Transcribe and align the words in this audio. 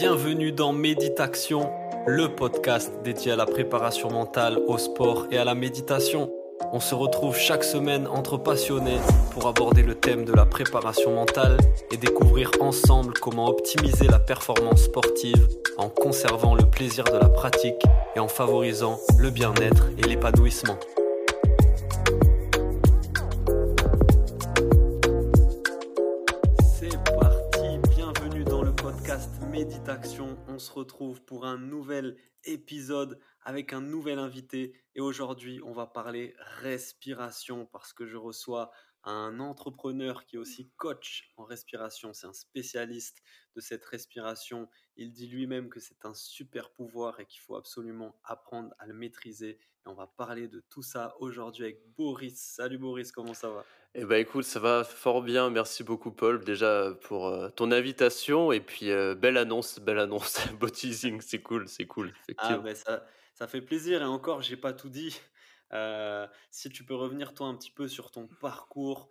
Bienvenue 0.00 0.50
dans 0.50 0.72
Méditation, 0.72 1.70
le 2.06 2.34
podcast 2.34 2.90
dédié 3.04 3.32
à 3.32 3.36
la 3.36 3.44
préparation 3.44 4.10
mentale, 4.10 4.58
au 4.66 4.78
sport 4.78 5.26
et 5.30 5.36
à 5.36 5.44
la 5.44 5.54
méditation. 5.54 6.32
On 6.72 6.80
se 6.80 6.94
retrouve 6.94 7.36
chaque 7.36 7.62
semaine 7.62 8.06
entre 8.06 8.38
passionnés 8.38 8.96
pour 9.32 9.46
aborder 9.46 9.82
le 9.82 9.94
thème 9.94 10.24
de 10.24 10.32
la 10.32 10.46
préparation 10.46 11.14
mentale 11.14 11.58
et 11.92 11.98
découvrir 11.98 12.50
ensemble 12.60 13.12
comment 13.20 13.48
optimiser 13.48 14.08
la 14.08 14.18
performance 14.18 14.84
sportive 14.84 15.46
en 15.76 15.90
conservant 15.90 16.54
le 16.54 16.64
plaisir 16.64 17.04
de 17.04 17.18
la 17.18 17.28
pratique 17.28 17.82
et 18.16 18.20
en 18.20 18.28
favorisant 18.28 18.98
le 19.18 19.28
bien-être 19.28 19.90
et 19.98 20.08
l'épanouissement. 20.08 20.78
Se 30.60 30.70
retrouve 30.70 31.24
pour 31.24 31.44
un 31.44 31.58
nouvel 31.58 32.16
épisode 32.44 33.18
avec 33.42 33.72
un 33.72 33.80
nouvel 33.80 34.18
invité 34.18 34.72
et 34.94 35.00
aujourd'hui 35.00 35.60
on 35.64 35.72
va 35.72 35.86
parler 35.86 36.34
respiration 36.60 37.66
parce 37.66 37.92
que 37.92 38.06
je 38.06 38.16
reçois 38.16 38.70
un 39.04 39.40
entrepreneur 39.40 40.24
qui 40.26 40.36
est 40.36 40.38
aussi 40.38 40.70
coach 40.76 41.32
en 41.36 41.44
respiration, 41.44 42.12
c'est 42.12 42.26
un 42.26 42.32
spécialiste 42.32 43.22
de 43.56 43.60
cette 43.60 43.84
respiration. 43.84 44.68
Il 44.96 45.12
dit 45.12 45.26
lui-même 45.26 45.70
que 45.70 45.80
c'est 45.80 46.04
un 46.04 46.14
super 46.14 46.70
pouvoir 46.70 47.18
et 47.18 47.26
qu'il 47.26 47.40
faut 47.40 47.56
absolument 47.56 48.20
apprendre 48.24 48.74
à 48.78 48.86
le 48.86 48.94
maîtriser. 48.94 49.58
On 49.86 49.94
va 49.94 50.06
parler 50.06 50.46
de 50.46 50.60
tout 50.68 50.82
ça 50.82 51.14
aujourd'hui 51.20 51.64
avec 51.64 51.80
Boris. 51.96 52.36
Salut 52.36 52.78
Boris, 52.78 53.12
comment 53.12 53.34
ça 53.34 53.48
va? 53.48 53.64
Eh 53.94 54.04
ben 54.04 54.20
écoute, 54.20 54.44
ça 54.44 54.60
va 54.60 54.84
fort 54.84 55.22
bien. 55.22 55.50
Merci 55.50 55.82
beaucoup 55.82 56.12
Paul 56.12 56.44
déjà 56.44 56.92
pour 57.02 57.28
euh, 57.28 57.48
ton 57.48 57.72
invitation 57.72 58.52
et 58.52 58.60
puis 58.60 58.90
euh, 58.90 59.14
belle 59.14 59.36
annonce, 59.36 59.80
belle 59.80 59.98
annonce, 59.98 60.46
beau 60.60 60.68
teasing, 60.68 61.20
c'est 61.20 61.40
cool, 61.40 61.66
c'est 61.66 61.86
cool, 61.86 62.12
Ah 62.38 62.58
ben 62.58 62.74
ça, 62.74 63.04
ça 63.34 63.48
fait 63.48 63.62
plaisir 63.62 64.02
et 64.02 64.04
encore, 64.04 64.42
j'ai 64.42 64.56
pas 64.56 64.72
tout 64.72 64.90
dit. 64.90 65.18
Euh, 65.72 66.26
si 66.50 66.68
tu 66.68 66.84
peux 66.84 66.94
revenir 66.94 67.32
toi 67.32 67.46
un 67.46 67.56
petit 67.56 67.70
peu 67.70 67.88
sur 67.88 68.10
ton 68.10 68.28
parcours, 68.40 69.08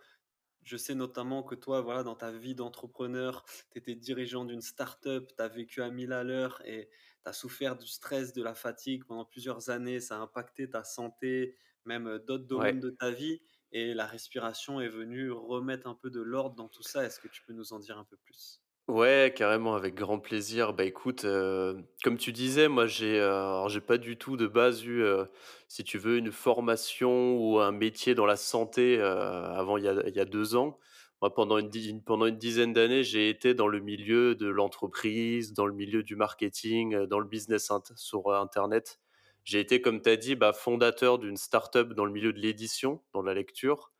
je 0.63 0.77
sais 0.77 0.93
notamment 0.93 1.41
que 1.41 1.55
toi, 1.55 1.81
voilà, 1.81 2.03
dans 2.03 2.15
ta 2.15 2.31
vie 2.31 2.53
d'entrepreneur, 2.53 3.43
tu 3.71 3.79
étais 3.79 3.95
dirigeant 3.95 4.45
d'une 4.45 4.61
start-up, 4.61 5.31
tu 5.35 5.43
as 5.43 5.47
vécu 5.47 5.81
à 5.81 5.89
1000 5.89 6.13
à 6.13 6.23
l'heure 6.23 6.61
et 6.65 6.89
tu 7.23 7.29
as 7.29 7.33
souffert 7.33 7.77
du 7.77 7.87
stress, 7.87 8.33
de 8.33 8.43
la 8.43 8.53
fatigue 8.55 9.05
pendant 9.05 9.25
plusieurs 9.25 9.69
années. 9.69 9.99
Ça 9.99 10.17
a 10.17 10.19
impacté 10.21 10.69
ta 10.69 10.83
santé, 10.83 11.55
même 11.85 12.19
d'autres 12.19 12.45
domaines 12.47 12.79
Ouais. 12.79 12.79
de 12.79 12.89
ta 12.91 13.11
vie. 13.11 13.41
Et 13.71 13.93
la 13.93 14.05
respiration 14.07 14.81
est 14.81 14.89
venue 14.89 15.31
remettre 15.31 15.87
un 15.87 15.95
peu 15.95 16.09
de 16.09 16.21
l'ordre 16.21 16.55
dans 16.55 16.69
tout 16.69 16.83
ça. 16.83 17.03
Est-ce 17.05 17.19
que 17.19 17.27
tu 17.27 17.43
peux 17.43 17.53
nous 17.53 17.73
en 17.73 17.79
dire 17.79 17.97
un 17.97 18.05
peu 18.05 18.17
plus? 18.17 18.61
Ouais, 18.87 19.31
carrément, 19.35 19.75
avec 19.75 19.93
grand 19.93 20.17
plaisir. 20.19 20.73
Bah 20.73 20.83
écoute, 20.83 21.23
euh, 21.23 21.79
comme 22.03 22.17
tu 22.17 22.31
disais, 22.33 22.67
moi 22.67 22.87
j'ai 22.87 23.19
euh, 23.19 23.67
j'ai 23.69 23.81
pas 23.81 23.99
du 23.99 24.17
tout 24.17 24.35
de 24.35 24.47
base 24.47 24.83
eu, 24.83 25.03
euh, 25.03 25.25
si 25.67 25.83
tu 25.83 25.99
veux, 25.99 26.17
une 26.17 26.31
formation 26.31 27.37
ou 27.37 27.59
un 27.59 27.71
métier 27.71 28.15
dans 28.15 28.25
la 28.25 28.35
santé 28.35 28.99
avant 28.99 29.77
il 29.77 29.83
y 29.83 29.87
a, 29.87 30.07
il 30.07 30.15
y 30.15 30.19
a 30.19 30.25
deux 30.25 30.55
ans. 30.55 30.79
Pendant 31.19 31.57
une, 31.57 32.01
pendant 32.01 32.27
une 32.27 32.37
dizaine 32.37 32.71
d'années, 32.71 33.03
j'ai 33.03 33.27
été 33.27 33.53
dans 33.53 33.67
le 33.67 33.81
milieu 33.81 34.35
de 34.35 34.47
l'entreprise, 34.47 35.51
dans 35.51 35.65
le 35.65 35.73
milieu 35.73 36.01
du 36.01 36.15
marketing, 36.15 36.95
euh, 36.95 37.07
dans 37.07 37.19
le 37.19 37.27
business 37.27 37.69
sur 37.97 38.27
euh, 38.27 38.39
Internet. 38.39 39.01
J'ai 39.43 39.59
été, 39.59 39.81
comme 39.81 40.01
tu 40.01 40.09
as 40.09 40.15
dit, 40.15 40.35
bah, 40.35 40.53
fondateur 40.53 41.19
d'une 41.19 41.35
start-up 41.35 41.89
dans 41.89 42.05
le 42.05 42.11
milieu 42.13 42.31
de 42.31 42.39
l'édition, 42.39 43.01
dans 43.11 43.21
la 43.21 43.33
lecture. 43.33 43.91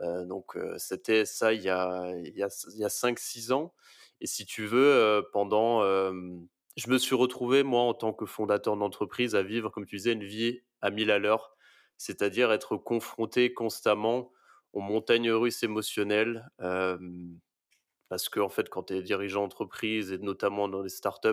Euh, 0.00 0.24
donc, 0.24 0.56
c'était 0.78 1.26
ça 1.26 1.52
il 1.52 1.60
y 1.60 1.68
a, 1.68 2.10
y 2.34 2.42
a, 2.42 2.46
a 2.46 2.88
5-6 2.88 3.52
ans. 3.52 3.74
Et 4.22 4.26
si 4.26 4.46
tu 4.46 4.64
veux, 4.64 5.22
pendant. 5.32 5.82
je 5.82 6.88
me 6.88 6.96
suis 6.96 7.16
retrouvé, 7.16 7.64
moi, 7.64 7.82
en 7.82 7.92
tant 7.92 8.12
que 8.14 8.24
fondateur 8.24 8.76
d'entreprise, 8.76 9.34
à 9.34 9.42
vivre, 9.42 9.68
comme 9.68 9.84
tu 9.84 9.96
disais, 9.96 10.12
une 10.12 10.24
vie 10.24 10.60
à 10.80 10.90
1000 10.90 11.10
à 11.10 11.18
l'heure, 11.18 11.56
c'est-à-dire 11.98 12.52
être 12.52 12.76
confronté 12.76 13.52
constamment 13.52 14.32
aux 14.72 14.80
montagnes 14.80 15.30
russes 15.32 15.62
émotionnelles. 15.62 16.48
euh, 16.60 16.98
parce 18.08 18.28
que, 18.28 18.40
en 18.40 18.48
fait, 18.48 18.68
quand 18.68 18.84
tu 18.84 18.94
es 18.94 19.02
dirigeant 19.02 19.42
d'entreprise 19.42 20.12
et 20.12 20.18
notamment 20.18 20.68
dans 20.68 20.82
les 20.82 20.88
startups, 20.90 21.28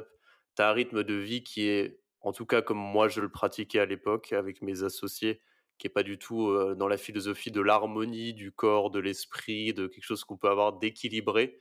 tu 0.55 0.61
as 0.61 0.69
un 0.69 0.73
rythme 0.73 1.03
de 1.03 1.13
vie 1.13 1.43
qui 1.43 1.63
est, 1.67 1.99
en 2.21 2.31
tout 2.31 2.45
cas, 2.45 2.61
comme 2.61 2.77
moi 2.77 3.07
je 3.09 3.21
le 3.21 3.29
pratiquais 3.29 3.79
à 3.79 3.85
l'époque 3.85 4.33
avec 4.33 4.61
mes 4.61 4.83
associés, 4.83 5.41
qui 5.77 5.87
est 5.87 5.89
pas 5.89 6.03
du 6.03 6.17
tout 6.17 6.53
dans 6.75 6.87
la 6.87 6.97
philosophie 6.97 7.51
de 7.51 7.61
l'harmonie 7.61 8.33
du 8.33 8.51
corps, 8.51 8.91
de 8.91 8.99
l'esprit, 8.99 9.73
de 9.73 9.87
quelque 9.87 10.03
chose 10.03 10.23
qu'on 10.23 10.37
peut 10.37 10.49
avoir 10.49 10.73
d'équilibré. 10.79 11.59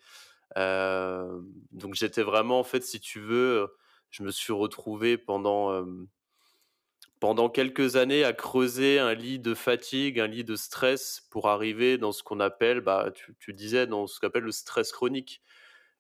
Donc 0.56 1.94
j'étais 1.94 2.22
vraiment, 2.22 2.60
en 2.60 2.64
fait, 2.64 2.82
si 2.82 3.00
tu 3.00 3.20
veux, 3.20 3.68
je 4.10 4.22
me 4.22 4.30
suis 4.30 4.52
retrouvé 4.52 5.18
pendant, 5.18 5.84
pendant 7.20 7.48
quelques 7.50 7.96
années 7.96 8.24
à 8.24 8.32
creuser 8.32 8.98
un 8.98 9.14
lit 9.14 9.38
de 9.38 9.54
fatigue, 9.54 10.20
un 10.20 10.26
lit 10.26 10.44
de 10.44 10.56
stress 10.56 11.26
pour 11.30 11.48
arriver 11.48 11.98
dans 11.98 12.12
ce 12.12 12.22
qu'on 12.22 12.40
appelle, 12.40 12.80
bah, 12.80 13.10
tu, 13.14 13.34
tu 13.38 13.52
disais, 13.54 13.86
dans 13.86 14.06
ce 14.06 14.20
qu'on 14.20 14.28
appelle 14.28 14.44
le 14.44 14.52
stress 14.52 14.92
chronique. 14.92 15.42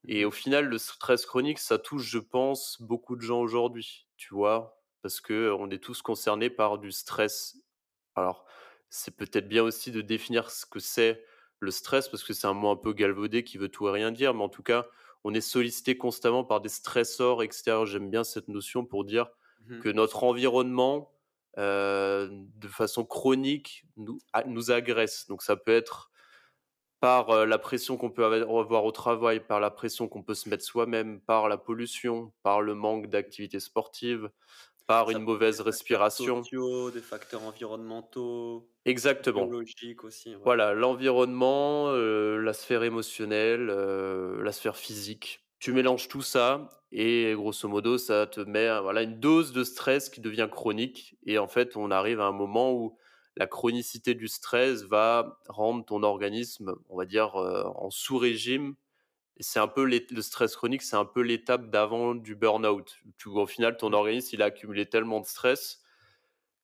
Et 0.06 0.24
au 0.24 0.30
final, 0.30 0.66
le 0.66 0.78
stress 0.78 1.26
chronique, 1.26 1.58
ça 1.58 1.78
touche, 1.78 2.04
je 2.04 2.18
pense, 2.18 2.80
beaucoup 2.80 3.16
de 3.16 3.22
gens 3.22 3.40
aujourd'hui, 3.40 4.06
tu 4.16 4.34
vois, 4.34 4.80
parce 5.02 5.20
que 5.20 5.52
on 5.58 5.70
est 5.70 5.82
tous 5.82 6.02
concernés 6.02 6.50
par 6.50 6.78
du 6.78 6.92
stress 6.92 7.56
alors, 8.18 8.44
c'est 8.90 9.16
peut-être 9.16 9.48
bien 9.48 9.62
aussi 9.62 9.92
de 9.92 10.00
définir 10.00 10.50
ce 10.50 10.66
que 10.66 10.80
c'est 10.80 11.24
le 11.60 11.70
stress, 11.70 12.08
parce 12.08 12.24
que 12.24 12.32
c'est 12.32 12.46
un 12.46 12.52
mot 12.54 12.70
un 12.70 12.76
peu 12.76 12.92
galvaudé 12.92 13.44
qui 13.44 13.58
veut 13.58 13.68
tout 13.68 13.88
et 13.88 13.92
rien 13.92 14.12
dire, 14.12 14.34
mais 14.34 14.42
en 14.42 14.48
tout 14.48 14.62
cas, 14.62 14.86
on 15.24 15.34
est 15.34 15.40
sollicité 15.40 15.96
constamment 15.96 16.44
par 16.44 16.60
des 16.60 16.68
stressors 16.68 17.42
extérieurs. 17.42 17.86
J'aime 17.86 18.10
bien 18.10 18.24
cette 18.24 18.48
notion 18.48 18.84
pour 18.84 19.04
dire 19.04 19.28
que 19.80 19.88
Mhm. 19.88 19.90
notre 19.90 20.24
environnement, 20.24 21.12
euh, 21.58 22.28
de 22.30 22.68
façon 22.68 23.04
chronique, 23.04 23.84
nous, 23.96 24.18
agresse. 24.70 25.26
Donc, 25.28 25.42
ça 25.42 25.56
peut 25.56 25.72
être 25.74 26.10
par 27.00 27.30
euh, 27.30 27.46
la 27.46 27.58
pression 27.58 27.96
qu'on 27.96 28.10
peut 28.10 28.24
avoir 28.24 28.84
au 28.84 28.92
travail, 28.92 29.40
par 29.40 29.60
la 29.60 29.70
pression 29.70 30.08
qu'on 30.08 30.22
peut 30.22 30.34
se 30.34 30.48
mettre 30.48 30.64
soi-même, 30.64 31.20
par 31.20 31.48
la 31.48 31.58
pollution, 31.58 32.32
par 32.42 32.62
le 32.62 32.74
manque 32.74 33.08
d'activité 33.08 33.60
sportive, 33.60 34.30
par 34.86 35.10
Ça 35.10 35.18
une 35.18 35.20
des 35.20 35.24
mauvaise 35.24 35.60
facteurs 35.62 35.62
respiration. 35.62 36.50
sociaux, 36.50 36.90
des 36.90 37.02
facteurs 37.02 37.42
environnementaux, 37.42 38.70
Exactement. 38.84 39.50
biologiques 39.50 40.04
aussi. 40.04 40.36
Ouais. 40.36 40.44
Voilà, 40.44 40.74
l'environnement, 40.74 41.88
euh, 41.90 42.38
la 42.42 42.52
sphère 42.54 42.82
émotionnelle, 42.84 43.70
euh, 43.70 44.42
la 44.42 44.52
sphère 44.52 44.76
physique. 44.76 45.47
Tu 45.58 45.72
mélanges 45.72 46.08
tout 46.08 46.22
ça 46.22 46.68
et 46.92 47.32
grosso 47.34 47.68
modo, 47.68 47.98
ça 47.98 48.26
te 48.26 48.40
met 48.40 48.80
voilà, 48.80 49.02
une 49.02 49.18
dose 49.20 49.52
de 49.52 49.64
stress 49.64 50.08
qui 50.08 50.20
devient 50.20 50.48
chronique. 50.50 51.16
Et 51.26 51.38
en 51.38 51.48
fait, 51.48 51.76
on 51.76 51.90
arrive 51.90 52.20
à 52.20 52.24
un 52.26 52.32
moment 52.32 52.72
où 52.72 52.96
la 53.36 53.46
chronicité 53.46 54.14
du 54.14 54.28
stress 54.28 54.84
va 54.84 55.40
rendre 55.48 55.84
ton 55.84 56.02
organisme, 56.02 56.74
on 56.88 56.96
va 56.96 57.04
dire, 57.06 57.36
euh, 57.36 57.64
en 57.76 57.90
sous-régime. 57.90 58.74
Et 59.38 59.42
c'est 59.44 59.60
un 59.60 59.68
peu 59.68 59.84
le 59.84 60.22
stress 60.22 60.56
chronique, 60.56 60.82
c'est 60.82 60.96
un 60.96 61.04
peu 61.06 61.22
l'étape 61.22 61.70
d'avant 61.70 62.14
du 62.14 62.36
burn-out. 62.36 62.98
Tu 63.18 63.28
au 63.28 63.46
final, 63.46 63.76
ton 63.76 63.92
Mhm. 63.92 63.94
organisme, 63.94 64.30
il 64.34 64.42
a 64.42 64.46
accumulé 64.46 64.86
tellement 64.88 65.20
de 65.20 65.26
stress 65.26 65.82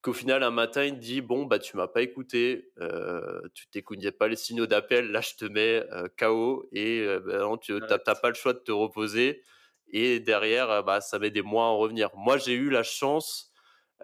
qu'au 0.05 0.13
final, 0.13 0.43
un 0.45 0.51
matin, 0.51 0.85
il 0.85 0.99
dit 0.99 1.21
Bon, 1.23 1.45
bah, 1.47 1.59
tu 1.59 1.77
m'as 1.77 1.89
pas 1.89 2.03
écouté, 2.03 2.73
euh, 2.81 3.41
tu 3.55 3.67
t'écoutais 3.69 4.13
pas 4.13 4.29
les 4.29 4.37
signaux 4.37 4.67
d'appel, 4.67 5.11
là, 5.11 5.21
je 5.21 5.35
te 5.37 5.45
mets 5.47 5.85
euh, 5.93 6.09
KO 6.19 6.69
et 6.73 7.01
euh, 7.01 7.21
bah, 7.21 7.39
non, 7.39 7.57
tu 7.59 7.73
n'as 7.75 7.99
pas 8.15 8.29
le 8.29 8.35
choix 8.35 8.53
de 8.53 8.59
te 8.61 8.73
reposer. 8.73 9.43
Et 9.89 10.21
derrière, 10.21 10.83
bah, 10.85 11.01
ça 11.01 11.19
met 11.19 11.31
des 11.31 11.43
mois 11.43 11.65
à 11.65 11.69
en 11.69 11.79
revenir. 11.79 12.11
Moi, 12.17 12.39
j'ai 12.39 12.55
eu 12.55 12.71
la 12.71 12.83
chance 12.83 13.53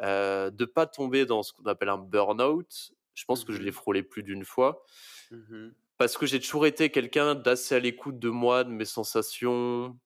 de 0.00 0.64
pas 0.64 0.86
tomber 0.86 1.26
dans 1.26 1.42
ce 1.42 1.52
qu'on 1.52 1.64
appelle 1.66 1.88
un 1.90 1.98
burn-out. 1.98 2.92
Je 3.14 3.24
pense 3.26 3.44
que 3.44 3.52
je 3.52 3.60
l'ai 3.62 3.72
Mhm. 3.72 3.72
frôlé 3.72 4.02
plus 4.02 4.22
d'une 4.22 4.44
fois 4.44 4.82
Mhm. 5.30 5.74
parce 5.98 6.16
que 6.16 6.26
j'ai 6.26 6.40
toujours 6.40 6.66
été 6.66 6.90
quelqu'un 6.90 7.34
d'assez 7.34 7.74
à 7.74 7.78
l'écoute 7.78 8.18
de 8.18 8.30
moi, 8.30 8.64
de 8.64 8.70
mes 8.70 8.84
sensations, 8.86 9.98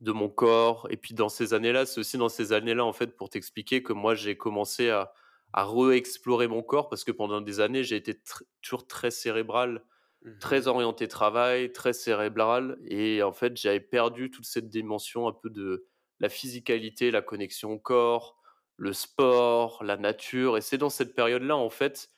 de 0.00 0.12
mon 0.12 0.28
corps. 0.28 0.86
Et 0.90 0.96
puis 0.96 1.14
dans 1.14 1.28
ces 1.28 1.54
années-là, 1.54 1.86
c'est 1.86 2.00
aussi 2.00 2.18
dans 2.18 2.28
ces 2.28 2.52
années-là, 2.52 2.84
en 2.84 2.92
fait, 2.92 3.16
pour 3.16 3.30
t'expliquer 3.30 3.82
que 3.82 3.92
moi, 3.92 4.14
j'ai 4.14 4.36
commencé 4.36 4.90
à, 4.90 5.12
à 5.52 5.64
re-explorer 5.64 6.48
mon 6.48 6.62
corps 6.62 6.88
parce 6.88 7.04
que 7.04 7.12
pendant 7.12 7.40
des 7.40 7.60
années, 7.60 7.84
j'ai 7.84 7.96
été 7.96 8.12
tr- 8.14 8.42
toujours 8.62 8.86
très 8.86 9.10
cérébral, 9.10 9.84
très 10.38 10.68
Mhm. 10.68 10.68
orienté 10.68 11.08
travail, 11.08 11.72
très 11.72 11.92
cérébral. 11.92 12.78
Et 12.86 13.22
en 13.22 13.32
fait, 13.32 13.56
j'avais 13.56 13.80
perdu 13.80 14.30
toute 14.30 14.46
cette 14.46 14.68
dimension 14.68 15.28
un 15.28 15.32
peu 15.32 15.50
de 15.50 15.86
la 16.20 16.28
physicalité, 16.28 17.10
la 17.10 17.22
connexion 17.22 17.72
au 17.72 17.78
corps, 17.78 18.38
le 18.76 18.92
sport, 18.92 19.82
la 19.84 19.96
nature. 19.96 20.56
Et 20.56 20.60
c'est 20.60 20.78
dans 20.78 20.90
cette 20.90 21.14
période-là, 21.14 21.56
en 21.56 21.70
fait, 21.70 22.10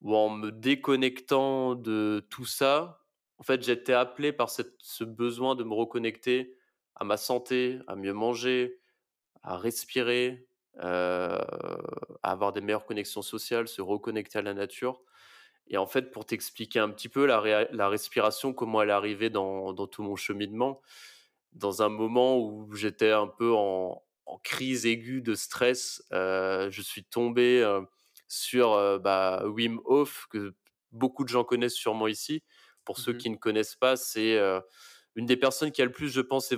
où 0.00 0.14
en 0.16 0.30
me 0.30 0.50
déconnectant 0.52 1.74
de 1.74 2.26
tout 2.30 2.44
ça, 2.46 3.00
en 3.38 3.42
fait, 3.44 3.62
j'étais 3.62 3.92
appelé 3.92 4.32
par 4.32 4.50
cette, 4.50 4.74
ce 4.80 5.04
besoin 5.04 5.54
de 5.56 5.64
me 5.64 5.74
reconnecter 5.74 6.57
à 6.98 7.04
ma 7.04 7.16
santé, 7.16 7.80
à 7.86 7.96
mieux 7.96 8.12
manger, 8.12 8.80
à 9.42 9.56
respirer, 9.56 10.48
euh, 10.82 11.38
à 12.22 12.32
avoir 12.32 12.52
des 12.52 12.60
meilleures 12.60 12.86
connexions 12.86 13.22
sociales, 13.22 13.68
se 13.68 13.82
reconnecter 13.82 14.38
à 14.38 14.42
la 14.42 14.54
nature. 14.54 15.02
Et 15.68 15.76
en 15.76 15.86
fait, 15.86 16.10
pour 16.10 16.24
t'expliquer 16.26 16.80
un 16.80 16.90
petit 16.90 17.08
peu 17.08 17.26
la, 17.26 17.88
respiration, 17.88 18.52
comment 18.54 18.82
elle 18.82 18.90
est 18.90 18.92
arrivée 18.92 19.30
dans, 19.30 19.72
dans 19.72 19.86
tout 19.86 20.02
mon 20.02 20.16
cheminement, 20.16 20.80
dans 21.52 21.82
un 21.82 21.88
moment 21.88 22.38
où 22.38 22.74
j'étais 22.74 23.12
un 23.12 23.26
peu 23.26 23.52
en, 23.54 24.02
en 24.26 24.38
crise 24.38 24.86
aiguë 24.86 25.22
de 25.22 25.34
stress, 25.34 26.02
euh, 26.12 26.70
je 26.70 26.82
suis 26.82 27.04
tombé 27.04 27.62
euh, 27.62 27.82
sur 28.28 29.00
bah, 29.00 29.44
Wim 29.46 29.80
Hof, 29.84 30.26
que 30.30 30.54
beaucoup 30.92 31.24
de 31.24 31.28
gens 31.28 31.44
connaissent 31.44 31.74
sûrement 31.74 32.08
ici. 32.08 32.42
Pour 32.84 32.98
ceux 32.98 33.12
Mhm. 33.12 33.18
qui 33.18 33.30
ne 33.30 33.36
connaissent 33.36 33.76
pas, 33.76 33.96
c'est 33.96 34.38
une 35.18 35.26
des 35.26 35.36
personnes 35.36 35.72
qui 35.72 35.82
a 35.82 35.84
le 35.84 35.90
plus, 35.90 36.10
je 36.10 36.20
pense, 36.20 36.52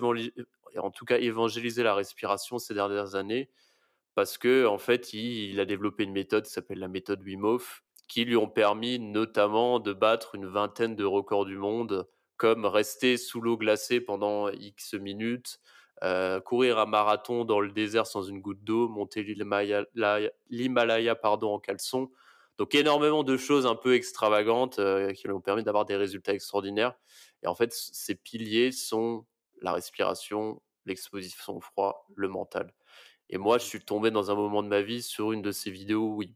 en 0.76 0.90
tout 0.90 1.04
cas 1.06 1.18
évangélisé 1.18 1.82
la 1.82 1.94
respiration 1.94 2.58
ces 2.58 2.74
dernières 2.74 3.14
années, 3.14 3.48
parce 4.14 4.36
que 4.36 4.66
en 4.66 4.76
fait, 4.76 5.14
il, 5.14 5.58
a 5.60 5.64
développé 5.64 6.04
une 6.04 6.12
méthode 6.12 6.44
qui 6.44 6.52
s'appelle 6.52 6.78
la 6.78 6.88
méthode 6.88 7.22
Wim 7.22 7.42
Hof, 7.42 7.82
qui 8.06 8.26
lui 8.26 8.36
ont 8.36 8.50
permis 8.50 8.98
notamment 8.98 9.80
de 9.80 9.94
battre 9.94 10.34
une 10.34 10.44
vingtaine 10.44 10.94
de 10.94 11.04
records 11.04 11.46
du 11.46 11.56
monde, 11.56 12.06
comme 12.36 12.66
rester 12.66 13.16
sous 13.16 13.40
l'eau 13.40 13.56
glacée 13.56 13.98
pendant 13.98 14.50
X 14.50 14.92
minutes, 14.92 15.58
euh, 16.02 16.38
courir 16.40 16.78
un 16.78 16.86
marathon 16.86 17.46
dans 17.46 17.60
le 17.60 17.72
désert 17.72 18.06
sans 18.06 18.24
une 18.24 18.42
goutte 18.42 18.62
d'eau, 18.62 18.88
monter 18.88 19.22
l'Himalaya 19.22 19.86
la- 19.94 20.20
l'Himalaya, 20.50 21.14
pardon, 21.14 21.54
en 21.54 21.60
caleçon. 21.60 22.10
Donc 22.60 22.74
énormément 22.74 23.24
de 23.24 23.38
choses 23.38 23.64
un 23.64 23.74
peu 23.74 23.94
extravagantes 23.94 24.80
euh, 24.80 25.14
qui 25.14 25.26
lui 25.26 25.32
ont 25.32 25.40
permis 25.40 25.62
d'avoir 25.62 25.86
des 25.86 25.96
résultats 25.96 26.34
extraordinaires. 26.34 26.92
Et 27.42 27.46
en 27.46 27.54
fait, 27.54 27.72
ces 27.72 28.14
piliers 28.14 28.70
sont 28.70 29.24
la 29.62 29.72
respiration, 29.72 30.60
l'exposition 30.84 31.56
au 31.56 31.60
froid, 31.62 32.06
le 32.14 32.28
mental. 32.28 32.74
Et 33.30 33.38
moi, 33.38 33.56
je 33.56 33.64
suis 33.64 33.80
tombé 33.80 34.10
dans 34.10 34.30
un 34.30 34.34
moment 34.34 34.62
de 34.62 34.68
ma 34.68 34.82
vie 34.82 35.00
sur 35.00 35.32
une 35.32 35.40
de 35.40 35.52
ces 35.52 35.70
vidéos 35.70 36.16
où 36.16 36.20
il 36.20 36.34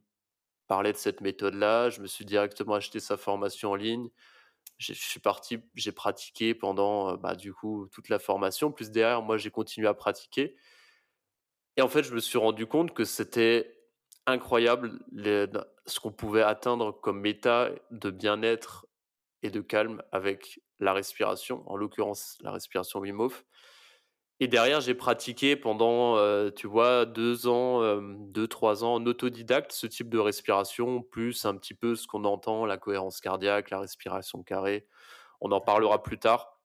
parlait 0.67 0.93
de 0.93 0.97
cette 0.97 1.21
méthode-là. 1.21 1.91
Je 1.91 2.01
me 2.01 2.07
suis 2.07 2.25
directement 2.25 2.73
acheté 2.73 3.01
sa 3.01 3.19
formation 3.19 3.73
en 3.73 3.75
ligne. 3.75 4.09
Je 4.79 4.95
suis 4.95 5.21
parti, 5.21 5.59
j'ai 5.75 5.93
pratiqué 5.93 6.55
pendant 6.55 7.11
euh, 7.11 7.17
bah, 7.19 7.35
du 7.35 7.53
coup 7.53 7.87
toute 7.93 8.09
la 8.09 8.19
formation. 8.19 8.73
Plus 8.73 8.91
derrière, 8.91 9.21
moi, 9.21 9.37
j'ai 9.37 9.51
continué 9.51 9.89
à 9.89 9.95
pratiquer. 9.95 10.57
Et 11.77 11.83
en 11.83 11.89
fait, 11.91 12.03
je 12.03 12.15
me 12.15 12.21
suis 12.21 12.39
rendu 12.39 12.65
compte 12.65 12.95
que 12.95 13.05
c'était 13.05 13.77
incroyable 14.25 15.01
ce 15.87 16.01
qu'on 16.01 16.13
pouvait 16.13 16.43
atteindre 16.43 16.93
comme 16.93 17.25
état 17.27 17.71
de 17.91 18.11
bien-être 18.11 18.87
et 19.43 19.51
de 19.51 19.61
calme 19.61 20.03
avec 20.13 20.61
la 20.81 20.93
respiration, 20.95 21.65
en 21.71 21.77
l'occurrence 21.77 22.39
la 22.43 22.53
respiration 22.53 23.01
Wim 23.01 23.21
Hof. 23.21 23.45
Et 24.41 24.49
derrière, 24.49 24.81
j'ai 24.81 24.95
pratiqué 24.95 25.55
pendant, 25.57 26.17
heu, 26.19 26.53
tu 26.55 26.67
vois, 26.67 27.07
2 27.07 27.47
ans, 27.47 27.85
hem, 27.85 28.33
2-3 28.33 28.83
ans 28.85 28.95
en 28.97 29.07
autodidacte, 29.07 29.73
ce 29.73 29.87
type 29.87 30.11
de 30.11 30.19
respiration, 30.19 31.03
plus 31.03 31.45
un 31.45 31.57
petit 31.57 31.75
peu 31.75 31.95
ce 31.95 32.07
qu'on 32.09 32.25
entend, 32.25 32.67
la 32.67 32.77
cohérence 32.77 33.21
cardiaque, 33.21 33.71
la 33.71 33.79
respiration 33.81 34.43
carrée. 34.43 34.87
On 35.41 35.53
en 35.53 35.61
parlera 35.61 36.03
plus 36.03 36.19
tard. 36.19 36.61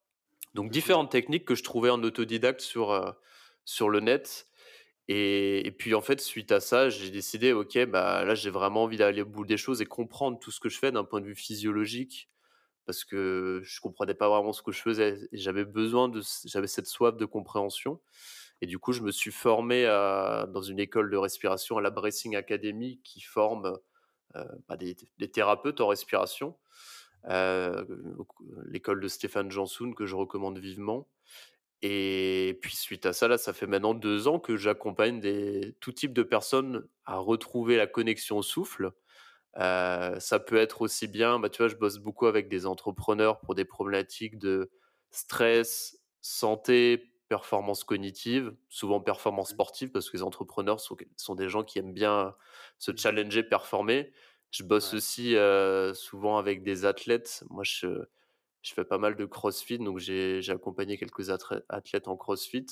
Donc 0.56 0.70
Mhm. 0.70 0.70
différentes 0.72 1.12
techniques 1.12 1.46
que 1.46 1.56
je 1.56 1.64
trouvais 1.64 1.92
en 1.92 2.04
autodidacte 2.04 2.62
sur, 2.62 2.92
heu, 2.94 3.14
sur 3.66 3.90
le 3.90 4.02
net 4.02 4.49
et 5.12 5.72
puis, 5.72 5.96
en 5.96 6.02
fait, 6.02 6.22
suite 6.22 6.52
à 6.52 6.60
ça, 6.60 6.90
j'ai 6.90 7.10
décidé: 7.12 7.54
«OK, 7.54 7.78
bah, 7.88 8.24
là, 8.26 8.36
j'ai 8.36 8.50
vraiment 8.52 8.84
envie 8.84 8.98
d'aller 8.98 9.22
au 9.24 9.26
bout 9.26 9.46
des 9.46 9.58
choses 9.58 9.82
et 9.82 9.86
comprendre 9.86 10.40
tout 10.40 10.52
ce 10.52 10.60
que 10.60 10.70
je 10.70 10.78
fais 10.80 10.92
d'un 10.92 11.04
point 11.04 11.22
de 11.22 11.26
vue 11.28 11.36
physiologique» 11.36 12.30
parce 12.86 13.06
que 13.06 13.62
je 13.64 13.82
comprenais 13.82 14.16
pas 14.16 14.30
vraiment 14.30 14.54
ce 14.54 14.62
que 14.64 14.72
je 14.72 14.82
faisais 14.82 15.20
et 15.32 15.38
j'avais 15.38 15.66
besoin 15.66 16.10
de 16.10 16.22
j'avais 16.46 16.68
cette 16.68 16.88
soif 16.88 17.18
de 17.18 17.26
compréhension. 17.26 18.02
Et 18.62 18.68
du 18.68 18.80
coup, 18.80 18.94
je 18.94 19.02
me 19.04 19.12
suis 19.12 19.32
formé 19.32 19.86
à 19.86 20.48
dans 20.54 20.62
une 20.64 20.80
école 20.80 21.10
de 21.12 21.18
respiration 21.18 21.78
à 21.78 21.82
la 21.82 21.92
Breathing 21.92 22.36
Academy 22.36 23.00
qui 23.04 23.22
forme, 23.22 23.80
heu, 24.36 24.46
bah, 24.70 24.78
des 24.78 24.96
thérapeutes 25.32 25.82
en 25.82 25.88
respiration, 25.88 26.58
donc 27.26 28.28
l'école 28.66 29.02
de 29.02 29.08
Stéphane 29.08 29.52
Jansoun 29.52 29.96
que 29.96 30.06
je 30.06 30.16
recommande 30.16 30.58
vivement 30.60 31.08
et 31.82 32.60
puis 32.62 32.76
suite 32.76 33.06
à 33.06 33.14
ça, 33.14 33.28
là, 33.28 33.38
ça 33.38 33.54
fait 33.54 33.68
maintenant 33.68 33.94
2 33.94 34.28
ans 34.28 34.40
que 34.40 34.58
j'accompagne 34.58 35.20
des 35.22 35.76
tout 35.80 35.92
type 35.94 36.14
de 36.14 36.24
personnes 36.24 36.88
à 37.06 37.18
retrouver 37.18 37.78
la 37.78 37.88
connexion 37.88 38.38
au 38.40 38.44
souffle. 38.44 38.92
Ça 39.56 40.40
peut 40.46 40.58
être 40.58 40.82
aussi 40.82 41.08
bien, 41.08 41.40
bah, 41.40 41.50
tu 41.50 41.60
vois, 41.60 41.68
je 41.70 41.76
bosse 41.76 41.98
beaucoup 42.00 42.28
avec 42.28 42.50
des 42.50 42.66
entrepreneurs 42.66 43.40
pour 43.42 43.56
des 43.56 43.66
problématiques 43.66 44.38
de 44.40 44.72
stress, 45.12 46.00
santé, 46.22 47.14
performance 47.30 47.84
cognitive, 47.84 48.56
souvent 48.70 49.02
performance 49.02 49.50
Mhm. 49.50 49.50
sportive 49.52 49.92
parce 49.92 50.10
que 50.10 50.18
les 50.18 50.24
entrepreneurs 50.24 50.80
sont 50.80 50.98
sont 51.18 51.36
des 51.36 51.50
gens 51.50 51.64
qui 51.64 51.80
aiment 51.80 51.94
bien 51.94 52.36
se 52.80 52.92
Mhm. 52.92 52.96
challenger, 52.96 53.44
performer. 53.44 54.12
Je 54.52 54.64
bosse 54.64 54.94
Ouais. 54.94 54.96
aussi, 54.96 55.36
souvent 55.94 56.38
avec 56.38 56.64
des 56.64 56.86
athlètes. 56.86 57.44
Moi, 57.50 57.64
je 57.64 57.88
je 58.62 58.74
fais 58.74 58.86
pas 58.86 58.98
mal 58.98 59.16
de 59.16 59.26
crossfit, 59.26 59.78
donc 59.80 60.00
j'ai 60.00 60.42
accompagné 60.50 60.98
quelques 60.98 61.30
athlètes 61.70 62.08
en 62.08 62.18
crossfit 62.18 62.66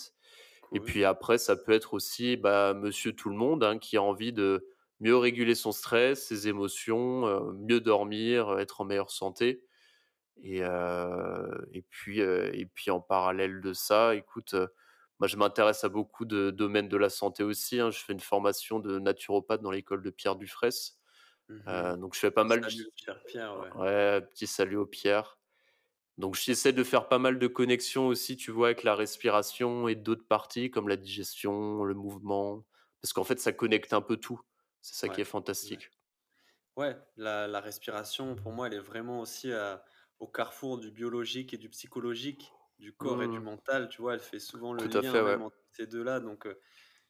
et 0.74 0.82
puis 0.82 1.06
après, 1.06 1.38
ça 1.38 1.56
peut 1.58 1.72
être 1.74 1.94
aussi, 1.96 2.38
bah, 2.38 2.74
monsieur 2.76 3.14
tout 3.14 3.30
le 3.30 3.36
monde, 3.38 3.64
hein, 3.64 3.80
qui 3.80 3.98
a 3.98 4.04
envie 4.04 4.34
de 4.34 4.68
mieux 5.02 5.18
réguler 5.18 5.56
son 5.56 5.72
stress, 5.74 6.28
ses 6.28 6.48
émotions, 6.50 7.54
mieux 7.54 7.82
dormir, 7.82 8.52
heu, 8.54 8.60
être 8.60 8.82
en 8.82 8.86
meilleure 8.86 9.12
santé 9.12 9.64
et 11.74 11.82
puis, 11.90 12.20
et 12.22 12.66
puis 12.74 12.92
en 12.92 13.02
parallèle 13.02 13.62
de 13.62 13.74
ça, 13.74 14.16
écoute, 14.16 14.56
moi 15.20 15.28
je 15.28 15.38
m'intéresse 15.38 15.84
à 15.84 15.90
beaucoup 15.90 16.26
de 16.26 16.52
domaines 16.52 16.90
de 16.90 16.98
la 16.98 17.10
santé 17.10 17.44
aussi, 17.44 17.80
hein. 17.80 17.92
Je 17.92 18.00
fais 18.00 18.14
une 18.14 18.20
formation 18.20 18.80
de 18.80 19.00
naturopathe 19.00 19.62
dans 19.62 19.72
l'école 19.72 20.04
de 20.04 20.10
Pierre 20.12 20.36
Dufraisse, 20.36 21.00
heu, 21.70 21.98
donc 21.98 22.16
je 22.16 22.20
fais 22.22 22.32
pas 22.32 22.44
mal 22.46 22.64
Salut, 22.64 22.70
j 22.70 22.86
cher 22.96 23.24
Pierre, 23.26 23.58
ouais. 23.60 23.70
ouais, 23.76 24.22
petit 24.22 24.48
salut 24.48 24.78
au 24.78 24.86
Pierre. 24.88 25.37
Donc 26.18 26.36
j'essaie 26.36 26.74
de 26.74 26.84
faire 26.84 27.08
pas 27.10 27.20
mal 27.20 27.40
de 27.40 27.48
connexions 27.48 28.08
aussi, 28.08 28.38
tu 28.38 28.52
vois, 28.52 28.68
avec 28.68 28.84
la 28.84 28.96
respiration 28.96 29.88
et 29.88 29.96
d'autres 29.96 30.28
parties 30.28 30.72
comme 30.72 30.88
la 30.90 30.98
digestion, 30.98 31.84
le 31.84 31.94
mouvement, 31.94 32.66
parce 33.02 33.14
qu'en 33.14 33.24
fait, 33.24 33.40
ça 33.40 33.54
connecte 33.54 33.94
un 33.94 34.02
peu 34.02 34.18
tout. 34.18 34.42
C'est 34.82 34.96
ça 34.96 35.10
qui 35.10 35.22
est 35.22 35.26
fantastique. 35.26 35.92
Ouais, 36.76 36.96
la, 37.16 37.48
la 37.48 37.60
respiration, 37.60 38.36
pour 38.36 38.52
moi, 38.52 38.68
elle 38.68 38.76
est 38.76 38.80
vraiment 38.80 39.20
aussi 39.22 39.52
à- 39.52 39.84
au 40.20 40.28
carrefour 40.28 40.78
du 40.78 40.92
biologique 40.92 41.54
et 41.54 41.58
du 41.58 41.70
psychologique, 41.70 42.54
du 42.80 42.94
corps 42.96 43.24
et 43.24 43.28
du 43.28 43.40
Mmh, 43.40 43.42
mental. 43.42 43.90
Tu 43.90 44.02
vois, 44.02 44.14
elle 44.14 44.20
fait 44.20 44.40
souvent 44.40 44.74
le 44.74 44.88
tout 44.88 44.88
lien 44.88 45.04
fait, 45.04 45.22
ouais. 45.22 45.38
entre 45.40 45.58
ces 45.72 45.88
deux-là. 45.88 46.20
Donc, 46.20 46.46
euh, 46.46 46.60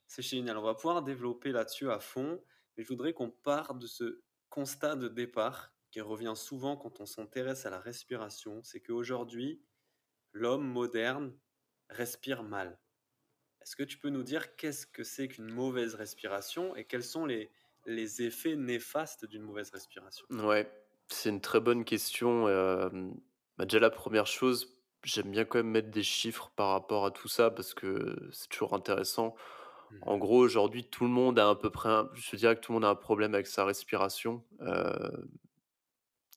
c'est 0.07 0.21
génial. 0.24 0.57
On 0.57 0.63
va 0.63 0.75
pouvoir 0.75 1.04
développer 1.04 1.51
là-dessus 1.51 1.92
à 1.92 2.00
fond. 2.00 2.44
Mais 2.77 2.83
je 2.83 2.89
voudrais 2.89 3.13
qu'on 3.13 3.31
parte 3.31 3.80
de 3.80 3.88
ce 3.88 4.24
constat 4.50 4.95
de 4.98 5.07
départ 5.09 5.73
qui 5.97 6.01
revient 6.01 6.33
souvent 6.35 6.77
quand 6.77 7.01
on 7.01 7.07
s'intéresse 7.07 7.66
à 7.66 7.71
la 7.71 7.80
respiration. 7.80 8.61
C'est 8.63 8.81
qu'aujourd'hui, 8.81 9.63
l'homme 10.33 10.68
moderne 10.68 11.37
respire 11.89 12.44
mal. 12.44 12.81
Est-ce 13.61 13.75
que 13.75 13.83
tu 13.83 13.99
peux 13.99 14.09
nous 14.09 14.23
dire 14.23 14.56
qu'est-ce 14.56 14.87
que 14.87 15.04
c'est 15.04 15.27
qu'une 15.30 15.49
mauvaise 15.49 15.95
respiration 15.95 16.75
et 16.75 16.85
quels 16.85 17.04
sont 17.04 17.25
les, 17.27 17.51
les 17.85 18.23
effets 18.23 18.56
néfastes 18.57 19.25
d'une 19.25 19.44
mauvaise 19.44 19.71
respiration? 19.71 20.27
Ouais, 20.30 20.69
c'est 21.09 21.30
une 21.30 21.39
très 21.42 21.59
bonne 21.61 21.85
question, 21.85 22.49
hem, 22.49 23.16
bah, 23.57 23.66
déjà 23.66 23.80
la 23.80 23.89
première 23.89 24.27
chose, 24.27 24.77
j'aime 25.04 25.31
bien 25.31 25.45
quand 25.45 25.59
même 25.59 25.69
mettre 25.69 25.89
des 25.89 26.04
chiffres 26.04 26.51
par 26.56 26.69
rapport 26.71 27.06
à 27.06 27.11
tout 27.11 27.30
ça 27.30 27.49
parce 27.49 27.73
que 27.73 28.30
c'est 28.33 28.49
toujours 28.49 28.73
intéressant. 28.73 29.35
En 30.01 30.18
Mhm. 30.18 30.18
gros, 30.18 30.39
aujourd'hui, 30.39 30.85
tout 30.89 31.06
le 31.06 31.09
monde 31.11 31.39
a 31.39 31.49
à 31.49 31.56
peu 31.56 31.69
près 31.71 31.89
un 31.89 32.09
je 32.16 32.35
dirais 32.35 32.56
que 32.56 32.61
tout 32.61 32.71
le 32.73 32.75
monde 32.77 32.85
a 32.85 32.89
un 32.89 32.95
problème 32.95 33.33
avec 33.35 33.47
sa 33.47 33.66
respiration, 33.66 34.44
heu 34.61 35.30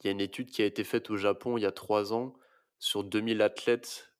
Il 0.00 0.06
y 0.06 0.08
a 0.08 0.12
une 0.12 0.20
étude 0.20 0.50
qui 0.50 0.62
a 0.62 0.66
été 0.66 0.84
faite 0.84 1.10
au 1.10 1.16
Japon 1.16 1.56
il 1.58 1.62
y 1.62 1.66
a 1.66 1.72
3 1.72 2.12
ans 2.12 2.34
sur 2.78 3.04
2000 3.04 3.42
athlètes 3.42 4.12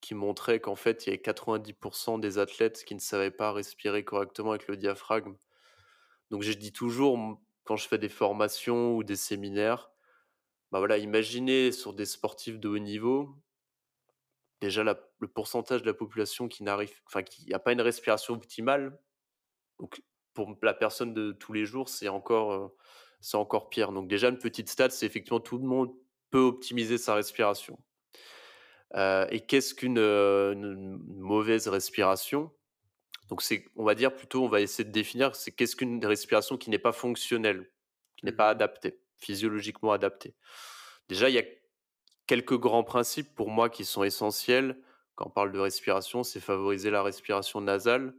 qui 0.00 0.14
montrait 0.14 0.60
qu'en 0.60 0.76
fait, 0.76 1.06
il 1.06 1.10
y 1.10 1.12
avait 1.12 1.22
90% 1.22 2.18
des 2.18 2.38
athlètes 2.38 2.84
qui 2.84 2.94
ne 2.94 3.00
savaient 3.00 3.30
pas 3.30 3.52
respirer 3.52 4.04
correctement 4.04 4.50
avec 4.50 4.68
le 4.68 4.76
diaphragme. 4.76 5.36
Donc 6.30 6.42
je 6.42 6.52
dis 6.52 6.72
toujours, 6.72 7.18
quand 7.64 7.76
je 7.76 7.88
fais 7.88 7.98
des 7.98 8.08
formations 8.08 8.96
ou 8.96 9.04
des 9.04 9.16
séminaires, 9.16 9.92
bah, 10.72 10.78
voilà, 10.80 10.98
imaginez 10.98 11.72
sur 11.72 11.94
des 11.94 12.06
sportifs 12.06 12.58
de 12.60 12.68
haut 12.68 12.78
niveau, 12.78 13.36
déjà 14.60 14.82
le 14.84 15.28
pourcentage 15.28 15.82
de 15.82 15.86
la 15.86 15.94
population 15.94 16.48
qui 16.48 16.62
n'arrive 16.62 16.92
enfin 17.06 17.22
qui 17.22 17.52
a 17.54 17.58
pas 17.58 17.72
une 17.72 17.80
respiration 17.80 18.34
optimale, 18.34 18.98
donc 19.78 20.02
pour 20.34 20.56
la 20.62 20.74
personne 20.74 21.14
de 21.14 21.32
tous 21.32 21.52
les 21.52 21.66
jours, 21.66 21.88
c'est 21.88 22.08
encore, 22.08 22.52
heu, 22.54 22.76
c'est 23.20 23.36
encore 23.36 23.70
pire. 23.70 23.92
Donc 23.92 24.08
déjà 24.08 24.28
une 24.28 24.38
petite 24.38 24.68
stat, 24.68 24.90
c'est 24.90 25.06
effectivement 25.06 25.40
tout 25.40 25.58
le 25.58 25.64
monde 25.66 25.94
peut 26.30 26.40
optimiser 26.40 26.98
sa 26.98 27.14
respiration. 27.14 27.78
Heu 28.94 29.26
et 29.30 29.40
qu'est-ce 29.40 29.74
qu'une, 29.74 29.98
une 29.98 30.98
mauvaise 31.18 31.68
respiration? 31.68 32.50
Donc 33.28 33.42
c'est 33.42 33.66
on 33.76 33.84
va 33.84 33.94
dire 33.96 34.14
plutôt, 34.14 34.44
on 34.44 34.48
va 34.48 34.60
essayer 34.62 34.84
de 34.84 34.92
définir, 34.92 35.36
c'est 35.36 35.52
qu'est-ce 35.52 35.76
qu'une 35.76 36.04
respiration 36.04 36.58
qui 36.58 36.70
n'est 36.70 36.78
pas 36.78 36.92
fonctionnelle, 36.92 37.70
qui 38.16 38.26
n'est 38.26 38.32
pas 38.32 38.50
Mhm. 38.50 38.50
adaptée, 38.50 39.00
physiologiquement 39.18 39.92
adaptée? 39.92 40.36
Déjà, 41.08 41.30
il 41.30 41.34
y 41.36 41.38
a 41.38 41.44
quelques 42.26 42.58
grands 42.58 42.84
principes 42.84 43.34
pour 43.34 43.50
moi 43.50 43.70
qui 43.70 43.84
sont 43.84 44.04
essentiels 44.04 44.82
quand 45.16 45.26
on 45.28 45.30
parle 45.30 45.52
de 45.52 45.58
respiration, 45.60 46.24
c'est 46.24 46.40
favoriser 46.40 46.90
la 46.90 47.02
respiration 47.02 47.60
nasale. 47.60 48.14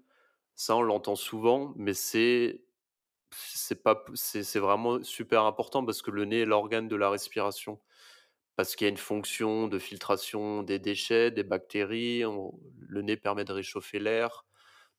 Ça, 0.55 0.75
on 0.77 0.83
l'entend 0.83 1.15
souvent, 1.15 1.73
mais 1.77 1.93
c'est 1.93 2.65
c'est 3.33 3.81
pas 3.83 4.03
c'est 4.15 4.59
vraiment 4.59 5.03
super 5.03 5.45
important 5.45 5.85
parce 5.85 6.01
que 6.01 6.11
le 6.11 6.25
nez 6.25 6.41
est 6.41 6.45
l'organe 6.45 6.87
de 6.87 6.95
la 6.95 7.09
respiration. 7.09 7.79
parce 8.57 8.75
qu'il 8.75 8.85
y 8.85 8.89
a 8.89 8.91
une 8.91 8.97
fonction 8.97 9.67
de 9.69 9.79
filtration 9.79 10.63
des 10.63 10.79
déchets, 10.79 11.31
des 11.31 11.43
bactéries. 11.43 12.25
On 12.25 12.59
le 12.79 13.01
nez 13.03 13.17
permet 13.17 13.45
de 13.45 13.53
réchauffer 13.53 13.99
l'air, 13.99 14.45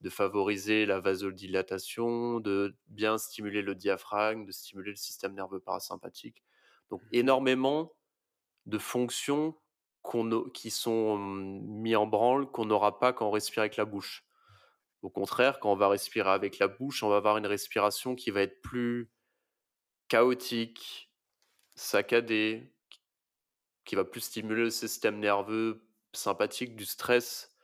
de 0.03 0.11
favoriser 0.11 0.87
la 0.87 1.01
vasodilatation, 1.01 2.41
de 2.41 2.77
bien 2.89 3.19
stimuler 3.19 3.62
le 3.62 3.75
diaphragme, 3.77 4.47
de 4.47 4.53
stimuler 4.53 4.91
le 4.93 4.97
système 4.97 5.35
nerveux 5.35 5.61
parasympathique. 5.61 6.45
Donc 6.91 7.03
Mmh 7.03 7.09
mh. 7.12 7.12
énormément 7.12 7.95
de 8.67 8.79
fonctions 8.79 9.57
qui 10.55 10.71
sont, 10.71 11.17
mmh, 11.19 11.61
mis 11.62 11.97
en 11.97 12.07
branle, 12.07 12.47
qu'on 12.51 12.65
n'aura 12.67 12.99
pas 12.99 13.12
quand 13.12 13.29
on 13.29 13.31
respire 13.31 13.61
avec 13.62 13.77
la 13.77 13.85
bouche. 13.85 14.25
Au 15.03 15.11
contraire, 15.11 15.61
quand 15.61 15.73
on 15.73 15.77
va 15.77 15.89
respirer 15.89 16.31
avec 16.31 16.59
la 16.59 16.69
bouche, 16.69 17.03
on 17.03 17.09
va 17.09 17.17
avoir 17.17 17.39
une 17.39 17.47
respiration 17.47 18.15
qui 18.15 18.31
va 18.31 18.43
être 18.43 18.63
plus 18.63 19.13
chaotique, 20.09 21.13
saccadée, 21.77 22.75
qui 23.85 23.95
va 23.95 24.05
plus 24.05 24.21
stimuler 24.21 24.63
le 24.65 24.71
système 24.71 25.19
nerveux 25.19 25.89
sympathique, 26.13 26.77
du 26.77 26.85
stress 26.85 27.55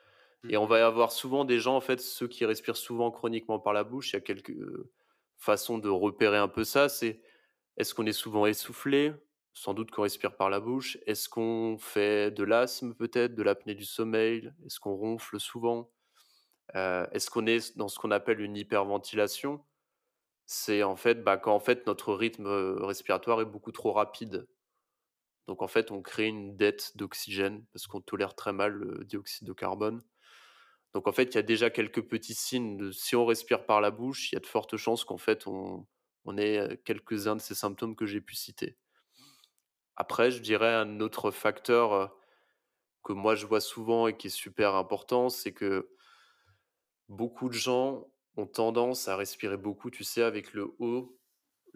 et 0.48 0.56
on 0.58 0.66
Mmh 0.66 0.68
va 0.68 0.86
avoir 0.86 1.12
souvent 1.12 1.44
des 1.44 1.60
gens, 1.60 1.76
en 1.76 1.80
fait, 1.82 2.00
ceux 2.00 2.28
qui 2.28 2.44
respirent 2.46 2.76
souvent 2.76 3.10
chroniquement 3.10 3.60
par 3.60 3.72
la 3.74 3.84
bouche, 3.84 4.10
il 4.12 4.14
y 4.14 4.18
a 4.18 4.20
quelques, 4.22 4.50
heu, 4.50 4.92
façons 5.38 5.78
de 5.78 5.88
repérer 5.88 6.38
un 6.38 6.48
peu 6.48 6.64
ça, 6.64 6.88
c'est 6.88 7.22
est-ce 7.78 7.94
qu'on 7.94 8.06
est 8.06 8.12
souvent 8.12 8.46
essoufflé? 8.46 9.12
Sans 9.54 9.74
doute 9.74 9.90
qu'on 9.92 10.02
respire 10.02 10.36
par 10.36 10.50
la 10.50 10.60
bouche. 10.60 10.98
Est-ce 11.06 11.28
qu'on 11.28 11.78
fait 11.78 12.30
de 12.32 12.44
l'asthme 12.44 12.94
peut-être, 12.94 13.34
de 13.34 13.42
l'apnée 13.42 13.74
du 13.74 13.84
sommeil? 13.84 14.52
Est-ce 14.66 14.80
qu'on 14.80 14.94
ronfle 14.96 15.40
souvent? 15.40 15.92
Est-ce 16.74 17.30
qu'on 17.30 17.46
est 17.46 17.76
dans 17.76 17.88
ce 17.88 17.98
qu'on 17.98 18.10
appelle 18.10 18.40
une 18.40 18.56
hyperventilation? 18.56 19.64
C'est 20.46 20.82
en 20.82 20.96
fait, 20.96 21.22
bah, 21.22 21.36
quand 21.36 21.54
en 21.54 21.60
fait 21.60 21.86
notre 21.86 22.14
rythme, 22.14 22.46
respiratoire 22.80 23.40
est 23.40 23.46
beaucoup 23.46 23.72
trop 23.72 23.92
rapide. 23.92 24.48
Donc 25.46 25.62
en 25.62 25.68
fait, 25.68 25.90
on 25.90 26.02
crée 26.02 26.26
une 26.26 26.56
dette 26.56 26.96
d'oxygène 26.96 27.64
parce 27.72 27.86
qu'on 27.86 28.00
tolère 28.00 28.34
très 28.34 28.52
mal 28.52 28.72
le 28.72 29.04
dioxyde 29.04 29.46
de 29.46 29.52
carbone. 29.52 30.02
Donc 30.94 31.06
en 31.08 31.12
fait, 31.12 31.34
il 31.34 31.34
y 31.36 31.38
a 31.38 31.42
déjà 31.42 31.70
quelques 31.70 32.02
petits 32.02 32.34
signes 32.34 32.92
si 32.92 33.16
on 33.16 33.26
respire 33.26 33.66
par 33.66 33.80
la 33.80 33.90
bouche, 33.90 34.32
il 34.32 34.36
y 34.36 34.38
a 34.38 34.40
de 34.40 34.46
fortes 34.46 34.76
chances 34.76 35.04
qu'en 35.04 35.18
fait 35.18 35.46
on 35.46 35.86
on 36.24 36.36
ait, 36.36 36.78
quelques-uns 36.84 37.36
de 37.36 37.40
ces 37.40 37.54
symptômes 37.54 37.96
que 37.96 38.04
j'ai 38.04 38.20
pu 38.20 38.34
citer. 38.34 38.76
Après, 39.96 40.30
je 40.30 40.42
dirais 40.42 40.74
un 40.74 41.00
autre 41.00 41.30
facteur, 41.30 42.14
que 43.02 43.14
moi 43.14 43.34
je 43.34 43.46
vois 43.46 43.62
souvent 43.62 44.06
et 44.08 44.16
qui 44.16 44.26
est 44.26 44.30
super 44.30 44.74
important, 44.74 45.30
c'est 45.30 45.52
que 45.52 45.88
beaucoup 47.08 47.48
de 47.48 47.54
gens 47.54 48.08
ont 48.36 48.46
tendance 48.46 49.08
à 49.08 49.16
respirer 49.16 49.56
beaucoup, 49.56 49.90
tu 49.90 50.04
sais, 50.04 50.22
avec 50.22 50.52
le 50.54 50.74
haut 50.78 51.18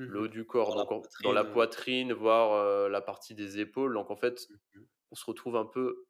le 0.06 0.20
Mmh 0.20 0.22
haut 0.22 0.28
du 0.28 0.46
corps, 0.46 0.72
Dans 0.72 0.76
la 0.76 0.86
donc 0.88 1.06
dans 1.22 1.32
poitrine, 1.32 1.32
la 1.32 1.44
heu 1.44 1.44
poitrine, 1.44 2.12
voire, 2.14 2.88
la 2.90 3.00
partie 3.02 3.34
des 3.34 3.60
épaules. 3.60 3.94
Donc 3.94 4.10
en 4.10 4.16
fait, 4.16 4.48
mmh 4.48 4.58
mh. 4.74 4.86
on 5.12 5.16
se 5.16 5.24
retrouve 5.26 5.56
un 5.56 5.66
peu 5.66 6.06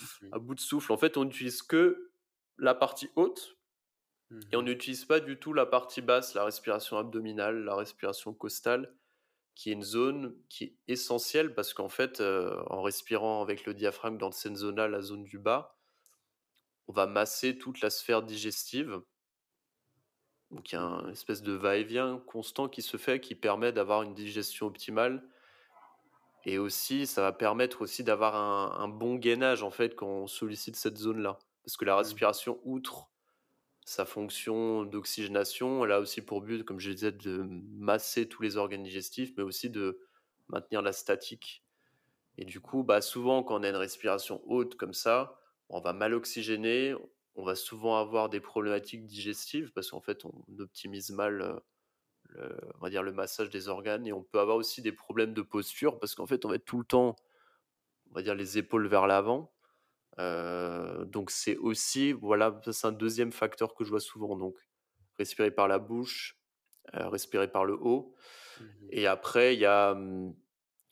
Mmh 0.00 0.08
mh. 0.20 0.32
à 0.32 0.38
bout 0.38 0.54
de 0.54 0.60
souffle. 0.60 0.92
En 0.92 0.96
fait, 0.96 1.16
on 1.16 1.24
n'utilise 1.24 1.62
que 1.62 2.12
la 2.58 2.74
partie 2.74 3.10
haute 3.16 3.56
et 4.52 4.56
on 4.56 4.62
Mmh 4.62 4.64
n'utilise 4.64 5.04
pas 5.04 5.20
du 5.20 5.38
tout 5.38 5.52
la 5.52 5.66
partie 5.66 6.02
basse, 6.02 6.34
la 6.34 6.44
respiration 6.44 6.98
abdominale, 6.98 7.64
la 7.64 7.76
respiration 7.76 8.34
costale, 8.34 8.94
qui 9.54 9.70
est 9.70 9.74
une 9.74 9.82
zone 9.82 10.36
qui 10.50 10.64
est 10.64 10.78
essentielle 10.88 11.54
parce 11.54 11.74
qu'en 11.74 11.88
fait, 11.90 12.20
en 12.22 12.82
respirant 12.82 13.42
avec 13.42 13.66
le 13.66 13.74
diaphragme 13.74 14.18
dans 14.18 14.32
cette 14.32 14.56
zone-là, 14.56 14.88
la 14.88 15.02
zone 15.02 15.24
du 15.24 15.38
bas, 15.38 15.76
on 16.88 16.92
va 16.92 17.06
masser 17.06 17.58
toute 17.58 17.80
la 17.80 17.90
sphère 17.90 18.22
digestive. 18.22 19.00
Donc 20.50 20.72
il 20.72 20.74
y 20.74 20.78
a 20.78 20.82
un 20.82 21.08
Mmh 21.08 21.12
espèce 21.12 21.42
de 21.42 21.52
va-et-vient 21.52 22.18
constant 22.26 22.68
qui 22.68 22.82
se 22.82 22.96
fait, 22.96 23.20
qui 23.20 23.36
permet 23.36 23.72
d'avoir 23.72 24.02
une 24.02 24.12
digestion 24.14 24.66
optimale 24.66 25.28
et 26.44 26.58
aussi 26.58 27.06
ça 27.06 27.22
va 27.22 27.32
permettre 27.32 27.82
aussi 27.82 28.04
d'avoir 28.04 28.36
un 28.36 28.72
un 28.82 28.88
bon 28.88 29.16
gainage 29.16 29.62
en 29.62 29.70
fait 29.70 29.94
quand 29.96 30.06
on 30.06 30.26
sollicite 30.26 30.76
cette 30.76 30.98
zone-là. 30.98 31.38
Parce 31.64 31.76
que 31.76 31.84
la 31.84 31.96
Mmh. 31.96 31.96
respiration 31.96 32.60
outre 32.64 33.10
sa 33.86 34.04
fonction 34.06 34.84
d'oxygénation, 34.84 35.84
elle 35.84 35.92
a 35.92 36.00
aussi 36.00 36.22
pour 36.22 36.42
but, 36.42 36.64
comme 36.64 36.80
je 36.80 36.90
disais, 36.92 37.12
de 37.12 37.46
masser 37.76 38.28
tous 38.28 38.42
les 38.42 38.56
organes 38.56 38.82
digestifs, 38.84 39.32
mais 39.36 39.44
aussi 39.44 39.70
de 39.70 40.00
maintenir 40.48 40.82
la 40.82 40.92
statique. 40.92 41.64
Et 42.38 42.44
du 42.44 42.60
coup, 42.60 42.84
bah, 42.84 43.00
souvent, 43.02 43.42
quand 43.42 43.60
on 43.60 43.62
a 43.64 43.68
une 43.70 43.76
respiration 43.76 44.42
haute 44.46 44.76
comme 44.76 44.94
ça, 44.94 45.38
on 45.68 45.80
va 45.80 45.92
mal 45.92 46.14
oxygéner, 46.14 46.94
on 47.34 47.44
va 47.44 47.54
souvent 47.54 47.98
avoir 47.98 48.28
des 48.30 48.40
problématiques 48.40 49.06
digestives 49.06 49.72
parce 49.72 49.90
qu'en 49.90 50.00
fait, 50.00 50.24
on 50.24 50.44
optimise 50.58 51.10
mal, 51.10 51.42
heu, 51.42 51.60
le 52.30 52.58
on 52.76 52.80
va 52.80 52.90
dire 52.90 53.02
le 53.04 53.12
massage 53.12 53.50
des 53.50 53.68
organes 53.68 54.06
et 54.06 54.12
on 54.12 54.22
peut 54.24 54.40
avoir 54.40 54.56
aussi 54.58 54.82
des 54.82 54.92
problèmes 54.92 55.34
de 55.34 55.42
posture 55.42 55.98
parce 56.00 56.14
qu'en 56.14 56.26
fait, 56.26 56.44
on 56.44 56.48
va 56.50 56.56
être 56.56 56.64
tout 56.66 56.78
le 56.78 56.84
temps, 56.86 57.16
on 58.10 58.14
va 58.14 58.22
dire 58.22 58.34
les 58.34 58.58
épaules 58.58 58.86
vers 58.88 59.06
l'avant. 59.06 59.52
Heu, 60.20 61.06
donc 61.06 61.30
c'est 61.30 61.56
aussi 61.58 62.12
voilà, 62.12 62.60
c'est 62.72 62.86
un 62.88 62.92
deuxième 62.92 63.32
facteur 63.32 63.74
que 63.74 63.84
je 63.84 63.90
vois 63.90 64.00
souvent 64.00 64.36
donc 64.36 64.58
respirer 65.18 65.50
par 65.52 65.68
la 65.68 65.78
bouche, 65.80 66.40
heu, 66.94 67.08
respirer 67.08 67.50
par 67.52 67.64
le 67.66 67.74
haut 67.74 68.14
Mmh 68.58 68.66
mh. 68.80 68.90
et 68.90 69.06
après 69.06 69.54
il 69.56 69.60
y 69.60 69.66
a, 69.66 69.94
mmh, 69.94 70.34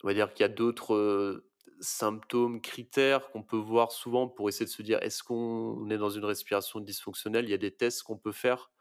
on 0.05 0.09
va 0.09 0.15
dire 0.15 0.35
qu'il 0.35 0.45
y 0.45 0.47
a 0.47 0.49
d'autres, 0.49 1.45
symptômes, 1.85 2.61
critères 2.63 3.31
qu'on 3.33 3.45
peut 3.45 3.57
voir 3.59 3.93
souvent 3.93 4.29
pour 4.29 4.49
essayer 4.51 4.67
de 4.67 4.71
se 4.73 4.83
dire: 4.83 5.01
«Est-ce 5.03 5.23
qu'on 5.25 5.89
est 5.91 5.99
dans 5.99 6.11
une 6.11 6.25
respiration 6.27 6.81
dysfonctionnelle?» 6.81 7.47
il 7.47 7.51
y 7.53 7.55
a 7.55 7.59
des 7.59 7.75
tests 7.77 8.03
qu'on 8.05 8.19
peut 8.19 8.33
faire. 8.33 8.73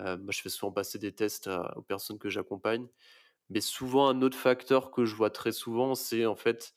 Heu, 0.00 0.18
moi 0.18 0.32
je 0.32 0.42
fais 0.42 0.50
souvent 0.50 0.72
passer 0.72 0.98
des 0.98 1.14
tests 1.14 1.48
à 1.48 1.76
aux 1.78 1.82
personnes 1.82 2.18
que 2.20 2.30
j'accompagne. 2.30 2.88
Mais 3.50 3.60
souvent 3.62 4.08
un 4.08 4.22
autre 4.22 4.38
facteur 4.38 4.90
que 4.92 5.04
je 5.06 5.14
vois 5.16 5.30
très 5.30 5.52
souvent, 5.52 5.94
c'est 5.96 6.26
en 6.26 6.36
fait 6.36 6.74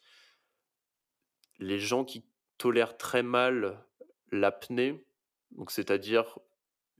les 1.59 1.79
gens 1.79 2.03
qui 2.05 2.25
tolèrent 2.57 2.97
très 2.97 3.24
mal 3.24 3.86
l'apnée, 4.31 5.05
donc 5.51 5.71
c'est-à-dire 5.71 6.39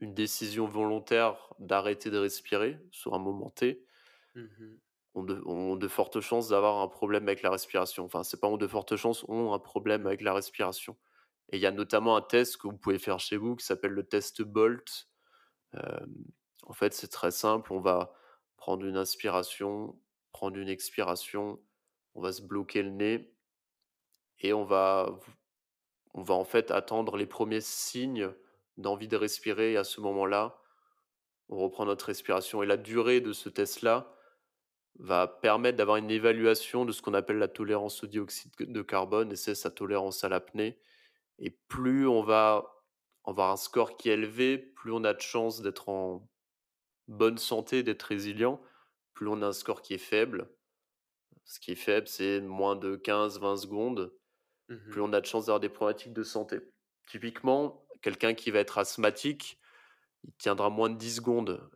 une 0.00 0.14
décision 0.14 0.66
volontaire 0.66 1.54
d'arrêter 1.58 2.10
de 2.10 2.18
respirer 2.18 2.80
sur 2.92 3.14
un 3.14 3.18
moment 3.18 3.50
T, 3.50 3.86
Mmh 4.34 4.48
mh. 4.58 4.78
Ont 5.14 5.24
de 5.24 5.76
de 5.76 5.88
fortes 5.88 6.20
chances 6.20 6.48
d'avoir 6.48 6.78
un 6.80 6.88
problème 6.88 7.24
avec 7.24 7.42
la 7.42 7.50
respiration. 7.50 8.04
Enfin, 8.04 8.22
c'est 8.24 8.40
pas 8.40 8.48
ont 8.48 8.56
de 8.56 8.66
fortes 8.66 8.96
chances, 8.96 9.24
ont 9.28 9.52
un 9.54 9.58
problème 9.58 10.06
avec 10.06 10.22
la 10.22 10.34
respiration 10.34 10.96
et 11.50 11.56
il 11.56 11.62
y 11.62 11.66
a 11.66 11.72
notamment 11.72 12.16
un 12.16 12.22
test 12.22 12.58
que 12.58 12.68
vous 12.68 12.76
pouvez 12.76 12.98
faire 12.98 13.20
chez 13.20 13.36
vous 13.36 13.56
qui 13.56 13.64
s'appelle 13.66 13.92
le 13.92 14.06
test 14.06 14.42
Bolt. 14.42 15.08
En 16.66 16.72
fait, 16.72 16.92
c'est 16.94 17.08
très 17.08 17.30
simple, 17.30 17.72
on 17.72 17.80
va 17.80 18.12
prendre 18.56 18.84
une 18.86 18.96
inspiration, 18.96 19.98
prendre 20.32 20.56
une 20.58 20.68
expiration, 20.68 21.60
on 22.14 22.20
va 22.20 22.32
se 22.32 22.42
bloquer 22.42 22.82
le 22.82 22.90
nez 22.90 23.34
et 24.40 24.52
on 24.52 24.64
va 24.64 25.18
On 26.14 26.22
va 26.22 26.34
en 26.34 26.44
fait 26.44 26.70
attendre 26.70 27.16
les 27.16 27.26
premiers 27.26 27.60
signes 27.62 28.30
d'envie 28.76 29.08
de 29.08 29.16
respirer 29.16 29.72
et 29.72 29.76
à 29.78 29.84
ce 29.84 30.00
moment-là, 30.00 30.60
on 31.48 31.58
reprend 31.58 31.86
notre 31.86 32.06
respiration 32.06 32.62
et 32.62 32.66
la 32.66 32.76
durée 32.76 33.20
de 33.20 33.32
ce 33.32 33.48
test-là 33.48 34.14
va 34.98 35.26
permettre 35.26 35.78
d'avoir 35.78 35.96
une 35.96 36.10
évaluation 36.10 36.84
de 36.84 36.92
ce 36.92 37.02
qu'on 37.02 37.14
appelle 37.14 37.38
la 37.38 37.48
tolérance 37.48 38.02
au 38.02 38.06
dioxyde 38.06 38.52
de 38.58 38.82
carbone 38.82 39.32
et 39.32 39.36
c'est 39.36 39.54
sa 39.54 39.70
tolérance 39.70 40.24
à 40.24 40.28
l'apnée 40.28 40.78
et 41.38 41.50
plus 41.68 42.06
on 42.06 42.22
va 42.22 42.84
avoir 43.24 43.52
un 43.52 43.56
score 43.56 43.96
qui 43.96 44.10
est 44.10 44.14
élevé, 44.14 44.58
plus 44.58 44.92
on 44.92 45.04
a 45.04 45.14
de 45.14 45.20
chances 45.20 45.60
d'être 45.60 45.88
en 45.88 46.28
bonne 47.06 47.38
santé, 47.38 47.82
d'être 47.82 48.02
résilient, 48.02 48.60
plus 49.14 49.28
on 49.28 49.42
a 49.42 49.48
un 49.48 49.52
score 49.52 49.82
qui 49.82 49.94
est 49.94 49.98
faible. 49.98 50.50
Ce 51.44 51.60
qui 51.60 51.72
est 51.72 51.76
faible, 51.76 52.08
c'est 52.08 52.40
moins 52.40 52.76
de 52.76 52.96
15-20 52.96 53.56
secondes 53.56 54.12
Mmh 54.68 54.90
plus 54.90 55.00
on 55.00 55.12
a 55.12 55.20
de 55.20 55.26
chances 55.26 55.46
d'avoir 55.46 55.60
des 55.60 55.68
problématiques 55.68 56.12
de 56.12 56.22
santé. 56.22 56.60
Typiquement, 57.06 57.86
quelqu'un 58.02 58.34
qui 58.34 58.50
va 58.50 58.58
être 58.58 58.78
asthmatique, 58.78 59.58
il 60.24 60.32
tiendra 60.34 60.68
moins 60.68 60.90
de 60.90 60.96
10 60.96 61.16
secondes. 61.16 61.70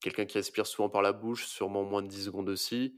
Quelqu'un 0.00 0.26
qui 0.26 0.38
respire 0.38 0.66
souvent 0.66 0.88
par 0.90 1.02
la 1.02 1.12
bouche, 1.12 1.46
sûrement 1.46 1.84
moins 1.84 2.02
de 2.02 2.08
10 2.08 2.24
secondes 2.26 2.48
aussi. 2.48 2.96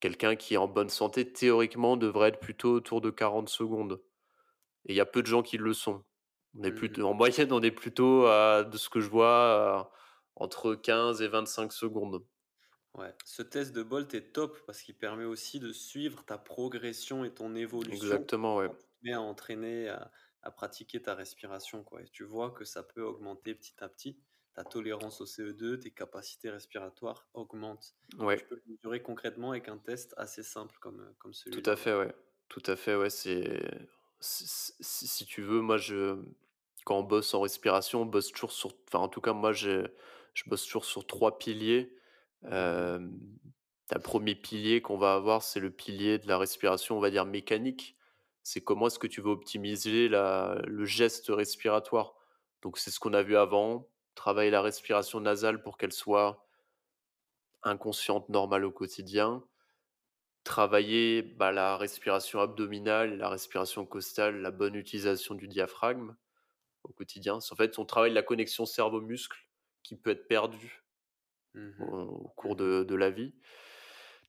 Quelqu'un 0.00 0.36
qui 0.36 0.54
est 0.54 0.58
en 0.58 0.68
bonne 0.68 0.90
santé, 0.90 1.32
théoriquement, 1.32 1.96
devrait 1.96 2.30
être 2.30 2.40
plutôt 2.40 2.72
autour 2.74 3.00
de 3.00 3.10
40 3.10 3.48
secondes 3.50 4.02
et 4.86 4.92
il 4.94 4.96
y 4.96 5.00
a 5.00 5.06
peu 5.06 5.22
de 5.22 5.26
gens 5.28 5.42
qui 5.42 5.58
le 5.58 5.72
sont. 5.74 6.04
On 6.58 6.64
est 6.64 6.72
Mmh 6.72 6.72
plutôt 6.72 7.06
en 7.08 7.14
moyenne, 7.14 7.52
on 7.52 7.62
est 7.62 7.70
plutôt 7.72 8.26
à 8.26 8.64
de 8.64 8.76
ce 8.78 8.88
que 8.88 9.00
je 9.00 9.10
vois, 9.10 9.92
entre 10.36 10.74
15 10.74 11.22
et 11.22 11.28
25 11.28 11.72
secondes. 11.72 12.24
Ouais, 12.94 13.14
ce 13.24 13.42
test 13.42 13.72
de 13.72 13.82
Bolt 13.82 14.14
est 14.14 14.32
top 14.32 14.64
parce 14.66 14.80
qu'il 14.82 14.96
permet 14.96 15.24
aussi 15.24 15.60
de 15.60 15.72
suivre 15.72 16.24
ta 16.24 16.38
progression 16.38 17.24
et 17.24 17.34
ton 17.34 17.54
évolution 17.54 18.16
Exactement, 18.18 18.56
ouais. 18.58 18.70
mets 19.02 19.12
à 19.14 19.20
entraîner, 19.22 19.88
à 19.88 20.12
à 20.42 20.52
pratiquer 20.52 21.02
ta 21.02 21.14
respiration, 21.16 21.84
quoi 21.84 22.02
et 22.02 22.08
tu 22.08 22.24
vois 22.24 22.52
que 22.52 22.64
ça 22.64 22.82
peut 22.84 23.02
augmenter 23.02 23.54
petit 23.56 23.74
à 23.84 23.88
petit. 23.88 24.22
Ta 24.56 24.64
tolérance 24.64 25.20
au 25.20 25.26
CO2, 25.26 25.78
tes 25.78 25.92
capacités 25.92 26.50
respiratoires 26.50 27.28
augmentent 27.34 27.96
Ouais. 28.18 28.40
tu 28.40 28.44
peux 28.48 28.56
le 28.56 28.62
mesurer 28.66 29.02
concrètement 29.02 29.52
avec 29.52 29.68
un 29.68 29.78
test 29.78 30.14
assez 30.18 30.42
simple 30.42 30.78
comme, 30.80 31.00
heu, 31.00 31.14
comme 31.20 31.32
Tout 31.52 31.62
celui-là, 31.62 31.66
à 31.66 31.76
ouais. 31.76 31.76
fait, 31.76 31.96
ouais. 31.96 32.14
Tout 32.48 32.62
à 32.66 32.76
fait, 32.76 32.94
ouais, 32.96 33.10
c'est 33.10 33.60
si 34.20 35.26
tu 35.26 35.42
veux, 35.42 35.60
moi, 35.60 35.76
je 35.76 36.16
quand 36.84 36.98
on 36.98 37.02
bosse 37.02 37.34
en 37.34 37.40
respiration, 37.40 38.02
on 38.02 38.06
bosse 38.06 38.30
toujours 38.32 38.52
sur 38.52 38.72
enfin, 38.88 39.00
en 39.00 39.08
tout 39.08 39.20
cas, 39.20 39.32
moi, 39.32 39.52
j'ai 39.52 39.84
je 40.34 40.44
bosse 40.48 40.64
toujours 40.64 40.84
sur 40.84 41.06
3 41.06 41.38
piliers. 41.38 41.96
Hem, 42.44 43.18
le 43.94 44.00
premier 44.00 44.34
pilier 44.36 44.82
qu'on 44.82 44.96
va 44.98 45.14
avoir, 45.14 45.42
c'est 45.42 45.60
le 45.60 45.70
pilier 45.70 46.18
de 46.18 46.28
la 46.28 46.38
respiration, 46.38 46.96
on 46.96 47.00
va 47.00 47.10
dire 47.10 47.26
mécanique. 47.26 47.96
C'est 48.42 48.60
comment 48.62 48.86
est-ce 48.88 48.98
que 48.98 49.06
tu 49.08 49.20
veux 49.20 49.30
optimiser 49.30 50.08
la 50.08 50.60
le 50.66 50.84
geste 50.84 51.26
respiratoire. 51.28 52.14
Donc 52.62 52.78
c'est 52.78 52.90
ce 52.90 53.00
qu'on 53.00 53.14
a 53.14 53.22
vu 53.22 53.36
avant, 53.36 53.88
travailler 54.16 54.50
la 54.50 54.62
respiration 54.62 55.20
nasale 55.20 55.62
pour 55.62 55.78
qu'elle 55.78 55.92
soit 55.92 56.48
inconsciente, 57.62 58.28
normale 58.28 58.64
au 58.64 58.72
quotidien. 58.72 59.44
Travailler, 60.42 61.22
bah, 61.22 61.52
la 61.52 61.76
respiration 61.76 62.40
abdominale, 62.40 63.18
la 63.18 63.28
respiration 63.28 63.86
costale, 63.86 64.40
la 64.40 64.50
bonne 64.50 64.74
utilisation 64.74 65.34
du 65.36 65.48
diaphragme 65.48 66.16
au 66.84 66.92
quotidien. 66.92 67.38
En 67.50 67.56
fait, 67.56 67.78
on 67.78 67.84
travaille 67.84 68.12
la 68.12 68.22
connexion 68.22 68.66
cerveau-muscle 68.66 69.38
qui 69.82 69.96
peut 69.96 70.10
être 70.10 70.28
perdue 70.28 70.82
Mmh 71.54 71.82
au 71.82 72.26
au 72.26 72.28
cours 72.36 72.56
de 72.56 72.84
de 72.84 72.94
la 72.94 73.10
vie. 73.10 73.34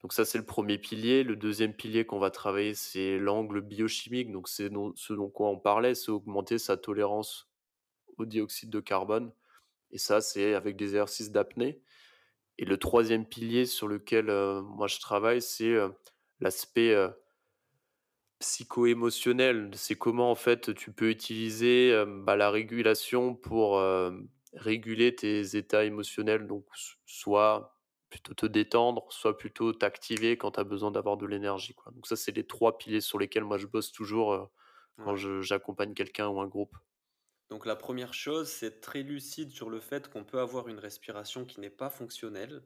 Donc 0.01 0.13
ça, 0.13 0.25
c'est 0.25 0.38
le 0.38 0.46
premier 0.46 0.77
pilier. 0.77 1.24
Le 1.24 1.36
deuxième 1.36 1.74
pilier 1.74 2.06
qu'on 2.06 2.20
va 2.20 2.32
travailler, 2.32 2.74
c'est 2.75 3.17
l'angle 3.20 3.62
biochimique. 3.62 4.32
Donc 4.32 4.48
c'est 4.48 4.70
ce 4.96 5.13
dont 5.13 5.29
quoi 5.29 5.50
on 5.50 5.60
parlait, 5.60 5.96
c'est 5.96 6.12
augmenter 6.12 6.58
sa 6.60 6.77
tolérance 6.77 7.50
au 8.17 8.25
dioxyde 8.25 8.70
de 8.70 8.79
carbone 8.79 9.32
et 9.91 9.98
ça, 9.98 10.22
c'est 10.22 10.53
avec 10.56 10.75
des 10.77 10.86
exercices 10.86 11.32
d'apnée 11.32 11.82
et 12.58 12.65
le 12.65 12.77
troisième 12.77 13.25
pilier 13.27 13.65
sur 13.65 13.88
lequel, 13.88 14.27
moi 14.63 14.88
je 14.88 15.00
travaille, 15.00 15.41
c'est, 15.41 15.75
l'aspect, 16.39 16.94
heu, 16.96 17.12
psycho-émotionnel. 18.39 19.72
C'est 19.75 19.96
comment 19.96 20.32
en 20.32 20.36
fait 20.36 20.74
tu 20.75 20.91
peux 20.91 21.10
utiliser, 21.10 22.03
bah, 22.08 22.36
la 22.36 22.51
régulation 22.51 23.36
pour, 23.36 23.82
réguler 24.53 25.15
tes 25.15 25.56
états 25.58 25.86
émotionnels. 25.86 26.48
Donc 26.48 26.65
soit 27.06 27.79
plutôt 28.10 28.34
te 28.34 28.46
détendre, 28.46 29.06
soit 29.12 29.38
plutôt 29.38 29.74
t'activer 29.74 30.38
quand 30.38 30.51
tu 30.51 30.60
as 30.60 30.63
besoin 30.63 30.91
d'avoir 30.91 31.17
de 31.17 31.25
l'énergie. 31.25 31.75
Donc 31.94 32.08
ça, 32.08 32.15
c'est 32.15 32.32
les 32.36 32.46
3 32.48 32.77
piliers 32.77 33.01
sur 33.01 33.20
lesquels 33.20 33.44
moi 33.44 33.58
je 33.58 33.67
bosse 33.67 33.91
toujours, 33.91 34.50
quand 35.00 35.15
Ouais. 35.15 35.27
j'accompagne 35.41 35.94
quelqu'un 35.94 36.27
ou 36.29 36.39
un 36.41 36.48
groupe. 36.48 36.75
Donc 37.50 37.66
la 37.66 37.75
première 37.75 38.13
chose, 38.13 38.48
c'est 38.50 38.68
être 38.68 38.80
très 38.80 39.04
lucide 39.04 39.51
sur 39.51 39.70
le 39.70 39.82
fait 39.82 40.10
qu'on 40.10 40.24
peut 40.24 40.39
avoir 40.39 40.70
une 40.70 40.80
respiration 40.80 41.44
qui 41.46 41.60
n'est 41.60 41.70
pas 41.70 41.89
fonctionnelle, 41.89 42.63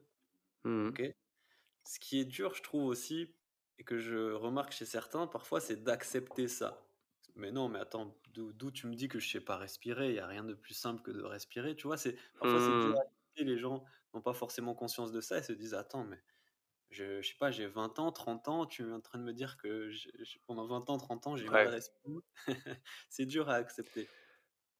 Mmh? 0.64 0.96
Ce 1.84 1.98
qui 1.98 2.18
est 2.20 2.24
dur, 2.24 2.54
je 2.54 2.62
trouve 2.62 2.84
aussi, 2.86 3.34
et 3.78 3.84
que 3.84 3.98
je 3.98 4.32
remarque 4.32 4.72
chez 4.72 4.84
certains, 4.86 5.26
parfois, 5.26 5.60
c'est 5.60 5.82
d'accepter 5.82 6.48
ça. 6.48 6.88
Mais 7.34 7.50
non, 7.50 7.68
mais 7.68 7.78
attends, 7.80 8.20
d'où 8.34 8.70
tu 8.70 8.86
me 8.86 8.94
dis 8.94 9.08
que 9.08 9.18
je 9.18 9.28
sais 9.30 9.40
pas 9.40 9.56
respirer? 9.56 10.10
Il 10.10 10.14
y 10.16 10.18
a 10.20 10.26
rien 10.26 10.44
de 10.44 10.54
plus 10.54 10.74
simple 10.74 11.02
que 11.02 11.10
de 11.10 11.22
respirer, 11.22 11.74
tu 11.76 11.86
vois? 11.86 11.96
C'est 11.96 12.16
parfois 12.38 12.60
c'est 12.60 12.72
Mmh. 12.72 12.96
accepter, 13.00 13.44
les 13.44 13.58
gens 13.58 13.84
n'ont 14.14 14.20
pas 14.22 14.34
forcément 14.34 14.74
conscience 14.74 15.12
de 15.12 15.20
ça 15.20 15.38
et 15.38 15.42
se 15.42 15.52
disent: 15.52 15.74
«Attends, 15.74 16.04
mais 16.04 16.22
je 16.90 17.22
je 17.22 17.28
sais 17.30 17.36
pas, 17.38 17.50
j'ai 17.52 17.66
20 17.68 17.98
ans, 18.00 18.12
30 18.12 18.48
ans, 18.48 18.66
tu 18.66 18.88
es 18.88 18.92
en 18.92 19.00
train 19.02 19.18
de 19.18 19.24
me 19.24 19.34
dire 19.34 19.56
que 19.58 19.90
pendant 20.46 20.66
20 20.66 20.88
ans, 20.90 20.98
30 20.98 21.26
ans, 21.28 21.36
j'ai 21.36 21.50
mal 21.50 21.66
Ouais. 21.66 21.68
respiré?» 21.68 22.14
C'est 23.10 23.26
dur 23.26 23.48
à 23.50 23.54
accepter. 23.56 24.12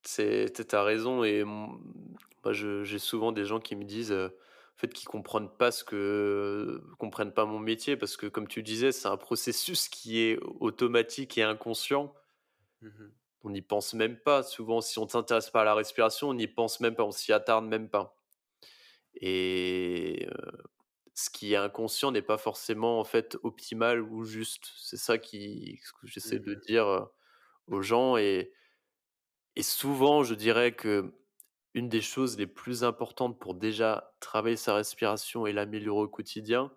C'est 0.04 0.52
tu 0.68 0.75
as 0.76 0.82
raison 0.82 1.23
et 1.25 1.44
moi 1.44 2.52
j'ai 2.52 2.99
souvent 2.99 3.32
des 3.32 3.44
gens 3.44 3.61
qui 3.61 3.76
me 3.76 3.85
disent, 3.85 4.11
heu, 4.12 4.37
en 4.76 4.78
fait, 4.78 4.92
qu'ils 4.92 5.09
comprennent 5.09 5.50
pas 5.56 5.71
ce 5.71 5.85
que 5.85 6.82
comprennent 6.99 7.32
pas 7.32 7.44
mon 7.44 7.59
métier 7.61 7.97
parce 7.97 8.16
que 8.16 8.26
comme 8.26 8.49
tu 8.49 8.62
disais, 8.62 8.90
c'est 8.92 9.06
un 9.09 9.16
processus 9.16 9.88
qui 9.88 10.21
est 10.21 10.38
automatique 10.61 11.38
et 11.38 11.42
inconscient. 11.44 12.14
Mmh 12.80 12.88
mh. 12.99 13.12
On 13.42 13.50
n'y 13.50 13.62
pense 13.62 13.94
même 13.94 14.18
pas. 14.18 14.42
Souvent, 14.42 14.80
si 14.80 14.99
on 14.99 15.04
ne 15.04 15.09
s'intéresse 15.11 15.49
pas 15.50 15.61
à 15.61 15.64
la 15.64 15.75
respiration, 15.75 16.30
on 16.30 16.35
n'y 16.35 16.49
pense 16.49 16.80
même 16.80 16.97
pas, 16.97 17.04
on 17.04 17.12
s'y 17.12 17.32
attarde 17.32 17.66
même 17.66 17.88
pas 17.88 18.16
et 19.14 20.26
heu, 20.30 20.52
ce 21.14 21.30
qui 21.30 21.52
est 21.54 21.56
inconscient 21.56 22.12
n'est 22.12 22.23
pas 22.23 22.38
forcément, 22.38 23.00
en 23.00 23.04
fait, 23.04 23.37
optimal 23.42 24.03
ou 24.03 24.24
juste. 24.24 24.70
C'est 24.79 24.96
ça 24.98 25.18
qui 25.18 25.81
ce 25.85 25.92
que 25.92 26.07
j'essaie 26.07 26.40
de 26.40 26.55
Mmh 26.55 26.62
dire, 26.66 26.87
heu, 26.88 27.07
aux 27.68 27.83
gens 27.83 28.16
et 28.18 28.53
Et 29.56 29.62
souvent, 29.62 30.22
je 30.24 30.34
dirais 30.34 30.72
que 30.74 31.14
une 31.74 31.88
des 31.88 32.02
choses 32.02 32.36
les 32.38 32.46
plus 32.46 32.84
importantes 32.84 33.38
pour 33.40 33.54
déjà 33.54 34.14
travailler 34.20 34.56
sa 34.56 34.74
respiration 34.74 35.46
et 35.46 35.52
l'améliorer 35.52 36.02
au 36.04 36.08
quotidien, 36.08 36.72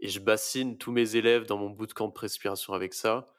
et 0.00 0.08
je 0.08 0.20
bassine 0.20 0.78
tous 0.78 0.92
mes 0.92 1.16
élèves 1.16 1.46
dans 1.46 1.58
mon 1.58 1.70
bootcamp 1.70 2.08
de 2.08 2.18
respiration 2.18 2.72
avec 2.74 2.94
ça, 2.94 3.32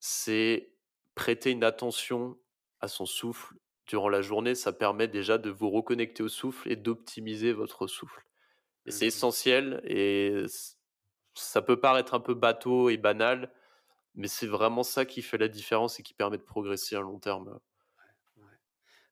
c'est 0.00 0.74
prêter 1.14 1.50
une 1.50 1.64
attention 1.64 2.38
à 2.80 2.88
son 2.88 3.06
souffle 3.06 3.56
durant 3.86 4.08
la 4.08 4.22
journée. 4.22 4.54
Ça 4.54 4.72
permet 4.72 5.08
déjà 5.08 5.38
de 5.38 5.50
vous 5.50 5.70
reconnecter 5.70 6.22
au 6.22 6.28
souffle 6.28 6.70
et 6.70 6.76
d'optimiser 6.76 7.52
votre 7.52 7.86
souffle. 7.88 8.24
Et 8.86 8.92
c'est 8.92 9.06
Mmh 9.06 9.08
essentiel 9.08 9.80
et 9.84 10.44
ça 11.34 11.62
peut 11.62 11.80
paraître 11.80 12.14
un 12.14 12.20
peu 12.20 12.34
bateau 12.34 12.90
et 12.90 12.96
banal, 12.96 13.52
mais 14.14 14.28
c'est 14.28 14.46
vraiment 14.46 14.82
ça 14.84 15.04
qui 15.06 15.22
fait 15.22 15.38
la 15.38 15.48
différence 15.48 16.00
et 16.00 16.02
qui 16.02 16.14
permet 16.14 16.38
de 16.38 16.42
progresser 16.42 16.96
à 16.96 17.00
long 17.00 17.18
terme. 17.20 17.60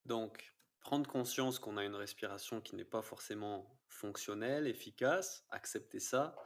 Donc, 0.05 0.55
prendre 0.81 1.09
conscience 1.09 1.59
qu'on 1.59 1.77
a 1.77 1.85
une 1.85 1.95
respiration 1.95 2.61
qui 2.61 2.77
n'est 2.77 2.85
pas 2.85 3.03
forcément 3.03 3.81
fonctionnelle, 3.88 4.67
efficace, 4.67 5.47
accepter 5.51 6.01
ça. 6.01 6.37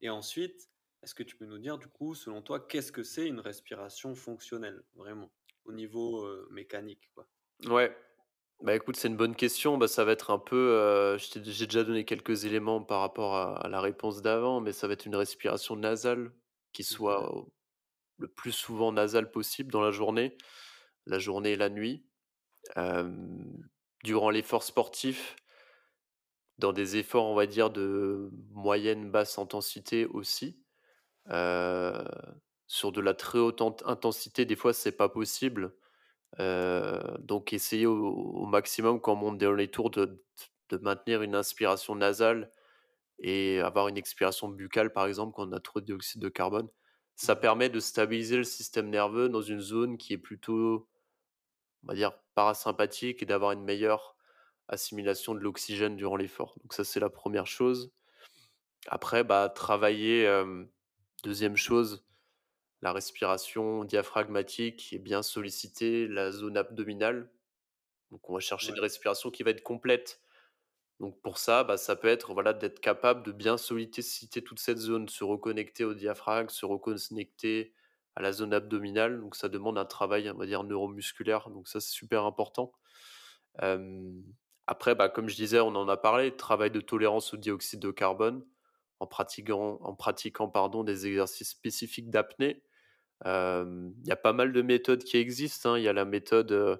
Et 0.00 0.10
ensuite, 0.10 0.70
est-ce 1.02 1.14
que 1.14 1.22
tu 1.22 1.36
peux 1.36 1.46
nous 1.46 1.58
dire, 1.58 1.78
du 1.78 1.88
coup, 1.88 2.14
selon 2.14 2.42
toi, 2.42 2.66
qu'est-ce 2.66 2.92
que 2.92 3.02
c'est 3.02 3.26
une 3.26 3.40
respiration 3.40 4.14
fonctionnelle, 4.14 4.84
vraiment, 4.94 5.32
au 5.64 5.72
niveau 5.72 6.24
euh, 6.24 6.48
mécanique, 6.50 7.10
quoi? 7.14 7.28
Ouais. 7.64 7.96
Bah, 8.62 8.74
écoute, 8.74 8.96
c'est 8.96 9.08
une 9.08 9.16
bonne 9.16 9.36
question. 9.36 9.78
Bah, 9.78 9.88
ça 9.88 10.04
va 10.04 10.12
être 10.12 10.30
un 10.30 10.38
peu, 10.38 11.16
t'ai 11.32 11.42
j'ai 11.44 11.66
déjà 11.66 11.84
donné 11.84 12.04
quelques 12.04 12.44
éléments 12.44 12.82
par 12.82 13.00
rapport 13.00 13.34
à 13.36 13.56
à 13.66 13.68
la 13.68 13.80
réponse 13.80 14.22
d'avant, 14.22 14.60
mais 14.60 14.72
ça 14.72 14.86
va 14.88 14.94
être 14.94 15.06
une 15.06 15.16
respiration 15.16 15.76
nasale 15.76 16.32
qui 16.72 16.84
soit 16.84 17.32
au 17.34 17.52
le 18.18 18.28
plus 18.28 18.52
souvent 18.52 18.92
nasale 18.92 19.30
possible 19.30 19.72
dans 19.72 19.82
la 19.82 19.90
journée, 19.92 20.36
la 21.06 21.18
journée 21.18 21.52
et 21.52 21.56
la 21.56 21.70
nuit. 21.70 22.06
Durant 24.04 24.30
l'effort 24.30 24.62
sportif, 24.62 25.36
dans 26.58 26.72
des 26.72 26.96
efforts, 26.96 27.26
on 27.26 27.34
va 27.34 27.46
dire, 27.46 27.70
de 27.70 28.30
moyenne 28.50 29.10
basse 29.10 29.38
intensité 29.38 30.06
aussi. 30.06 30.62
Sur 32.68 32.92
de 32.92 33.00
la 33.00 33.14
très 33.14 33.38
haute 33.38 33.62
int 33.62 33.76
intensité, 33.84 34.44
des 34.44 34.56
fois, 34.56 34.72
c'est 34.72 34.92
pas 34.96 35.08
possible. 35.08 35.74
Donc 36.38 37.52
essayer 37.52 37.86
au 37.86 38.06
au 38.14 38.46
maximum 38.46 39.00
quand 39.00 39.12
on 39.14 39.16
monte 39.16 39.38
dans 39.38 39.52
les 39.52 39.70
tours 39.70 39.90
de 39.90 40.24
de 40.70 40.78
maintenir 40.78 41.22
une 41.22 41.34
inspiration 41.36 41.94
nasale 41.94 42.52
et 43.18 43.60
avoir 43.60 43.88
une 43.88 43.96
expiration 43.98 44.48
buccale, 44.48 44.92
par 44.92 45.06
exemple, 45.06 45.34
quand 45.34 45.48
on 45.48 45.52
a 45.52 45.60
trop 45.60 45.80
de 45.80 45.86
dioxyde 45.86 46.20
de 46.22 46.28
carbone. 46.28 46.68
Ça 47.16 47.34
mhm, 47.34 47.40
permet 47.40 47.70
de 47.70 47.80
stabiliser 47.80 48.36
le 48.36 48.44
système 48.44 48.90
nerveux 48.90 49.28
dans 49.28 49.42
une 49.42 49.60
zone 49.60 49.98
qui 49.98 50.12
est 50.14 50.18
plutôt, 50.18 50.88
on 51.84 51.88
va 51.88 51.94
dire, 51.94 52.12
parasympathique 52.36 53.22
et 53.22 53.26
d'avoir 53.26 53.50
une 53.50 53.64
meilleure 53.64 54.16
assimilation 54.68 55.34
de 55.34 55.40
l'oxygène 55.40 55.96
durant 55.96 56.16
l'effort. 56.16 56.54
Donc 56.62 56.74
ça, 56.74 56.84
c'est 56.84 57.00
la 57.00 57.10
première 57.10 57.48
chose. 57.48 57.92
Après, 58.86 59.24
bah, 59.24 59.48
travailler, 59.48 60.30
2 61.24 61.56
chose, 61.56 62.06
la 62.82 62.92
respiration 62.92 63.84
diaphragmatique 63.84 64.92
et 64.92 64.98
bien 64.98 65.22
solliciter 65.22 66.06
la 66.06 66.30
zone 66.30 66.56
abdominale. 66.56 67.32
Donc 68.12 68.28
on 68.30 68.34
va 68.34 68.40
chercher 68.40 68.70
ouais, 68.70 68.78
une 68.78 68.82
respiration 68.82 69.30
qui 69.30 69.42
va 69.42 69.50
être 69.50 69.62
complète. 69.62 70.20
Donc 71.00 71.20
pour 71.22 71.38
ça, 71.38 71.64
bah, 71.64 71.76
ça 71.76 71.96
peut 71.96 72.08
être 72.08 72.32
voilà, 72.32 72.52
d'être 72.52 72.80
capable 72.80 73.24
de 73.24 73.32
bien 73.32 73.56
solliciter 73.56 74.42
toute 74.42 74.60
cette 74.60 74.78
zone, 74.78 75.08
se 75.08 75.24
reconnecter 75.24 75.84
au 75.84 75.94
diaphragme, 75.94 76.48
se 76.48 76.66
reconnecter 76.66 77.74
à 78.16 78.22
la 78.22 78.32
zone 78.32 78.54
abdominale. 78.54 79.20
Donc 79.20 79.36
ça 79.36 79.48
demande 79.48 79.78
un 79.78 79.86
travail, 79.86 80.30
on 80.30 80.38
va 80.38 80.46
dire, 80.46 80.64
neuromusculaire. 80.64 81.50
Donc 81.50 81.68
ça, 81.68 81.80
c'est 81.80 81.92
super 81.92 82.24
important. 82.24 82.72
Après, 84.66 84.94
bah, 84.94 85.08
comme 85.08 85.28
je 85.28 85.36
disais, 85.36 85.60
on 85.60 85.68
en 85.76 85.88
a 85.88 85.96
parlé, 85.96 86.34
travail 86.36 86.70
de 86.70 86.80
tolérance 86.80 87.34
au 87.34 87.36
dioxyde 87.36 87.80
de 87.80 87.90
carbone 87.90 88.44
en 89.00 89.06
pratiquant 89.06 89.78
en 89.82 89.94
pratiquant, 89.94 90.48
pardon, 90.48 90.82
des 90.84 91.06
exercices 91.06 91.50
spécifiques 91.50 92.10
d'apnée. 92.10 92.62
Il 93.24 93.92
y 94.06 94.12
a 94.12 94.16
pas 94.16 94.32
mal 94.32 94.52
de 94.52 94.62
méthodes 94.62 95.04
qui 95.04 95.16
existent, 95.18 95.74
hein. 95.74 95.78
Il 95.78 95.84
y 95.84 95.88
a 95.88 95.92
la 95.92 96.04
méthode, 96.04 96.52
heu, 96.52 96.78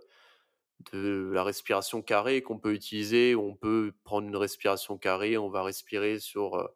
de 0.93 1.31
la 1.35 1.45
respiration 1.45 2.03
carrée 2.03 2.43
qu'on 2.43 2.59
peut 2.59 2.75
utiliser, 2.75 3.35
on 3.37 3.57
peut 3.57 3.93
prendre 4.05 4.29
une 4.29 4.37
respiration 4.37 4.99
carrée, 4.99 5.39
on 5.39 5.51
va 5.51 5.63
respirer 5.65 6.19
sur, 6.21 6.57
heu, 6.59 6.69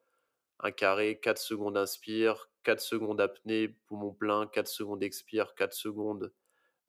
un 0.61 0.71
carré, 0.73 1.21
4 1.21 1.39
secondes 1.41 1.77
inspire, 1.77 2.51
4 2.65 2.81
secondes 2.81 3.21
apnée, 3.21 3.69
poumon 3.69 4.13
plein, 4.15 4.47
4 4.47 4.69
secondes 4.69 5.03
expire, 5.03 5.55
4 5.55 5.75
secondes, 5.75 6.33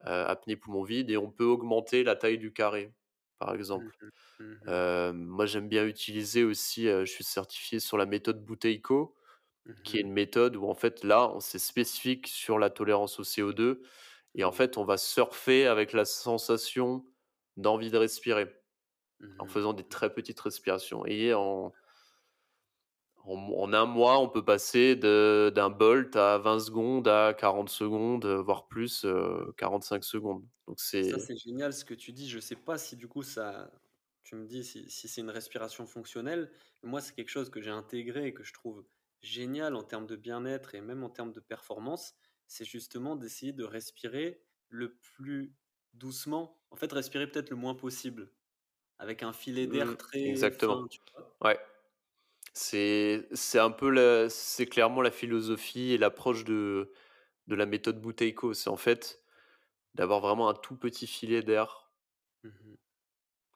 apnée 0.02 0.56
poumon 0.56 0.82
vide 0.84 1.10
et 1.10 1.16
on 1.18 1.30
peut 1.30 1.44
augmenter 1.44 2.04
la 2.04 2.16
taille 2.16 2.38
du 2.38 2.52
carré, 2.52 2.94
par 3.38 3.54
exemple. 3.54 3.98
mhm, 4.00 4.10
mhm, 4.38 4.62
Hem, 4.66 5.24
moi 5.26 5.46
j'aime 5.46 5.68
bien 5.68 5.86
utiliser 5.86 6.44
aussi, 6.44 6.84
je 6.86 7.04
suis 7.06 7.24
certifié 7.24 7.80
sur 7.80 7.98
la 7.98 8.06
méthode 8.06 8.44
Buteyko, 8.44 9.16
qui 9.84 9.98
est 9.98 10.02
une 10.02 10.12
méthode 10.12 10.56
où 10.56 10.66
en 10.66 10.74
fait 10.74 11.04
là, 11.04 11.30
on 11.34 11.40
c'est 11.40 11.58
spécifique 11.58 12.28
sur 12.28 12.58
la 12.58 12.70
tolérance 12.70 13.18
au 13.20 13.24
CO2 13.24 13.82
et 14.34 14.44
en 14.44 14.52
fait, 14.52 14.78
on 14.78 14.84
va 14.84 14.96
surfer 14.98 15.66
avec 15.66 15.92
la 15.92 16.04
sensation 16.06 17.06
d'envie 17.56 17.90
de 17.90 17.98
respirer, 17.98 18.48
en 19.38 19.46
faisant 19.46 19.72
des 19.74 19.84
très 19.88 20.12
petites 20.14 20.40
respirations 20.40 21.04
et 21.06 21.34
en 21.34 21.72
En 23.24 23.36
en 23.52 23.72
1 23.72 23.86
mois, 23.86 24.18
on 24.18 24.28
peut 24.28 24.44
passer 24.44 24.96
d'un 24.96 25.70
bolt 25.70 26.16
à 26.16 26.38
20 26.38 26.58
secondes 26.60 27.06
à 27.08 27.34
40 27.34 27.68
secondes, 27.68 28.24
heu, 28.24 28.36
voire 28.42 28.66
plus, 28.68 29.04
heu, 29.04 29.52
45 29.56 30.04
secondes. 30.04 30.44
Donc 30.66 30.80
Ça, 31.00 31.18
c'est 31.18 31.36
génial 31.36 31.72
ce 31.72 31.84
que 31.84 31.94
tu 31.94 32.12
dis. 32.12 32.28
Je 32.28 32.38
sais 32.38 32.56
pas 32.56 32.78
si 32.78 32.96
du 32.96 33.08
coup 33.08 33.22
ça 33.22 33.70
tu 34.22 34.36
me 34.36 34.46
dis 34.46 34.62
si 34.64 34.88
si 34.90 35.08
c'est 35.08 35.20
une 35.20 35.30
respiration 35.30 35.86
fonctionnelle. 35.86 36.52
Moi, 36.82 37.00
c'est 37.00 37.14
quelque 37.14 37.28
chose 37.30 37.50
que 37.50 37.60
j'ai 37.60 37.70
intégré 37.70 38.26
et 38.28 38.34
que 38.34 38.44
je 38.44 38.52
trouve 38.52 38.86
génial 39.20 39.74
en 39.76 39.82
termes 39.84 40.06
de 40.06 40.16
bien-être 40.16 40.74
et 40.74 40.80
même 40.80 41.02
en 41.02 41.10
termes 41.10 41.32
de 41.32 41.40
performance. 41.40 42.14
C'est 42.46 42.64
justement 42.64 43.16
d'essayer 43.16 43.52
de 43.52 43.64
respirer 43.64 44.44
le 44.68 44.96
plus 44.98 45.56
doucement. 45.92 46.62
En 46.70 46.76
fait, 46.76 46.92
respirer 46.92 47.26
peut-être 47.30 47.50
le 47.50 47.56
moins 47.56 47.74
possible, 47.74 48.32
avec 48.98 49.22
un 49.24 49.32
filet 49.34 49.66
mmh, 49.66 49.68
d'air 49.68 49.96
très 49.98 50.50
fin, 50.52 50.86
exactement. 50.86 50.88
tu 50.90 51.00
vois? 51.16 51.36
Ouais. 51.42 51.58
C'est 52.54 53.28
c'est 53.32 53.58
un 53.58 53.70
peu 53.70 53.90
la 53.90 54.28
c'est 54.28 54.66
clairement 54.66 55.02
la 55.02 55.10
philosophie 55.10 55.92
et 55.92 55.98
l'approche 55.98 56.44
de 56.44 56.92
de 57.48 57.54
la 57.54 57.66
méthode 57.66 58.00
Buteyko. 58.02 58.54
C'est 58.54 58.70
en 58.70 58.76
fait 58.76 59.22
d'avoir 59.94 60.20
vraiment 60.20 60.48
un 60.50 60.54
tout 60.54 60.76
petit 60.76 61.06
filet 61.06 61.42
d'air 61.42 61.82
Mmh 62.44 62.76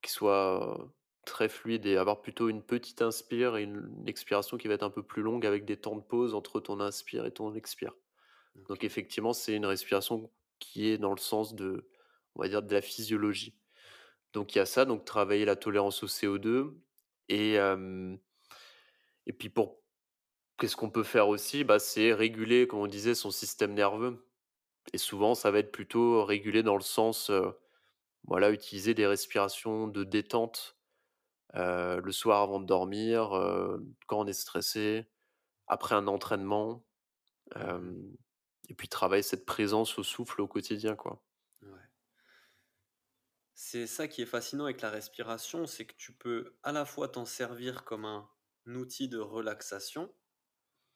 qui 0.03 0.13
soit, 0.13 0.93
très 1.25 1.49
fluide 1.49 1.87
et 1.87 1.97
avoir 1.97 2.23
plutôt 2.23 2.49
une 2.49 2.63
petite 2.63 3.03
inspire 3.03 3.57
et 3.57 3.65
une 3.65 3.89
une 3.99 4.09
expiration 4.09 4.57
qui 4.57 4.69
va 4.69 4.75
être 4.75 4.85
un 4.85 4.91
peu 4.91 5.03
plus 5.03 5.23
longue 5.23 5.45
avec 5.47 5.65
des 5.65 5.77
temps 5.77 5.97
de 5.97 6.03
pause 6.03 6.35
entre 6.35 6.61
ton 6.61 6.79
inspire 6.81 7.27
et 7.27 7.33
ton 7.33 7.55
expire. 7.55 7.93
Donc 8.69 8.85
OK. 8.85 8.85
effectivement, 8.85 9.33
c'est 9.33 9.55
une 9.55 9.67
respiration 9.67 10.31
qui 10.61 10.89
est 10.89 10.99
dans 10.99 11.13
le 11.13 11.19
sens 11.19 11.55
de, 11.57 11.89
on 12.37 12.43
va 12.43 12.49
dire, 12.49 12.63
de 12.63 12.73
la 12.75 12.83
physiologie. 12.83 13.59
Donc 14.35 14.55
il 14.55 14.59
y 14.59 14.61
a 14.61 14.67
ça, 14.67 14.85
donc 14.85 15.05
travailler 15.05 15.45
la 15.45 15.57
tolérance 15.57 16.03
au 16.05 16.09
CO2 16.09 16.75
et 17.29 17.59
et 19.27 19.33
puis 19.33 19.51
pour 19.51 19.83
qu'est-ce 20.59 20.77
qu'on 20.77 20.91
peut 20.91 21.05
faire 21.05 21.29
aussi? 21.29 21.65
Bah, 21.65 21.79
c'est 21.81 22.12
réguler, 22.15 22.67
comme 22.69 22.81
on 22.81 22.87
disait, 22.89 23.15
son 23.15 23.31
système 23.33 23.75
nerveux 23.75 24.29
et 24.93 24.99
souvent 24.99 25.35
ça 25.35 25.51
va 25.51 25.61
être 25.61 25.73
plutôt 25.73 26.25
réguler 26.25 26.62
dans 26.62 26.77
le 26.77 26.83
sens, 26.83 27.31
voilà, 28.25 28.51
utiliser 28.53 28.95
des 28.95 29.07
respirations 29.07 29.89
de 29.89 30.05
détente, 30.05 30.79
le 31.55 32.11
soir 32.12 32.43
avant 32.43 32.61
de 32.61 32.67
dormir, 32.67 33.31
quand 34.07 34.21
on 34.21 34.27
est 34.27 34.33
stressé, 34.35 35.07
après 35.69 35.95
un 35.97 36.09
entraînement, 36.09 36.87
et 38.69 38.75
puis 38.75 38.89
travailler 38.89 39.23
cette 39.23 39.47
présence 39.47 39.99
au 39.99 40.03
souffle 40.03 40.41
au 40.43 40.49
quotidien, 40.49 40.97
quoi. 40.97 41.23
Ouais. 41.62 41.89
C'est 43.55 43.87
ça 43.87 44.07
qui 44.07 44.23
est 44.23 44.27
fascinant 44.27 44.65
avec 44.65 44.83
la 44.83 44.91
respiration, 44.91 45.67
c'est 45.67 45.87
que 45.87 45.95
tu 45.97 46.12
peux 46.12 46.59
à 46.62 46.73
la 46.73 46.85
fois 46.85 47.09
t'en 47.09 47.25
servir 47.25 47.85
comme 47.85 48.05
un 48.05 48.31
outil 48.75 49.09
de 49.09 49.19
relaxation, 49.19 50.13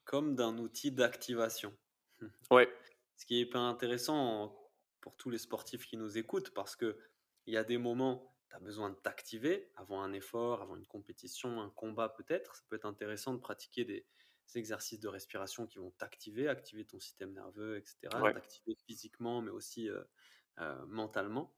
comme 0.04 0.34
d'un 0.34 0.58
outil 0.58 0.92
d'activation. 0.92 1.76
Ouais, 2.50 2.68
Ce 3.16 3.24
qui 3.24 3.36
est 3.36 3.40
hyper 3.40 3.60
intéressant 3.60 4.70
pour 5.00 5.16
tous 5.16 5.30
les 5.30 5.38
sportifs 5.38 5.86
qui 5.86 5.96
nous 5.96 6.18
écoutent, 6.18 6.52
parce 6.52 6.76
que 6.76 6.98
il 7.46 7.54
y 7.54 7.56
a 7.56 7.64
des 7.64 7.78
moments, 7.78 8.36
tu 8.50 8.56
as 8.56 8.60
besoin 8.60 8.90
de 8.90 8.96
t'activer 8.96 9.70
avant 9.76 10.02
un 10.02 10.12
effort, 10.12 10.62
avant 10.62 10.76
une 10.76 10.86
compétition, 10.86 11.60
un 11.60 11.70
combat 11.70 12.08
peut-être. 12.08 12.56
Ça 12.56 12.62
peut 12.68 12.76
être 12.76 12.84
intéressant 12.84 13.32
de 13.32 13.38
pratiquer 13.38 13.84
des 13.84 14.06
exercices 14.54 15.00
de 15.00 15.08
respiration 15.08 15.66
qui 15.66 15.78
vont 15.78 15.90
t'activer, 15.92 16.48
activer 16.48 16.84
ton 16.84 16.98
système 16.98 17.32
nerveux, 17.32 17.76
etc. 17.78 18.22
ouais. 18.22 18.34
T'activer 18.34 18.76
physiquement, 18.86 19.40
mais 19.40 19.50
aussi 19.50 19.88
euh, 19.88 20.02
euh, 20.58 20.84
mentalement. 20.86 21.56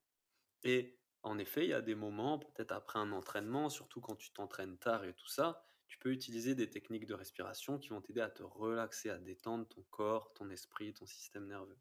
Et 0.65 0.99
en 1.23 1.39
effet, 1.39 1.65
il 1.65 1.71
y 1.71 1.75
a 1.75 1.83
des 1.83 1.95
moments, 1.95 2.39
peut-être 2.39 2.73
après 2.73 2.99
un 2.99 3.13
entraînement, 3.13 3.69
surtout 3.71 4.01
quand 4.01 4.17
tu 4.17 4.33
t'entraînes 4.33 4.79
tard 4.79 5.05
et 5.05 5.15
tout 5.15 5.29
ça, 5.29 5.65
tu 5.93 5.99
peux 5.99 6.11
utiliser 6.11 6.55
des 6.55 6.71
techniques 6.71 7.05
de 7.05 7.13
respiration 7.13 7.79
qui 7.79 7.91
vont 7.91 8.01
t'aider 8.01 8.23
à 8.23 8.31
te 8.31 8.43
relaxer, 8.43 9.11
à 9.11 9.19
détendre 9.19 9.69
ton 9.69 9.83
corps, 9.91 10.33
ton 10.33 10.49
esprit, 10.49 10.95
ton 10.95 11.05
système 11.05 11.47
nerveux. 11.47 11.79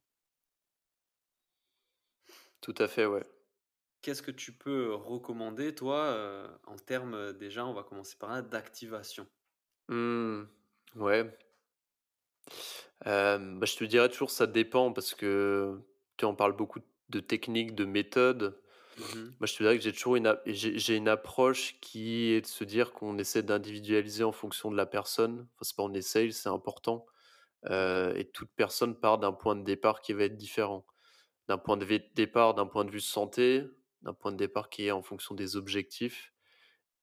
Tout 2.60 2.76
à 2.78 2.88
fait, 2.88 3.06
ouais. 3.06 3.24
Qu'est-ce 4.04 4.22
que 4.22 4.30
tu 4.30 4.52
peux 4.52 4.94
recommander, 4.94 5.74
toi, 5.74 6.04
euh, 6.06 6.48
en 6.66 6.76
termes, 6.76 7.16
euh, 7.16 7.34
déjà, 7.34 7.66
on 7.66 7.74
va 7.74 7.84
commencer 7.84 8.16
par 8.20 8.30
là, 8.30 8.44
d'activation? 8.44 9.28
Mmh, 9.90 10.48
ouais. 10.96 11.38
Hem, 13.06 13.60
bah, 13.60 13.66
je 13.66 13.76
te 13.76 13.84
dirais 13.84 14.10
toujours 14.10 14.32
ça 14.32 14.48
dépend 14.48 14.94
parce 14.94 15.14
que, 15.16 15.80
tu 16.18 16.24
sais, 16.24 16.26
on 16.26 16.36
parle 16.36 16.56
beaucoup 16.56 16.80
de 17.10 17.20
techniques, 17.20 17.76
de 17.76 17.86
méthodes. 17.86 18.61
Mhm, 19.02 19.36
Moi, 19.40 19.48
je 19.48 19.54
te 19.56 19.64
dirais 19.64 19.78
que 19.78 19.84
j'ai 19.84 19.92
toujours 19.94 20.16
une 20.18 20.38
j'ai 20.46 20.96
une 20.96 21.08
approche 21.10 21.80
qui 21.82 22.32
est 22.32 22.42
de 22.42 22.46
se 22.48 22.64
dire 22.64 22.94
qu'on 22.94 23.18
essaie 23.18 23.44
d'individualiser 23.44 24.24
en 24.24 24.32
fonction 24.32 24.72
de 24.72 24.78
la 24.78 24.86
personne. 24.86 25.48
Enfin, 25.56 25.64
c'est 25.64 25.76
pas 25.76 25.84
on 25.84 25.94
essaye, 25.94 26.32
c'est 26.34 26.50
important, 26.50 27.06
heu 27.70 28.14
et 28.18 28.30
toute 28.32 28.52
personne 28.56 29.00
part 29.00 29.20
d'un 29.20 29.34
point 29.34 29.56
de 29.58 29.64
départ 29.64 30.02
qui 30.02 30.14
va 30.14 30.26
être 30.26 30.38
différent. 30.38 30.86
D'un 31.50 31.58
point 31.60 31.78
de 31.78 31.86
départ, 32.16 32.56
d'un 32.56 32.68
point 32.68 32.86
de 32.86 32.92
vue 32.92 33.02
santé, 33.02 33.66
d'un 34.04 34.14
point 34.16 34.32
de 34.34 34.38
départ 34.38 34.70
qui 34.70 34.88
est 34.88 34.92
en 34.92 35.04
fonction 35.04 35.36
des 35.36 35.56
objectifs 35.58 36.34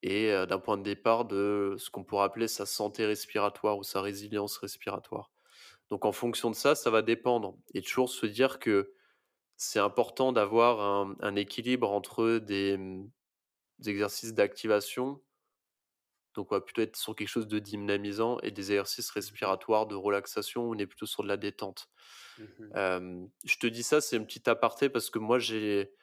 et 0.03 0.31
heu, 0.33 0.47
d'un 0.47 0.59
point 0.59 0.77
de 0.79 0.83
départ 0.83 1.25
de 1.25 1.77
ce 1.79 1.91
qu'on 1.91 2.05
pourrait 2.05 2.25
appeler 2.25 2.49
sa 2.49 2.67
santé 2.67 3.05
respiratoire 3.07 3.79
ou 3.79 3.83
sa 3.83 4.01
résilience 4.01 4.57
respiratoire. 4.59 5.31
Donc 5.91 6.05
en 6.07 6.13
fonction 6.13 6.51
de 6.51 6.57
ça, 6.57 6.75
ça 6.75 6.91
va 6.91 7.03
dépendre 7.03 7.59
et 7.75 7.83
toujours 7.83 8.11
se 8.11 8.27
dire 8.27 8.59
que 8.61 8.95
c'est 9.59 9.81
important 9.81 10.33
d'avoir 10.33 10.81
un 10.81 11.17
un 11.21 11.37
équilibre 11.37 11.91
entre 11.93 12.39
des, 12.39 12.79
mmh, 12.79 13.11
des 13.81 13.91
exercices 13.91 14.35
d'activation, 14.35 15.23
donc 16.35 16.53
on 16.53 16.57
va 16.57 16.61
plutôt 16.61 16.83
être 16.83 16.97
sur 16.97 17.17
quelque 17.17 17.29
chose 17.29 17.49
de 17.49 17.59
dynamisant 17.59 18.39
et 18.41 18.51
des 18.51 18.73
exercices 18.73 19.11
Mhm, 19.21 19.39
respiratoires 19.41 19.87
de 19.87 19.95
relaxation 19.95 20.67
où 20.67 20.75
on 20.75 20.79
est 20.79 20.87
plutôt 20.87 21.07
sur 21.07 21.23
de 21.23 21.29
la 21.29 21.37
détente. 21.37 21.89
Hem, 22.75 23.31
je 23.45 23.57
te 23.59 23.67
dis 23.69 23.83
ça, 23.85 24.01
c'est 24.01 24.17
un 24.19 24.25
petit 24.25 24.49
aparté 24.51 24.89
parce 24.91 25.11
que 25.11 25.19
moi 25.21 25.39
j'ai 25.39 25.95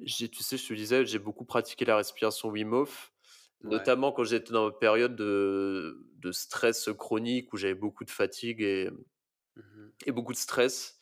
tu 0.00 0.42
sais, 0.42 0.58
je 0.58 0.68
te 0.68 0.74
disais, 0.74 1.06
j'ai 1.06 1.18
beaucoup 1.20 1.44
pratiqué 1.46 1.84
la 1.86 1.96
respiration 1.96 2.50
Wim 2.50 2.72
Hof, 2.74 3.12
Ouais. 3.62 3.88
notamment 3.88 4.12
quand 4.12 4.24
j'étais 4.24 4.52
dans 4.52 4.70
une 4.70 4.78
période 4.80 5.16
de 5.16 6.06
de 6.16 6.32
stress 6.32 6.90
chronique 6.98 7.52
où 7.54 7.58
j'avais 7.58 7.74
beaucoup 7.74 8.04
de 8.04 8.10
fatigue 8.12 8.62
et 8.62 8.90
et 10.06 10.12
beaucoup 10.12 10.32
de 10.32 10.38
stress. 10.38 10.97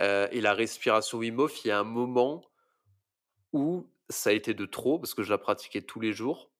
Heu 0.00 0.28
et 0.32 0.40
la 0.40 0.54
respiration 0.54 1.18
Wim 1.18 1.38
Hof, 1.40 1.64
il 1.64 1.68
y 1.68 1.70
a 1.70 1.78
un 1.78 1.84
moment 1.84 2.42
où 3.52 3.90
ça 4.08 4.30
a 4.30 4.32
été 4.32 4.54
de 4.54 4.66
trop 4.66 4.98
parce 4.98 5.14
que 5.14 5.22
je 5.22 5.30
la 5.30 5.38
pratiquais 5.38 5.82
tous 5.82 6.00
les 6.00 6.12
jours 6.12 6.52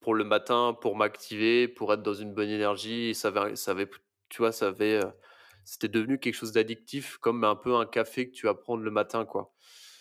pour 0.00 0.14
le 0.14 0.24
matin, 0.24 0.76
pour 0.80 0.96
m'activer, 0.96 1.68
pour 1.68 1.92
être 1.94 2.02
dans 2.02 2.14
une 2.14 2.34
bonne 2.34 2.50
énergie 2.50 3.10
et 3.10 3.14
ça 3.14 3.28
avait 3.30 3.56
ça 3.56 3.72
avait 3.72 3.90
tu 4.30 4.38
vois, 4.42 4.52
ça 4.52 4.68
avait, 4.68 4.96
heu, 5.04 5.12
c'était 5.64 5.88
devenu 5.88 6.18
quelque 6.20 6.34
chose 6.34 6.52
d'addictif 6.52 7.18
comme 7.18 7.44
un 7.44 7.56
peu 7.56 7.76
un 7.76 7.86
café 7.86 8.28
que 8.30 8.34
tu 8.36 8.46
vas 8.46 8.54
prendre 8.54 8.82
le 8.84 8.90
matin, 8.92 9.26
quoi. 9.26 9.54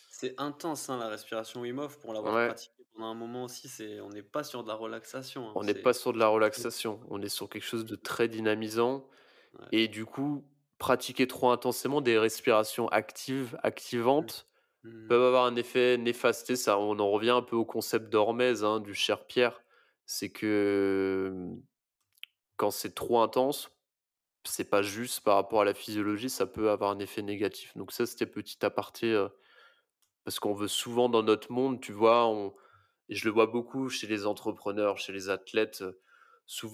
C'est 0.10 0.40
intense, 0.40 0.90
hein, 0.90 0.98
la 0.98 1.08
respiration 1.08 1.62
Wim 1.62 1.80
Hof, 1.80 1.98
pour 2.00 2.14
l'avoir 2.14 2.38
Ouais, 2.38 2.56
pratiqué 2.56 2.86
pendant 2.94 3.08
un 3.08 3.14
moment 3.16 3.46
aussi, 3.46 3.68
c'est, 3.70 4.00
on 4.02 4.10
n'est 4.10 4.22
pas 4.24 4.44
sur 4.44 4.64
de 4.64 4.68
la 4.68 4.76
relaxation, 4.76 5.50
hein, 5.50 5.56
on 5.56 5.64
n'est 5.64 5.76
pas 5.76 5.94
sur 5.94 6.14
de 6.14 6.20
la 6.20 6.28
relaxation, 6.28 7.02
on 7.10 7.22
est 7.22 7.30
sur 7.30 7.50
quelque 7.50 7.64
chose 7.64 7.86
de 7.86 7.96
très 7.96 8.28
dynamisant 8.28 9.08
Ouais. 9.54 9.72
et 9.72 9.88
du 9.90 10.06
coup, 10.06 10.46
pratiquer 10.82 11.28
trop 11.28 11.52
intensément 11.52 12.02
des 12.02 12.20
respirations 12.20 12.90
actives, 12.90 13.58
Mmh. 14.18 14.32
activantes 14.34 14.48
Mmh 14.84 15.10
Peuvent 15.10 15.24
avoir 15.24 15.46
un 15.46 15.56
effet 15.58 15.98
néfaste, 15.98 16.56
ça 16.56 16.80
on 16.80 17.00
en 17.00 17.12
revient 17.12 17.32
un 17.32 17.44
peu 17.44 17.56
au 17.58 17.66
concept 17.66 18.10
d'hormèse, 18.10 18.64
hein, 18.64 18.80
du 18.82 18.96
cher 18.96 19.28
Pierre. 19.28 19.64
C'est 20.06 20.32
que, 20.32 21.32
mmh, 21.34 21.62
quand 22.58 22.72
c'est 22.72 22.94
trop 22.96 23.22
intense, 23.22 23.72
c'est 24.46 24.70
pas 24.70 24.82
juste 24.84 25.22
par 25.22 25.36
rapport 25.36 25.62
à 25.62 25.66
la 25.66 25.74
physiologie, 25.76 26.30
ça 26.30 26.48
peut 26.48 26.70
avoir 26.72 26.92
un 26.92 27.00
effet 27.00 27.22
négatif. 27.24 27.76
Donc 27.78 27.92
ça, 27.94 28.06
c'était 28.08 28.26
petit 28.28 28.66
aparté, 28.66 29.08
heu, 29.14 29.30
parce 30.24 30.40
qu'on 30.40 30.54
veut 30.54 30.68
souvent 30.68 31.10
dans 31.10 31.24
notre 31.24 31.52
monde, 31.52 31.82
tu 31.82 31.92
vois, 31.94 32.28
on 32.28 32.54
et 33.10 33.16
je 33.16 33.26
le 33.26 33.32
vois 33.32 33.48
beaucoup 33.48 33.90
chez 33.90 34.08
les 34.08 34.26
entrepreneurs, 34.26 34.98
chez 34.98 35.14
les 35.14 35.30
athlètes, 35.30 35.82
heu, 35.82 36.02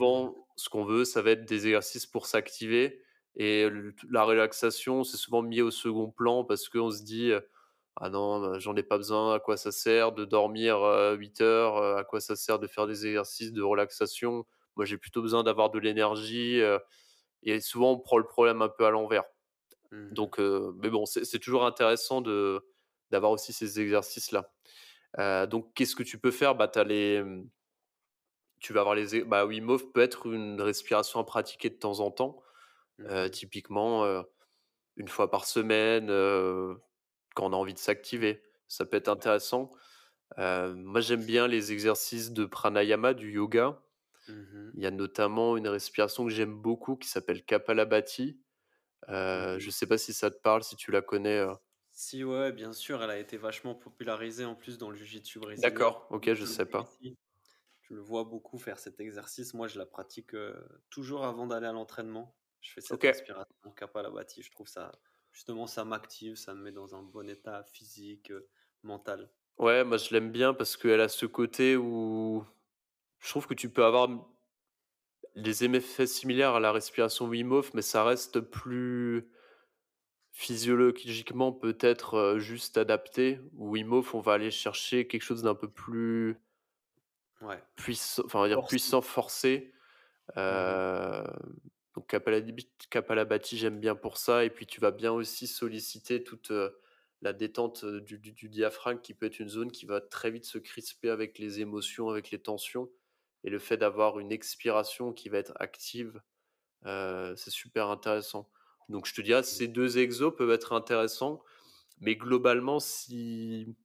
Mmh 0.02 0.32
souvent 0.32 0.48
ce 0.58 0.70
qu'on 0.70 0.86
veut, 0.86 1.06
ça 1.06 1.22
va 1.24 1.32
être 1.32 1.46
des 1.46 1.68
exercices 1.68 2.06
pour 2.08 2.28
s'activer 2.28 3.02
et 3.38 3.70
la 4.10 4.24
relaxation, 4.26 5.04
c'est 5.06 5.18
souvent 5.18 5.44
mis 5.44 5.62
au 5.62 5.72
second 5.72 6.12
plan 6.12 6.44
parce 6.46 6.70
qu'on 6.70 6.92
se 6.92 7.04
dit, 7.04 7.32
ah 7.98 8.10
non, 8.10 8.42
bah, 8.42 8.60
j'en 8.60 8.76
ai 8.76 8.84
pas 8.84 8.98
besoin, 8.98 9.36
à 9.36 9.40
quoi 9.40 9.58
ça 9.58 9.72
sert 9.72 10.12
de 10.14 10.26
dormir, 10.26 10.78
heu, 10.84 11.16
8 11.18 11.42
heures, 11.42 11.78
heu, 11.80 11.98
à 11.98 12.04
quoi 12.06 12.22
ça 12.22 12.36
sert 12.36 12.60
de 12.60 12.68
faire 12.68 12.88
des 12.88 13.08
exercices 13.08 13.54
de 13.54 13.62
relaxation? 13.64 14.46
Moi, 14.78 14.86
j'ai 14.86 14.98
plutôt 14.98 15.22
besoin 15.24 15.44
d'avoir 15.44 15.72
de 15.72 15.80
l'énergie, 15.80 16.62
et 17.44 17.60
souvent 17.62 17.94
on 17.94 18.00
prend 18.00 18.18
le 18.18 18.26
problème 18.26 18.62
un 18.62 18.70
peu 18.70 18.86
à 18.86 18.90
l'envers. 18.92 19.24
Mmh 19.92 20.12
Donc 20.12 20.40
mais 20.40 20.90
bon, 20.90 21.06
c'est 21.06 21.40
toujours 21.40 21.66
intéressant 21.66 22.22
de 22.22 22.62
d'avoir 23.12 23.32
aussi 23.32 23.54
ces 23.54 23.80
exercices-là. 23.82 24.52
Donc 25.48 25.74
qu'est-ce 25.76 25.96
que 25.96 26.04
tu 26.04 26.20
peux 26.20 26.32
faire? 26.32 26.56
Bah, 26.56 26.68
tu 26.70 26.84
les, 26.86 27.24
mmh, 27.24 27.50
tu 28.60 28.74
vas 28.74 28.82
avoir 28.82 28.96
les 28.96 29.24
bah, 29.24 29.46
Wim 29.46 29.70
Hof 29.70 29.92
peut 29.94 30.02
être 30.02 30.28
une 30.28 30.62
respiration 30.62 31.20
à 31.20 31.24
pratiquer 31.24 31.70
de 31.70 31.76
temps 31.76 32.00
en 32.00 32.12
temps, 32.12 32.42
Mmh 33.00 33.32
typiquement, 33.32 34.06
1 34.98 35.08
fois 35.10 35.32
par 35.32 35.46
semaine, 35.46 36.08
quand 37.36 37.46
on 37.48 37.54
a 37.54 37.58
envie 37.58 37.74
de 37.74 37.80
s'activer. 37.80 38.44
Ça 38.68 38.86
peut 38.86 38.98
être 38.98 39.10
intéressant. 39.10 39.72
Moi, 40.38 41.02
j'aime 41.02 41.26
bien 41.26 41.48
les 41.48 41.72
exercices 41.74 42.32
de 42.34 42.46
pranayama, 42.46 43.14
du 43.14 43.32
yoga. 43.34 43.82
Mmh 44.28 44.74
Il 44.76 44.84
y 44.84 44.88
a 44.88 44.92
notamment 44.92 45.58
une 45.58 45.68
respiration 45.70 46.26
que 46.26 46.32
j'aime 46.32 46.56
beaucoup 46.56 46.98
qui 46.98 47.10
s'appelle 47.10 47.46
Kapalabhati. 47.46 48.42
Je 49.10 49.70
Mmh 49.70 49.72
sais 49.72 49.88
pas 49.88 49.98
si 50.00 50.14
ça 50.14 50.32
te 50.32 50.40
parle, 50.42 50.64
si 50.64 50.76
tu 50.78 50.92
la 50.92 51.02
connais? 51.04 51.46
Si, 51.92 52.24
ouais, 52.24 52.54
bien 52.54 52.72
sûr, 52.72 53.04
elle 53.04 53.10
a 53.10 53.20
été 53.20 53.36
vachement 53.36 53.76
popularisée 53.76 54.46
en 54.46 54.56
plus 54.56 54.78
dans 54.78 54.90
le 54.90 54.96
jiu-jitsu 54.96 55.40
brésilien. 55.40 55.86
D'accord, 55.86 56.08
OK, 56.10 56.34
je 56.34 56.40
le 56.40 56.46
sais 56.46 56.66
pas. 56.66 56.98
Je 57.82 57.94
le 57.96 58.02
vois 58.02 58.24
beaucoup 58.24 58.58
faire 58.60 58.80
cet 58.80 59.00
exercice. 59.00 59.54
Moi, 59.56 59.68
je 59.68 59.80
la 59.80 59.86
pratique, 59.88 60.36
toujours 60.90 61.26
avant 61.26 61.48
d'aller 61.48 61.68
à 61.68 61.72
l'entraînement. 61.72 62.38
Je 62.62 62.72
fais 62.72 62.82
cette 62.82 63.02
OK. 63.02 63.06
respiration 63.06 63.72
Kapalabhati. 63.76 64.42
Je 64.44 64.52
trouve 64.52 64.68
ça 64.68 64.92
justement, 65.32 65.68
ça 65.68 65.86
m'active, 65.86 66.36
ça 66.36 66.54
me 66.56 66.62
met 66.64 66.72
dans 66.72 66.96
un 66.96 67.04
bon 67.04 67.30
état 67.30 67.64
physique, 67.64 68.32
heu, 68.32 68.50
mental. 68.84 69.32
Ouais, 69.60 69.84
moi 69.84 69.98
je 69.98 70.12
l'aime 70.14 70.32
bien 70.32 70.54
parce 70.54 70.78
qu'elle 70.78 71.02
a 71.02 71.10
ce 71.10 71.26
côté 71.26 71.76
où 71.78 72.44
je 73.20 73.30
trouve 73.30 73.48
que 73.48 73.54
tu 73.56 73.70
peux 73.72 73.86
avoir 73.86 74.10
des 75.38 75.64
effets 75.64 76.06
similaires 76.06 76.56
à 76.56 76.60
la 76.60 76.74
respiration 76.74 77.28
Wim 77.28 77.54
Hof, 77.54 77.74
mais 77.74 77.82
ça 77.82 78.04
reste 78.04 78.42
plus 78.42 79.30
physiologiquement 80.32 81.52
peut-être, 81.52 82.16
heu, 82.16 82.40
juste 82.40 82.78
adapté. 82.78 83.40
Wim 83.54 83.92
Hof, 83.92 84.14
on 84.16 84.22
va 84.22 84.34
aller 84.34 84.52
chercher 84.52 85.06
quelque 85.08 85.22
chose 85.24 85.44
d'un 85.44 85.54
peu 85.56 85.70
plus 85.70 86.38
Ouais, 87.42 87.64
puissant 87.76 88.24
enfin 88.26 88.40
on 88.40 88.42
va 88.44 88.48
dire 88.50 88.66
forcé. 88.66 88.68
puissant, 88.68 89.02
forcé. 89.02 89.72
Mmh 90.50 90.82
donc 91.98 92.08
Kapalabhati, 92.92 93.58
j'aime 93.58 93.82
bien 93.82 93.96
pour 93.96 94.18
ça. 94.20 94.46
Et 94.46 94.52
puis 94.52 94.68
tu 94.68 94.82
vas 94.82 94.92
bien 94.92 95.14
aussi 95.14 95.48
solliciter 95.48 96.24
toute, 96.24 96.52
heu, 96.52 96.78
la 97.24 97.34
détente, 97.34 97.84
heu, 97.86 98.02
du 98.02 98.20
du 98.20 98.34
du 98.34 98.50
diaphragme 98.50 99.02
qui 99.02 99.16
peut 99.16 99.28
être 99.28 99.40
une 99.40 99.50
zone 99.50 99.72
qui 99.74 99.88
va 99.88 100.02
très 100.02 100.32
vite 100.32 100.46
se 100.46 100.60
crisper 100.60 101.10
avec 101.12 101.40
les 101.40 101.62
émotions, 101.62 102.10
avec 102.10 102.32
les 102.32 102.40
tensions. 102.40 102.90
Et 103.44 103.50
le 103.52 103.60
fait 103.60 103.78
d'avoir 103.78 104.20
une 104.20 104.32
expiration 104.32 105.14
qui 105.14 105.30
va 105.30 105.40
être 105.40 105.54
active, 105.60 106.22
heu, 106.86 107.36
c'est 107.38 107.52
super 107.52 107.90
intéressant. 107.90 108.50
Donc 108.90 109.08
je 109.08 109.14
te 109.16 109.22
dirais 109.22 109.44
ces 109.44 109.68
2 109.70 109.98
exos 110.00 110.36
peuvent 110.36 110.52
être 110.52 110.74
intéressants, 110.74 111.44
mais 112.00 112.16
globalement 112.18 112.80
si 112.82 113.76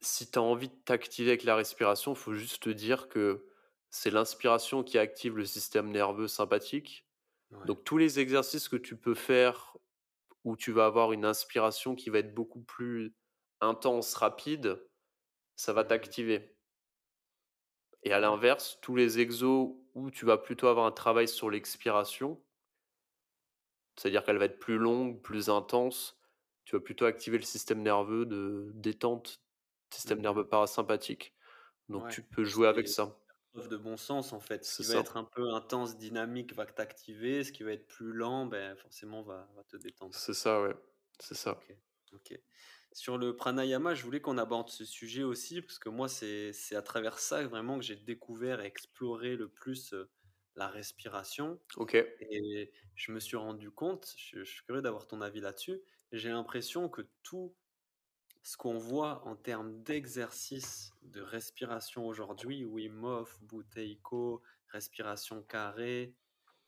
si 0.00 0.30
tu 0.30 0.38
as 0.38 0.42
envie 0.42 0.68
de 0.68 0.74
t'activer 0.84 1.30
avec 1.30 1.44
la 1.44 1.56
respiration, 1.56 2.12
il 2.12 2.18
faut 2.18 2.34
juste 2.34 2.62
te 2.62 2.70
dire 2.70 3.08
que 3.08 3.46
c'est 3.90 4.10
l'inspiration 4.10 4.82
qui 4.84 4.98
active 4.98 5.36
le 5.36 5.44
système 5.46 5.90
nerveux 5.90 6.28
sympathique. 6.28 7.06
Ouais. 7.50 7.66
Donc 7.66 7.84
tous 7.84 7.98
les 7.98 8.20
exercices 8.20 8.68
que 8.68 8.76
tu 8.76 8.96
peux 8.98 9.14
faire 9.14 9.76
où 10.44 10.56
tu 10.56 10.72
vas 10.72 10.86
avoir 10.86 11.12
une 11.12 11.24
inspiration 11.26 11.94
qui 11.96 12.10
va 12.10 12.20
être 12.20 12.34
beaucoup 12.34 12.62
plus 12.62 13.16
intense, 13.60 14.14
rapide, 14.14 14.80
ça 15.56 15.72
va 15.74 15.84
Mmh 15.84 15.84
t'activer. 15.84 16.56
Et 18.02 18.12
à 18.12 18.20
l'inverse, 18.20 18.78
tous 18.82 18.94
les 18.94 19.20
exos 19.20 19.74
où 19.94 20.10
tu 20.10 20.26
vas 20.26 20.36
plutôt 20.36 20.66
avoir 20.66 20.84
un 20.84 20.92
travail 20.92 21.26
sur 21.26 21.48
l'expiration, 21.48 22.44
c'est-à-dire 23.96 24.24
qu'elle 24.24 24.38
va 24.38 24.46
être 24.46 24.58
plus 24.58 24.78
longue, 24.78 25.22
plus 25.22 25.48
intense, 25.50 26.18
tu 26.64 26.76
vas 26.76 26.80
plutôt 26.82 27.04
activer 27.06 27.38
le 27.38 27.44
système 27.44 27.82
nerveux 27.82 28.26
de 28.26 28.70
détente, 28.74 29.42
système 29.92 30.20
Mmh 30.20 30.22
nerveux 30.22 30.46
parasympathique. 30.48 31.34
Donc 31.88 32.06
Ouais. 32.06 32.08
tu 32.08 32.22
peux 32.22 32.44
jouer 32.44 32.68
avec 32.68 32.88
ça. 32.88 33.19
Preuve 33.52 33.68
de 33.68 33.76
bon 33.76 33.96
sens, 33.96 34.32
en 34.32 34.40
fait. 34.40 34.64
Ce 34.64 34.70
qui 34.72 34.84
va 34.84 34.96
être 34.96 35.16
un 35.16 35.24
peu 35.24 35.52
intense, 35.54 35.96
dynamique 35.96 36.54
va 36.54 36.66
t'activer, 36.66 37.44
ce 37.44 37.52
qui 37.52 37.62
va 37.62 37.72
être 37.72 37.86
plus 37.86 38.12
lent, 38.12 38.46
ben 38.46 38.76
forcément 38.76 39.22
va 39.22 39.48
va 39.56 39.64
te 39.64 39.76
détendre. 39.76 40.16
c'est 40.18 40.34
ça, 40.34 40.62
ouais, 40.62 40.74
c'est 41.18 41.34
ça. 41.34 41.64
OK, 41.68 41.76
OK. 42.12 42.40
Sur 42.92 43.18
le 43.18 43.36
pranayama, 43.36 43.94
je 43.94 44.02
voulais 44.04 44.20
qu'on 44.20 44.38
aborde 44.38 44.68
ce 44.70 44.84
sujet 44.84 45.22
aussi 45.22 45.62
parce 45.62 45.78
que 45.78 45.88
moi, 45.88 46.08
c'est 46.08 46.52
à 46.74 46.82
travers 46.82 47.18
ça 47.20 47.46
vraiment 47.46 47.78
que 47.78 47.84
j'ai 47.84 47.96
découvert 47.96 48.60
et 48.60 48.66
exploré 48.66 49.36
le 49.36 49.48
plus, 49.48 49.94
la 50.56 50.68
respiration 50.68 51.60
OK. 51.76 51.96
et 52.20 52.72
je 52.96 53.12
me 53.12 53.20
suis 53.20 53.36
rendu 53.36 53.70
compte, 53.72 54.14
je 54.18 54.44
je 54.44 54.52
suis 54.52 54.64
curieux 54.64 54.82
d'avoir 54.82 55.06
ton 55.08 55.20
avis 55.22 55.40
là-dessus. 55.40 55.82
J'ai 56.12 56.30
l'impression 56.30 56.88
que 56.88 57.02
tout 57.22 57.56
ce 58.42 58.56
qu'on 58.56 58.78
voit 58.78 59.26
en 59.26 59.36
termes 59.36 59.82
d'exercice 59.82 60.92
de 61.02 61.20
respiration 61.20 62.06
aujourd'hui, 62.06 62.64
Wim 62.64 63.04
Hof, 63.04 63.38
Buteyko, 63.42 64.42
respiration 64.68 65.42
carrée, 65.42 66.14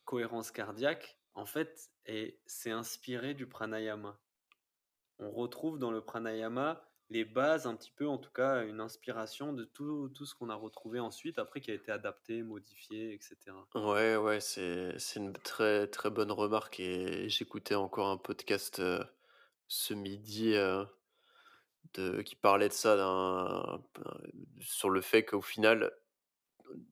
cohérence 0.05 0.51
cardiaque, 0.51 1.19
en 1.35 1.47
fait, 1.47 1.91
c'est 2.47 2.71
inspiré 2.71 3.35
du 3.35 3.49
pranayama. 3.49 4.21
On 5.19 5.31
retrouve 5.31 5.79
dans 5.79 5.91
le 5.91 6.05
pranayama 6.05 6.89
les 7.11 7.25
bases, 7.25 7.67
un 7.67 7.77
petit 7.77 7.91
peu, 7.91 8.09
en 8.09 8.19
tout 8.19 8.31
cas, 8.31 8.65
une 8.65 8.81
inspiration 8.81 9.53
de 9.53 9.65
tout, 9.65 10.11
tout 10.15 10.25
ce 10.25 10.35
qu'on 10.35 10.49
a 10.49 10.55
retrouvé 10.55 10.99
ensuite, 10.99 11.39
après 11.39 11.61
qui 11.61 11.71
a 11.71 11.75
été 11.75 11.93
adapté, 11.93 12.43
modifié, 12.43 13.13
etc. 13.13 13.37
Ouais, 13.75 14.17
ouais, 14.17 14.41
c'est 14.41 14.97
une 15.17 15.33
très, 15.35 15.87
très 15.89 16.11
bonne 16.11 16.33
remarque 16.33 16.81
et 16.81 17.29
j'écoutais 17.29 17.75
encore 17.75 18.09
un 18.09 18.17
podcast, 18.17 18.81
heu, 18.81 19.05
ce 19.69 19.93
midi, 19.93 20.55
heu, 20.55 20.87
de 21.95 22.23
qui 22.23 22.37
parlait 22.37 22.69
de 22.69 22.73
ça, 22.75 22.97
d'un 22.97 23.83
sur 24.61 24.91
le 24.91 25.01
fait 25.01 25.25
qu'au 25.25 25.41
final, 25.43 25.93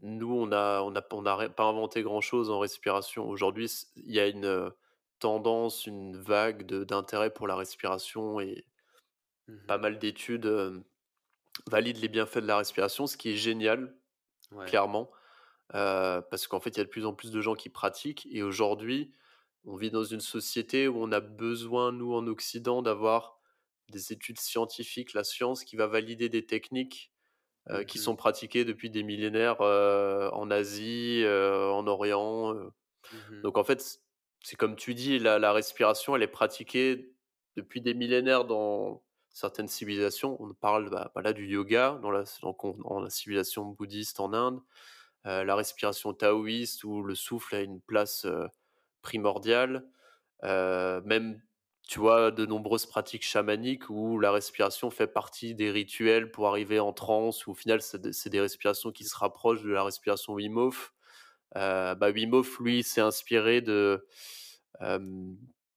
nous, 0.03 0.33
on 0.35 0.53
a 0.53 0.83
on 0.83 0.94
a 0.96 1.03
on 1.12 1.26
a 1.26 1.48
pas 1.50 1.64
inventé 1.64 2.03
grand-chose 2.03 2.50
en 2.50 2.59
respiration. 2.61 3.29
Aujourd'hui, 3.29 3.70
il 3.96 4.12
y 4.14 4.20
a 4.20 4.29
une, 4.29 4.46
heu, 4.46 4.72
tendance, 5.20 5.87
une 5.87 6.16
vague 6.18 6.64
de 6.66 6.85
d'intérêt 6.85 7.33
pour 7.33 7.46
la 7.48 7.57
respiration 7.57 8.40
et 8.40 8.66
pas 9.66 9.79
Mhm. 9.79 9.79
mal 9.79 9.98
d'études, 9.98 10.46
valident 11.66 11.98
les 12.00 12.09
bienfaits 12.09 12.38
de 12.38 12.46
la 12.46 12.59
respiration, 12.59 13.07
ce 13.07 13.16
qui 13.16 13.31
est 13.31 13.37
génial, 13.37 13.96
Ouais. 14.53 14.74
clairement. 14.74 15.11
Parce 15.70 16.48
qu'en 16.48 16.61
fait, 16.61 16.70
il 16.72 16.79
y 16.79 16.83
a 16.83 16.85
de 16.85 16.90
plus 16.90 17.07
en 17.07 17.14
plus 17.14 17.33
de 17.33 17.42
gens 17.42 17.57
qui 17.57 17.70
pratiquent 17.70 18.29
et 18.33 18.42
aujourd'hui, 18.44 19.14
on 19.66 19.76
vit 19.76 19.90
dans 19.92 20.05
une 20.05 20.20
société 20.22 20.88
où 20.88 20.98
on 21.03 21.12
a 21.12 21.20
besoin, 21.20 21.92
nous, 21.92 22.14
en 22.14 22.26
Occident, 22.29 22.83
d'avoir 22.83 23.39
des 23.90 24.12
études 24.12 24.40
scientifiques, 24.40 25.14
la 25.14 25.24
science 25.24 25.64
qui 25.64 25.76
va 25.76 25.87
valider 25.88 26.29
des 26.31 26.46
techniques, 26.46 27.12
heu, 27.70 27.85
qui 27.85 27.98
Mhm. 27.98 28.00
sont 28.00 28.16
pratiquées 28.16 28.64
depuis 28.66 28.90
des 28.90 29.03
millénaires, 29.05 29.62
heu, 29.62 30.31
en 30.35 30.50
Asie, 30.50 31.22
heu, 31.24 31.70
en 31.72 31.87
Orient. 31.88 32.55
Mhm. 33.11 33.44
Donc 33.44 33.59
en 33.59 33.64
fait, 33.64 34.00
c'est 34.42 34.57
comme 34.57 34.76
tu 34.76 34.94
dis, 34.94 35.18
la 35.18 35.38
la 35.38 35.53
respiration, 35.53 36.16
elle 36.16 36.22
est 36.22 36.29
pratiquée 36.29 37.14
depuis 37.57 37.81
des 37.81 37.94
millénaires 37.94 38.44
dans 38.44 39.05
certaines 39.31 39.68
civilisations. 39.68 40.37
On 40.42 40.53
parle, 40.55 40.90
bah, 40.90 41.12
là, 41.22 41.33
du 41.33 41.46
yoga 41.46 41.98
dans 42.03 42.11
la 42.11 42.24
dans 42.42 42.55
civilisation 43.11 43.66
bouddhiste 43.66 44.20
en 44.20 44.33
Inde 44.33 44.61
la 45.24 45.55
respiration 45.57 46.14
taoïste 46.14 46.85
où 46.85 47.03
le 47.03 47.14
souffle 47.14 47.57
a 47.57 47.61
une 47.62 47.81
place, 47.83 48.26
primordiale. 49.03 49.88
Même, 50.42 51.42
tu 51.90 51.98
vois, 51.98 52.31
de 52.31 52.46
nombreuses 52.46 52.87
pratiques 52.87 53.24
chamaniques 53.24 53.90
où 53.90 54.20
la 54.20 54.31
respiration 54.31 54.90
fait 54.90 55.09
partie 55.09 55.57
des 55.57 55.72
rituels 55.72 56.31
pour 56.31 56.46
arriver 56.46 56.79
en 56.79 56.92
transe, 56.92 57.48
où 57.48 57.50
au 57.50 57.55
final, 57.55 57.83
c'est 57.83 58.29
des 58.29 58.40
respirations 58.40 58.92
qui 58.92 59.03
se 59.03 59.16
rapprochent 59.16 59.62
de 59.64 59.70
la 59.72 59.83
respiration 59.83 60.35
Wim 60.35 60.57
Hof. 60.57 60.94
Heu, 61.57 61.96
bah, 61.96 62.11
Wim 62.12 62.33
Hof, 62.33 62.61
lui, 62.61 62.85
s'est 62.85 63.00
inspiré 63.00 63.61
de, 63.61 64.07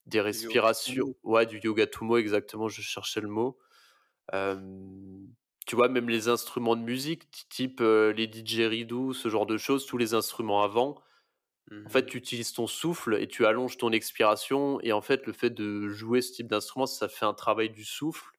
des 0.06 0.20
respirations 0.20 1.16
ouais, 1.24 1.46
du 1.46 1.58
yoga 1.58 1.88
Tummo, 1.88 2.16
exactement, 2.16 2.68
je 2.68 2.80
cherchais 2.80 3.20
le 3.20 3.28
mot. 3.28 3.58
Tu 5.66 5.76
vois, 5.76 5.88
même 5.88 6.08
les 6.08 6.28
instruments 6.28 6.76
de 6.76 6.82
musique, 6.82 7.28
ty 7.30 7.48
type, 7.48 7.80
heu, 7.80 8.10
les 8.10 8.26
didgeridoo, 8.26 9.14
ce 9.14 9.28
genre 9.30 9.46
de 9.46 9.56
choses, 9.56 9.86
tous 9.86 9.96
les 9.96 10.14
instruments 10.14 10.62
avant, 10.62 11.02
en 11.86 11.90
fait, 11.90 12.06
tu 12.06 12.16
utilises 12.18 12.52
ton 12.52 12.66
souffle 12.66 13.16
et 13.20 13.28
tu 13.28 13.44
allonges 13.46 13.76
ton 13.76 13.92
expiration 13.92 14.80
et 14.82 14.92
en 14.92 15.02
fait, 15.02 15.26
le 15.26 15.32
fait 15.32 15.50
de 15.50 15.88
jouer 15.88 16.22
ce 16.22 16.32
type 16.32 16.48
d'instrument, 16.48 16.86
ça 16.86 17.08
fait 17.08 17.26
un 17.26 17.34
travail 17.34 17.70
du 17.70 17.84
souffle 17.84 18.32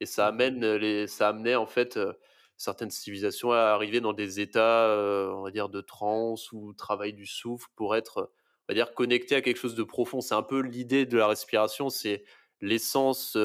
et 0.00 0.06
ça 0.06 0.26
Mhm. 0.26 0.28
amène, 0.28 0.64
heu, 0.64 0.76
les 0.76 1.06
ça 1.08 1.28
amenait 1.28 1.56
en 1.56 1.66
fait, 1.66 1.96
heu, 1.96 2.14
certaines 2.56 2.90
civilisations 2.90 3.52
à 3.52 3.58
arriver 3.72 4.00
dans 4.00 4.12
des 4.12 4.40
états, 4.40 4.86
heu, 4.88 5.32
on 5.34 5.42
va 5.42 5.50
dire 5.50 5.68
de 5.68 5.80
transe 5.80 6.52
ou 6.52 6.72
travail 6.74 7.12
du 7.12 7.26
souffle 7.26 7.68
pour 7.76 7.96
être, 7.96 8.32
on 8.68 8.72
va 8.72 8.74
dire 8.74 8.94
connecté 8.94 9.34
à 9.36 9.42
quelque 9.42 9.58
chose 9.58 9.74
de 9.74 9.82
profond. 9.84 10.20
C'est 10.20 10.34
un 10.34 10.42
peu 10.44 10.60
l'idée 10.60 11.04
de 11.06 11.18
la 11.18 11.26
respiration, 11.26 11.90
c'est 11.90 12.24
l'essence, 12.60 13.36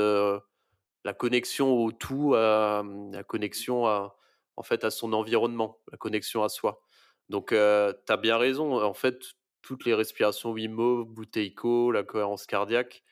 la 1.03 1.13
connexion 1.13 1.71
au 1.73 1.91
tout, 1.91 2.35
hem, 2.35 3.11
la 3.13 3.23
connexion 3.23 3.85
à 3.87 4.15
en 4.59 4.63
fait, 4.63 4.83
à 4.83 4.89
son 4.89 5.13
environnement, 5.13 5.81
la 5.91 5.97
connexion 5.99 6.43
à 6.43 6.49
soi. 6.49 6.81
Donc, 7.29 7.51
heu, 7.53 7.93
tu 8.05 8.13
as 8.13 8.17
bien 8.17 8.37
raison, 8.37 8.81
en 8.83 8.93
fait, 8.93 9.19
toutes 9.61 9.85
les 9.85 9.93
respirations 9.93 10.51
Wim 10.51 10.79
Hof, 10.79 11.07
Buteyko, 11.09 11.91
la 11.91 12.03
cohérence 12.03 12.45
cardiaque, 12.45 13.03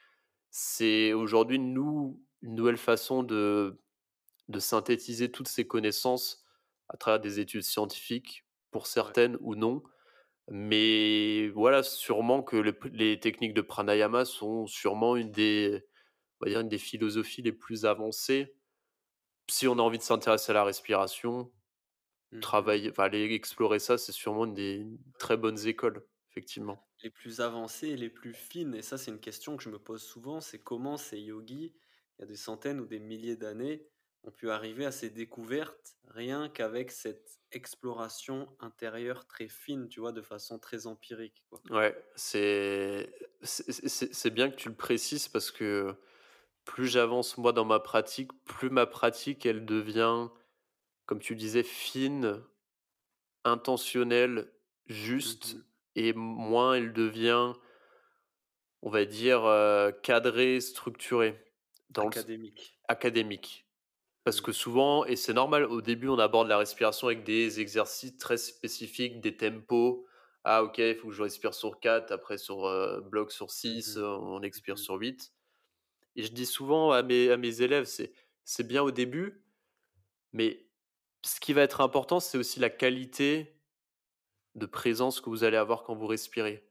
c'est 0.51 1.13
aujourd'hui, 1.13 1.59
nous, 1.59 2.23
une 2.41 2.55
nouvelle 2.55 2.77
façon 2.77 3.23
de 3.23 3.81
de 4.49 4.59
synthétiser 4.59 5.31
toutes 5.31 5.47
ces 5.47 5.67
connaissances 5.67 6.43
à 6.89 6.97
travers 6.97 7.19
des 7.21 7.39
études 7.39 7.63
scientifiques, 7.63 8.45
pour 8.71 8.87
Ouais. 9.05 9.15
certaines 9.15 9.37
ou 9.41 9.55
non. 9.55 9.83
Mais 10.49 11.49
voilà, 11.49 11.83
sûrement 11.83 12.43
que 12.43 12.57
le 12.57 12.77
les 12.93 13.19
techniques 13.19 13.53
de 13.55 13.61
pranayama 13.61 14.25
sont 14.25 14.67
sûrement 14.67 15.15
une 15.17 15.31
des 15.31 15.85
on 16.41 16.45
va 16.47 16.51
dire 16.51 16.61
une 16.61 16.69
des 16.69 16.77
philosophies 16.79 17.41
les 17.43 17.53
plus 17.53 17.85
avancées 17.85 18.55
si 19.49 19.67
on 19.67 19.73
a 19.79 19.81
envie 19.81 19.97
de 19.99 20.03
s'intéresser 20.03 20.51
à 20.51 20.55
la 20.55 20.63
respiration, 20.63 21.51
travailler, 22.39 22.91
enfin, 22.91 23.03
aller 23.03 23.33
explorer 23.33 23.79
ça, 23.79 23.97
c'est 23.97 24.11
sûrement 24.11 24.45
une 24.45 24.53
des 24.53 24.85
très 25.19 25.37
bonnes 25.37 25.67
écoles, 25.67 26.05
effectivement. 26.31 26.85
Les 27.03 27.09
plus 27.09 27.41
avancées 27.41 27.89
et 27.89 27.97
les 27.97 28.09
plus 28.09 28.33
fines 28.33 28.73
et 28.75 28.81
ça, 28.81 28.97
c'est 28.97 29.11
une 29.11 29.19
question 29.19 29.57
que 29.57 29.63
je 29.63 29.69
me 29.69 29.79
pose 29.79 30.01
souvent, 30.03 30.41
c'est 30.41 30.63
comment 30.63 30.97
ces 30.97 31.19
yogis, 31.19 31.73
il 32.17 32.21
y 32.21 32.23
a 32.23 32.25
des 32.25 32.35
centaines 32.35 32.79
ou 32.79 32.85
des 32.85 32.99
milliers 32.99 33.35
d'années, 33.35 33.87
ont 34.23 34.31
pu 34.31 34.49
arriver 34.49 34.85
à 34.85 34.91
ces 34.91 35.09
découvertes 35.09 35.97
rien 36.07 36.49
qu'avec 36.49 36.91
cette 36.91 37.39
exploration 37.51 38.55
intérieure 38.59 39.27
très 39.27 39.47
fine, 39.47 39.87
tu 39.87 39.99
vois? 39.99 40.13
De 40.13 40.21
façon 40.21 40.57
très 40.57 40.87
empirique, 40.87 41.43
quoi. 41.49 41.61
Ouais, 41.71 41.95
c'est 42.15 43.09
bien 44.31 44.51
que 44.51 44.55
tu 44.55 44.69
le 44.69 44.75
précises 44.75 45.27
parce 45.27 45.49
que 45.49 45.95
plus 46.65 46.87
j'avance 46.87 47.37
moi 47.37 47.53
dans 47.53 47.65
ma 47.65 47.79
pratique, 47.79 48.31
plus 48.45 48.69
ma 48.69 48.85
pratique 48.85 49.45
elle 49.45 49.65
devient, 49.65 50.29
comme 51.05 51.19
tu 51.19 51.35
disais, 51.35 51.63
fine, 51.63 52.43
intentionnelle, 53.45 54.51
juste 54.87 55.57
Mmh 55.57 55.65
et 55.95 56.13
moins 56.13 56.75
elle 56.75 56.93
devient, 56.93 57.53
on 58.81 58.89
va 58.89 59.05
dire, 59.05 59.45
heu, 59.45 59.91
cadrée, 60.03 60.61
structurée, 60.61 61.43
dans 61.89 62.05
le 62.07 62.13
s 62.13 62.25
Académique. 62.25 62.79
académique. 62.87 63.67
Parce 64.25 64.39
Mmh. 64.39 64.41
que 64.41 64.51
souvent 64.53 65.05
et 65.05 65.15
c'est 65.17 65.33
normal, 65.33 65.65
au 65.65 65.81
début, 65.81 66.09
on 66.09 66.19
aborde 66.19 66.47
la 66.49 66.57
respiration 66.59 67.07
avec 67.07 67.23
des 67.25 67.59
exercices 67.61 68.17
très 68.17 68.37
spécifiques, 68.37 69.21
des 69.21 69.37
tempos. 69.37 70.05
Ah 70.45 70.63
OK, 70.63 70.79
il 70.79 70.95
faut 70.95 71.09
que 71.09 71.13
je 71.15 71.23
respire 71.23 71.53
sur 71.55 71.79
4, 71.79 72.11
après 72.11 72.37
sur, 72.39 72.67
heu, 72.67 73.01
bloc 73.11 73.31
sur 73.31 73.51
Mmh 73.63 73.81
6, 73.81 73.97
mh. 73.97 73.97
heu, 73.97 74.05
on 74.07 74.41
expire 74.43 74.77
Mmh 74.77 74.79
sur 74.79 74.95
8. 74.95 75.31
Et 76.15 76.23
je 76.23 76.31
dis 76.33 76.45
souvent 76.47 76.91
à 76.91 77.03
mes 77.03 77.31
à 77.31 77.37
mes 77.37 77.61
élèves, 77.61 77.85
c'est 78.45 78.67
bien 78.67 78.83
au 78.83 78.91
début, 78.91 79.45
mais 80.33 80.64
ce 81.25 81.39
qui 81.39 81.53
va 81.53 81.61
être 81.61 81.81
important, 81.81 82.19
c'est 82.19 82.37
aussi 82.37 82.59
la 82.59 82.69
qualité 82.69 83.61
de 84.55 84.65
présence 84.65 85.21
que 85.21 85.29
vous 85.29 85.43
allez 85.43 85.57
avoir 85.57 85.83
quand 85.83 85.95
vous 85.95 86.07
respirez. 86.07 86.69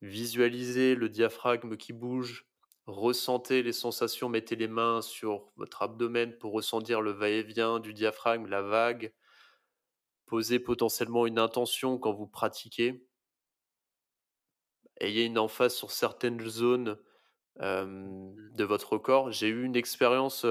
Visualisez 0.00 0.94
le 0.94 1.08
diaphragme 1.08 1.76
qui 1.76 1.92
bouge, 1.92 2.46
ressentez 2.86 3.62
les 3.62 3.72
sensations, 3.72 4.28
mettez 4.28 4.56
les 4.56 4.68
mains 4.68 5.02
sur 5.02 5.52
votre 5.56 5.82
abdomen 5.82 6.36
pour 6.38 6.52
ressentir 6.52 7.02
le 7.02 7.10
va-et-vient 7.10 7.80
du 7.80 7.92
diaphragme, 7.92 8.46
la 8.46 8.62
vague. 8.62 9.12
Posez 10.26 10.58
potentiellement 10.58 11.26
une 11.26 11.38
intention 11.38 11.98
quand 11.98 12.12
vous 12.12 12.26
pratiquez. 12.26 13.08
Ayez 15.00 15.24
une 15.24 15.38
emphase 15.38 15.74
sur 15.74 15.90
certaines 15.90 16.40
zones 16.48 16.98
Mmh. 17.60 18.54
de 18.54 18.64
votre 18.64 18.98
corps. 18.98 19.32
J'ai 19.32 19.48
eu 19.48 19.64
une 19.64 19.74
expérience, 19.76 20.46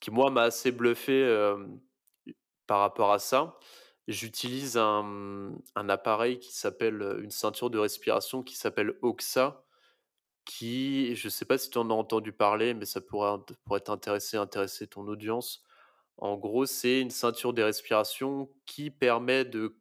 qui 0.00 0.10
moi 0.10 0.30
m'a 0.30 0.42
assez 0.42 0.72
bluffé, 0.72 1.12
par 2.70 2.78
rapport 2.80 3.12
à 3.12 3.18
ça. 3.18 3.58
J'utilise 4.08 4.76
un, 4.78 5.02
mmh, 5.02 5.62
un 5.74 5.88
appareil 5.88 6.38
qui 6.38 6.52
s'appelle, 6.56 7.02
une 7.20 7.32
ceinture 7.32 7.68
de 7.70 7.78
respiration 7.80 8.44
qui 8.44 8.56
s'appelle 8.56 8.94
OXA, 9.02 9.64
qui 10.44 11.14
je 11.16 11.28
ne 11.28 11.30
sais 11.30 11.44
pas 11.44 11.58
si 11.58 11.70
tu 11.70 11.78
en 11.78 11.90
as 11.90 11.94
entendu 11.94 12.32
parler, 12.32 12.74
mais 12.74 12.86
ça 12.86 13.00
pourrait 13.00 13.38
pourrait 13.64 13.80
t'intéresser, 13.80 14.36
intéresser 14.36 14.86
ton 14.88 15.06
audience. 15.08 15.62
En 16.18 16.36
gros, 16.38 16.66
c'est 16.66 17.00
une 17.00 17.10
ceinture 17.10 17.54
de 17.54 17.62
respiration 17.62 18.50
qui 18.66 18.90
permet 18.90 19.44
de 19.44 19.76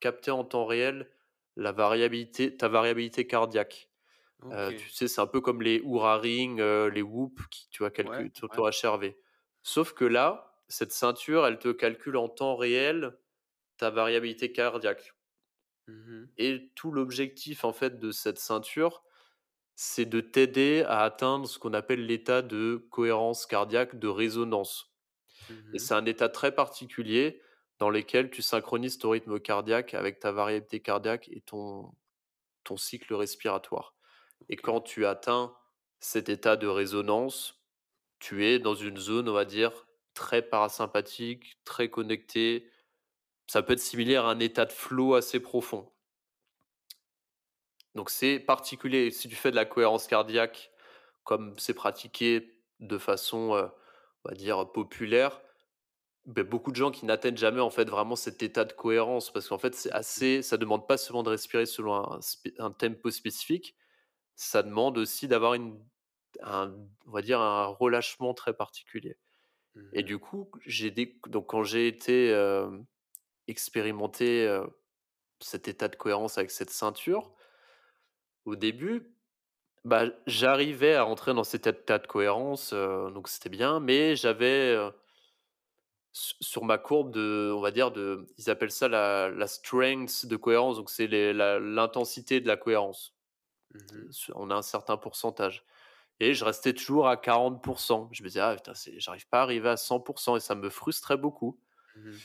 capter 0.00 0.30
en 0.32 0.44
temps 0.44 0.66
réel 0.66 1.10
la 1.56 1.72
variabilité 1.72 2.56
ta 2.56 2.68
variabilité 2.68 3.26
cardiaque. 3.26 3.90
Tu 4.78 4.90
sais, 4.90 5.08
c'est 5.08 5.20
un 5.20 5.26
peu 5.26 5.40
comme 5.40 5.62
les 5.62 5.80
Oura 5.82 6.18
Ring, 6.18 6.60
heu, 6.60 6.88
les 6.88 7.02
Whoop 7.02 7.40
qui 7.50 7.68
tu 7.70 7.82
vois, 7.82 7.90
Ouais, 8.02 8.26
sur 8.34 8.50
ouais. 8.50 8.62
ton 8.62 8.66
HRV. 8.68 9.16
Sauf 9.62 9.92
que 9.94 10.04
là, 10.04 10.49
cette 10.70 10.92
ceinture, 10.92 11.46
elle 11.46 11.60
te 11.60 11.70
calcule 11.72 12.16
en 12.18 12.30
temps 12.30 12.56
réel 12.56 13.18
ta 13.78 13.90
variabilité 13.90 14.52
cardiaque 14.52 15.14
Mmh 15.86 16.06
mh. 16.10 16.30
et 16.36 16.70
tout 16.74 16.90
l'objectif, 16.92 17.64
en 17.64 17.72
fait, 17.72 17.98
de 17.98 18.10
cette 18.12 18.38
ceinture, 18.38 19.02
c'est 19.76 20.06
de 20.06 20.20
t'aider 20.20 20.84
à 20.88 21.02
atteindre 21.02 21.48
ce 21.48 21.58
qu'on 21.58 21.74
appelle 21.74 22.06
l'état 22.06 22.42
de 22.42 22.86
cohérence 22.90 23.46
cardiaque 23.46 23.98
de 23.98 24.08
résonance 24.08 24.94
Mmh 25.48 25.74
et 25.74 25.78
c'est 25.80 25.94
un 25.94 26.06
état 26.06 26.28
très 26.28 26.54
particulier 26.54 27.42
dans 27.78 27.90
lequel 27.90 28.30
tu 28.30 28.42
synchronises 28.42 28.98
ton 28.98 29.10
rythme 29.10 29.40
cardiaque 29.40 29.94
avec 29.94 30.20
ta 30.20 30.32
variabilité 30.32 30.80
cardiaque 30.80 31.28
et 31.32 31.42
ton 31.42 31.92
ton 32.64 32.76
cycle 32.76 33.14
respiratoire. 33.14 33.96
Et 34.48 34.56
quand 34.56 34.80
tu 34.82 35.06
atteins 35.06 35.54
cet 36.00 36.28
état 36.30 36.56
de 36.56 36.66
résonance, 36.68 37.62
tu 38.20 38.46
es 38.46 38.58
dans 38.60 38.74
une 38.74 38.98
zone, 38.98 39.28
on 39.28 39.34
va 39.34 39.44
dire, 39.46 39.86
très 40.14 40.42
parasympathique, 40.42 41.58
très 41.64 41.90
connectée. 41.90 42.70
Ça 43.48 43.62
peut 43.62 43.74
être 43.74 43.80
similaire 43.80 44.26
à 44.26 44.32
un 44.32 44.40
état 44.40 44.66
de 44.66 44.72
flow 44.72 45.14
assez 45.14 45.40
profond. 45.40 45.92
Donc 47.94 48.10
c'est 48.10 48.38
particulier. 48.38 49.10
Si 49.10 49.28
tu 49.28 49.34
fais 49.36 49.50
de 49.50 49.56
la 49.56 49.64
cohérence 49.64 50.06
cardiaque, 50.06 50.70
comme 51.24 51.58
c'est 51.58 51.74
pratiqué 51.74 52.58
de 52.80 52.98
façon, 52.98 53.54
heu, 53.56 53.70
on 54.24 54.28
va 54.30 54.34
dire 54.34 54.70
populaire, 54.72 55.40
beh, 56.26 56.44
beaucoup 56.44 56.70
de 56.72 56.76
gens 56.76 56.90
qui 56.90 57.06
n'atteignent 57.06 57.36
jamais 57.36 57.60
en 57.60 57.70
fait 57.70 57.88
vraiment 57.90 58.16
cet 58.16 58.42
état 58.42 58.64
de 58.64 58.72
cohérence 58.72 59.32
parce 59.32 59.48
qu'en 59.48 59.58
fait 59.58 59.74
c'est 59.74 59.92
assez 59.92 60.42
ça 60.42 60.56
demande 60.58 60.86
pas 60.88 60.98
seulement 60.98 61.22
de 61.22 61.30
respirer 61.30 61.66
selon 61.66 62.20
un 62.58 62.70
tempo 62.72 63.10
spécifique, 63.10 63.76
ça 64.36 64.62
demande 64.62 64.98
aussi 64.98 65.28
d'avoir 65.28 65.54
une 65.54 65.80
un 66.42 66.74
on 67.06 67.12
va 67.12 67.22
dire 67.22 67.40
un 67.40 67.66
relâchement 67.66 68.34
très 68.34 68.54
particulier 68.54 69.18
Mmh 69.74 69.82
et 69.92 70.02
mh. 70.02 70.04
du 70.04 70.18
coup, 70.18 70.50
j'ai 70.66 70.90
donc 71.28 71.48
quand 71.48 71.64
j'ai 71.64 71.88
été, 71.88 72.30
heu, 72.32 72.84
cet 75.40 75.68
état 75.68 75.88
de 75.88 75.96
cohérence 75.96 76.38
avec 76.38 76.50
cette 76.52 76.70
ceinture, 76.70 77.34
au 78.44 78.56
début, 78.56 79.16
bah, 79.84 80.06
j'arrivais 80.26 80.94
à 80.94 81.04
rentrer 81.04 81.34
dans 81.34 81.44
cet 81.44 81.66
état 81.68 81.98
de 81.98 82.06
cohérence, 82.08 82.72
donc 82.74 83.28
c'était 83.28 83.50
bien, 83.50 83.80
mais 83.80 84.16
j'avais, 84.16 84.76
sur 86.12 86.64
ma 86.64 86.76
courbe 86.78 87.12
de 87.12 87.52
on 87.56 87.60
va 87.60 87.70
dire 87.70 87.92
de 87.92 88.26
ils 88.36 88.50
appellent 88.50 88.70
ça 88.72 88.88
la 88.88 89.30
la 89.30 89.46
strength 89.46 90.26
de 90.26 90.36
cohérence, 90.36 90.76
donc 90.76 90.90
c'est 90.90 91.06
l'intensité 91.08 92.40
de 92.40 92.48
la 92.48 92.56
cohérence. 92.56 93.16
Mmh 93.74 94.14
on 94.34 94.50
a 94.50 94.54
un 94.56 94.62
certain 94.62 94.96
pourcentage. 94.96 95.64
Et 96.20 96.34
je 96.34 96.44
restais 96.44 96.72
toujours 96.74 97.08
à 97.08 97.16
40% 97.16 98.08
Je 98.12 98.22
me 98.22 98.28
disais: 98.28 98.40
«Ah 98.40 98.54
putain, 98.54 98.72
j'arrive 98.98 99.26
pas 99.28 99.40
à 99.40 99.42
arriver 99.42 99.68
à 99.70 99.76
100 99.76 100.36
et 100.36 100.40
ça 100.40 100.54
me 100.54 100.70
frustrait 100.70 101.16
beaucoup 101.16 101.58
Mmh 101.94 102.06
mh. 102.10 102.20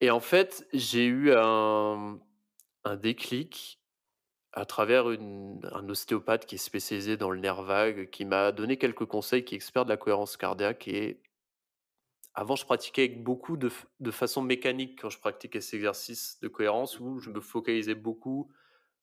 et 0.00 0.10
en 0.10 0.20
fait, 0.20 0.66
j'ai 0.72 1.06
eu 1.06 1.32
un 1.34 2.20
un 2.84 2.96
déclic 2.96 3.80
à 4.52 4.66
travers 4.66 5.10
une 5.10 5.60
un 5.72 5.88
ostéopathe 5.88 6.46
qui 6.46 6.56
est 6.56 6.58
spécialisé 6.58 7.16
dans 7.18 7.30
le 7.30 7.40
nerf 7.40 7.62
vague, 7.62 8.10
qui 8.10 8.24
m'a 8.26 8.52
donné 8.52 8.78
quelques 8.78 9.06
conseils, 9.06 9.44
qui 9.44 9.54
est 9.54 9.58
expert 9.58 9.84
de 9.86 9.90
la 9.90 9.98
cohérence 9.98 10.36
cardiaque 10.38 10.88
et 10.88 11.22
avant, 12.34 12.56
je 12.56 12.64
pratiquais 12.64 13.02
avec 13.02 13.22
beaucoup 13.24 13.56
de 13.56 13.70
de 14.00 14.10
façon 14.10 14.42
mécanique 14.42 15.00
quand 15.02 15.10
je 15.10 15.18
pratiquais 15.18 15.60
ces 15.60 15.76
exercices 15.76 16.38
de 16.40 16.48
cohérence 16.48 16.98
où 17.00 17.18
je 17.20 17.30
me 17.30 17.40
focalisais 17.40 17.94
beaucoup 17.94 18.50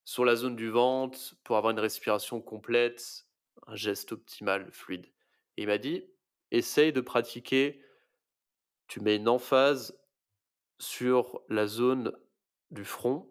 sur 0.09 0.25
la 0.25 0.35
zone 0.35 0.55
du 0.55 0.69
ventre 0.71 1.35
pour 1.43 1.55
avoir 1.55 1.69
une 1.69 1.79
respiration 1.79 2.41
complète, 2.41 3.27
un 3.67 3.75
geste 3.75 4.11
optimal, 4.11 4.71
fluide. 4.71 5.05
Et 5.55 5.61
il 5.61 5.67
m'a 5.67 5.77
dit: 5.77 6.03
«Essaye 6.49 6.91
de 6.91 6.99
pratiquer, 6.99 7.83
tu 8.87 9.01
mets 9.01 9.17
une 9.17 9.29
emphase 9.29 10.01
sur 10.79 11.41
la 11.47 11.67
zone 11.67 12.17
du 12.71 12.85
front, 12.85 13.29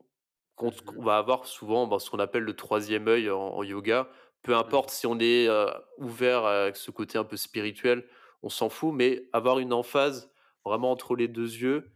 qu'on 0.54 0.70
Mmh 0.82 1.02
va 1.02 1.18
avoir 1.18 1.46
souvent 1.46 1.88
dans 1.88 1.98
ce 1.98 2.10
qu'on 2.10 2.20
appelle 2.20 2.44
le 2.44 2.54
troisième 2.54 3.08
œil 3.08 3.28
en 3.28 3.40
en 3.40 3.62
yoga. 3.64 4.08
Peu 4.42 4.56
Mmh 4.56 4.56
importe 4.56 4.90
si 4.90 5.08
on 5.08 5.18
est, 5.18 5.48
ouvert 5.96 6.44
avec 6.44 6.76
ce 6.76 6.92
côté 6.92 7.18
un 7.18 7.24
peu 7.24 7.36
spirituel, 7.36 8.08
on 8.42 8.50
s'en 8.50 8.68
fout, 8.68 8.94
mais 8.94 9.28
avoir 9.32 9.58
une 9.58 9.72
emphase 9.72 10.32
vraiment 10.64 10.92
entre 10.92 11.16
les 11.16 11.26
2 11.26 11.42
yeux 11.42 11.92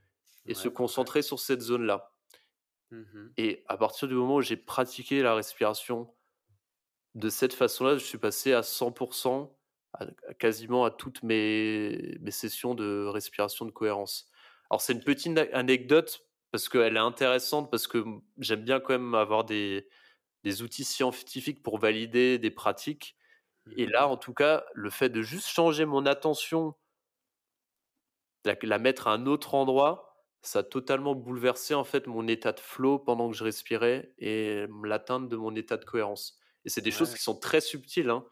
et 0.47 0.55
se 0.55 0.67
ouais. 0.67 0.71
concentrer 0.71 1.23
sur 1.23 1.39
cette 1.39 1.61
zone-là. 1.63 2.12
Mmh 2.93 3.07
mh. 3.15 3.35
Et 3.39 3.65
à 3.69 3.77
partir 3.77 4.09
du 4.09 4.15
moment 4.15 4.37
où 4.37 4.43
j'ai 4.43 4.57
pratiqué 4.57 5.23
la 5.23 5.35
respiration 5.35 6.15
de 7.15 7.29
cette 7.29 7.53
façon-là, 7.53 7.99
je 7.99 8.05
suis 8.05 8.19
passé 8.19 8.53
à 8.55 8.63
100 8.63 8.95
à 9.95 10.05
à 10.29 10.35
quasiment 10.35 10.85
à 10.87 10.91
toutes 10.91 11.23
mes 11.23 12.17
mes 12.21 12.31
sessions 12.31 12.75
de 12.75 13.05
respiration 13.07 13.67
de 13.67 13.71
cohérence. 13.71 14.31
Alors 14.71 14.81
c'est 14.81 14.95
une 14.95 15.05
petite 15.05 15.37
anecdote 15.53 16.27
parce 16.51 16.69
qu'elle 16.71 16.97
est 16.97 16.99
intéressante, 17.01 17.71
parce 17.71 17.87
que, 17.87 18.03
j'aime 18.39 18.63
bien 18.65 18.81
quand 18.81 18.95
même 18.95 19.15
avoir 19.15 19.45
des 19.45 19.89
des 20.45 20.63
outils 20.63 20.85
scientifiques 20.85 21.63
pour 21.63 21.79
valider 21.79 22.39
des 22.39 22.51
pratiques 22.53 23.17
et 23.77 23.87
Mmh 23.87 23.89
là, 23.89 24.09
mh. 24.09 24.09
en 24.09 24.17
tout 24.19 24.35
cas, 24.35 24.65
le 24.75 24.91
fait 24.91 25.11
de 25.11 25.23
juste 25.23 25.49
changer 25.49 25.87
mon 25.87 26.07
attention, 26.07 26.75
la 28.45 28.57
la 28.63 28.79
mettre 28.79 29.07
à 29.09 29.13
un 29.13 29.27
autre 29.27 29.55
endroit, 29.55 30.12
ça 30.43 30.61
a 30.61 30.63
totalement 30.65 31.15
bouleversé, 31.15 31.75
en 31.75 31.85
fait, 31.85 32.07
mon 32.07 32.27
état 32.29 32.53
de 32.53 32.61
flow 32.61 32.99
pendant 32.99 33.31
que 33.31 33.37
je 33.37 33.45
respirais 33.45 34.15
et 34.19 34.67
l'atteinte 34.85 35.29
de 35.29 35.37
mon 35.37 35.55
état 35.57 35.77
de 35.77 35.85
cohérence 35.85 36.39
et 36.65 36.69
c'est 36.71 36.81
des 36.83 36.93
choses 36.93 37.13
qui 37.15 37.23
sont 37.23 37.39
très 37.41 37.61
subtiles, 37.61 38.11
hein, 38.11 38.25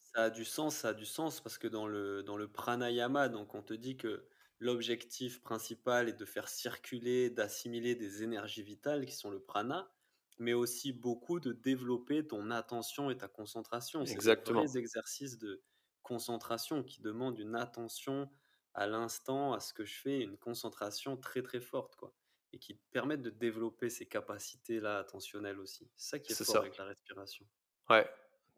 Ça 0.00 0.24
a 0.24 0.30
du 0.30 0.44
sens, 0.44 0.76
ça 0.76 0.88
a 0.90 0.94
du 0.94 1.04
sens 1.06 1.40
parce 1.40 1.58
que 1.58 1.68
dans 1.68 1.86
le 1.86 2.22
dans 2.22 2.36
le 2.36 2.50
pranayama, 2.50 3.28
donc 3.28 3.54
on 3.54 3.62
te 3.62 3.74
dit 3.74 3.96
que 3.96 4.26
l'objectif 4.58 5.42
principal 5.42 6.08
est 6.08 6.12
de 6.14 6.24
faire 6.24 6.48
circuler, 6.48 7.28
d'assimiler 7.30 7.94
des 7.94 8.22
énergies 8.22 8.62
vitales 8.62 9.04
qui 9.06 9.14
sont 9.14 9.30
le 9.30 9.40
prana, 9.42 9.92
mais 10.38 10.54
aussi 10.54 10.92
beaucoup 10.92 11.40
de 11.40 11.52
développer 11.52 12.26
ton 12.26 12.50
attention 12.50 13.10
et 13.10 13.18
ta 13.18 13.28
concentration. 13.28 14.06
C'est 14.06 14.22
des 14.22 14.36
vrais 14.46 14.64
Exactement. 14.64 14.76
exercices 14.76 15.38
de 15.38 15.62
concentration 16.02 16.82
qui 16.82 17.02
demandent 17.02 17.38
une 17.38 17.54
attention 17.56 18.30
à 18.76 18.86
l'instant, 18.88 19.54
à 19.54 19.60
ce 19.60 19.74
que 19.74 19.84
je 19.84 19.96
fais, 20.00 20.20
une 20.20 20.38
concentration 20.38 21.16
très 21.18 21.42
très 21.42 21.60
forte, 21.60 21.96
quoi. 21.96 22.14
Et 22.52 22.58
qui 22.60 22.76
te 22.78 22.84
permettent 22.92 23.22
de 23.22 23.30
développer 23.30 23.90
ces 23.90 24.06
capacités-là 24.08 24.98
attentionnelles 25.00 25.60
aussi. 25.60 25.90
C'est 25.96 26.10
ça 26.10 26.18
qui 26.20 26.32
est 26.32 26.36
C'est 26.36 26.44
fort 26.44 26.58
ça. 26.58 26.60
avec 26.60 26.76
la 26.78 26.84
respiration. 26.86 27.46
Ouais, 27.90 28.08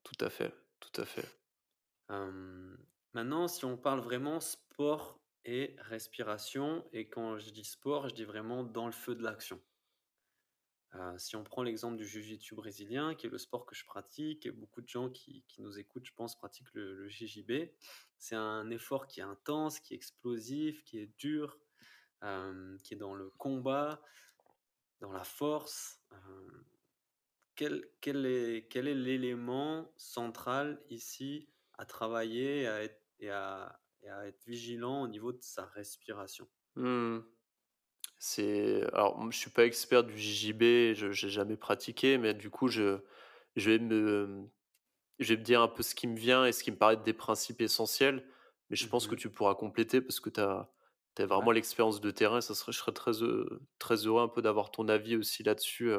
tout 0.03 0.23
à 0.23 0.29
fait, 0.31 0.55
tout 0.81 1.01
à 1.01 1.07
fait. 1.07 1.27
Maintenant, 3.13 3.49
si 3.49 3.65
on 3.67 3.77
parle 3.77 4.01
vraiment 4.01 4.41
sport 4.41 5.21
et 5.45 5.77
respiration, 5.79 6.89
et 6.93 7.09
quand 7.09 7.39
je 7.39 7.51
dis 7.51 7.65
sport, 7.65 8.09
je 8.09 8.15
dis 8.15 8.25
vraiment 8.25 8.65
dans 8.65 8.87
le 8.87 8.93
feu 8.93 9.15
de 9.15 9.23
l'action. 9.23 9.61
Heu, 10.95 11.19
si 11.19 11.37
on 11.37 11.45
prend 11.45 11.63
l'exemple 11.63 11.97
du 11.97 12.07
jiu-jitsu 12.07 12.55
brésilien, 12.55 13.15
qui 13.15 13.27
est 13.27 13.31
le 13.31 13.39
sport 13.39 13.67
que 13.67 13.75
je 13.75 13.85
pratique 13.85 14.47
et 14.47 14.51
beaucoup 14.51 14.81
de 14.83 14.89
gens 14.89 15.11
qui 15.11 15.45
qui 15.49 15.61
nous 15.63 15.79
écoutent, 15.79 16.07
je 16.07 16.15
pense, 16.15 16.37
pratiquent 16.37 16.73
le 16.75 16.95
le 16.95 17.09
JJB. 17.09 17.71
C'est 18.19 18.37
un 18.37 18.71
effort 18.71 19.07
qui 19.07 19.21
est 19.21 19.23
intense, 19.25 19.81
qui 19.81 19.95
est 19.95 19.97
explosif, 19.97 20.85
qui 20.85 20.99
est 20.99 21.13
dur, 21.19 21.59
hem, 22.23 22.79
qui 22.85 22.95
est 22.95 22.97
dans 22.99 23.15
le 23.15 23.31
combat, 23.31 24.03
dans 25.01 25.13
la 25.13 25.25
force. 25.25 26.01
Hem, 26.13 26.65
quel 27.57 27.87
quel 28.01 28.27
est 28.27 28.69
quel 28.71 28.89
est 28.89 28.95
l'élément 28.95 29.93
central 29.97 30.83
ici 30.91 31.51
à 31.75 31.85
travailler 31.87 32.63
et 32.63 32.67
à 32.69 32.83
être 32.85 33.03
et 33.21 33.31
à 33.31 33.81
être 34.27 34.45
vigilant 34.47 35.03
au 35.03 35.09
niveau 35.09 35.33
de 35.33 35.43
sa 35.43 35.67
respiration? 35.67 36.49
Mmh. 36.77 37.38
C'est 38.19 38.83
alors 38.95 39.31
je 39.31 39.37
suis 39.39 39.51
pas 39.51 39.65
expert 39.65 40.03
du 40.05 40.19
JJB, 40.19 40.95
je 40.95 41.13
j'ai 41.13 41.29
jamais 41.29 41.57
pratiqué, 41.57 42.19
mais 42.19 42.35
du 42.35 42.51
coup 42.51 42.69
je 42.69 42.99
je 43.57 43.71
vais 43.71 43.79
me 43.79 44.49
je 45.21 45.35
vais 45.35 45.39
me 45.39 45.45
dire 45.45 45.63
un 45.63 45.69
peu 45.69 45.83
ce 45.85 45.95
qui 45.95 46.07
me 46.09 46.17
vient 46.19 46.47
et 46.47 46.53
ce 46.53 46.65
qui 46.65 46.73
me 46.73 46.77
paraît 46.79 46.95
être 46.95 47.05
des 47.05 47.15
principes 47.15 47.61
essentiels, 47.63 48.27
mais 48.71 48.77
je 48.77 48.89
pense 48.89 49.07
que 49.09 49.15
Mmh 49.15 49.17
tu 49.17 49.31
pourras 49.31 49.55
compléter 49.57 50.01
parce 50.03 50.21
que 50.21 50.31
tu 50.31 50.41
as 50.41 50.69
Ouais. 51.29 51.29
vraiment 51.29 51.53
l'expérience 51.53 52.01
de 52.01 52.11
terrain, 52.13 52.41
ça 52.43 52.55
serait 52.57 52.73
je 52.73 52.79
serais 52.79 52.93
très, 52.93 53.13
très 53.79 54.07
heureux 54.07 54.23
un 54.23 54.29
peu 54.29 54.43
d'avoir 54.43 54.71
ton 54.73 54.89
avis 54.89 55.17
aussi 55.17 55.43
là-dessus, 55.45 55.93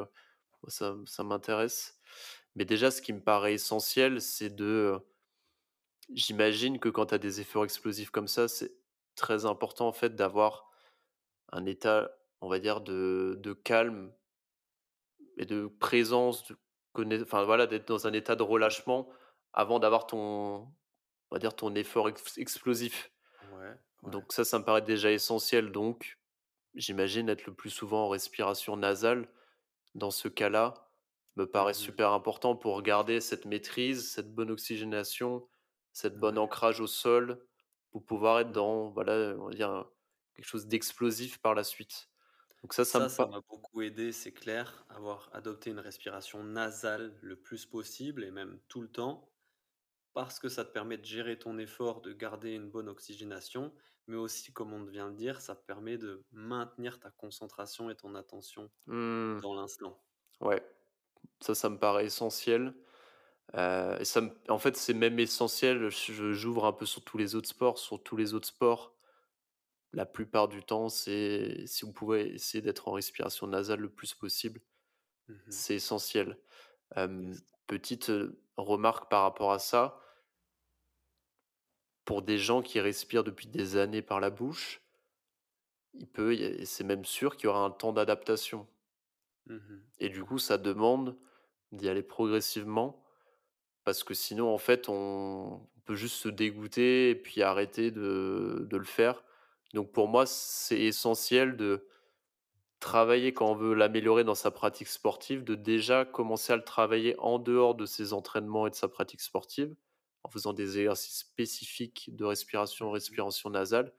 ça 0.68 0.96
ça 1.06 1.24
m'intéresse. 1.24 2.00
Mais 2.56 2.64
déjà 2.66 2.90
ce 2.92 3.02
qui 3.02 3.12
me 3.14 3.22
paraît 3.22 3.54
essentiel, 3.54 4.20
c'est 4.22 4.50
de, 4.56 5.00
j'imagine 6.14 6.78
que 6.78 6.88
quand 6.88 7.06
tu 7.06 7.14
as 7.14 7.18
des 7.18 7.40
efforts 7.40 7.64
explosifs 7.64 8.10
comme 8.10 8.28
ça, 8.28 8.48
c'est 8.48 8.72
très 9.14 9.44
important 9.46 9.88
en 9.88 9.92
fait 9.92 10.14
d'avoir 10.14 10.69
un 11.52 11.66
état, 11.66 12.10
on 12.40 12.48
va 12.48 12.58
dire 12.60 12.80
de 12.82 13.36
de 13.40 13.52
calme 13.52 14.12
et 15.36 15.46
de 15.46 15.66
présence, 15.66 16.46
de 16.48 16.56
conna 16.92 17.16
enfin 17.22 17.44
voilà, 17.44 17.66
d'être 17.66 17.88
dans 17.88 18.06
un 18.06 18.12
état 18.12 18.36
de 18.36 18.42
relâchement 18.42 19.08
avant 19.52 19.78
d'avoir 19.78 20.06
ton 20.06 20.18
on 21.30 21.36
va 21.36 21.38
dire 21.38 21.54
ton 21.56 21.74
effort 21.74 22.08
ex 22.08 22.38
explosif. 22.38 23.12
Ouais, 23.42 23.78
ouais. 24.02 24.14
Donc 24.14 24.32
ça, 24.32 24.44
ça 24.44 24.58
me 24.58 24.64
paraît 24.64 24.82
déjà 24.82 25.12
essentiel 25.12 25.72
donc 25.72 26.18
j'imagine 26.74 27.28
être 27.30 27.46
le 27.46 27.54
plus 27.54 27.70
souvent 27.70 28.06
en 28.06 28.10
respiration 28.10 28.76
nasale 28.76 29.28
dans 29.94 30.10
ce 30.12 30.28
cas-là, 30.28 30.74
me 31.36 31.46
paraît 31.50 31.74
Mmh 31.74 31.74
super 31.74 32.12
important 32.12 32.56
pour 32.56 32.82
garder 32.82 33.20
cette 33.20 33.46
maîtrise, 33.46 34.12
cette 34.12 34.34
bonne 34.34 34.50
oxygénation, 34.52 35.48
cette 35.92 36.18
bonne 36.20 36.38
Ouais. 36.38 36.40
ancrage 36.40 36.80
au 36.80 36.86
sol, 36.88 37.46
pour 37.92 38.04
pouvoir 38.06 38.40
être 38.40 38.52
dans, 38.52 38.90
voilà, 38.90 39.36
on 39.38 39.48
va 39.48 39.54
dire, 39.54 39.86
quelque 40.40 40.48
chose 40.48 40.66
d'explosif 40.66 41.38
par 41.40 41.54
la 41.54 41.64
suite. 41.64 42.10
Donc 42.62 42.74
ça, 42.74 42.84
ça 42.84 43.00
Ça, 43.06 43.26
m'a 43.26 43.40
beaucoup 43.40 43.82
aidé, 43.82 44.12
c'est 44.12 44.32
clair, 44.32 44.84
avoir 44.88 45.28
adopté 45.34 45.70
une 45.70 45.78
respiration 45.80 46.42
nasale 46.44 47.18
le 47.22 47.36
plus 47.36 47.66
possible 47.66 48.24
et 48.24 48.30
même 48.30 48.60
tout 48.68 48.80
le 48.80 48.88
temps, 48.90 49.32
parce 50.14 50.40
que 50.40 50.48
ça 50.48 50.64
te 50.64 50.72
permet 50.72 50.98
de 50.98 51.04
gérer 51.04 51.38
ton 51.38 51.58
effort, 51.58 52.00
de 52.02 52.12
garder 52.12 52.52
une 52.54 52.70
bonne 52.70 52.88
oxygénation, 52.88 53.74
mais 54.08 54.16
aussi, 54.16 54.52
comme 54.52 54.72
on 54.72 54.84
vient 54.84 55.10
de 55.10 55.16
dire, 55.16 55.40
ça 55.42 55.56
te 55.56 55.64
permet 55.66 55.98
de 55.98 56.26
maintenir 56.32 57.00
ta 57.00 57.10
concentration 57.12 57.90
et 57.90 57.96
ton 57.96 58.14
attention 58.16 58.70
mmh, 58.86 59.40
dans 59.42 59.54
l'instant. 59.54 60.02
ouais, 60.40 60.62
ça, 61.40 61.54
ça 61.54 61.70
me 61.70 61.78
paraît 61.78 62.06
essentiel, 62.06 62.74
et 63.54 64.04
ça 64.04 64.20
me 64.22 64.30
en 64.48 64.58
fait, 64.58 64.76
c'est 64.76 64.94
même 64.94 65.18
essentiel, 65.18 65.90
j'ouvre 65.90 66.66
un 66.66 66.72
peu 66.72 66.86
sur 66.86 67.04
tous 67.04 67.18
les 67.18 67.34
autres 67.34 67.48
sports. 67.48 67.78
Sur 67.78 68.02
tous 68.02 68.16
les 68.16 68.34
autres 68.34 68.48
sports, 68.48 68.96
la 69.92 70.06
plupart 70.06 70.48
du 70.48 70.62
temps, 70.64 70.88
c'est 70.88 71.66
si 71.66 71.84
vous 71.84 71.92
pouvez 71.92 72.34
essayer 72.34 72.62
d'être 72.62 72.88
en 72.88 72.92
respiration 72.92 73.46
nasale 73.46 73.80
le 73.80 73.90
plus 73.90 74.14
possible, 74.14 74.60
Mmh 75.28 75.50
c'est 75.50 75.76
essentiel. 75.76 76.38
Yes. 77.18 77.42
petite, 77.66 78.12
remarque 78.56 79.08
par 79.10 79.22
rapport 79.22 79.52
à 79.52 79.58
ça, 79.58 79.98
pour 82.04 82.20
des 82.20 82.36
gens 82.36 82.60
qui 82.60 82.78
respirent 82.78 83.24
depuis 83.24 83.46
des 83.46 83.76
années 83.78 84.02
par 84.02 84.20
la 84.20 84.28
bouche, 84.28 84.82
il 85.94 86.08
peut 86.08 86.32
a 86.34 86.64
c'est 86.66 86.82
même 86.82 87.04
sûr 87.04 87.36
qu'il 87.36 87.44
y 87.44 87.48
aura 87.48 87.60
un 87.60 87.70
temps 87.70 87.92
d'adaptation 87.92 88.66
Mmh 89.46 89.90
et 89.98 90.08
du 90.08 90.24
coup, 90.24 90.38
ça 90.38 90.58
demande 90.58 91.18
d'y 91.72 91.88
aller 91.88 92.02
progressivement 92.02 93.04
parce 93.84 94.04
que 94.04 94.14
sinon, 94.14 94.52
en 94.54 94.58
fait, 94.58 94.88
on 94.88 95.68
on 95.76 95.80
peut 95.92 95.96
juste 95.96 96.16
se 96.16 96.28
dégoûter 96.28 97.10
et 97.10 97.16
puis 97.16 97.42
arrêter 97.42 97.90
de 97.92 98.66
de 98.70 98.76
le 98.78 98.84
faire. 98.84 99.24
Donc 99.74 99.92
pour 99.92 100.08
moi, 100.08 100.26
c'est 100.26 100.80
essentiel 100.80 101.56
de 101.56 101.86
travailler 102.80 103.32
quand 103.34 103.50
on 103.50 103.54
veut 103.54 103.74
l'améliorer 103.74 104.24
dans 104.24 104.34
sa 104.34 104.50
pratique 104.50 104.88
sportive, 104.88 105.44
de 105.44 105.54
déjà 105.54 106.04
commencer 106.04 106.52
à 106.52 106.56
le 106.56 106.64
travailler 106.64 107.16
en 107.18 107.38
dehors 107.38 107.74
de 107.74 107.86
ses 107.86 108.12
entraînements 108.12 108.66
et 108.66 108.70
de 108.70 108.74
sa 108.74 108.88
pratique 108.88 109.20
sportive, 109.22 109.74
en 110.24 110.30
faisant 110.30 110.52
des 110.52 110.78
exercices 110.78 111.18
spécifiques 111.20 112.10
de 112.16 112.24
respiration, 112.24 112.90
Mmh 112.90 112.92
respiration 112.92 113.50
nasale, 113.50 113.94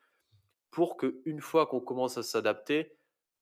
pour 0.71 0.97
que 0.97 1.21
une 1.25 1.41
fois 1.41 1.67
qu'on 1.67 1.81
commence 1.81 2.17
à 2.19 2.23
s'adapter, 2.23 2.97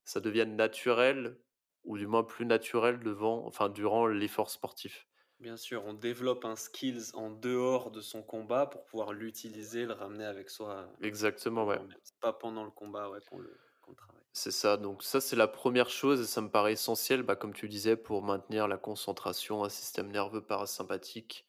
ça 0.06 0.22
devienne 0.22 0.58
naturel 0.58 1.40
ou 1.86 1.98
du 1.98 2.08
moins 2.08 2.24
plus 2.26 2.46
naturel 2.48 3.02
devant 3.02 3.46
enfin 3.48 3.70
durant 3.70 4.08
l'effort 4.08 4.52
sportif. 4.52 5.09
Bien 5.42 5.58
sûr, 5.58 5.84
on 5.84 5.94
développe 5.94 6.46
un 6.46 6.56
skills 6.56 7.14
en 7.14 7.30
dehors 7.30 7.92
de 7.92 8.00
son 8.00 8.24
combat 8.24 8.68
pour 8.68 8.86
pouvoir 8.86 9.12
l'utiliser, 9.12 9.86
le 9.86 9.92
ramener 9.92 10.24
avec 10.24 10.50
soi, 10.50 10.90
Exactement, 11.02 11.66
ouais. 11.66 11.82
C'est 12.04 12.20
pas 12.20 12.34
pendant 12.34 12.64
le 12.66 12.72
combat, 12.72 13.10
ouais, 13.10 13.22
qu'on 13.22 13.40
le 13.40 13.58
qu'on 13.82 13.92
le 13.92 13.98
travaille. 13.98 14.26
C'est 14.34 14.52
ça, 14.52 14.78
donc 14.78 15.04
ça, 15.04 15.22
c'est 15.22 15.36
la 15.36 15.48
première 15.48 15.90
chose 15.90 16.22
et 16.22 16.26
ça 16.26 16.42
me 16.42 16.50
paraît 16.50 16.74
essentiel, 16.74 17.24
bah, 17.24 17.36
comme 17.36 17.54
tu 17.54 17.68
disais, 17.68 17.96
pour 17.98 18.22
maintenir 18.24 18.68
la 18.68 18.78
concentration, 18.78 19.64
un 19.64 19.70
système 19.70 20.12
nerveux 20.12 20.46
parasympathique, 20.46 21.48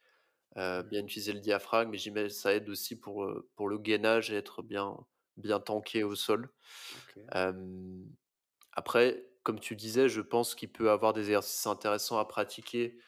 bien 0.57 1.01
Mmh 1.01 1.01
utiliser 1.03 1.33
le 1.33 1.41
diaphragme 1.41 1.95
et 1.95 1.99
j'imagine 1.99 2.31
ça 2.31 2.55
aide 2.55 2.69
aussi 2.69 2.99
pour, 2.99 3.25
heu, 3.25 3.51
pour 3.57 3.69
le 3.69 3.79
gainage 3.79 4.31
et 4.31 4.37
être 4.37 4.63
bien 4.63 4.97
bien 5.37 5.61
tanké 5.61 6.03
au 6.05 6.15
sol. 6.17 6.51
Après, 8.73 9.31
comme 9.43 9.61
tu 9.61 9.77
disais, 9.77 10.09
je 10.09 10.21
pense 10.21 10.55
qu'il 10.55 10.73
peut 10.73 10.91
avoir 10.91 11.13
des 11.13 11.23
exercices 11.23 11.67
intéressants 11.67 12.19
à 12.19 12.25
pratiquer 12.25 12.99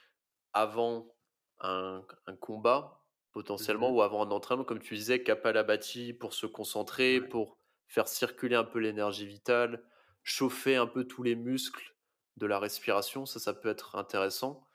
avant 0.52 1.14
un 1.60 2.04
un 2.26 2.36
combat, 2.36 3.04
potentiellement, 3.32 3.90
Mmh 3.90 3.94
ou 3.94 4.02
avant 4.02 4.22
un 4.26 4.30
entraînement, 4.30 4.64
comme 4.64 4.80
tu 4.80 4.94
disais, 4.96 5.22
Kapalabhati 5.22 6.12
pour 6.14 6.34
se 6.34 6.46
concentrer, 6.46 7.20
Ouais. 7.20 7.22
pour 7.22 7.58
faire 7.86 8.08
circuler 8.08 8.56
un 8.56 8.64
peu 8.64 8.78
l'énergie 8.78 9.26
vitale, 9.26 9.84
chauffer 10.22 10.76
un 10.76 10.86
peu 10.86 11.04
tous 11.06 11.22
les 11.22 11.36
muscles 11.36 11.96
de 12.36 12.46
la 12.46 12.58
respiration, 12.58 13.26
ça, 13.26 13.38
ça 13.40 13.54
peut 13.54 13.68
être 13.68 13.96
intéressant. 13.96 14.66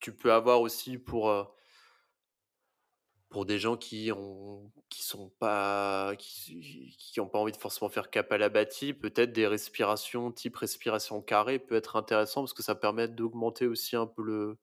Tu 0.00 0.14
peux 0.16 0.32
avoir 0.32 0.60
aussi 0.60 0.98
pour, 0.98 1.28
heu, 1.30 1.46
pour 3.30 3.44
des 3.46 3.58
gens 3.58 3.76
qui 3.76 4.10
ont 4.12 4.72
qui 4.88 5.02
sont 5.04 5.30
pas 5.38 6.14
qui 6.18 6.96
qui 6.98 7.20
ont 7.20 7.28
pas 7.28 7.38
envie 7.38 7.52
de 7.52 7.56
forcément 7.58 7.90
faire 7.90 8.10
Kapalabhati, 8.10 8.94
peut-être 8.94 9.32
des 9.32 9.46
respirations 9.46 10.32
type 10.32 10.56
respiration 10.56 11.20
carrée 11.22 11.58
peut 11.58 11.74
être 11.76 11.96
intéressant 11.96 12.42
parce 12.42 12.54
que 12.54 12.62
ça 12.62 12.74
permet 12.74 13.08
d'augmenter 13.08 13.66
aussi 13.66 13.96
un 13.96 14.06
peu 14.06 14.22
le 14.22 14.58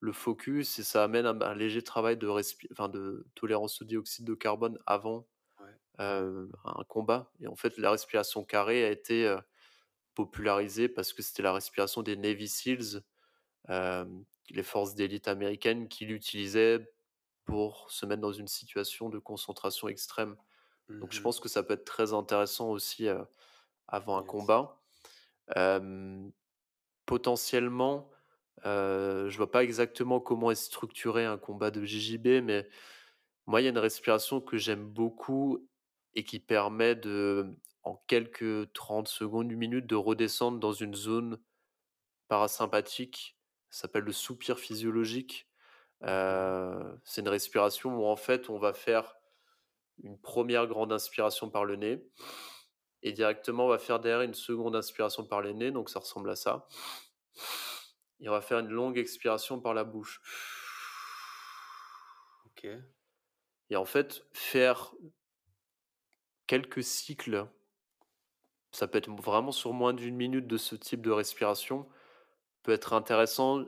le 0.00 0.12
focus 0.12 0.78
et 0.80 0.84
ça 0.84 1.04
amène 1.04 1.26
un 1.26 1.40
un 1.42 1.54
léger 1.54 1.82
travail 1.82 2.16
de 2.18 2.28
enfin 2.72 2.88
de 2.88 3.26
tolérance 3.36 3.82
au 3.82 3.84
dioxyde 3.86 4.26
de 4.26 4.34
carbone 4.34 4.78
avant, 4.86 5.28
Ouais. 5.60 5.78
Heu, 6.00 6.50
un 6.64 6.84
combat 6.84 7.32
et 7.40 7.48
en 7.48 7.56
fait 7.56 7.76
la 7.78 7.90
respiration 7.90 8.44
carrée 8.44 8.84
a 8.84 8.90
été, 8.90 9.26
heu, 9.26 9.38
popularisée 10.14 10.88
parce 10.88 11.12
que 11.12 11.22
c'était 11.22 11.42
la 11.42 11.52
respiration 11.52 12.02
des 12.02 12.16
Navy 12.16 12.48
Seals, 12.48 13.02
hem, 13.68 14.24
les 14.50 14.62
forces 14.64 14.94
d'élite 14.96 15.28
américaines 15.28 15.88
qui 15.88 16.06
l'utilisaient 16.06 16.88
pour 17.48 17.90
se 17.92 18.06
mettre 18.06 18.22
dans 18.22 18.32
une 18.32 18.48
situation 18.48 19.10
de 19.10 19.18
concentration 19.20 19.88
extrême. 19.88 20.36
Donc 21.00 21.12
je 21.14 21.20
Mmh 21.20 21.22
pense 21.22 21.40
que 21.40 21.48
ça 21.48 21.62
peut 21.64 21.74
être 21.74 21.84
très 21.86 22.12
intéressant 22.14 22.70
aussi, 22.70 23.08
avant 23.88 24.18
un 24.18 24.22
Yes. 24.22 24.24
combat. 24.24 24.82
Potentiellement, 27.06 28.10
heu, 28.66 29.28
je 29.30 29.36
vois 29.36 29.50
pas 29.50 29.64
exactement 29.64 30.20
comment 30.20 30.50
est 30.50 30.54
structuré 30.54 31.24
un 31.24 31.38
combat 31.38 31.70
de 31.70 31.84
JJB, 31.84 32.26
mais 32.42 32.68
moi, 33.46 33.60
il 33.60 33.64
y 33.64 33.66
a 33.68 33.70
une 33.70 33.78
respiration 33.78 34.40
que 34.42 34.58
j'aime 34.58 34.86
beaucoup 34.86 35.68
et 36.14 36.24
qui 36.24 36.40
permet 36.40 36.96
de, 36.96 37.56
en 37.84 37.96
quelques 38.08 38.72
30 38.74 39.08
secondes, 39.08 39.52
1 39.52 39.56
minute, 39.56 39.86
de 39.86 39.96
redescendre 39.96 40.58
dans 40.60 40.72
une 40.72 40.94
zone 40.94 41.40
parasympathique. 42.28 43.38
Ça 43.70 43.82
s'appelle 43.82 44.04
le 44.04 44.12
soupir 44.12 44.58
physiologique. 44.58 45.48
Heu, 46.04 47.00
c'est 47.04 47.22
une 47.22 47.28
respiration 47.28 47.96
où 47.96 48.06
en 48.06 48.16
fait 48.16 48.50
on 48.50 48.58
va 48.58 48.72
faire 48.72 49.16
une 50.02 50.18
première 50.20 50.66
grande 50.66 50.92
inspiration 50.92 51.50
par 51.50 51.64
le 51.64 51.74
nez 51.74 52.06
et 53.02 53.12
directement 53.12 53.66
on 53.66 53.68
va 53.68 53.78
faire 53.78 53.98
derrière 53.98 54.22
une 54.22 54.34
seconde 54.34 54.76
inspiration 54.76 55.24
par 55.24 55.40
le 55.40 55.52
nez, 55.52 55.70
donc 55.70 55.90
ça 55.90 56.00
ressemble 56.00 56.30
à 56.30 56.36
ça. 56.36 56.66
Et 58.20 58.28
on 58.28 58.32
va 58.32 58.40
faire 58.40 58.58
une 58.58 58.68
longue 58.68 58.98
expiration 58.98 59.60
par 59.60 59.74
la 59.74 59.84
bouche. 59.84 60.20
OK. 62.46 62.68
Et 63.70 63.76
en 63.76 63.84
fait, 63.84 64.26
faire 64.32 64.92
quelques 66.46 66.82
cycles, 66.82 67.46
ça 68.72 68.88
peut 68.88 68.98
être 68.98 69.10
vraiment 69.10 69.52
sur 69.52 69.72
moins 69.72 69.92
d'une 69.92 70.16
minute 70.16 70.46
de 70.46 70.56
ce 70.56 70.74
type 70.74 71.02
de 71.02 71.10
respiration, 71.10 71.88
peut 72.62 72.72
être 72.72 72.92
intéressant, 72.92 73.64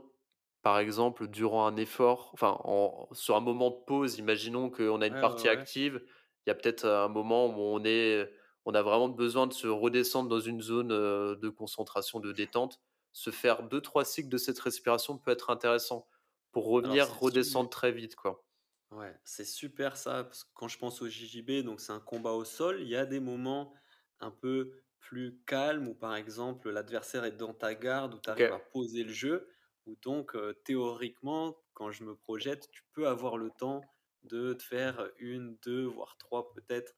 par 0.62 0.78
exemple, 0.78 1.28
durant 1.28 1.66
un 1.66 1.76
effort, 1.76 2.30
enfin, 2.34 2.58
en 2.64 3.08
sur 3.12 3.36
un 3.36 3.40
moment 3.40 3.70
de 3.70 3.84
pause, 3.86 4.18
imaginons 4.18 4.70
qu'on 4.70 5.00
a 5.00 5.06
une 5.06 5.18
Ouais, 5.18 5.18
partie 5.18 5.48
ouais. 5.48 5.48
active, 5.48 6.02
il 6.46 6.50
y 6.50 6.52
a 6.52 6.54
peut-être 6.54 6.86
un 6.86 7.08
moment 7.08 7.46
où 7.46 7.60
on 7.60 7.84
est 7.84 8.30
on 8.66 8.74
a 8.74 8.82
vraiment 8.82 9.08
besoin 9.08 9.46
de 9.46 9.52
se 9.54 9.66
redescendre 9.66 10.28
dans 10.28 10.40
une 10.40 10.60
zone, 10.60 10.88
de 10.88 11.48
concentration, 11.48 12.20
de 12.20 12.32
détente. 12.32 12.78
Se 13.12 13.30
faire 13.30 13.62
deux 13.64 13.80
trois 13.80 14.04
cycles 14.04 14.28
de 14.28 14.36
cette 14.38 14.58
respiration 14.60 15.18
peut 15.18 15.30
être 15.32 15.50
intéressant 15.50 16.06
pour 16.52 16.66
revenir 16.68 17.08
redescendre 17.18 17.70
très 17.70 17.90
vite, 17.92 18.16
quoi. 18.16 18.44
ouais, 18.90 19.18
c'est 19.24 19.44
super 19.44 19.96
ça, 19.96 20.24
parce 20.24 20.44
que 20.44 20.50
quand 20.54 20.68
je 20.68 20.78
pense 20.78 21.02
au 21.02 21.08
JJB, 21.08 21.64
donc 21.64 21.80
c'est 21.80 21.92
un 21.92 22.00
combat 22.00 22.32
au 22.32 22.44
sol, 22.44 22.80
il 22.80 22.88
y 22.88 22.96
a 22.96 23.06
des 23.06 23.20
moments 23.20 23.74
un 24.20 24.30
peu 24.30 24.72
plus 24.98 25.40
calmes 25.46 25.88
où, 25.88 25.94
par 25.94 26.14
exemple, 26.16 26.70
l'adversaire 26.70 27.24
est 27.24 27.32
dans 27.32 27.54
ta 27.54 27.74
garde, 27.74 28.14
où 28.14 28.18
tu 28.18 28.30
arrives 28.30 28.50
OK. 28.50 28.52
à 28.52 28.60
poser 28.60 29.02
le 29.04 29.12
jeu, 29.12 29.48
où 29.86 29.96
donc, 29.96 30.34
heu, 30.34 30.54
théoriquement, 30.64 31.56
quand 31.74 31.90
je 31.92 32.04
me 32.04 32.16
projette, 32.16 32.70
tu 32.70 32.82
peux 32.92 33.08
avoir 33.08 33.36
le 33.38 33.50
temps 33.50 33.82
de 34.22 34.52
te 34.54 34.62
faire 34.62 35.10
une, 35.18 35.56
2, 35.64 35.84
voire 35.86 36.16
3 36.18 36.52
peut-être, 36.52 36.94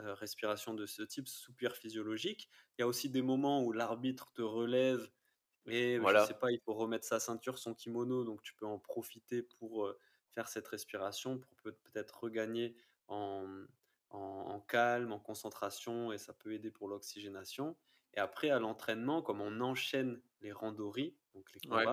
heu, 0.00 0.12
respirations 0.12 0.74
de 0.74 0.86
ce 0.86 1.02
type, 1.02 1.28
soupir 1.28 1.76
physiologique. 1.76 2.48
Il 2.78 2.82
y 2.82 2.84
a 2.84 2.88
aussi 2.88 3.10
des 3.10 3.22
moments 3.22 3.62
où 3.64 3.72
l'arbitre 3.72 4.32
te 4.32 4.42
relève 4.42 5.10
et 5.66 6.04
je 6.06 6.18
sais 6.18 6.34
Voilà, 6.34 6.38
pas, 6.38 6.50
il 6.50 6.58
faut 6.64 6.74
remettre 6.74 7.06
sa 7.06 7.20
ceinture, 7.20 7.58
son 7.58 7.74
kimono, 7.74 8.24
donc 8.24 8.42
tu 8.42 8.54
peux 8.54 8.66
en 8.66 8.78
profiter 8.78 9.42
pour, 9.42 9.86
heu, 9.86 9.98
faire 10.30 10.48
cette 10.48 10.66
respiration 10.68 11.38
pour 11.38 11.54
peut 11.56 11.72
peut-être 11.72 12.22
regagner 12.24 12.76
en, 13.08 13.64
en 14.10 14.18
en 14.52 14.60
calme, 14.60 15.12
en 15.12 15.20
concentration 15.20 16.12
et 16.12 16.18
ça 16.18 16.32
peut 16.34 16.52
aider 16.52 16.70
pour 16.70 16.88
l'oxygénation 16.88 17.76
et 18.14 18.18
après 18.20 18.50
à 18.50 18.58
l'entraînement, 18.58 19.22
comme 19.22 19.40
on 19.40 19.60
enchaîne 19.60 20.22
les 20.40 20.52
randonnées, 20.52 21.16
donc 21.34 21.52
les 21.54 21.60
ouais. 21.64 21.92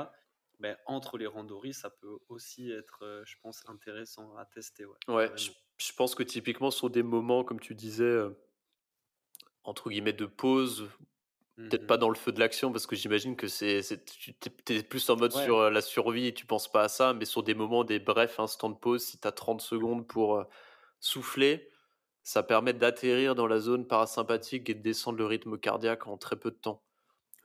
Beh, 0.60 0.76
entre 0.86 1.18
les 1.18 1.28
randonnées, 1.28 1.74
ça 1.74 1.90
peut 1.90 2.20
aussi 2.30 2.72
être, 2.72 3.04
heu, 3.06 3.24
je 3.26 3.36
pense 3.42 3.64
intéressant 3.70 4.36
à 4.38 4.46
tester, 4.46 4.86
ouais, 4.86 4.98
Ouais, 5.10 5.30
je 5.36 5.92
pense 5.94 6.16
que 6.16 6.24
typiquement 6.24 6.72
sur 6.72 6.90
des 6.90 7.04
moments, 7.04 7.44
comme 7.44 7.60
tu 7.60 7.76
disais, 7.76 8.04
heu, 8.06 8.38
entre 9.64 9.90
guillemets 9.90 10.14
«de 10.14 10.26
pause», 10.26 10.90
peut-être 11.70 11.88
pas 11.88 11.98
Mmh 11.98 12.00
dans 12.00 12.10
le 12.10 12.16
feu 12.16 12.32
de 12.34 12.40
l'action 12.40 12.72
parce 12.72 12.88
que 12.88 12.96
j'imagine 12.96 13.36
que 13.38 13.48
c'est 13.48 13.84
c'est 13.84 14.06
tu 14.06 14.36
es 14.70 14.84
plus 14.84 15.10
en 15.10 15.18
mode 15.18 15.32
Ouais, 15.32 15.34
sur, 15.34 15.60
heu, 15.60 15.70
la 15.72 15.82
survie 15.82 16.28
et 16.28 16.34
tu 16.36 16.46
penses 16.48 16.72
pas 16.72 16.84
à 16.84 16.90
ça, 16.90 17.14
mais 17.14 17.26
sur 17.26 17.44
des 17.44 17.56
moments, 17.56 17.84
des 17.86 18.00
brefs 18.00 18.40
instants 18.40 18.70
de 18.72 18.76
pause, 18.78 19.04
si 19.06 19.20
tu 19.20 19.28
as 19.28 19.32
30 19.34 19.62
secondes 19.62 20.08
pour, 20.08 20.46
souffler, 21.02 21.70
ça 22.24 22.44
permet 22.44 22.74
d'atterrir 22.74 23.36
dans 23.36 23.48
la 23.48 23.60
zone 23.60 23.88
parasympathique 23.88 24.70
et 24.70 24.76
de 24.76 24.82
descendre 24.84 25.18
le 25.20 25.26
rythme 25.28 25.58
cardiaque 25.60 26.08
en 26.08 26.18
très 26.20 26.38
peu 26.40 26.52
de 26.52 26.58
temps. 26.58 26.84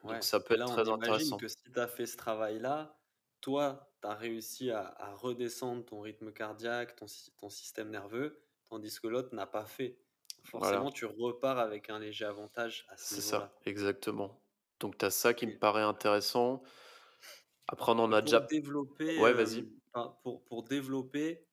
Donc 0.04 0.24
ça 0.24 0.40
peut 0.40 0.54
et 0.54 0.56
être 0.56 0.64
là, 0.64 0.70
on 0.70 0.80
très 0.80 0.88
imagine 0.88 1.34
intéressant. 1.34 1.36
que 1.36 1.48
si 1.48 1.56
tu 1.72 1.78
as 1.80 1.86
fait 1.88 2.06
ce 2.06 2.16
travail-là, 2.16 3.00
toi, 3.44 3.90
tu 4.00 4.08
as 4.08 4.14
réussi 4.14 4.70
à 4.70 4.86
à 4.98 5.14
redescendre 5.14 5.84
ton 5.84 6.00
rythme 6.00 6.32
cardiaque, 6.32 6.96
ton 6.96 7.06
sy 7.06 7.30
ton 7.36 7.50
système 7.50 7.90
nerveux, 7.90 8.40
tandis 8.70 8.98
que 8.98 9.06
l'autre 9.06 9.34
n'a 9.34 9.46
pas 9.46 9.66
fait. 9.66 9.98
Voilà, 10.52 10.78
Forcément, 10.78 10.90
tu 10.90 11.04
repars 11.04 11.58
avec 11.58 11.90
un 11.90 11.98
léger 11.98 12.24
avantage 12.24 12.86
à 12.88 12.96
ce 12.96 13.16
c'est 13.16 13.20
ça, 13.20 13.54
exactement. 13.66 14.40
Donc 14.80 14.96
tu 14.98 15.04
as 15.04 15.10
ça 15.10 15.34
qui 15.34 15.46
me 15.46 15.58
paraît 15.58 15.82
intéressant. 15.82 16.62
Après 17.68 17.92
on 17.92 17.98
en 17.98 18.12
a 18.12 18.22
pour 18.22 18.24
déjà 18.24 18.40
développer, 18.40 19.18
ouais, 19.20 19.32
vas-y. 19.34 19.68
pour 20.22 20.44
pour 20.44 20.62
développer 20.64 21.46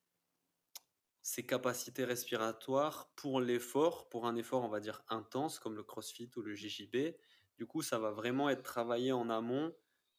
ses 1.22 1.44
capacités 1.46 2.04
respiratoires 2.04 3.12
pour 3.16 3.40
l'effort, 3.40 4.08
pour 4.08 4.26
un 4.26 4.36
effort, 4.36 4.64
on 4.64 4.68
va 4.68 4.80
dire, 4.80 5.04
intense 5.08 5.58
comme 5.58 5.76
le 5.76 5.82
crossfit 5.84 6.30
ou 6.36 6.42
le 6.42 6.54
JJB. 6.54 7.14
Du 7.58 7.66
coup, 7.66 7.82
ça 7.82 7.98
va 7.98 8.10
vraiment 8.10 8.48
être 8.50 8.62
travaillé 8.62 9.12
en 9.12 9.30
amont, 9.30 9.74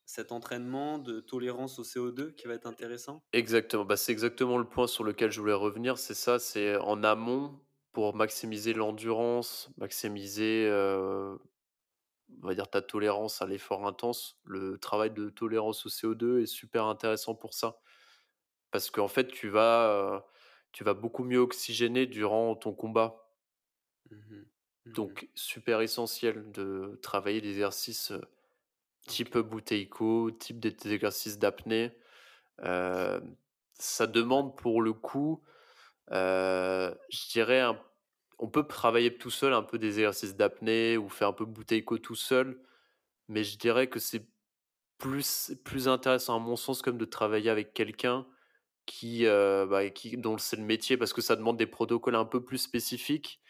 cet 0.05 0.31
entraînement 0.31 0.99
de 0.99 1.19
tolérance 1.21 1.79
au 1.79 1.83
CO2 1.83 2.31
qui 2.31 2.47
va 2.47 2.55
être 2.55 2.67
intéressant? 2.67 3.23
Exactement, 3.33 3.83
bah, 3.83 3.97
c'est 3.97 4.11
exactement 4.11 4.57
le 4.59 4.65
point 4.69 4.85
sur 4.85 5.03
lequel 5.03 5.31
je 5.31 5.39
voulais 5.39 5.53
revenir, 5.53 5.97
c'est 5.97 6.13
ça, 6.13 6.37
c'est 6.37 6.75
en 6.77 7.03
amont 7.03 7.59
pour 7.91 8.15
maximiser 8.15 8.73
l'endurance, 8.73 9.69
maximiser, 9.77 10.67
heu, 10.69 11.39
on 12.41 12.47
va 12.47 12.55
dire 12.55 12.69
ta 12.69 12.81
tolérance 12.81 13.41
à 13.41 13.47
l'effort 13.47 13.85
intense. 13.87 14.39
Le 14.45 14.77
travail 14.77 15.11
de 15.11 15.29
tolérance 15.29 15.85
au 15.85 15.89
CO2 15.89 16.41
est 16.41 16.45
super 16.45 16.85
intéressant 16.85 17.35
pour 17.35 17.53
ça. 17.53 17.79
Parce 18.71 18.91
qu'en 18.91 19.07
fait, 19.09 19.27
tu 19.29 19.49
vas, 19.49 20.17
heu, 20.17 20.21
tu 20.73 20.83
vas 20.85 20.93
beaucoup 20.95 21.23
mieux 21.25 21.39
oxygéner 21.39 22.07
durant 22.07 22.55
ton 22.55 22.73
combat. 22.73 23.29
Mmh 24.11 24.15
mh. 24.31 24.45
Donc 24.85 25.29
super 25.35 25.81
essentiel 25.81 26.51
de 26.51 26.99
travailler 27.01 27.41
heu, 28.11 28.21
type 29.05 29.35
OK. 29.35 29.47
bouteille-co, 29.49 30.31
type 30.31 30.59
des 30.59 30.75
exercices 30.93 31.39
d'apnée. 31.39 31.97
Ça 32.59 34.07
demande 34.07 34.55
pour 34.57 34.81
le 34.81 34.93
coup 34.93 35.43
je 36.11 37.31
dirais 37.31 37.63
on 38.39 38.49
peut 38.49 38.63
travailler 38.67 39.17
tout 39.17 39.29
seul 39.29 39.53
un 39.53 39.63
peu 39.63 39.77
des 39.79 39.99
exercices 39.99 40.35
d'apnée 40.35 40.97
ou 40.97 41.09
faire 41.09 41.29
un 41.29 41.33
peu 41.33 41.45
bouteille-co 41.45 41.97
tout 41.99 42.15
seul, 42.15 42.61
mais 43.29 43.43
je 43.43 43.57
dirais 43.57 43.87
que 43.89 43.99
c'est 43.99 44.27
plus 44.99 45.53
plus 45.65 45.87
intéressant 45.89 46.35
à 46.37 46.39
mon 46.39 46.55
sens 46.57 46.81
comme 46.81 46.97
de 46.97 47.05
travailler 47.05 47.49
avec 47.49 47.73
quelqu'un 47.73 48.27
qui, 48.85 49.25
bah, 49.25 49.89
qui 49.91 50.17
dont 50.17 50.37
c'est 50.37 50.57
le 50.57 50.63
métier 50.63 50.97
parce 50.97 51.13
que 51.13 51.21
ça 51.21 51.35
demande 51.35 51.57
des 51.57 51.67
protocoles 51.67 52.15
un 52.15 52.25
peu 52.25 52.43
plus 52.43 52.59
spécifiques 52.59 53.41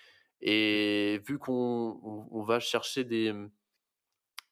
et 0.42 1.22
vu 1.28 1.40
qu'on 1.40 2.00
on 2.04 2.28
on 2.32 2.44
va 2.44 2.60
chercher 2.60 3.04
des, 3.06 3.34
mmh, 3.34 3.52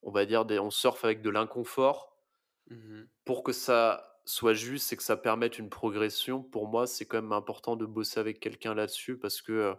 on 0.04 0.12
va 0.12 0.26
dire 0.26 0.45
des 0.45 0.60
on 0.60 0.72
surfe 0.72 1.06
avec 1.06 1.22
de 1.22 1.30
l'inconfort, 1.30 2.18
Mmh 2.70 3.10
pour 3.26 3.43
que 3.43 3.52
ça 3.52 4.20
soit 4.26 4.54
juste 4.54 4.93
et 4.93 4.97
que 4.97 5.04
ça 5.04 5.18
permette 5.18 5.58
une 5.60 5.70
progression, 5.70 6.43
pour 6.43 6.68
moi, 6.68 6.88
c'est 6.88 7.06
quand 7.06 7.22
même 7.22 7.32
important 7.34 7.76
de 7.76 7.86
bosser 7.86 8.20
avec 8.20 8.39
quelqu'un 8.39 8.74
là-dessus 8.76 9.18
parce 9.18 9.41
que, 9.41 9.76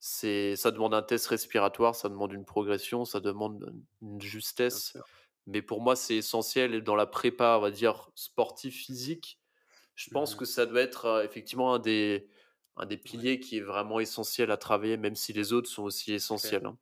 c'est 0.00 0.56
ça 0.56 0.70
demande 0.72 0.94
un 0.94 1.02
test 1.02 1.26
respiratoire, 1.28 1.94
ça 1.96 2.08
demande 2.10 2.32
une 2.32 2.44
progression, 2.46 3.04
ça 3.06 3.20
demande 3.20 3.74
une 4.02 4.20
justesse. 4.22 4.96
Mais 5.46 5.62
pour 5.62 5.82
moi, 5.82 5.96
c'est 5.96 6.16
essentiel 6.16 6.74
et 6.74 6.82
dans 6.82 6.96
la 6.96 7.06
prépa, 7.06 7.56
on 7.58 7.62
va 7.62 7.70
dire 7.72 8.10
sportive 8.16 8.74
physique, 8.74 9.40
je 9.96 10.08
pense 10.10 10.34
Mmh 10.34 10.36
que 10.36 10.46
ça 10.46 10.66
doit 10.66 10.82
être, 10.82 11.06
heu, 11.06 11.24
effectivement 11.24 11.74
un 11.74 11.80
des 11.80 12.28
un 12.78 12.86
des 12.86 12.98
Ouais, 13.12 13.24
piliers 13.24 13.40
qui 13.40 13.58
est 13.58 13.62
vraiment 13.62 14.00
essentiel 14.00 14.50
à 14.52 14.56
travailler, 14.58 14.96
même 14.98 15.16
si 15.16 15.32
les 15.34 15.52
autres 15.54 15.70
sont 15.70 15.84
aussi 15.84 16.12
essentiels, 16.14 16.66
hein. 16.66 16.78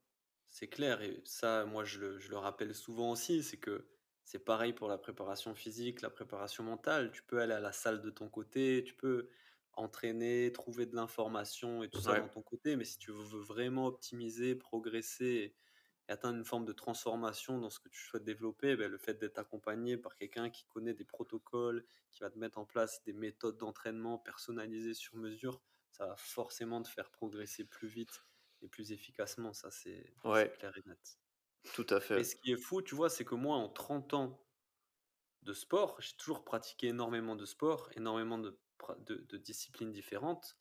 C'est 0.63 0.69
clair 0.69 1.01
et 1.01 1.21
ça, 1.25 1.65
moi, 1.65 1.83
je 1.83 1.99
le 1.99 2.19
je 2.19 2.29
le 2.29 2.37
rappelle 2.37 2.73
souvent 2.73 3.11
aussi, 3.11 3.43
c'est 3.43 3.57
que 3.57 3.85
c'est 4.23 4.39
pareil 4.45 4.71
pour 4.71 4.87
la 4.87 4.97
préparation 4.97 5.53
physique, 5.55 6.01
la 6.01 6.09
préparation 6.09 6.63
mentale. 6.63 7.11
Tu 7.11 7.21
peux 7.23 7.41
aller 7.41 7.51
à 7.53 7.59
la 7.59 7.73
salle 7.73 8.01
de 8.01 8.09
ton 8.09 8.29
côté, 8.29 8.81
tu 8.85 8.95
peux 8.95 9.29
entraîner, 9.73 10.53
trouver 10.53 10.85
de 10.85 10.95
l'information 10.95 11.83
et 11.83 11.89
tout 11.89 11.99
ça 11.99 12.15
dans 12.15 12.29
ton 12.29 12.41
côté, 12.41 12.77
mais 12.77 12.85
si 12.85 12.97
tu 12.97 13.11
veux 13.11 13.39
vraiment 13.41 13.87
optimiser, 13.87 14.55
progresser 14.55 15.57
et 16.07 16.11
atteindre 16.13 16.37
une 16.37 16.45
forme 16.45 16.63
de 16.65 16.71
transformation 16.73 17.59
dans 17.59 17.69
ce 17.69 17.81
que 17.81 17.89
tu 17.89 17.99
souhaites 18.01 18.23
développer, 18.23 18.77
beh, 18.77 18.87
le 18.87 18.97
fait 18.97 19.15
d'être 19.15 19.39
accompagné 19.39 19.97
par 19.97 20.15
quelqu'un 20.15 20.49
qui 20.49 20.63
connaît 20.65 20.93
des 20.93 21.03
protocoles, 21.05 21.85
qui 22.11 22.21
va 22.21 22.29
te 22.29 22.39
mettre 22.39 22.57
en 22.57 22.65
place 22.65 23.03
des 23.03 23.11
méthodes 23.13 23.57
d'entraînement 23.57 24.17
personnalisées 24.17 24.93
sur 24.93 25.17
mesure, 25.17 25.61
ça 25.91 26.07
va 26.07 26.15
forcément 26.15 26.81
te 26.81 26.87
faire 26.87 27.11
progresser 27.11 27.65
plus 27.65 27.87
vite 27.89 28.23
et 28.63 28.69
plus 28.69 28.91
efficacement, 28.93 29.53
ça 29.53 29.71
c'est 29.71 30.15
ouais, 30.23 30.51
clair 30.53 30.77
et 30.77 30.83
net. 30.87 31.19
tout 31.73 31.85
à 31.89 31.99
fait. 31.99 32.23
ce 32.23 32.35
qui 32.35 32.51
est 32.51 32.57
fou, 32.57 32.81
tu 32.81 32.95
vois, 32.95 33.09
c'est 33.09 33.25
que 33.25 33.35
moi, 33.35 33.57
en 33.57 33.69
30 33.69 34.13
ans 34.15 34.47
de 35.43 35.53
sport, 35.53 36.01
j'ai 36.01 36.15
toujours 36.17 36.43
pratiqué 36.45 36.87
énormément 36.87 37.35
de 37.35 37.45
sport, 37.45 37.89
énormément 37.95 38.39
de, 38.39 38.59
pra- 38.79 39.03
de, 39.03 39.15
de 39.17 39.37
disciplines 39.37 39.91
différentes, 39.91 40.57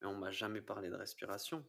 mais 0.00 0.08
on 0.08 0.16
m'a 0.16 0.30
jamais 0.32 0.62
parlé 0.62 0.90
de 0.90 0.96
respiration. 0.96 1.68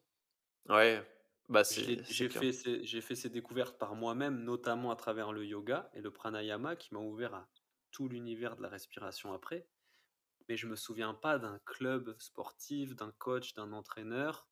Ouais, 0.70 1.02
bah, 1.50 1.64
J'ai 2.08 2.30
fait, 2.30 2.52
ces- 2.54 2.86
fait 3.02 3.16
ces 3.16 3.30
découvertes 3.30 3.78
par 3.78 3.96
moi-même, 3.96 4.44
notamment 4.44 4.92
à 4.92 4.96
travers 4.96 5.32
le 5.34 5.46
yoga 5.46 5.90
et 5.94 6.02
le 6.02 6.12
pranayama, 6.12 6.76
qui 6.76 6.94
m'a 6.94 7.00
ouvert 7.02 7.34
à 7.36 7.50
tout 7.92 8.08
l'univers 8.10 8.56
de 8.56 8.62
la 8.62 8.70
respiration 8.70 9.34
après. 9.34 9.70
Mais 10.50 10.58
je 10.58 10.68
me 10.68 10.76
souviens 10.78 11.14
pas 11.16 11.40
d'un 11.40 11.60
club 11.60 12.16
sportif, 12.20 12.96
d'un 12.96 13.12
coach, 13.14 13.54
d'un 13.56 13.74
entraîneur 13.74 14.50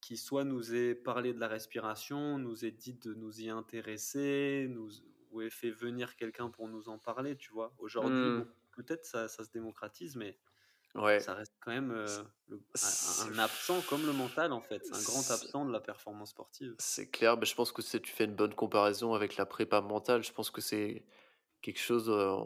qui 0.00 0.16
soit 0.16 0.44
nous 0.44 0.74
ait 0.74 0.94
parlé 0.94 1.32
de 1.34 1.40
la 1.40 1.48
respiration, 1.48 2.38
nous 2.38 2.64
ait 2.64 2.70
dit 2.72 2.94
de 2.94 3.14
nous 3.14 3.40
y 3.40 3.50
intéresser, 3.50 4.66
nous, 4.70 4.90
ou 5.30 5.42
ait 5.42 5.50
fait 5.50 5.70
venir 5.70 6.16
quelqu'un 6.16 6.50
pour 6.50 6.68
nous 6.68 6.88
en 6.88 6.98
parler, 6.98 7.36
tu 7.36 7.52
vois. 7.52 7.74
Aujourd'hui, 7.78 8.30
Mmh. 8.30 8.50
peut-être 8.72 9.04
ça, 9.04 9.28
ça 9.28 9.44
se 9.44 9.50
démocratise, 9.50 10.16
mais 10.16 10.38
Ouais. 10.94 11.20
ça 11.20 11.34
reste 11.34 11.56
quand 11.60 11.72
même 11.72 11.92
euh, 11.92 12.24
le- 12.48 12.64
un, 12.82 12.94
un 13.18 13.38
absent 13.38 13.82
comme 13.82 14.06
le 14.06 14.12
mental, 14.14 14.52
en 14.52 14.62
fait. 14.62 14.86
C'est 14.86 14.96
un 14.96 15.02
grand 15.02 15.30
absent 15.30 15.64
de 15.66 15.72
la 15.72 15.80
performance 15.80 16.30
sportive. 16.30 16.78
c'est 16.78 17.10
clair, 17.10 17.36
mais 17.36 17.46
je 17.46 17.54
pense 17.54 17.72
que 17.72 17.82
tu 17.98 18.12
fais 18.12 18.24
une 18.24 18.34
bonne 18.34 18.54
comparaison 18.54 19.14
avec 19.14 19.36
la 19.36 19.46
prépa 19.46 19.80
mentale. 19.80 20.22
Je 20.24 20.32
pense 20.32 20.50
que 20.50 20.60
c'est 20.60 21.04
quelque 21.62 21.80
chose, 21.80 22.10
heu, 22.10 22.36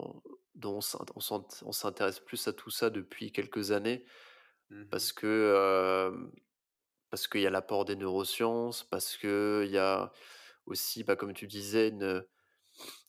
dont 0.55 0.79
on 1.15 1.71
s'intéresse 1.73 2.19
plus 2.19 2.47
à 2.47 2.53
tout 2.53 2.69
ça 2.71 2.89
depuis 2.89 3.31
quelques 3.31 3.71
années 3.71 4.05
Mhm, 4.69 4.91
parce 4.91 5.13
que, 5.13 6.09
hem, 6.13 6.31
parce 7.15 7.29
qu'il 7.29 7.41
y 7.41 7.47
a 7.47 7.49
l'apport 7.49 7.85
des 7.85 7.95
neurosciences, 7.95 8.83
parce 8.83 9.15
qu'il 9.17 9.67
y 9.69 9.77
a 9.77 10.11
aussi, 10.65 11.03
bah, 11.05 11.15
comme 11.15 11.33
tu 11.33 11.47
disais, 11.47 11.89
une, 11.89 12.25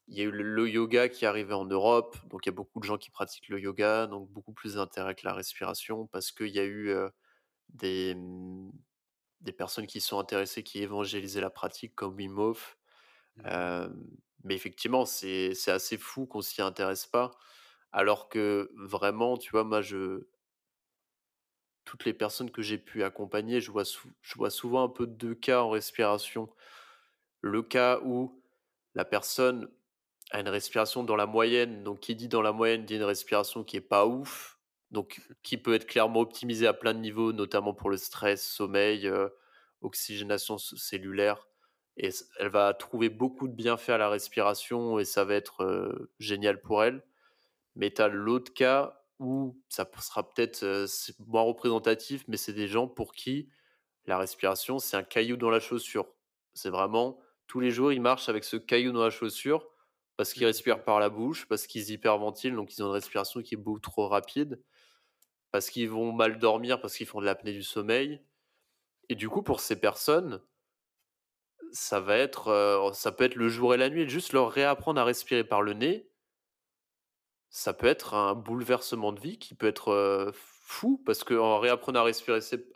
il 0.08 0.16
y 0.18 0.20
a 0.22 0.24
eu 0.24 0.30
le 0.30 0.68
yoga 0.70 1.08
qui 1.08 1.24
est 1.24 1.28
arrivé 1.28 1.54
en 1.54 1.66
Europe, 1.66 2.16
donc 2.28 2.46
il 2.46 2.50
y 2.50 2.52
a 2.52 2.54
beaucoup 2.54 2.80
de 2.80 2.84
gens 2.84 2.98
qui 2.98 3.10
pratiquent 3.10 3.48
le 3.48 3.60
yoga, 3.60 4.06
donc 4.06 4.30
beaucoup 4.30 4.52
plus 4.52 4.74
d'intérêt 4.74 5.14
que 5.16 5.26
la 5.26 5.34
respiration 5.34 6.06
parce 6.08 6.32
qu'il 6.32 6.48
y 6.48 6.60
a 6.60 6.64
eu, 6.66 6.94
des, 7.70 8.14
mmh, 8.16 8.72
des 9.40 9.52
personnes 9.52 9.86
qui 9.86 10.00
sont 10.00 10.18
intéressées, 10.18 10.62
qui 10.62 10.82
évangélisaient 10.82 11.40
la 11.40 11.50
pratique 11.50 11.94
comme 11.94 12.14
Wim 12.16 12.38
Hof. 12.38 12.78
mhm, 13.36 13.46
Hem, 13.46 14.06
mais 14.44 14.54
effectivement, 14.54 15.06
c'est 15.06 15.54
c'est 15.54 15.72
assez 15.72 15.98
fou 15.98 16.26
qu'on 16.26 16.42
s'y 16.42 16.62
intéresse 16.62 17.06
pas, 17.06 17.32
alors 17.92 18.28
que 18.28 18.70
vraiment, 18.76 19.36
tu 19.38 19.50
vois, 19.52 19.64
moi, 19.64 19.82
je 19.82 20.28
toutes 21.86 22.06
les 22.06 22.14
personnes 22.14 22.52
que 22.52 22.62
j'ai 22.62 22.78
pu 22.78 23.04
accompagner, 23.04 23.62
je 23.62 23.72
vois 23.72 24.50
souvent 24.50 24.84
un 24.84 24.90
peu 24.90 25.06
2 25.08 25.36
cas 25.36 25.62
en 25.62 25.70
respiration. 25.70 26.50
Le 27.40 27.62
cas 27.62 28.00
où 28.04 28.42
la 28.94 29.04
personne 29.04 29.68
a 30.30 30.40
une 30.40 30.48
respiration 30.48 31.04
dans 31.04 31.16
la 31.16 31.26
moyenne, 31.26 31.84
donc 31.84 32.00
qui 32.00 32.14
dit 32.16 32.28
dans 32.28 32.42
la 32.42 32.52
moyenne 32.52 32.84
dit 32.84 32.96
une 32.96 33.04
respiration 33.04 33.64
qui 33.64 33.76
est 33.76 33.80
pas 33.80 34.06
ouf, 34.06 34.58
donc 34.90 35.20
qui 35.42 35.58
peut 35.58 35.74
être 35.74 35.86
clairement 35.86 36.20
optimisée 36.20 36.66
à 36.66 36.74
plein 36.74 36.94
de 36.94 37.00
niveaux, 37.00 37.32
notamment 37.32 37.74
pour 37.74 37.90
le 37.90 37.96
stress, 37.96 38.46
sommeil, 38.46 39.06
heu, 39.06 39.32
oxygénation 39.82 40.58
cellulaire 40.58 41.48
et 41.98 42.10
elle 42.40 42.48
va 42.48 42.74
trouver 42.74 43.08
beaucoup 43.10 43.48
de 43.48 43.54
bienfaits 43.54 43.90
à 43.90 43.98
la 43.98 44.10
respiration 44.10 44.98
et 44.98 45.04
ça 45.06 45.24
va 45.24 45.34
être, 45.34 45.64
heu, 45.64 46.12
génial 46.18 46.60
pour 46.62 46.84
elle. 46.84 47.02
Mais 47.76 47.92
tu 47.92 48.02
as 48.02 48.08
l'autre 48.08 48.52
cas 48.54 49.02
où 49.18 49.60
ça 49.68 49.88
sera 50.00 50.28
peut-être, 50.28 50.86
moins 51.26 51.42
représentatif, 51.42 52.24
mais 52.28 52.36
c'est 52.36 52.52
des 52.52 52.68
gens 52.68 52.86
pour 52.88 53.12
qui 53.14 53.48
la 54.06 54.18
respiration, 54.18 54.78
c'est 54.78 54.96
un 54.96 55.02
caillou 55.02 55.36
dans 55.36 55.50
la 55.50 55.60
chaussure. 55.60 56.06
C'est 56.54 56.70
vraiment 56.70 57.18
tous 57.46 57.60
les 57.60 57.70
jours, 57.70 57.92
ils 57.92 58.00
marchent 58.00 58.28
avec 58.28 58.44
ce 58.44 58.56
caillou 58.56 58.92
dans 58.92 59.02
la 59.02 59.10
chaussure 59.10 59.68
parce 60.16 60.32
qu'ils 60.32 60.42
mhm, 60.42 60.48
respirent 60.48 60.84
par 60.84 60.98
la 60.98 61.10
bouche, 61.10 61.46
parce 61.46 61.66
qu'ils 61.66 61.90
hyperventilent, 61.90 62.54
donc 62.54 62.74
ils 62.74 62.82
ont 62.82 62.86
une 62.86 62.92
respiration 62.92 63.42
qui 63.42 63.54
est 63.54 63.58
beaucoup 63.58 63.80
trop 63.80 64.08
rapide, 64.08 64.62
parce 65.50 65.70
qu'ils 65.70 65.90
vont 65.90 66.12
mal 66.12 66.38
dormir, 66.38 66.80
parce 66.80 66.96
qu'ils 66.96 67.06
font 67.06 67.20
de 67.20 67.26
l'apnée 67.26 67.52
du 67.52 67.62
sommeil. 67.62 68.22
Et 69.08 69.14
du 69.14 69.28
coup, 69.28 69.42
pour 69.42 69.60
ces 69.60 69.78
personnes, 69.78 70.42
ça 71.72 72.00
va 72.00 72.16
être, 72.16 72.90
ça 72.94 73.12
peut 73.12 73.24
être 73.24 73.34
le 73.34 73.48
jour 73.48 73.74
et 73.74 73.76
la 73.76 73.90
nuit. 73.90 74.08
Juste 74.08 74.32
leur 74.32 74.50
réapprendre 74.50 75.00
à 75.00 75.04
respirer 75.04 75.44
par 75.44 75.62
le 75.62 75.74
nez, 75.74 76.10
ça 77.56 77.72
peut 77.72 77.86
être 77.86 78.12
un 78.12 78.34
bouleversement 78.34 79.12
de 79.12 79.20
vie 79.20 79.38
qui 79.38 79.54
peut 79.54 79.66
être, 79.66 80.30
fou 80.34 81.00
parce 81.06 81.24
qu'en 81.24 81.58
réapprenant 81.58 82.00
à 82.00 82.10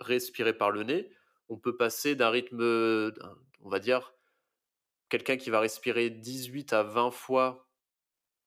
respirer 0.01 0.57
par 0.57 0.71
le 0.71 0.85
nez, 0.85 1.11
on 1.51 1.59
peut 1.59 1.77
passer 1.77 2.15
d'un 2.15 2.31
rythme, 2.31 2.63
on 3.61 3.69
va 3.69 3.79
dire, 3.79 4.15
quelqu'un 5.11 5.37
qui 5.37 5.51
va 5.51 5.61
respirer 5.61 6.09
18 6.09 6.73
à 6.73 6.83
20 6.83 7.11
fois 7.11 7.69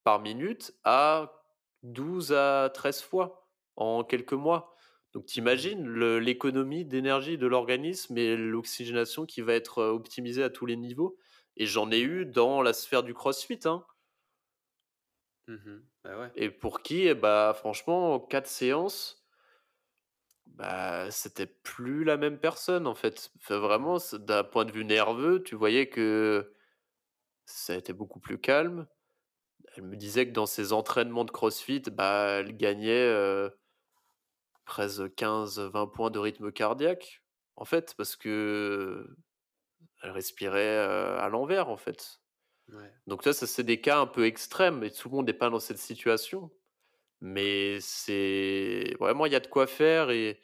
par 0.04 0.22
minute 0.22 0.74
à 0.84 1.44
12 1.84 2.34
à 2.34 2.72
13 2.74 3.04
fois 3.04 3.48
en 3.76 4.04
quelques 4.04 4.34
mois. 4.34 4.74
Donc 5.12 5.28
tu 5.28 5.40
mhm, 5.40 5.44
imagines 5.48 5.86
le 5.86 6.18
l'économie 6.18 6.84
d'énergie 6.84 7.38
de 7.38 7.46
l'organisme 7.46 8.18
et 8.18 8.36
l'oxygénation 8.36 9.28
qui 9.28 9.42
va 9.42 9.54
être, 9.54 9.84
optimisée 9.84 10.42
à 10.42 10.50
tous 10.50 10.66
les 10.66 10.78
niveaux 10.78 11.16
et 11.58 11.68
j'en 11.68 11.92
ai 11.92 12.00
eu 12.00 12.26
dans 12.26 12.64
la 12.64 12.74
sphère 12.74 13.04
du 13.04 13.14
crossfit, 13.14 13.60
hein 13.66 13.86
mhm. 15.48 15.93
Bah 16.06 16.30
et 16.36 16.50
pour 16.50 16.82
qui, 16.82 17.08
eh 17.08 17.14
bah, 17.14 17.54
franchement, 17.58 18.20
4 18.20 18.48
séances, 18.48 19.24
bah, 20.48 21.10
c'était 21.12 21.48
plus 21.48 22.04
la 22.04 22.18
même 22.18 22.38
personne, 22.40 22.88
en 22.88 22.96
fait. 22.96 23.32
Vraiment, 23.50 23.98
d'un 24.14 24.44
point 24.44 24.66
de 24.66 24.72
vue 24.72 24.86
nerveux, 24.86 25.42
tu 25.44 25.56
voyais 25.56 25.88
que 25.90 26.54
ça 27.46 27.76
été 27.76 27.94
beaucoup 27.94 28.20
plus 28.20 28.40
calme. 28.40 28.88
Elle 29.78 29.84
me 29.86 29.98
disait 29.98 30.28
que 30.28 30.34
dans 30.34 30.48
ses 30.48 30.74
entraînements 30.74 31.26
de 31.26 31.32
CrossFit, 31.32 31.82
bah, 31.92 32.28
elle 32.42 32.58
gagnait, 32.58 33.08
heu, 33.08 33.52
presque 34.66 35.14
15-20 35.16 35.88
points 35.88 36.12
de 36.12 36.20
rythme 36.20 36.52
cardiaque, 36.52 37.24
en 37.56 37.66
fait, 37.66 37.94
parce 37.98 38.16
que 38.16 39.08
elle 40.04 40.12
respirait, 40.12 40.78
heu, 40.78 41.20
à 41.20 41.30
l'envers, 41.30 41.70
en 41.70 41.78
fait. 41.78 42.22
Ouais. 42.70 42.94
Donc 43.08 43.24
ça, 43.24 43.34
ça 43.34 43.48
c'est 43.48 43.64
des 43.64 43.82
cas 43.82 44.00
un 44.00 44.08
peu 44.08 44.26
extrêmes 44.26 44.84
et 44.84 44.92
tout 44.92 45.10
le 45.10 45.16
monde 45.16 45.28
n'est 45.28 45.34
pas 45.34 45.50
dans 45.50 45.60
cette 45.60 45.78
situation. 45.78 46.52
Mais 47.22 47.80
c'est 47.82 48.96
vraiment, 49.00 49.26
il 49.28 49.34
y 49.34 49.36
a 49.36 49.42
de 49.42 49.48
quoi 49.48 49.68
faire 49.68 50.12
et 50.12 50.42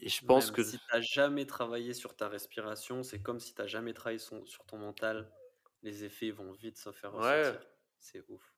et 0.00 0.08
je 0.08 0.22
pense 0.24 0.50
Même 0.50 0.50
que 0.50 0.62
si 0.62 0.78
tu 0.78 0.84
as 0.90 1.00
jamais 1.00 1.46
travaillé 1.46 1.92
sur 1.94 2.16
ta 2.16 2.28
respiration, 2.28 3.02
c'est 3.02 3.22
comme 3.22 3.40
si 3.40 3.54
tu 3.54 3.62
as 3.62 3.66
jamais 3.66 3.94
travaillé 3.94 4.18
son- 4.18 4.44
sur 4.46 4.64
ton 4.66 4.78
mental. 4.78 5.32
Les 5.82 6.04
effets 6.04 6.30
vont 6.30 6.52
vite 6.52 6.78
se 6.78 6.92
faire 6.92 7.12
ouais, 7.12 7.52
ressentir. 7.52 7.60
C'est 8.00 8.24
ouf. 8.28 8.54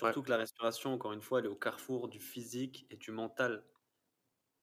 ouais, 0.00 0.12
Surtout 0.12 0.22
que 0.22 0.30
la 0.30 0.38
respiration, 0.38 0.92
encore 0.94 1.12
une 1.12 1.22
fois, 1.22 1.40
elle 1.40 1.46
est 1.46 1.48
au 1.48 1.56
carrefour 1.56 2.08
du 2.08 2.20
physique 2.20 2.86
et 2.90 2.96
du 2.96 3.10
mental, 3.12 3.64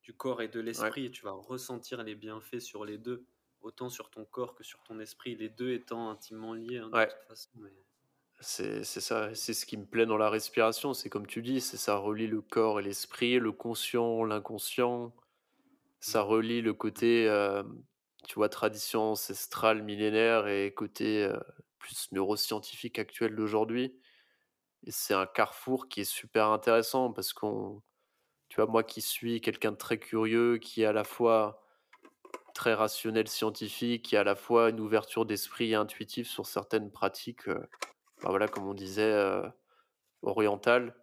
du 0.03 0.13
corps 0.15 0.41
et 0.41 0.49
de 0.49 0.59
ouais, 0.73 0.93
l'esprit. 0.99 1.05
Et 1.05 1.11
tu 1.11 1.23
vas 1.23 1.31
ressentir 1.31 2.03
les 2.03 2.15
bienfaits 2.15 2.59
sur 2.59 2.85
les 2.85 2.97
deux, 2.97 3.27
autant 3.61 3.89
sur 3.89 4.09
ton 4.11 4.25
corps 4.25 4.55
que 4.55 4.63
sur 4.63 4.83
ton 4.83 4.99
esprit, 4.99 5.35
les 5.35 5.49
deux 5.49 5.71
étant 5.73 6.09
intimement 6.09 6.53
liés 6.53 6.77
hein, 6.79 6.89
de 6.91 6.93
ouais. 6.93 7.09
toute 7.09 7.23
façon. 7.27 7.51
Mais... 7.55 7.73
C'est 8.41 8.85
c'est 8.85 9.01
ça, 9.01 9.35
c'est 9.35 9.53
ce 9.53 9.65
qui 9.65 9.75
me 9.75 9.85
plaît 9.85 10.05
dans 10.05 10.17
la 10.17 10.29
respiration, 10.29 10.93
c'est 10.93 11.09
comme 11.09 11.27
tu 11.27 11.41
dis, 11.41 11.59
c'est 11.59 11.75
ça 11.77 11.97
relie 11.97 12.27
le 12.27 12.41
corps 12.41 12.79
et 12.79 12.83
l'esprit, 12.83 13.37
le 13.37 13.51
conscient, 13.51 14.23
l'inconscient. 14.23 15.13
Ça 16.01 16.21
Mhm. 16.21 16.23
relie 16.23 16.61
le 16.61 16.73
côté, 16.73 17.25
hem, 17.25 17.83
tu 18.27 18.35
vois, 18.35 18.49
tradition 18.49 19.11
ancestrale 19.13 19.83
millénaire 19.83 20.47
et 20.47 20.73
côté, 20.73 21.25
heu, 21.25 21.39
plus 21.79 22.11
neuroscientifique 22.13 22.99
actuel 22.99 23.35
d'aujourd'hui 23.35 23.99
et 24.83 24.91
c'est 24.91 25.13
un 25.13 25.25
carrefour 25.27 25.89
qui 25.89 26.01
est 26.01 26.03
super 26.05 26.47
intéressant 26.47 27.11
parce 27.13 27.33
qu'on 27.33 27.83
tu 28.49 28.57
vois, 28.61 28.67
moi 28.71 28.83
qui 28.83 29.01
suis 29.01 29.41
quelqu'un 29.41 29.71
de 29.73 29.77
très 29.77 29.99
curieux, 29.99 30.57
qui 30.59 30.83
est 30.83 30.85
à 30.85 30.93
la 30.93 31.03
fois 31.05 31.63
très 32.59 32.73
rationnel 32.73 33.29
scientifique, 33.29 34.03
qui 34.03 34.17
a 34.17 34.21
à 34.21 34.23
la 34.25 34.35
fois 34.35 34.69
une 34.69 34.81
ouverture 34.81 35.25
d'esprit 35.25 35.71
et 35.71 35.75
intuitif 35.75 36.27
sur 36.27 36.45
certaines 36.45 36.91
pratiques, 36.91 37.47
heu, 37.47 37.61
bah, 38.21 38.29
voilà, 38.31 38.49
comme 38.49 38.67
on 38.67 38.73
disait, 38.73 39.13
heu, 39.13 39.43
orientales. 40.23 40.95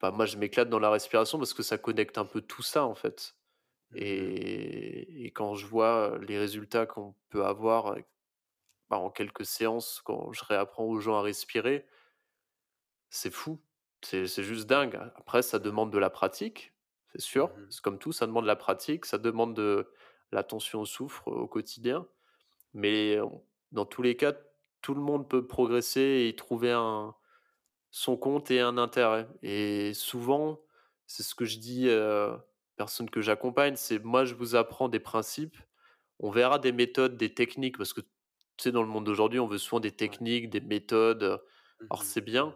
Bah, 0.00 0.10
moi, 0.12 0.26
je 0.26 0.36
m'éclate 0.38 0.68
dans 0.70 0.80
la 0.80 0.90
respiration 0.90 1.38
parce 1.38 1.54
que 1.54 1.62
ça 1.64 1.78
connecte 1.78 2.18
un 2.18 2.26
peu 2.26 2.40
tout 2.42 2.62
ça, 2.62 2.84
en 2.86 2.94
fait. 2.94 3.36
Et 3.94 5.26
et 5.26 5.30
quand 5.32 5.54
je 5.54 5.66
vois, 5.66 6.18
les 6.28 6.38
résultats 6.38 6.86
qu'on 6.86 7.14
peut 7.30 7.44
avoir, 7.46 7.94
heu, 7.94 8.04
bah, 8.90 8.98
en 8.98 9.10
quelques 9.10 9.46
séances, 9.46 10.02
quand 10.04 10.32
je 10.32 10.44
réapprends 10.44 10.84
aux 10.84 11.00
gens 11.00 11.16
à 11.18 11.22
respirer, 11.22 11.86
c'est 13.10 13.30
fou. 13.30 13.60
C'est 14.02 14.26
juste 14.42 14.66
dingue. 14.66 14.96
Après, 15.16 15.40
ça 15.40 15.58
demande 15.58 15.90
de 15.90 15.98
la 15.98 16.10
pratique, 16.10 16.74
c'est 17.12 17.20
sûr. 17.22 17.50
C'est 17.70 17.80
comme 17.80 17.98
tout, 17.98 18.12
ça 18.12 18.26
demande 18.26 18.44
de 18.44 18.48
la 18.48 18.56
pratique, 18.56 19.06
ça 19.06 19.16
demande 19.16 19.54
de 19.54 19.90
l'attention 20.34 20.82
au 20.82 20.86
souffle 20.86 21.22
au 21.28 21.46
quotidien. 21.48 22.06
Mais 22.74 23.18
dans 23.72 23.86
tous 23.86 24.02
les 24.02 24.16
cas, 24.16 24.34
tout 24.82 24.94
le 24.94 25.00
monde 25.02 25.28
peut 25.28 25.46
progresser 25.46 26.00
et 26.02 26.28
y 26.28 26.36
trouver 26.36 26.72
un 26.72 27.14
son 27.90 28.16
compte 28.16 28.50
et 28.50 28.60
un 28.60 28.78
intérêt. 28.78 29.28
Et 29.42 29.94
souvent, 29.94 30.60
c'est 31.06 31.22
ce 31.22 31.34
que 31.34 31.44
je 31.44 31.58
dis, 31.58 31.88
aux 31.90 32.38
personnes 32.76 33.10
que 33.10 33.20
j'accompagne, 33.22 33.76
c'est: 33.76 33.98
«Moi, 34.04 34.24
je 34.24 34.34
vous 34.34 34.56
apprends 34.56 34.88
des 34.88 35.00
principes, 35.00 35.56
on 36.20 36.30
verra 36.30 36.58
des 36.58 36.72
méthodes, 36.72 37.16
des 37.16 37.34
techniques», 37.34 37.78
parce 37.78 37.92
que, 37.92 38.00
tu 38.02 38.08
sais, 38.58 38.72
dans 38.72 38.82
le 38.82 38.88
monde 38.88 39.04
d'aujourd'hui, 39.06 39.40
on 39.40 39.46
veut 39.46 39.58
souvent 39.58 39.80
des 39.80 39.92
techniques, 39.92 40.50
des 40.50 40.60
méthodes, 40.60 41.22
alors 41.90 42.02
Mhm. 42.02 42.04
c'est 42.04 42.20
bien, 42.22 42.54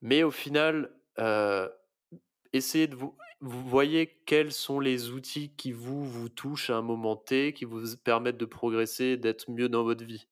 mais 0.00 0.22
au 0.22 0.30
final, 0.30 0.90
essayez 2.52 2.86
de 2.86 2.96
vous 2.96 3.16
vous 3.40 3.68
voyez 3.68 4.06
quels 4.26 4.52
sont 4.52 4.80
les 4.80 5.10
outils 5.10 5.54
qui 5.56 5.72
vous, 5.72 6.04
vous 6.04 6.28
touchent 6.28 6.70
à 6.70 6.76
un 6.76 6.82
moment 6.82 7.16
T, 7.16 7.52
qui 7.54 7.64
vous 7.64 7.96
permettent 8.04 8.36
de 8.38 8.44
progresser, 8.44 9.16
d'être 9.16 9.50
mieux 9.50 9.68
dans 9.68 9.84
votre 9.84 10.04
vie? 10.04 10.28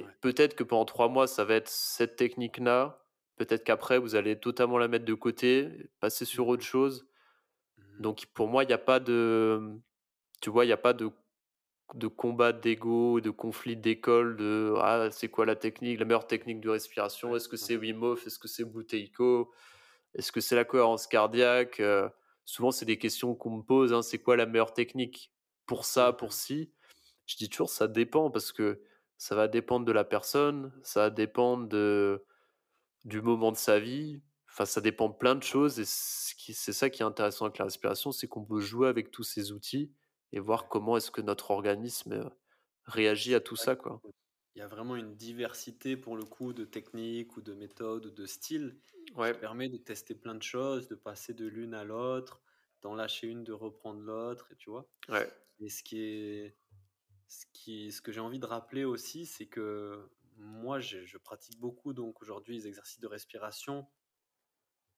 Ouais. 0.00 0.14
Et 0.16 0.16
peut-être 0.20 0.54
que 0.56 0.64
pendant 0.64 0.84
3 0.84 1.08
mois, 1.08 1.26
ça 1.26 1.44
va 1.44 1.54
être 1.54 1.68
cette 1.68 2.16
technique-là. 2.16 3.06
Peut-être 3.36 3.64
qu'après, 3.64 3.98
vous 3.98 4.14
allez 4.16 4.38
totalement 4.38 4.78
la 4.78 4.88
mettre 4.88 5.04
de 5.06 5.14
côté, 5.14 5.90
passer 6.00 6.24
sur 6.24 6.48
autre 6.48 6.62
Mhm. 6.62 6.66
chose. 6.66 7.08
Mhm. 7.78 8.00
Donc 8.00 8.26
pour 8.34 8.48
moi, 8.48 8.64
il 8.64 8.70
y 8.70 8.72
a 8.72 8.78
pas 8.78 9.00
de, 9.00 9.80
tu 10.42 10.50
vois, 10.50 10.66
il 10.66 10.70
y 10.70 10.72
a 10.72 10.78
pas 10.78 10.94
de 10.94 11.10
de 11.94 12.08
combat 12.08 12.52
d'ego, 12.52 13.20
de 13.20 13.30
conflit 13.30 13.76
d'école, 13.76 14.36
de: 14.36 14.74
«Ah, 14.78 15.08
c'est 15.12 15.28
quoi 15.28 15.46
la 15.46 15.56
technique, 15.56 16.00
la 16.00 16.06
meilleure 16.06 16.26
technique 16.26 16.60
de 16.60 16.70
respiration? 16.70 17.36
Est-ce 17.36 17.48
que 17.48 17.56
c'est 17.58 17.76
Wim 17.76 18.02
Hof? 18.02 18.26
Est-ce 18.26 18.38
que 18.40 18.48
c'est 18.48 18.64
Bouteilleco? 18.64 19.52
Est-ce 20.14 20.32
que 20.32 20.40
c'est 20.40 20.56
la 20.56 20.64
cohérence 20.64 21.06
cardiaque?» 21.06 21.82
souvent, 22.46 22.70
c'est 22.72 22.84
des 22.86 22.98
questions 22.98 23.34
qu'on 23.34 23.50
me 23.58 23.62
pose, 23.62 23.92
hein: 23.92 24.02
«C'est 24.02 24.18
quoi 24.18 24.36
la 24.36 24.46
meilleure 24.46 24.74
technique 24.74 25.32
pour 25.66 25.84
ça, 25.84 26.12
pour 26.12 26.32
ci?» 26.32 26.72
je 27.26 27.36
dis 27.36 27.48
toujours: 27.50 27.70
«Ça 27.70 27.88
dépend» 27.88 28.30
parce 28.30 28.52
que 28.52 28.82
ça 29.18 29.34
va 29.36 29.48
dépendre 29.48 29.86
de 29.86 29.92
la 29.92 30.04
personne, 30.04 30.72
ça 30.84 31.02
va 31.02 31.10
dépendre 31.10 31.68
de 31.68 32.24
du 33.04 33.22
moment 33.22 33.52
de 33.52 33.56
sa 33.56 33.78
vie, 33.80 34.22
enfin, 34.50 34.64
ça 34.66 34.80
dépend 34.80 35.08
de 35.08 35.14
plein 35.14 35.34
de 35.34 35.42
choses 35.42 35.78
et 35.80 35.84
c'est 35.86 36.72
ça 36.72 36.90
qui 36.90 37.02
est 37.02 37.06
intéressant 37.06 37.46
avec 37.46 37.58
la 37.58 37.66
respiration, 37.66 38.12
c'est 38.12 38.28
qu'on 38.28 38.44
peut 38.44 38.60
jouer 38.60 38.88
avec 38.88 39.10
tous 39.10 39.24
ces 39.24 39.52
outils 39.52 39.92
et 40.32 40.40
voir 40.40 40.68
comment 40.68 40.96
est-ce 40.96 41.10
que 41.10 41.20
notre 41.22 41.50
organisme, 41.50 42.30
réagit 42.86 43.34
à 43.34 43.40
tout 43.40 43.56
ça, 43.56 43.76
quoi. 43.76 44.02
qu'il 44.52 44.60
y 44.60 44.62
a 44.62 44.68
vraiment 44.68 44.96
une 44.96 45.16
diversité 45.16 45.96
pour 45.96 46.16
le 46.16 46.24
coup 46.24 46.52
de 46.52 46.64
techniques 46.64 47.36
ou 47.36 47.40
de 47.42 47.54
méthodes 47.54 48.06
ou 48.06 48.10
de 48.10 48.26
styles 48.26 48.78
Ouais, 49.14 49.34
te 49.34 49.38
permet 49.40 49.68
de 49.68 49.78
tester 49.78 50.14
plein 50.14 50.34
de 50.34 50.42
choses, 50.42 50.88
de 50.88 50.94
passer 50.94 51.34
de 51.34 51.46
l'une 51.46 51.74
à 51.74 51.84
l'autre, 51.84 52.42
d'en 52.82 52.94
lâcher 52.94 53.28
une, 53.28 53.44
de 53.44 53.52
reprendre 53.52 54.00
l'autre 54.02 54.52
et 54.52 54.56
tu 54.56 54.70
vois? 54.70 54.90
ouais, 55.08 55.30
Et 55.60 55.68
ce 55.70 55.82
qui 55.84 56.00
est 56.00 56.58
ce 57.28 57.46
qui 57.52 57.92
ce 57.92 58.02
que 58.02 58.12
j'ai 58.12 58.20
envie 58.20 58.40
de 58.40 58.46
rappeler 58.46 58.84
aussi, 58.84 59.26
c'est 59.26 59.48
que 59.48 60.10
moi, 60.36 60.80
je 60.80 61.04
je 61.06 61.18
pratique 61.18 61.60
beaucoup 61.60 61.94
donc 61.94 62.22
aujourd'hui 62.22 62.56
les 62.56 62.68
exercices 62.68 63.00
de 63.00 63.08
respiration 63.08 63.88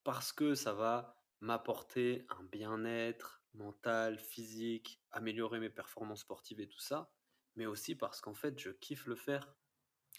parce 0.03 0.31
que 0.31 0.55
ça 0.55 0.73
va 0.73 1.15
m'apporter 1.39 2.25
un 2.29 2.43
bien-être 2.43 3.43
mental, 3.53 4.19
physique, 4.19 5.01
améliorer 5.11 5.59
mes 5.59 5.69
performances 5.69 6.21
sportives 6.21 6.59
et 6.59 6.67
tout 6.67 6.79
ça, 6.79 7.11
mais 7.55 7.65
aussi 7.65 7.95
parce 7.95 8.21
qu'en 8.21 8.33
fait, 8.33 8.59
je 8.59 8.69
kiffe 8.71 9.05
le 9.07 9.15
faire. 9.15 9.55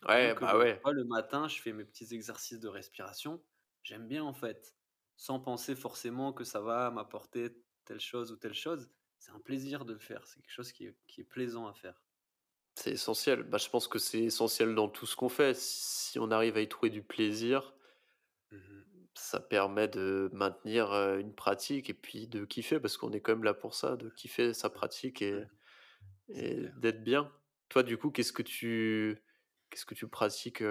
Ouais, 0.06 0.34
bah, 0.34 0.56
tu 0.58 0.58
ouais. 0.58 0.82
vois, 0.82 0.92
le 0.92 1.04
matin, 1.04 1.48
je 1.48 1.60
fais 1.60 1.72
mes 1.72 1.84
petits 1.84 2.14
exercices 2.14 2.60
de 2.60 2.68
respiration, 2.68 3.44
j'aime 3.82 4.08
bien 4.08 4.24
en 4.24 4.34
fait, 4.34 4.76
sans 5.16 5.40
penser 5.40 5.74
forcément 5.76 6.32
que 6.32 6.44
ça 6.44 6.60
va 6.60 6.90
m'apporter 6.90 7.64
telle 7.84 8.00
chose 8.00 8.32
ou 8.32 8.36
telle 8.36 8.54
chose. 8.54 8.90
C'est 9.18 9.32
un 9.32 9.40
plaisir 9.40 9.84
de 9.84 9.92
le 9.94 9.98
faire, 9.98 10.26
c'est 10.26 10.40
quelque 10.40 10.52
chose 10.52 10.72
qui 10.72 10.86
est 10.86 10.96
qui 11.08 11.20
est 11.22 11.24
plaisant 11.24 11.66
à 11.66 11.74
faire. 11.74 12.02
C'est 12.74 12.92
essentiel. 12.92 13.42
Bah, 13.42 13.58
je 13.58 13.68
pense 13.68 13.88
que 13.88 13.98
c'est 13.98 14.20
essentiel 14.24 14.74
dans 14.74 14.88
tout 14.88 15.04
ce 15.04 15.16
qu'on 15.16 15.28
fait. 15.28 15.54
Si 15.54 16.18
on 16.18 16.30
arrive 16.30 16.56
à 16.56 16.60
y 16.62 16.68
trouver 16.68 16.88
du 16.90 17.02
plaisir, 17.02 17.74
Mmh 18.50 19.08
ça 19.14 19.40
permet 19.40 19.88
de 19.88 20.30
maintenir, 20.32 20.92
une 20.92 21.34
pratique 21.34 21.90
et 21.90 21.94
puis 21.94 22.28
de 22.28 22.44
kiffer 22.44 22.78
parce 22.80 22.96
qu'on 22.96 23.12
est 23.12 23.20
quand 23.20 23.32
même 23.32 23.44
là 23.44 23.54
pour 23.54 23.74
ça, 23.74 23.96
de 23.96 24.10
kiffer 24.10 24.54
sa 24.54 24.70
pratique 24.70 25.22
et 25.22 25.44
et 26.30 26.68
d'être 26.78 27.04
bien. 27.04 27.32
Toi, 27.70 27.82
du 27.84 27.98
coup, 27.98 28.10
qu'est-ce 28.10 28.32
que 28.34 28.42
tu 28.42 29.22
qu'est-ce 29.70 29.86
que 29.86 29.94
tu 29.94 30.08
pratiques, 30.08 30.62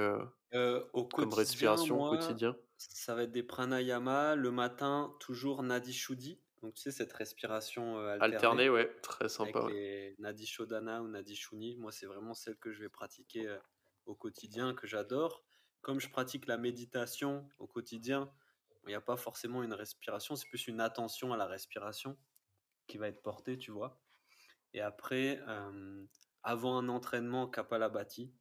au 0.94 1.06
comme 1.06 1.34
respiration 1.34 2.02
au 2.04 2.10
quotidien? 2.10 2.56
ça 2.78 3.16
va 3.16 3.24
être 3.24 3.32
des 3.32 3.44
pranayama. 3.44 4.36
Le 4.36 4.52
matin, 4.52 5.16
toujours 5.20 5.64
Nadi 5.64 5.94
Shuddhi, 5.94 6.42
donc 6.62 6.76
tu 6.76 6.82
sais, 6.84 6.92
cette 6.92 7.14
respiration, 7.14 7.98
Alterner, 8.20 8.36
alternée 8.36 8.70
ouais, 8.70 8.94
très 9.02 9.30
sympa, 9.30 9.60
avec 9.60 9.66
ouais. 9.66 9.74
les 9.74 10.16
Nadi 10.20 10.46
Shodhana 10.48 11.02
ou 11.04 11.08
Nadi 11.08 11.36
Shuni. 11.36 11.78
Moi, 11.78 11.92
c'est 11.92 12.06
vraiment 12.06 12.34
celle 12.34 12.58
que 12.58 12.72
je 12.72 12.82
vais 12.82 12.90
pratiquer, 12.90 13.48
heu, 13.48 13.60
au 14.06 14.16
quotidien, 14.16 14.74
que 14.74 14.88
j'adore. 14.88 15.44
Comme 15.82 16.00
je 16.00 16.10
pratique 16.10 16.48
la 16.48 16.58
méditation 16.58 17.50
au 17.60 17.68
quotidien, 17.68 18.32
il 18.88 18.92
y 18.92 18.96
a 18.96 19.02
pas 19.02 19.18
forcément 19.18 19.64
une 19.64 19.74
respiration, 19.74 20.36
c'est 20.36 20.48
plus 20.50 20.68
une 20.68 20.82
attention 20.82 21.34
à 21.34 21.38
la 21.38 21.46
respiration 21.48 22.18
qui 22.88 22.98
va 22.98 23.08
être 23.10 23.22
portée, 23.22 23.58
tu 23.58 23.72
vois? 23.72 24.02
Et 24.74 24.82
après, 24.82 25.42
hem, 25.48 26.08
avant 26.44 26.78
un 26.78 26.90
entraînement, 26.90 27.48
Kapalabhati, 27.50 28.34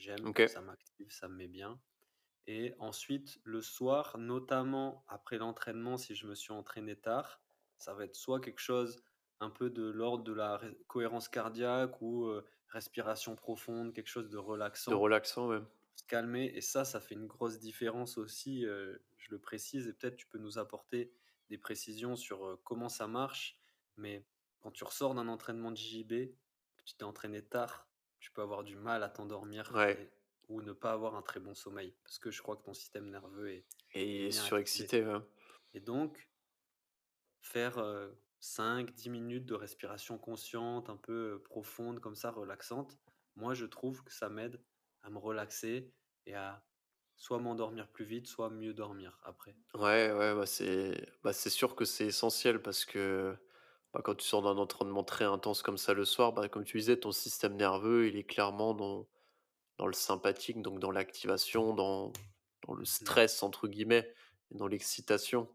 j'aime, 0.00 0.32
ça 0.48 0.60
m'active, 0.60 1.10
ça 1.10 1.28
me 1.28 1.36
met 1.36 1.48
bien. 1.48 1.80
Et 2.46 2.74
ensuite, 2.78 3.38
le 3.44 3.60
soir, 3.60 4.18
notamment 4.18 5.04
après 5.08 5.38
l'entraînement, 5.38 5.96
si 5.96 6.14
je 6.14 6.26
me 6.26 6.34
suis 6.34 6.52
entraîné 6.52 6.96
tard, 6.96 7.40
ça 7.76 7.94
va 7.94 8.04
être 8.04 8.16
soit 8.16 8.40
quelque 8.40 8.60
chose 8.60 9.02
un 9.40 9.50
peu 9.50 9.70
de 9.70 9.88
l'ordre 9.88 10.24
de 10.24 10.32
la 10.32 10.60
cohérence 10.86 11.28
cardiaque 11.28 12.00
ou 12.02 12.26
euh, 12.26 12.44
respiration 12.68 13.36
profonde, 13.36 13.92
quelque 13.94 14.08
chose 14.08 14.28
de 14.28 14.32
De 14.32 14.38
relaxant, 14.38 14.98
relaxant, 14.98 15.48
ouais. 15.48 15.60
se 15.94 16.04
calmer. 16.04 16.52
Et 16.54 16.60
ça, 16.60 16.84
ça 16.84 17.00
fait 17.00 17.14
une 17.14 17.26
grosse 17.26 17.58
différence 17.58 18.18
aussi, 18.18 18.66
euh, 18.66 18.98
je 19.16 19.30
le 19.30 19.38
précise, 19.38 19.88
et 19.88 19.92
peut-être 19.92 20.16
tu 20.16 20.26
peux 20.26 20.38
nous 20.38 20.58
apporter 20.58 21.12
des 21.48 21.58
précisions 21.58 22.16
sur 22.16 22.44
euh, 22.44 22.60
comment 22.64 22.88
ça 22.88 23.06
marche. 23.06 23.58
Mais 23.96 24.24
quand 24.60 24.70
tu 24.70 24.84
ressors 24.84 25.14
d'un 25.14 25.28
entraînement 25.28 25.70
de 25.70 25.76
JB, 25.76 26.08
que 26.76 26.82
tu 26.84 26.94
t'es 26.94 27.04
entraîné 27.04 27.42
tard, 27.42 27.89
tu 28.20 28.30
peux 28.32 28.42
avoir 28.42 28.64
du 28.64 28.76
mal 28.76 29.02
à 29.02 29.08
t'endormir 29.08 29.70
Ouais 29.74 29.98
et 29.98 30.10
ou 30.50 30.62
ne 30.62 30.72
pas 30.72 30.90
avoir 30.92 31.14
un 31.14 31.22
très 31.22 31.38
bon 31.38 31.54
sommeil, 31.54 31.94
parce 32.02 32.18
que 32.18 32.30
je 32.32 32.42
crois 32.42 32.56
que 32.56 32.64
ton 32.64 32.74
système 32.74 33.08
nerveux 33.08 33.50
est, 33.50 33.66
est 33.94 34.26
et 34.26 34.30
surexcité, 34.32 35.06
ouais. 35.06 35.20
Et 35.74 35.80
donc, 35.80 36.28
faire 37.40 37.78
euh, 37.78 38.10
5-10 38.40 39.10
minutes 39.10 39.46
de 39.46 39.54
respiration 39.54 40.18
consciente, 40.18 40.90
un 40.90 40.96
peu 40.96 41.40
profonde, 41.44 42.00
comme 42.00 42.16
ça, 42.16 42.30
relaxante, 42.30 42.98
moi, 43.36 43.54
je 43.54 43.64
trouve 43.64 44.02
que 44.02 44.12
ça 44.12 44.28
m'aide 44.28 44.60
à 45.02 45.10
me 45.10 45.18
relaxer 45.18 45.94
et 46.26 46.34
à 46.34 46.64
soit 47.16 47.38
m'endormir 47.38 47.88
plus 47.90 48.04
vite, 48.04 48.26
soit 48.26 48.50
mieux 48.50 48.74
dormir 48.74 49.18
après. 49.22 49.56
Ouais, 49.74 50.10
ouais, 50.12 50.34
bah, 50.34 50.46
c'est 50.46 51.06
bah, 51.22 51.32
c'est 51.32 51.50
sûr 51.50 51.76
que 51.76 51.84
c'est 51.84 52.06
essentiel 52.06 52.60
parce 52.60 52.84
que, 52.84 53.36
bah, 53.94 54.00
quand 54.04 54.14
tu 54.16 54.26
sors 54.26 54.42
d'un 54.42 54.58
entraînement 54.58 55.04
très 55.04 55.24
intense 55.24 55.62
comme 55.62 55.78
ça 55.78 55.94
le 55.94 56.04
soir, 56.04 56.32
bah, 56.32 56.48
comme 56.48 56.64
tu 56.64 56.78
disais, 56.78 56.98
ton 56.98 57.12
système 57.12 57.56
nerveux, 57.56 58.08
il 58.08 58.16
est 58.16 58.24
clairement 58.24 58.74
dans 58.74 59.08
dans 59.78 59.86
le 59.86 59.94
sympathique, 59.94 60.62
donc 60.62 60.80
dans 60.80 60.90
l'activation, 60.92 61.74
dans 61.74 62.12
dans 62.66 62.74
le 62.74 62.84
Mhm, 63.00 63.14
«stress» 63.14 63.42
entre 63.42 63.68
guillemets, 63.68 64.14
et 64.52 64.56
dans 64.56 64.66
l'excitation. 64.68 65.48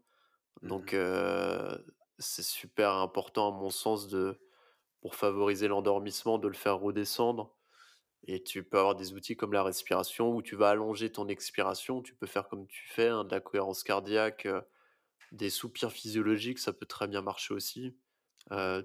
Donc 0.62 0.92
mhm, 0.92 0.94
heu, 0.94 1.86
c'est 2.18 2.42
super 2.44 2.92
important 2.94 3.48
à 3.54 3.58
mon 3.58 3.70
sens 3.70 4.08
de 4.08 4.40
pour 5.02 5.16
favoriser 5.16 5.68
l'endormissement, 5.68 6.38
de 6.38 6.48
le 6.48 6.54
faire 6.54 6.78
redescendre 6.80 7.56
et 8.26 8.42
tu 8.42 8.64
peux 8.68 8.78
avoir 8.78 8.96
des 8.96 9.14
outils 9.14 9.36
comme 9.36 9.52
la 9.52 9.62
respiration 9.62 10.34
où 10.34 10.42
tu 10.42 10.56
vas 10.56 10.70
allonger 10.70 11.12
ton 11.12 11.28
expiration. 11.28 12.02
Tu 12.02 12.14
peux 12.16 12.26
faire 12.26 12.48
comme 12.48 12.66
tu 12.68 12.86
fais, 12.88 13.08
hein, 13.08 13.24
de 13.24 13.30
la 13.34 13.40
cohérence 13.40 13.82
cardiaque, 13.84 14.48
des 15.32 15.50
soupirs 15.50 15.92
physiologiques, 15.92 16.58
ça 16.58 16.72
peut 16.72 16.86
très 16.86 17.08
bien 17.08 17.22
marcher 17.22 17.54
aussi. 17.54 17.96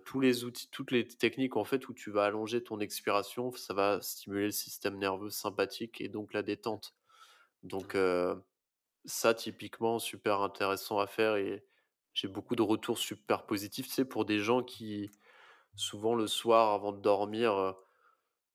Tous 0.06 0.20
les 0.20 0.44
outils 0.46 0.70
toutes 0.72 0.92
les 0.92 1.08
techniques 1.08 1.58
en 1.58 1.64
fait 1.66 1.88
où 1.90 1.94
tu 1.94 2.12
vas 2.12 2.26
allonger 2.26 2.64
ton 2.64 2.80
expiration, 2.80 3.52
ça 3.54 3.74
va 3.74 4.02
stimuler 4.02 4.46
le 4.46 4.52
système 4.52 4.98
nerveux 4.98 5.30
sympathique 5.30 6.02
et 6.02 6.10
donc 6.10 6.34
la 6.34 6.44
détente. 6.44 6.96
Donc 7.64 7.96
heu, 7.96 8.44
ça 9.06 9.34
typiquement 9.36 10.00
super 10.00 10.42
intéressant 10.42 11.00
à 11.00 11.08
faire 11.08 11.36
et 11.38 11.66
j'ai 12.14 12.28
beaucoup 12.30 12.56
de 12.58 12.64
retours 12.64 12.98
super 13.00 13.46
positifs, 13.48 13.88
sais, 13.88 14.06
pour 14.06 14.26
des 14.26 14.40
gens 14.40 14.64
qui 14.64 15.12
souvent 15.76 16.16
le 16.16 16.28
soir 16.28 16.74
avant 16.74 16.94
de 16.94 17.02
dormir, 17.02 17.76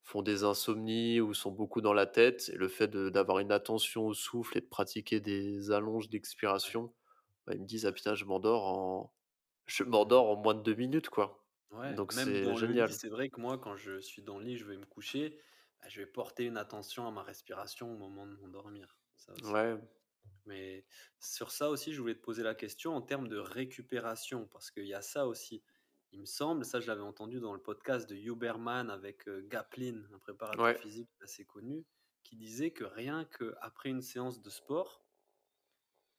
font 0.03 0.21
des 0.21 0.43
insomnies 0.43 1.19
ou 1.21 1.33
sont 1.33 1.51
beaucoup 1.51 1.81
dans 1.81 1.93
la 1.93 2.05
tête 2.07 2.49
et 2.53 2.57
le 2.57 2.67
fait 2.69 2.87
d'avoir 2.89 3.39
une 3.39 3.51
attention 3.51 4.05
au 4.07 4.13
souffle 4.13 4.57
et 4.57 4.61
de 4.61 4.65
pratiquer 4.67 5.19
des 5.19 5.71
allonges 5.71 6.09
d'expiration, 6.09 6.93
bah, 7.45 7.53
ils 7.55 7.61
me 7.61 7.65
disent: 7.67 7.85
«Ah 7.85 7.91
putain, 7.93 8.15
je 8.15 8.25
m'endors 8.25 8.65
en 8.67 9.13
je 9.67 9.83
m'endors 9.83 10.29
en 10.29 10.35
moins 10.37 10.55
de 10.55 10.61
2 10.61 10.75
minutes, 10.75 11.09
quoi». 11.09 11.45
Ouais, 11.71 11.97
Donc 11.97 12.13
c'est 12.13 12.55
génial. 12.55 12.89
c'est 12.89 13.07
vrai 13.09 13.29
que 13.29 13.39
moi, 13.39 13.57
quand 13.57 13.75
je 13.77 13.99
suis 14.01 14.21
dans 14.21 14.37
le 14.39 14.43
lit, 14.45 14.57
je 14.57 14.65
vais 14.65 14.77
me 14.77 14.85
coucher, 14.85 15.39
bah, 15.81 15.87
je 15.89 16.01
vais 16.01 16.07
porter 16.07 16.43
une 16.45 16.57
attention 16.57 17.07
à 17.07 17.11
ma 17.11 17.23
respiration 17.23 17.93
au 17.93 17.97
moment 17.97 18.25
de 18.27 18.35
m'endormir. 18.35 18.97
Ouais, 19.43 19.77
Mais 20.45 20.85
sur 21.19 21.51
ça 21.51 21.69
aussi, 21.69 21.93
je 21.93 21.99
voulais 22.01 22.15
te 22.15 22.21
poser 22.21 22.43
la 22.43 22.55
question 22.55 22.95
en 22.95 23.01
termes 23.01 23.27
de 23.27 23.37
récupération, 23.37 24.47
parce 24.47 24.71
qu'il 24.71 24.85
y 24.87 24.93
a 24.93 25.01
ça 25.01 25.27
aussi. 25.27 25.63
Il 26.13 26.21
me 26.21 26.25
semble, 26.25 26.63
ça 26.63 26.79
je 26.79 26.87
l'avais 26.87 27.01
entendu 27.01 27.39
dans 27.41 27.53
le 27.53 27.61
podcast 27.61 28.09
de 28.09 28.15
Huberman 28.15 28.89
avec 28.89 29.27
euh, 29.27 29.45
Gaplin, 29.45 30.05
un 30.13 30.19
préparateur 30.19 30.63
ouais, 30.63 30.77
physique 30.77 31.09
assez 31.21 31.43
connu, 31.45 31.85
qui 32.23 32.37
disait 32.37 32.71
que 32.71 32.85
rien 32.85 33.25
qu'après 33.25 33.89
une 33.89 34.01
séance 34.01 34.41
de 34.41 34.49
sport, 34.49 35.03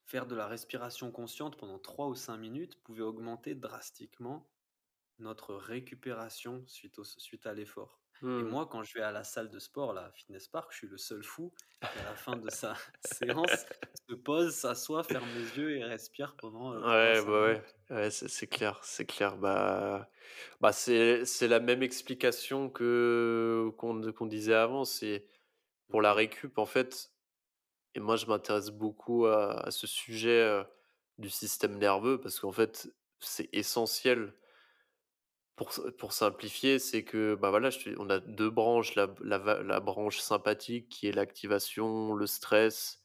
faire 0.09 0.27
de 0.27 0.35
la 0.35 0.47
respiration 0.47 1.13
consciente 1.13 1.57
pendant 1.57 1.79
3 1.79 2.09
ou 2.09 2.15
5 2.15 2.39
minutes 2.39 2.83
pouvait 2.83 3.03
augmenter 3.03 3.55
drastiquement 3.55 4.49
notre 5.19 5.55
récupération 5.55 6.65
suite, 6.67 6.99
au, 6.99 7.05
suite 7.05 7.47
à 7.47 7.53
l'effort. 7.53 8.01
Et 8.23 8.27
mmh. 8.27 8.49
moi, 8.49 8.67
quand 8.67 8.83
je 8.83 8.95
vais 8.95 9.03
à 9.03 9.13
la 9.13 9.23
salle 9.23 9.51
de 9.51 9.59
sport, 9.59 9.93
la 9.93 10.11
Fitness 10.11 10.49
Park, 10.49 10.71
je 10.73 10.79
suis 10.79 10.89
le 10.89 10.97
seul 10.97 11.23
fou 11.23 11.53
qui, 11.81 11.99
à 11.99 12.05
la 12.05 12.15
fin 12.17 12.37
de 12.37 12.51
sa 12.51 12.75
séance, 13.05 13.67
se 14.09 14.15
pose, 14.15 14.55
s'assoit, 14.55 15.05
ferme 15.05 15.29
les 15.37 15.59
yeux 15.59 15.77
et 15.77 15.85
respire 15.85 16.35
pendant 16.37 16.73
euh, 16.73 16.81
Ouais, 16.81 17.21
3-5 17.21 17.25
bah, 17.27 17.43
ouais, 17.43 17.63
ouais, 17.91 18.11
c'est 18.11 18.47
clair, 18.47 18.81
c'est 18.83 19.07
clair. 19.07 19.37
Bah 19.37 20.09
bah, 20.61 20.73
c'est 20.73 21.25
c'est 21.27 21.49
la 21.49 21.61
même 21.61 21.83
explication 21.83 22.71
que 22.71 23.71
qu'on 23.77 24.13
qu'on 24.13 24.27
disait 24.27 24.55
avant, 24.55 24.85
c'est 24.85 25.27
pour 25.89 26.03
la 26.03 26.13
récup, 26.13 26.59
en 26.59 26.67
fait 26.67 27.13
et 27.99 28.01
moi, 28.01 28.17
je 28.17 28.27
m'intéresse 28.27 28.71
beaucoup 28.71 29.27
à 29.27 29.67
à 29.67 29.71
ce 29.73 29.87
sujet, 29.87 30.65
du 31.19 31.31
système 31.31 31.79
nerveux 31.79 32.21
parce 32.21 32.41
qu'en 32.41 32.53
fait, 32.53 32.89
c'est 33.21 33.49
essentiel 33.53 34.35
Pour 35.57 35.71
pour 35.99 36.13
simplifier, 36.13 36.79
c'est 36.79 37.05
que, 37.05 37.35
bah, 37.35 37.51
voilà, 37.51 37.71
je 37.71 37.91
on 37.99 38.09
a 38.11 38.21
2 38.21 38.49
branches, 38.51 38.95
la 38.95 39.09
la 39.21 39.81
branche 39.81 40.19
sympathique 40.21 40.89
qui 40.89 41.09
est 41.09 41.13
l'activation, 41.13 42.15
le 42.15 42.27
stress. 42.27 43.05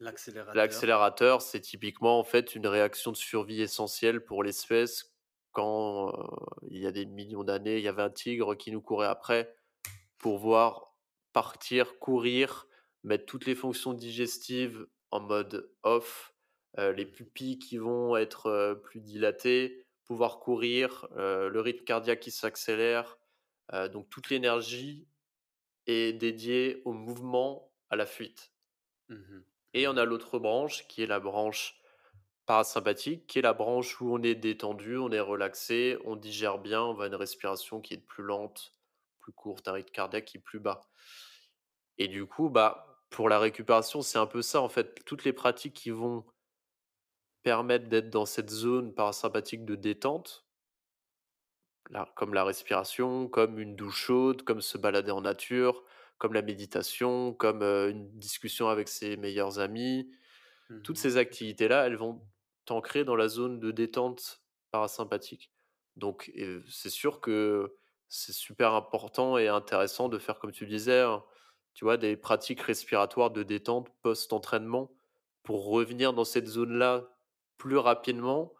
L'accélérateur. 0.00 0.54
L'accélérateur, 0.54 1.42
c'est 1.42 1.60
typiquement, 1.60 2.18
en 2.18 2.24
fait, 2.24 2.54
une 2.54 2.66
réaction 2.66 3.12
de 3.12 3.16
survie 3.16 3.60
essentielle 3.62 4.24
pour 4.24 4.42
l'espèce 4.42 5.14
quand, 5.52 6.12
il 6.70 6.78
y 6.78 6.86
a 6.86 6.92
des 6.92 7.06
millions 7.06 7.44
d'années, 7.44 7.78
il 7.78 7.82
y 7.84 7.88
avait 7.88 8.02
un 8.02 8.10
tigre 8.10 8.54
qui 8.56 8.70
nous 8.72 8.80
courait 8.82 9.06
après 9.08 9.54
pour 10.18 10.38
voir 10.38 10.96
partir, 11.32 11.98
courir, 12.00 12.68
mettre 13.02 13.26
toutes 13.26 13.46
les 13.46 13.54
fonctions 13.54 13.92
digestives 13.94 14.86
en 15.10 15.20
mode 15.20 15.72
off, 15.82 16.34
les 16.78 17.04
Mmh 17.04 17.06
pupilles 17.06 17.58
qui 17.58 17.78
vont 17.78 18.16
être, 18.16 18.80
plus 18.84 19.00
dilatées, 19.00 19.86
pouvoir 20.04 20.40
courir, 20.40 21.08
le 21.16 21.60
rythme 21.60 21.84
cardiaque 21.84 22.20
qui 22.20 22.30
s'accélère, 22.30 23.18
donc 23.92 24.08
toute 24.10 24.30
l'énergie 24.30 25.08
est 25.86 26.12
dédiée 26.14 26.82
au 26.86 26.92
mouvement, 26.92 27.72
à 27.90 27.96
la 27.96 28.06
fuite. 28.06 28.52
Mmh 29.08 29.44
Et 29.74 29.88
on 29.88 29.96
Mmh 29.96 29.96
a 29.96 30.04
l'autre 30.04 30.38
branche 30.38 30.86
qui 30.86 31.02
est 31.02 31.06
la 31.06 31.18
branche 31.18 31.80
parasympathique, 32.46 33.26
qui 33.26 33.38
est 33.40 33.42
la 33.42 33.52
branche 33.54 34.00
où 34.00 34.14
on 34.14 34.22
est 34.22 34.34
détendu, 34.36 34.96
on 34.96 35.10
est 35.12 35.20
relaxé, 35.20 35.98
on 36.04 36.16
digère 36.16 36.58
bien, 36.58 36.82
on 36.82 36.94
va 36.94 37.04
à 37.04 37.06
une 37.08 37.14
respiration 37.16 37.80
qui 37.80 37.94
est 37.94 37.98
plus 38.06 38.24
lente, 38.24 38.76
plus 39.20 39.32
courte, 39.32 39.68
un 39.68 39.72
rythme 39.72 39.92
cardiaque 39.92 40.24
qui 40.26 40.38
est 40.38 40.40
plus 40.40 40.60
bas. 40.60 40.82
Et 41.98 42.08
du 42.08 42.26
coup, 42.26 42.48
bah, 42.50 42.89
pour 43.10 43.28
la 43.28 43.38
récupération, 43.38 44.02
c'est 44.02 44.18
un 44.18 44.26
peu 44.26 44.42
ça 44.42 44.60
en 44.62 44.68
fait. 44.68 45.04
Toutes 45.04 45.24
les 45.24 45.32
pratiques 45.32 45.74
qui 45.74 45.90
vont 45.90 46.24
permettre 47.42 47.88
d'être 47.88 48.08
dans 48.10 48.24
cette 48.24 48.48
zone 48.50 48.94
parasympathique 48.94 49.64
de 49.66 49.74
détente, 49.74 50.46
comme 52.14 52.34
la 52.34 52.44
respiration, 52.44 53.28
comme 53.28 53.58
une 53.58 53.74
douche 53.74 54.04
chaude, 54.06 54.42
comme 54.42 54.60
se 54.60 54.78
balader 54.78 55.10
en 55.10 55.22
nature, 55.22 55.82
comme 56.18 56.34
la 56.34 56.42
méditation, 56.42 57.32
comme 57.34 57.62
euh, 57.62 57.90
une 57.90 58.08
discussion 58.18 58.68
avec 58.68 58.88
ses 58.88 59.16
meilleurs 59.16 59.58
amis, 59.58 60.10
Toutes 60.84 60.98
Mmh 60.98 61.00
ces 61.00 61.16
activités-là, 61.18 61.86
elles 61.86 61.96
vont 61.96 62.22
t'ancrer 62.66 63.04
dans 63.04 63.16
la 63.16 63.28
zone 63.28 63.60
de 63.60 63.72
détente 63.72 64.42
parasympathique. 64.72 65.52
Donc, 65.96 66.32
c'est 66.68 66.90
sûr 66.90 67.20
que 67.20 67.76
c'est 68.08 68.32
super 68.32 68.74
important 68.74 69.38
et 69.38 69.48
intéressant 69.48 70.08
de 70.08 70.18
faire 70.18 70.38
comme 70.40 70.52
tu 70.52 70.66
disais, 70.66 71.00
hein, 71.00 71.24
tu 71.74 71.84
vois, 71.84 71.96
des 71.96 72.16
pratiques 72.16 72.60
respiratoires 72.62 73.30
de 73.30 73.42
détente 73.42 73.88
post-entraînement 74.02 74.92
pour 75.42 75.66
revenir 75.66 76.12
dans 76.12 76.24
cette 76.24 76.46
zone-là 76.46 77.08
plus 77.58 77.76
rapidement 77.78 78.52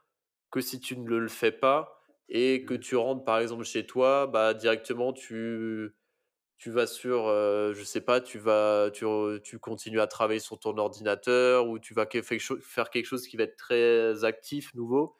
que 0.50 0.60
si 0.60 0.80
tu 0.80 0.98
ne 0.98 1.08
le 1.16 1.28
fais 1.28 1.52
pas 1.52 2.00
et 2.28 2.64
que 2.64 2.74
tu 2.74 2.96
rentres, 2.96 3.24
par 3.24 3.38
exemple, 3.40 3.64
chez 3.64 3.86
toi, 3.86 4.26
bah, 4.26 4.54
directement 4.54 5.12
tu 5.12 5.94
tu 6.58 6.70
vas 6.70 6.86
sur, 6.86 7.28
heu, 7.28 7.72
je 7.74 7.82
sais 7.84 8.02
pas, 8.02 8.20
tu 8.20 8.38
vas 8.38 8.90
tu 8.92 9.06
tu 9.42 9.58
continues 9.58 10.00
à 10.00 10.06
travailler 10.06 10.40
sur 10.40 10.58
ton 10.58 10.76
ordinateur 10.78 11.68
ou 11.68 11.78
tu 11.78 11.94
vas 11.94 12.06
faire 12.62 12.90
quelque 12.90 13.06
chose 13.06 13.26
qui 13.26 13.36
va 13.36 13.44
être 13.44 13.56
très 13.56 14.24
actif, 14.24 14.74
nouveau, 14.74 15.16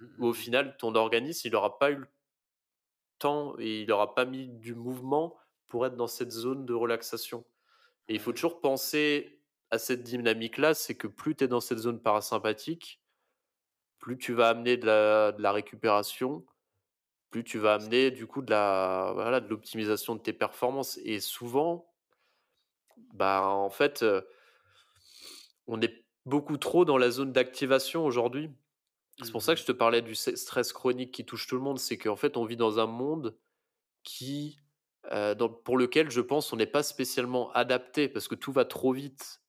Mmh 0.00 0.06
où 0.18 0.26
mh 0.26 0.28
au 0.28 0.34
mh. 0.34 0.34
final 0.34 0.76
ton 0.78 0.94
organisme, 0.96 1.48
il 1.48 1.56
aura 1.56 1.78
pas 1.78 1.90
eu 1.92 1.96
le 1.96 2.08
temps 3.18 3.54
et 3.58 3.82
il 3.82 3.92
aura 3.92 4.14
pas 4.14 4.24
mis 4.24 4.48
du 4.48 4.74
mouvement 4.74 5.36
pour 5.74 5.86
être 5.86 5.96
dans 5.96 6.06
cette 6.06 6.30
zone 6.30 6.66
de 6.66 6.72
relaxation. 6.72 7.44
Et 8.08 8.14
il 8.14 8.20
faut 8.20 8.32
toujours 8.32 8.60
penser 8.60 9.42
à 9.72 9.78
cette 9.78 10.04
dynamique-là, 10.04 10.74
c'est 10.74 10.96
que 10.96 11.08
plus 11.08 11.36
tu 11.36 11.44
es 11.44 11.48
dans 11.48 11.60
cette 11.60 11.78
zone 11.78 12.00
parasympathique, 12.00 13.02
plus 13.98 14.18
tu 14.18 14.34
vas 14.34 14.50
amener 14.50 14.76
de 14.76 14.86
la 14.86 15.32
de 15.32 15.42
la 15.42 15.52
récupération, 15.52 16.46
plus 17.30 17.44
tu 17.44 17.58
vas 17.58 17.74
amener 17.74 18.10
du 18.12 18.26
coup 18.26 18.42
de 18.42 18.50
la 18.50 19.12
voilà, 19.14 19.40
de 19.40 19.48
l'optimisation 19.48 20.16
de 20.16 20.20
tes 20.22 20.32
performances. 20.34 20.98
Et 21.04 21.20
souvent 21.20 21.92
Bah, 23.12 23.46
en 23.48 23.70
fait, 23.70 24.02
heu, 24.02 24.26
on 25.66 25.80
est 25.80 26.04
beaucoup 26.26 26.56
trop 26.56 26.84
dans 26.84 26.98
la 26.98 27.10
zone 27.10 27.32
d'activation 27.32 28.04
aujourd'hui. 28.04 28.50
C'est 29.22 29.32
pour 29.32 29.42
ça 29.42 29.54
que 29.54 29.60
Mmh 29.60 29.62
je 29.62 29.66
te 29.66 29.72
parlais 29.72 30.02
du 30.02 30.14
stress 30.14 30.72
chronique 30.72 31.12
qui 31.12 31.24
touche 31.26 31.46
tout 31.48 31.56
le 31.56 31.62
monde. 31.62 31.78
C'est 31.78 31.98
qu'en 31.98 32.16
fait, 32.16 32.36
on 32.36 32.44
vit 32.46 32.56
dans 32.56 32.80
un 32.80 32.86
monde 32.86 33.38
qui, 34.04 34.60
dans 35.12 35.48
pour 35.50 35.76
lequel 35.78 36.10
je 36.10 36.20
pense 36.20 36.52
on 36.52 36.56
n'est 36.56 36.66
pas 36.66 36.82
spécialement 36.82 37.50
adapté 37.52 38.08
parce 38.08 38.28
que 38.28 38.34
tout 38.34 38.52
va 38.52 38.64
trop 38.64 38.92
vite. 38.92 39.40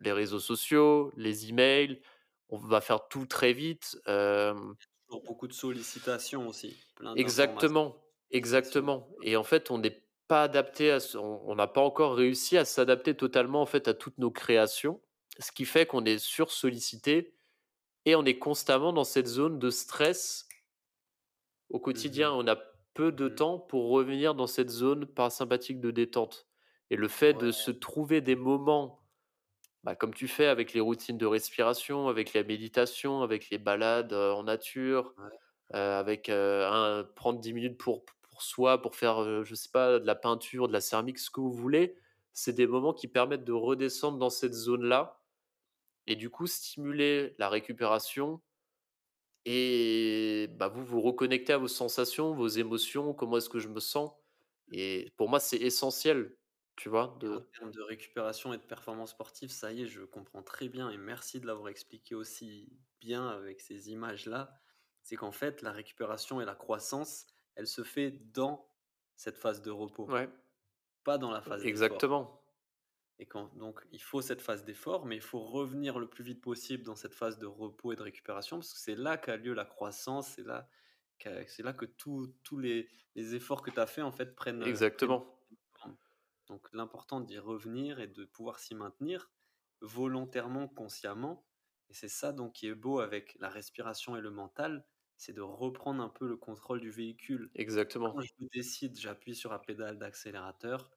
Les 0.00 0.12
réseaux 0.12 0.40
sociaux, 0.40 1.12
les 1.16 1.48
emails, 1.50 2.00
on 2.48 2.58
va 2.58 2.80
faire 2.80 3.08
tout 3.08 3.26
très 3.26 3.52
vite, 3.52 3.98
hem 4.06 4.76
Toujours 5.08 5.22
beaucoup 5.24 5.48
de 5.48 5.52
sollicitations 5.52 6.46
aussi, 6.48 6.84
plein 6.94 7.16
exactement, 7.16 7.96
exactement 8.30 9.08
et 9.22 9.36
en 9.36 9.42
fait, 9.44 9.70
on 9.70 9.78
n'est 9.78 10.06
pas 10.28 10.44
adapté 10.44 10.92
à 10.92 10.98
on 11.16 11.54
n'a 11.56 11.66
pas 11.66 11.80
encore 11.80 12.14
réussi 12.14 12.56
à 12.56 12.64
s'adapter 12.64 13.16
totalement, 13.16 13.62
en 13.62 13.66
fait, 13.66 13.88
à 13.88 13.94
toutes 13.94 14.18
nos 14.18 14.30
créations. 14.30 15.00
Ce 15.40 15.50
qui 15.52 15.64
fait 15.64 15.86
qu'on 15.86 16.04
est 16.04 16.18
sursollicité 16.18 17.34
et 18.06 18.16
on 18.16 18.24
est 18.26 18.38
constamment 18.38 18.92
dans 18.92 19.04
cette 19.04 19.26
zone 19.28 19.58
de 19.58 19.70
stress 19.70 20.46
au 21.70 21.78
Mmh 21.92 22.00
quotidien. 22.00 22.32
mh. 22.32 22.32
On 22.32 22.46
a 22.48 22.56
peu 22.94 23.12
de 23.12 23.28
Mmh 23.28 23.28
temps 23.28 23.58
pour 23.58 23.90
revenir 23.90 24.34
dans 24.34 24.46
cette 24.46 24.70
zone 24.70 25.06
parasympathique 25.06 25.80
de 25.80 25.90
détente 25.90 26.48
et 26.90 26.96
le 26.96 27.08
fait 27.08 27.34
Ouais, 27.34 27.40
de 27.40 27.50
se 27.52 27.70
trouver 27.70 28.20
des 28.20 28.36
moments, 28.36 29.00
bah, 29.84 29.96
comme 29.96 30.14
tu 30.14 30.28
fais 30.28 30.46
avec 30.46 30.72
les 30.74 30.80
routines 30.80 31.18
de 31.18 31.26
respiration, 31.26 32.08
avec 32.08 32.34
la 32.34 32.44
méditation, 32.44 33.22
avec 33.22 33.50
les 33.50 33.58
balades, 33.58 34.12
en 34.12 34.44
nature, 34.44 35.14
ouais. 35.18 35.40
avec, 35.70 36.28
un 36.30 37.04
prendre 37.16 37.40
10 37.40 37.52
minutes 37.54 37.78
pour 37.78 38.04
pour 38.22 38.42
soi, 38.42 38.80
pour 38.82 38.96
faire, 38.96 39.44
je 39.44 39.54
sais 39.54 39.70
pas, 39.70 39.98
de 39.98 40.06
la 40.06 40.14
peinture, 40.14 40.68
de 40.68 40.72
la 40.72 40.80
céramique, 40.80 41.18
ce 41.18 41.30
que 41.30 41.40
vous 41.40 41.52
voulez. 41.52 41.96
C'est 42.32 42.54
des 42.54 42.66
moments 42.66 42.94
qui 42.94 43.08
permettent 43.08 43.44
de 43.44 43.52
redescendre 43.52 44.18
dans 44.18 44.30
cette 44.30 44.54
zone-là 44.54 45.20
et 46.06 46.16
du 46.16 46.30
coup 46.30 46.46
stimuler 46.46 47.34
la 47.38 47.48
récupération 47.48 48.40
et 49.44 50.48
bah, 50.58 50.68
vous 50.68 50.84
vous 50.84 51.00
reconnectez 51.00 51.52
à 51.52 51.58
vos 51.58 51.68
sensations, 51.68 52.34
vos 52.34 52.48
émotions, 52.48 53.14
comment 53.14 53.38
est-ce 53.38 53.48
que 53.50 53.58
je 53.60 53.68
me 53.68 53.80
sens? 53.80 54.12
Et 54.72 55.08
pour 55.16 55.28
moi, 55.28 55.40
c'est 55.40 55.56
essentiel, 55.58 56.36
tu 56.76 56.88
vois? 56.88 57.18
Et 57.24 57.28
en 57.34 57.40
De 57.40 57.50
termes 57.52 57.70
de 57.70 57.80
récupération 57.82 58.52
et 58.54 58.58
de 58.58 58.62
performance 58.62 59.10
sportive, 59.10 59.50
ça 59.50 59.72
y 59.72 59.82
est, 59.82 59.86
je 59.86 60.02
comprends 60.02 60.42
très 60.42 60.68
bien 60.68 60.90
et 60.90 60.96
merci 60.98 61.40
de 61.40 61.46
l'avoir 61.46 61.68
expliqué 61.68 62.14
aussi 62.14 62.78
bien 63.00 63.28
avec 63.28 63.60
ces 63.60 63.90
images-là. 63.90 64.60
C'est 65.02 65.16
qu'en 65.16 65.32
fait, 65.32 65.62
la 65.62 65.72
récupération 65.72 66.40
et 66.40 66.44
la 66.44 66.54
croissance, 66.54 67.26
elle 67.56 67.66
se 67.66 67.82
fait 67.84 68.10
dans 68.10 68.68
cette 69.16 69.36
phase 69.38 69.62
de 69.62 69.70
repos, 69.70 70.08
ouais, 70.08 70.28
pas 71.04 71.18
dans 71.18 71.30
la 71.32 71.42
phase 71.42 71.66
exactement, 71.66 72.39
Et 73.20 73.26
quand, 73.26 73.54
donc, 73.56 73.86
il 73.92 74.02
faut 74.02 74.22
cette 74.22 74.40
phase 74.42 74.64
d'effort, 74.64 75.06
mais 75.06 75.16
il 75.16 75.22
faut 75.22 75.40
revenir 75.40 75.98
le 76.00 76.08
plus 76.10 76.24
vite 76.24 76.40
possible 76.42 76.84
dans 76.84 76.96
cette 76.96 77.14
phase 77.14 77.38
de 77.38 77.46
repos 77.46 77.92
et 77.92 77.96
de 77.96 78.02
récupération, 78.02 78.58
parce 78.58 78.72
que 78.72 78.80
c'est 78.80 78.96
là 78.96 79.18
qu'a 79.18 79.36
lieu 79.36 79.54
la 79.54 79.66
croissance, 79.66 80.28
c'est 80.34 80.42
là, 80.44 80.68
qu'a- 81.18 81.46
c'est 81.48 81.62
là 81.62 81.72
que 81.74 81.84
tous 81.86 82.34
les, 82.58 82.88
les 83.14 83.34
efforts 83.36 83.62
que 83.62 83.70
tu 83.70 83.80
as 83.80 83.86
fait, 83.86 84.02
en 84.02 84.12
fait, 84.12 84.34
prennent, 84.36 84.80
prennent 84.94 85.14
exactement. 85.14 85.38
Donc, 86.48 86.68
l'important 86.72 87.20
d'y 87.20 87.38
revenir 87.38 88.00
et 88.00 88.06
de 88.08 88.24
pouvoir 88.24 88.58
s'y 88.58 88.74
maintenir 88.74 89.30
volontairement, 89.80 90.68
consciemment. 90.68 91.46
Et 91.88 91.94
c'est 91.94 92.08
ça, 92.08 92.32
donc, 92.32 92.54
qui 92.54 92.66
est 92.68 92.74
beau 92.74 93.00
avec 93.00 93.36
la 93.40 93.48
respiration 93.48 94.16
et 94.16 94.20
le 94.20 94.30
mental, 94.30 94.86
c'est 95.16 95.32
de 95.32 95.40
reprendre 95.42 96.02
un 96.02 96.08
peu 96.08 96.26
le 96.28 96.36
contrôle 96.36 96.80
du 96.80 96.90
véhicule. 96.90 97.52
Quand 98.02 98.20
exactement, 98.20 98.22
je 98.22 98.32
le 98.40 98.48
décide, 98.52 98.98
j'appuie 98.98 99.36
sur 99.36 99.50
la 99.52 99.58
pédale 99.60 99.98
d'accélérateur. 99.98 100.90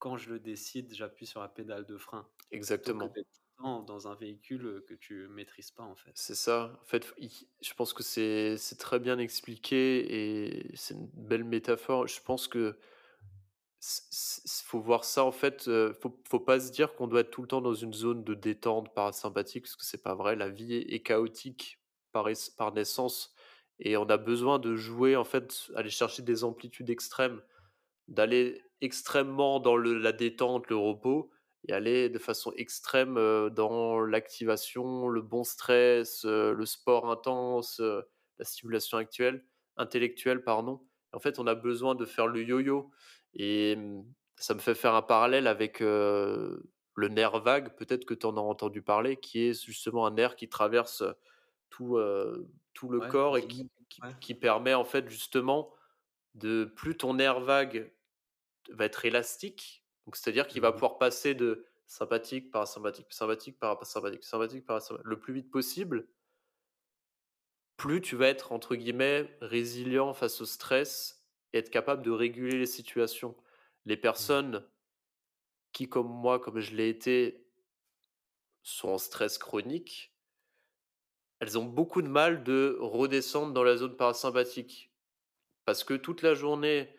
Quand 0.00 0.16
je 0.16 0.30
le 0.30 0.40
décide, 0.40 0.92
j'appuie 0.94 1.26
sur 1.26 1.40
la 1.40 1.48
pédale 1.48 1.86
de 1.86 1.96
frein. 1.98 2.28
Exactement. 2.52 3.10
dans 3.58 4.08
un 4.08 4.14
véhicule, 4.14 4.64
heu, 4.66 4.80
que 4.80 4.94
tu 4.94 5.28
maîtrises 5.28 5.70
pas, 5.70 5.84
en 5.84 5.94
fait. 5.94 6.16
C'est 6.16 6.34
ça. 6.34 6.78
En 6.82 6.84
fait, 6.86 7.12
i 7.18 7.30
je 7.62 7.72
pense 7.74 7.92
que 7.92 8.02
c'est 8.02 8.56
très 8.78 8.98
bien 8.98 9.18
expliqué 9.18 10.56
et 10.68 10.76
c'est 10.76 10.94
une 10.94 11.08
belle 11.14 11.44
métaphore. 11.44 12.06
Je 12.08 12.20
pense 12.22 12.48
que 12.48 12.76
faut 14.64 14.80
voir 14.80 15.04
ça 15.04 15.24
en 15.24 15.32
fait, 15.32 15.66
heu, 15.68 15.92
faut 15.92 16.20
faut 16.28 16.40
pas 16.40 16.60
se 16.60 16.70
dire 16.70 16.94
qu'on 16.94 17.06
doit 17.06 17.20
être 17.20 17.30
tout 17.30 17.42
le 17.42 17.48
temps 17.48 17.60
dans 17.62 17.74
une 17.74 17.94
zone 17.94 18.24
de 18.24 18.34
détente 18.34 18.94
parasympathique 18.94 19.62
parce 19.64 19.76
que 19.76 19.84
c'est 19.84 20.02
pas 20.02 20.14
vrai. 20.14 20.36
La 20.36 20.48
vie 20.50 20.74
est 20.74 21.00
chaotique 21.02 21.80
par 22.12 22.28
par 22.58 22.72
naissance 22.72 23.34
et 23.78 23.96
on 23.96 24.04
a 24.10 24.16
besoin 24.18 24.58
de 24.58 24.76
jouer 24.76 25.16
en 25.16 25.24
fait, 25.24 25.70
aller 25.76 25.90
chercher 25.90 26.22
des 26.22 26.44
amplitudes 26.44 26.90
extrêmes. 26.90 27.42
D'aller 28.08 28.62
extrêmement 28.80 29.60
dans 29.60 29.76
le 29.76 29.94
la 29.98 30.12
détente, 30.12 30.68
le 30.68 30.76
repos 30.76 31.30
et 31.68 31.72
aller 31.72 32.08
de 32.08 32.18
façon 32.18 32.52
extrême, 32.56 33.16
dans 33.50 34.00
l'activation, 34.00 35.08
le 35.08 35.20
bon 35.22 35.44
stress, 35.44 36.24
le 36.24 36.64
sport 36.66 37.10
intense, 37.10 37.80
la 37.80 38.44
stimulation 38.44 38.98
actuelle 38.98 39.44
intellectuelle, 39.76 40.42
pardon. 40.44 40.82
En 41.12 41.18
fait, 41.20 41.38
on 41.38 41.46
a 41.46 41.54
besoin 41.54 41.94
de 41.94 42.04
faire 42.06 42.26
le 42.28 42.42
yo-yo 42.44 42.90
et 43.34 43.76
mmh, 43.76 44.04
ça 44.36 44.54
me 44.54 44.60
fait 44.60 44.74
faire 44.74 44.94
un 44.94 45.02
parallèle 45.02 45.46
avec, 45.46 45.80
le 46.96 47.08
nerf 47.08 47.40
vague, 47.40 47.76
peut-être 47.76 48.04
que 48.04 48.14
tu 48.14 48.26
en 48.26 48.36
as 48.36 48.40
entendu 48.40 48.82
parler, 48.82 49.16
qui 49.16 49.40
est 49.46 49.64
justement 49.64 50.06
un 50.06 50.10
nerf 50.12 50.36
qui 50.36 50.48
traverse, 50.48 51.02
tout, 51.70 51.98
tout 52.74 52.88
le 52.90 53.00
Ouais, 53.00 53.10
corps 53.10 53.38
et 53.38 53.46
qui 53.46 53.70
qui 53.88 54.02
Ouais. 54.02 54.14
qui 54.20 54.34
permet 54.36 54.74
en 54.74 54.84
fait 54.84 55.08
justement 55.10 55.72
de 56.34 56.64
plus 56.64 56.96
ton 56.96 57.14
nerf 57.14 57.40
vague 57.40 57.92
va 58.70 58.84
être 58.84 59.04
élastique, 59.04 59.84
donc 60.06 60.16
c'est-à-dire 60.16 60.46
qu'il 60.46 60.60
va 60.60 60.72
Mmh 60.72 60.72
pouvoir 60.72 60.98
passer 60.98 61.34
de 61.34 61.66
sympathique, 61.86 62.50
parasympathique, 62.50 63.06
sympathique, 63.12 63.58
parasympathique, 63.58 64.24
sympathique, 64.24 64.64
parasympathique, 64.66 65.06
le 65.06 65.18
plus 65.18 65.34
vite 65.34 65.50
possible, 65.50 66.08
plus 67.76 68.00
tu 68.00 68.14
vas 68.14 68.28
être 68.28 68.52
entre 68.52 68.76
guillemets 68.76 69.36
«résilient» 69.40 70.12
face 70.14 70.40
au 70.40 70.44
stress 70.44 71.24
et 71.52 71.58
être 71.58 71.70
capable 71.70 72.02
de 72.02 72.10
réguler 72.10 72.58
les 72.58 72.66
situations. 72.66 73.36
Les 73.86 73.96
Mmh. 74.16 74.36
personnes 74.36 74.64
qui, 75.72 75.88
comme 75.88 76.08
moi, 76.08 76.38
comme 76.38 76.60
je 76.60 76.74
l'ai 76.76 76.88
été, 76.88 77.48
sont 78.62 78.88
en 78.90 78.98
stress 78.98 79.36
chronique, 79.38 80.16
elles 81.40 81.58
ont 81.58 81.64
beaucoup 81.64 82.02
de 82.02 82.08
mal 82.08 82.44
de 82.44 82.76
redescendre 82.80 83.52
dans 83.52 83.62
la 83.64 83.76
zone 83.76 83.96
parasympathique. 83.96 84.92
Parce 85.64 85.84
que 85.84 85.94
toute 85.94 86.22
la 86.22 86.34
journée 86.34 86.94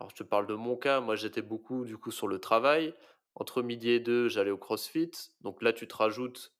alors 0.00 0.10
je 0.10 0.16
te 0.16 0.22
parle 0.24 0.46
de 0.46 0.54
mon 0.54 0.76
cas, 0.76 1.00
moi 1.00 1.14
j'étais 1.16 1.42
beaucoup 1.42 1.84
du 1.84 1.96
coup 1.98 2.10
sur 2.10 2.26
le 2.28 2.38
travail. 2.40 2.94
Entre 3.36 3.62
midi 3.62 3.90
et 3.90 4.00
2, 4.00 4.28
j'allais 4.28 4.50
au 4.50 4.58
CrossFit. 4.58 5.10
Donc 5.40 5.62
là, 5.62 5.72
tu 5.72 5.86
te 5.86 5.94
rajoutes 5.96 6.52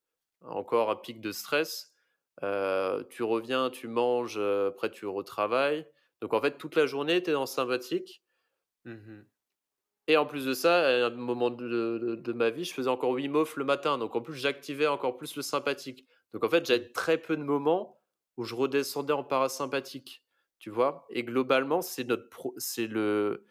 encore 0.43 0.91
un 0.91 0.97
pic 0.97 1.20
de 1.20 1.32
stress. 1.32 1.93
Tu 2.41 3.22
reviens, 3.22 3.70
tu 3.70 3.88
manges, 3.88 4.38
après 4.38 4.91
tu 4.91 5.07
retravailles. 5.07 5.86
Donc 6.20 6.34
en 6.34 6.41
fait, 6.41 6.59
toute 6.59 6.76
la 6.76 6.86
journée, 6.86 7.22
tu 7.22 7.30
es 7.30 7.32
dans 7.32 7.41
le 7.41 7.47
sympathique 7.47 8.24
Mmh 8.84 9.26
et 10.07 10.16
en 10.16 10.26
plus 10.26 10.45
de 10.47 10.53
ça, 10.55 10.86
à 10.86 11.07
un 11.07 11.11
moment 11.11 11.51
de 11.51 11.68
de 11.68 12.14
de 12.16 12.32
ma 12.32 12.51
vie, 12.51 12.64
je 12.64 12.74
faisais 12.74 12.88
encore 12.88 13.11
Wim 13.11 13.34
Hof 13.36 13.57
le 13.57 13.64
matin. 13.64 13.99
Donc 13.99 14.16
en 14.16 14.20
plus, 14.20 14.34
j'activais 14.34 14.86
encore 14.86 15.16
plus 15.16 15.36
le 15.36 15.43
sympathique. 15.43 16.07
Donc 16.32 16.45
en 16.45 16.49
fait, 16.51 16.64
Mmh. 16.64 16.66
j'avais 16.66 16.91
très 16.93 17.18
peu 17.18 17.36
de 17.36 17.43
moments 17.43 18.01
où 18.36 18.45
je 18.45 18.55
redescendais 18.55 19.12
en 19.12 19.24
parasympathique, 19.24 20.24
tu 20.61 20.70
vois? 20.70 21.06
Et 21.11 21.24
globalement, 21.24 21.82
c'est 21.82 22.04
notre 22.04 22.28
c'est 22.58 22.86
le 22.88 23.46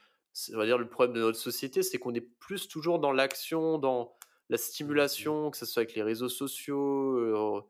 on 0.54 0.58
va 0.58 0.66
dire 0.66 0.78
le 0.80 0.90
problème 0.90 1.16
de 1.16 1.22
notre 1.22 1.40
société, 1.40 1.84
c'est 1.84 2.00
qu'on 2.00 2.14
est 2.16 2.22
plus 2.22 2.68
toujours 2.70 3.00
dans 3.00 3.12
l'action, 3.12 3.80
dans 3.80 4.16
la 4.50 4.58
Mmh 4.86 5.04
mh. 5.20 5.30
stimulation, 5.38 5.52
que 5.52 5.58
ce 5.58 5.66
soit 5.68 5.82
avec 5.84 5.96
les 5.96 6.04
réseaux 6.04 6.30
sociaux, 6.30 7.18
heu, 7.20 7.62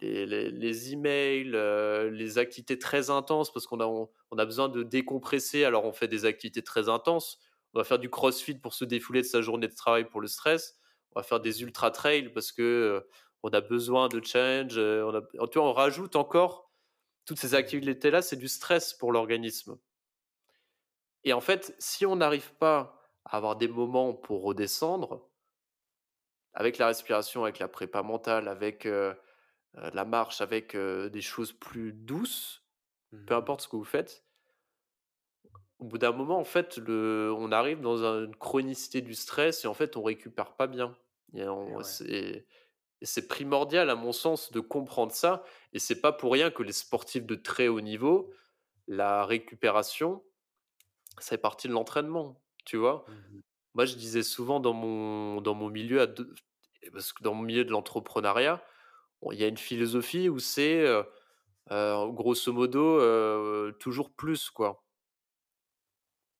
les 0.00 0.26
les 0.26 0.50
les 0.50 0.92
emails, 0.92 1.52
heu, 1.54 2.08
les 2.10 2.38
activités 2.38 2.78
très 2.78 3.10
intenses 3.10 3.52
parce 3.52 3.66
qu'on 3.66 3.80
a 3.80 3.86
on 3.86 4.08
on 4.30 4.38
a 4.38 4.44
besoin 4.44 4.68
de 4.68 4.82
décompresser, 4.82 5.64
alors 5.64 5.84
on 5.84 5.92
fait 5.92 6.08
des 6.08 6.24
activités 6.24 6.62
très 6.62 6.88
intenses. 6.88 7.38
On 7.74 7.78
va 7.80 7.84
faire 7.84 7.98
du 7.98 8.10
crossfit 8.10 8.54
pour 8.58 8.74
se 8.74 8.84
défouler 8.84 9.20
de 9.22 9.26
sa 9.26 9.42
journée 9.42 9.68
de 9.68 9.74
travail 9.74 10.08
pour 10.08 10.20
le 10.20 10.26
stress. 10.28 10.78
On 11.14 11.20
va 11.20 11.24
faire 11.24 11.40
des 11.40 11.62
Mmh 11.62 11.62
ultra 11.62 11.90
trails 11.90 12.32
parce 12.32 12.52
que, 12.52 12.62
heu, 12.62 13.08
on 13.42 13.50
a 13.50 13.60
besoin 13.60 14.08
de 14.08 14.20
challenge, 14.24 14.78
heu, 14.78 15.04
on 15.04 15.14
a 15.14 15.22
tu 15.48 15.58
vois, 15.58 15.68
on 15.68 15.72
rajoute 15.72 16.16
encore 16.16 16.69
toutes 17.24 17.38
ces 17.38 17.54
activités-là, 17.54 18.22
c'est 18.22 18.36
du 18.36 18.48
stress 18.48 18.94
pour 18.94 19.12
l'organisme. 19.12 19.78
Et 21.24 21.32
en 21.32 21.40
fait, 21.40 21.74
si 21.78 22.04
on 22.04 22.16
n'arrive 22.16 22.52
pas 22.56 23.10
à 23.24 23.38
avoir 23.38 23.56
des 23.56 23.68
moments 23.68 24.12
pour 24.12 24.42
redescendre, 24.42 25.30
avec 26.54 26.78
la 26.78 26.86
respiration, 26.86 27.42
avec 27.44 27.58
la 27.58 27.68
prépa 27.68 28.02
mentale, 28.02 28.48
avec, 28.48 28.86
heu 28.86 29.14
heu, 29.76 29.90
la 29.94 30.04
marche, 30.04 30.40
avec, 30.40 30.74
heu, 30.76 31.10
des 31.10 31.22
choses 31.22 31.52
plus 31.52 31.92
douces, 31.92 32.66
peu 33.26 33.34
Mmh 33.34 33.36
importe 33.36 33.62
ce 33.62 33.68
que 33.68 33.76
vous 33.76 33.84
faites, 33.84 34.26
au 35.78 35.84
bout 35.86 35.98
d'un 35.98 36.12
moment, 36.12 36.38
en 36.38 36.44
fait, 36.44 36.76
le 36.78 37.32
on 37.36 37.52
arrive 37.52 37.80
dans 37.80 38.04
un 38.04 38.24
une 38.26 38.36
chronicité 38.36 39.00
du 39.00 39.14
stress 39.14 39.64
et 39.64 39.68
en 39.68 39.74
fait, 39.74 39.96
on 39.96 40.02
récupère 40.02 40.54
pas 40.56 40.66
bien. 40.66 40.96
Et 41.34 41.48
et 41.66 41.74
on 41.74 41.76
ouais. 41.76 42.00
C'est 43.00 43.20
et 43.20 43.22
c'est 43.22 43.28
primordial 43.28 43.90
à 43.90 43.94
mon 43.96 44.12
sens 44.12 44.52
de 44.52 44.60
comprendre 44.60 45.12
ça 45.12 45.42
et 45.72 45.78
c'est 45.78 46.00
pas 46.00 46.12
pour 46.12 46.32
rien 46.32 46.50
que 46.50 46.62
les 46.62 46.72
sportifs 46.72 47.26
de 47.26 47.34
très 47.34 47.68
haut 47.68 47.80
niveau, 47.80 48.32
la 48.88 49.24
récupération, 49.26 50.24
ça 51.20 51.30
fait 51.30 51.38
partie 51.38 51.68
de 51.68 51.72
l'entraînement, 51.72 52.42
tu 52.64 52.76
vois? 52.76 53.06
Mmh 53.06 53.42
Moi, 53.74 53.86
je 53.86 53.96
disais 53.96 54.22
souvent 54.24 54.60
dans 54.60 54.74
mon 54.74 55.40
dans 55.42 55.54
mon 55.54 55.70
milieu 55.70 56.02
à 56.02 56.08
parce 56.92 57.12
que 57.12 57.22
dans 57.24 57.34
mon 57.34 57.42
milieu 57.44 57.64
de 57.64 57.70
l'entrepreneuriat, 57.72 58.64
il 59.32 59.38
y 59.40 59.44
a 59.44 59.48
une 59.48 59.58
philosophie 59.58 60.28
où 60.30 60.38
c'est, 60.40 60.80
heu 60.86 61.04
heu, 61.72 62.12
grosso 62.12 62.52
modo, 62.52 63.00
heu, 63.00 63.76
toujours 63.80 64.12
plus, 64.14 64.50
quoi. 64.50 64.84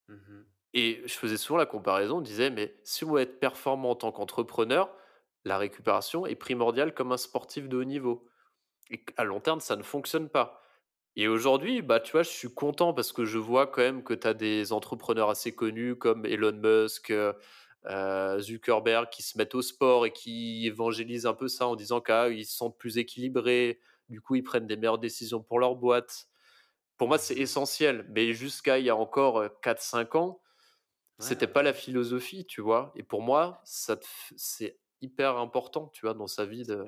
Mmh 0.08 0.44
Et 0.74 1.02
je 1.06 1.14
faisais 1.14 1.36
souvent 1.36 1.58
la 1.58 1.66
comparaison, 1.66 2.18
on 2.18 2.20
disait: 2.20 2.50
«Mais 2.50 2.76
si 2.84 3.04
on 3.04 3.12
veut 3.12 3.20
être 3.22 3.40
performant 3.40 3.90
en 3.90 3.96
tant 3.96 4.12
qu'entrepreneur, 4.12 4.94
la 5.45 5.59
récupération 5.59 6.26
est 6.26 6.36
primordiale 6.36 6.95
comme 6.95 7.12
un 7.12 7.16
sportif 7.16 7.68
de 7.68 7.76
haut 7.78 7.84
niveau» 7.84 8.26
et 8.91 9.05
qu'à 9.05 9.24
long 9.24 9.41
terme, 9.41 9.61
ça 9.61 9.76
ne 9.76 9.82
fonctionne 9.82 10.28
pas. 10.28 10.62
Et 11.16 11.28
aujourd'hui, 11.28 11.82
bah, 11.82 12.01
tu 12.01 12.12
vois, 12.12 12.22
je 12.22 12.30
suis 12.30 12.53
content 12.55 12.95
parce 12.95 13.12
que 13.12 13.24
je 13.24 13.38
vois 13.38 13.66
quand 13.66 13.82
même 13.82 14.05
que 14.05 14.14
tu 14.14 14.26
as 14.26 14.34
des 14.34 14.72
entrepreneurs 14.72 15.30
assez 15.30 15.55
connus 15.55 15.97
comme 15.97 16.26
Elon 16.26 16.53
Musk, 16.53 17.11
heu 17.11 17.34
heu, 17.86 18.41
Zuckerberg 18.41 19.09
qui 19.11 19.22
se 19.22 19.38
mettent 19.38 19.55
au 19.55 19.62
sport 19.62 20.07
et 20.07 20.12
qui 20.12 20.66
évangélisent 20.66 21.26
un 21.26 21.34
peu 21.34 21.49
ça 21.49 21.66
en 21.66 21.76
disant 21.76 22.01
qu'ils 22.01 22.47
se 22.47 22.57
sentent 22.57 22.78
plus 22.78 22.99
équilibrés, 22.99 23.80
du 24.09 24.20
coup, 24.20 24.34
ils 24.36 24.43
prennent 24.43 24.66
des 24.66 24.76
meilleures 24.76 24.99
décisions 24.99 25.43
pour 25.43 25.59
leur 25.61 25.76
boîte. 25.76 26.26
Pour 26.99 27.09
moi, 27.09 27.18
c'est 27.18 27.36
Mmh 27.36 27.41
essentiel, 27.41 28.07
mais 28.11 28.34
jusqu'à 28.34 28.78
il 28.78 28.84
y 28.86 28.91
a 28.91 28.97
encore, 28.97 29.41
heu, 29.41 29.51
4-5 29.62 30.14
ans, 30.16 30.43
c'était 31.18 31.47
pas 31.49 31.62
la 31.62 31.74
philosophie, 31.74 32.47
tu 32.47 32.61
vois? 32.62 32.93
Et 32.97 33.03
pour 33.03 33.22
moi, 33.22 33.61
c'est 33.64 34.80
hyper 35.03 35.36
important, 35.38 35.88
tu 35.88 36.03
vois, 36.07 36.14
dans 36.14 36.26
sa 36.26 36.46
vie 36.46 36.64
de. 36.64 36.86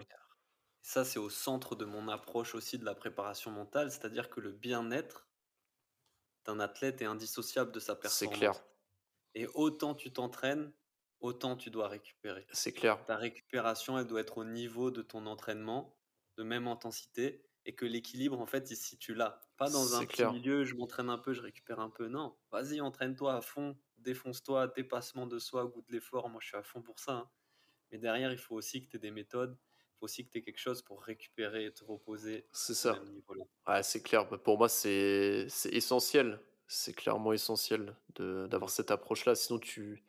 Ça, 0.81 1.05
c'est 1.05 1.19
au 1.19 1.29
centre 1.29 1.75
de 1.75 1.85
mon 1.85 2.07
approche 2.07 2.55
aussi 2.55 2.79
de 2.79 2.85
la 2.85 2.95
préparation 2.95 3.51
mentale, 3.51 3.91
c'est-à-dire 3.91 4.31
que 4.31 4.39
le 4.39 4.53
bien-être 4.53 5.29
d'un 6.45 6.61
athlète 6.61 7.03
est 7.03 7.07
indissociable 7.07 7.73
de 7.73 7.81
sa 7.81 7.97
c'est 8.05 8.29
clair, 8.29 8.55
performance 8.55 8.65
et 9.35 9.47
autant 9.49 9.95
tu 9.95 10.13
t'entraînes, 10.13 10.73
autant 11.21 11.57
tu 11.57 11.71
dois 11.71 11.89
récupérer. 11.89 12.49
c'est 12.53 12.73
clair, 12.73 12.99
Ta 13.07 13.17
récupération, 13.17 13.99
elle 13.99 14.07
doit 14.07 14.21
être 14.23 14.39
au 14.39 14.45
niveau 14.45 14.91
de 14.93 15.03
ton 15.03 15.27
entraînement, 15.27 15.99
de 16.37 16.45
même 16.45 16.69
intensité 16.69 17.51
et 17.67 17.75
que 17.77 17.87
l'équilibre, 17.87 18.41
en 18.41 18.47
fait, 18.47 18.71
il 18.71 18.77
se 18.77 18.85
situe 18.89 19.15
là. 19.15 19.41
Pas 19.59 19.71
dans 19.71 19.95
un 19.95 20.07
petit 20.07 20.27
milieu, 20.27 20.65
je 20.65 20.75
m'entraîne 20.77 21.11
un 21.11 21.19
peu, 21.19 21.35
je 21.35 21.43
récupère 21.43 21.81
un 21.81 21.91
peu. 21.91 22.09
Non, 22.09 22.39
vas-y, 22.53 22.81
entraîne-toi 22.81 23.35
à 23.37 23.43
fond, 23.43 23.79
défonce-toi, 23.99 24.69
dépassement 24.69 25.27
de 25.29 25.39
soi, 25.39 25.67
goût 25.67 25.83
de 25.83 25.93
l'effort. 25.93 26.29
Moi, 26.31 26.41
je 26.43 26.49
suis 26.49 26.57
à 26.59 26.63
fond 26.65 26.83
pour 26.83 27.01
ça. 27.01 27.13
hein. 27.15 27.31
Mais 27.93 27.99
derrière, 27.99 28.33
il 28.33 28.39
faut 28.39 28.57
aussi 28.57 28.83
que 28.83 28.89
tu 28.91 28.97
aies 28.97 29.01
des 29.01 29.11
méthodes, 29.13 29.59
il 29.61 29.99
faut 29.99 30.05
aussi 30.07 30.25
que 30.27 30.31
tu 30.33 30.39
aies 30.39 30.43
quelque 30.45 30.59
chose 30.59 30.83
pour 30.83 31.03
récupérer 31.03 31.67
et 31.67 31.73
te 31.75 31.85
reposer 31.85 32.47
C'est 32.53 32.75
ce 32.83 32.97
ça. 32.99 33.05
Ouais, 33.69 33.83
c'est 33.83 34.03
clair. 34.03 34.29
Bah, 34.29 34.39
pour 34.39 34.59
moi, 34.59 34.69
c'est 34.69 35.47
essentiel. 35.71 36.41
C'est 36.67 36.95
clairement 36.95 37.33
essentiel 37.33 37.97
d'avoir 38.17 38.71
cette 38.71 38.91
approche-là. 38.91 39.35
Sinon, 39.35 39.59
tu 39.59 40.05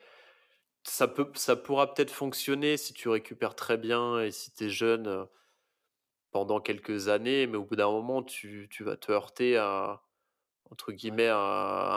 ça 0.86 1.08
peut 1.08 1.32
ça 1.36 1.56
pourra 1.58 1.94
peut-être 1.94 2.12
fonctionner 2.12 2.78
si 2.78 2.94
tu 2.94 3.10
récupères 3.10 3.56
très 3.56 3.78
bien 3.78 4.22
et 4.22 4.32
si 4.32 4.54
tu 4.54 4.66
es 4.66 4.70
jeune, 4.70 5.08
heu, 5.08 5.28
pendant 6.32 6.60
quelques 6.60 7.08
années, 7.10 7.48
mais 7.48 7.56
au 7.58 7.64
bout 7.66 7.76
d'un 7.78 7.90
moment, 7.92 8.24
tu 8.24 8.68
tu 8.70 8.84
vas 8.84 8.98
te 8.98 9.12
heurter 9.12 9.58
à 9.58 10.04
entre 10.72 10.92
guillemets, 10.94 11.30
à 11.30 11.38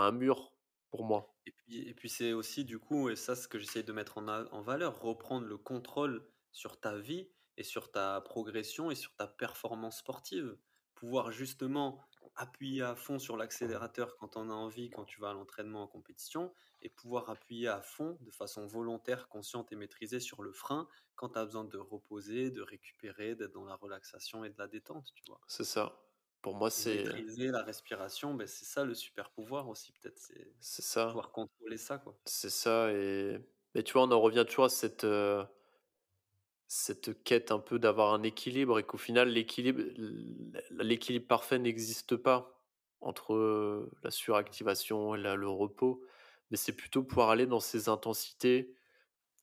un 0.07 0.13
mur, 0.13 0.55
pour 0.91 1.05
moi. 1.05 1.36
Et 1.69 1.95
puis, 1.95 2.09
c'est 2.09 2.33
aussi 2.33 2.65
du 2.65 2.79
coup, 2.79 3.09
et 3.09 3.17
ça, 3.17 3.37
ce 3.37 3.49
que 3.49 3.59
j'essaye 3.59 3.85
de 3.85 3.93
mettre 3.93 4.19
en, 4.19 4.29
en 4.29 4.63
valeur, 4.63 5.01
reprendre 5.01 5.47
le 5.47 5.57
contrôle 5.59 6.29
sur 6.53 6.81
ta 6.81 6.97
vie 6.99 7.31
et 7.57 7.63
sur 7.63 7.91
ta 7.91 8.21
progression 8.21 8.91
et 8.91 8.95
sur 8.95 9.15
ta 9.15 9.27
performance 9.27 9.99
sportive. 9.99 10.59
Pouvoir 10.95 11.31
justement 11.31 12.01
appuyer 12.35 12.83
à 12.83 12.95
fond 12.95 13.19
sur 13.19 13.37
l'accélérateur 13.37 14.17
quand 14.17 14.37
on 14.37 14.51
a 14.51 14.53
envie, 14.55 14.91
quand 14.91 15.05
tu 15.05 15.21
vas 15.21 15.31
à 15.31 15.33
l'entraînement 15.35 15.83
en 15.83 15.87
compétition, 15.87 16.53
et 16.83 16.91
pouvoir 16.91 17.31
appuyer 17.31 17.69
à 17.69 17.81
fond 17.81 18.19
de 18.21 18.31
façon 18.31 18.67
volontaire, 18.67 19.29
consciente 19.29 19.73
et 19.73 19.77
maîtrisée 19.77 20.21
sur 20.21 20.43
le 20.43 20.53
frein 20.53 20.89
quand 21.15 21.31
tu 21.31 21.39
as 21.39 21.45
besoin 21.45 21.65
de 21.65 21.79
reposer, 21.79 22.51
de 22.51 22.63
récupérer, 22.63 23.35
d'être 23.37 23.53
dans 23.53 23.65
la 23.65 23.75
relaxation 23.77 24.45
et 24.45 24.51
de 24.51 24.59
la 24.59 24.69
détente, 24.69 25.13
tu 25.15 25.25
vois. 25.27 25.41
C'est 25.49 25.65
ça. 25.65 26.06
Pour 26.47 26.55
moi, 26.55 26.71
c'est 26.71 27.03
maîtriser 27.03 27.49
la 27.49 27.65
respiration, 27.65 28.33
ben, 28.35 28.47
c'est 28.47 28.67
ça 28.67 28.85
le 28.85 28.95
super 28.95 29.31
pouvoir 29.31 29.69
aussi, 29.69 29.91
peut-être, 29.91 30.17
c'est 30.17 30.55
c'est 30.61 30.83
ça, 30.83 31.07
pouvoir 31.07 31.33
contrôler 31.33 31.77
ça, 31.77 31.99
quoi. 31.99 32.17
c'est 32.25 32.51
ça 32.51 32.93
et 32.93 33.41
mais 33.75 33.83
tu 33.83 33.95
vois, 33.95 34.05
on 34.05 34.13
en 34.13 34.21
revient 34.21 34.45
toujours 34.47 34.67
à 34.67 34.69
cette, 34.69 35.05
Cette 36.69 37.23
quête 37.23 37.53
un 37.53 37.61
peu 37.61 37.79
d'avoir 37.79 38.13
un 38.13 38.25
équilibre 38.25 38.79
et 38.81 38.85
qu'au 38.85 38.97
final 38.99 39.29
l'équilibre 39.29 39.83
l'équilibre 40.71 41.27
parfait 41.29 41.59
n'existe 41.61 42.17
pas 42.17 42.61
entre, 43.01 43.89
la 44.03 44.11
suractivation 44.11 45.15
et 45.15 45.19
la 45.19 45.37
le 45.37 45.49
repos, 45.49 46.05
mais 46.51 46.57
c'est 46.57 46.73
plutôt 46.73 47.05
pouvoir 47.05 47.31
aller 47.31 47.47
dans 47.47 47.61
ces 47.61 47.89
intensités 47.89 48.75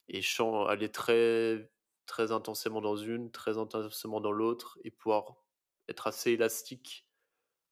et 0.09 0.21
aller 0.67 0.89
très 0.91 1.69
très 2.05 2.31
intensément 2.33 2.81
dans 2.81 2.97
une, 2.97 3.31
très 3.31 3.57
intensément 3.57 4.19
dans 4.21 4.31
l'autre 4.31 4.77
et 4.83 4.91
pouvoir 4.91 5.42
être 5.89 6.07
assez 6.07 6.31
élastique 6.31 7.09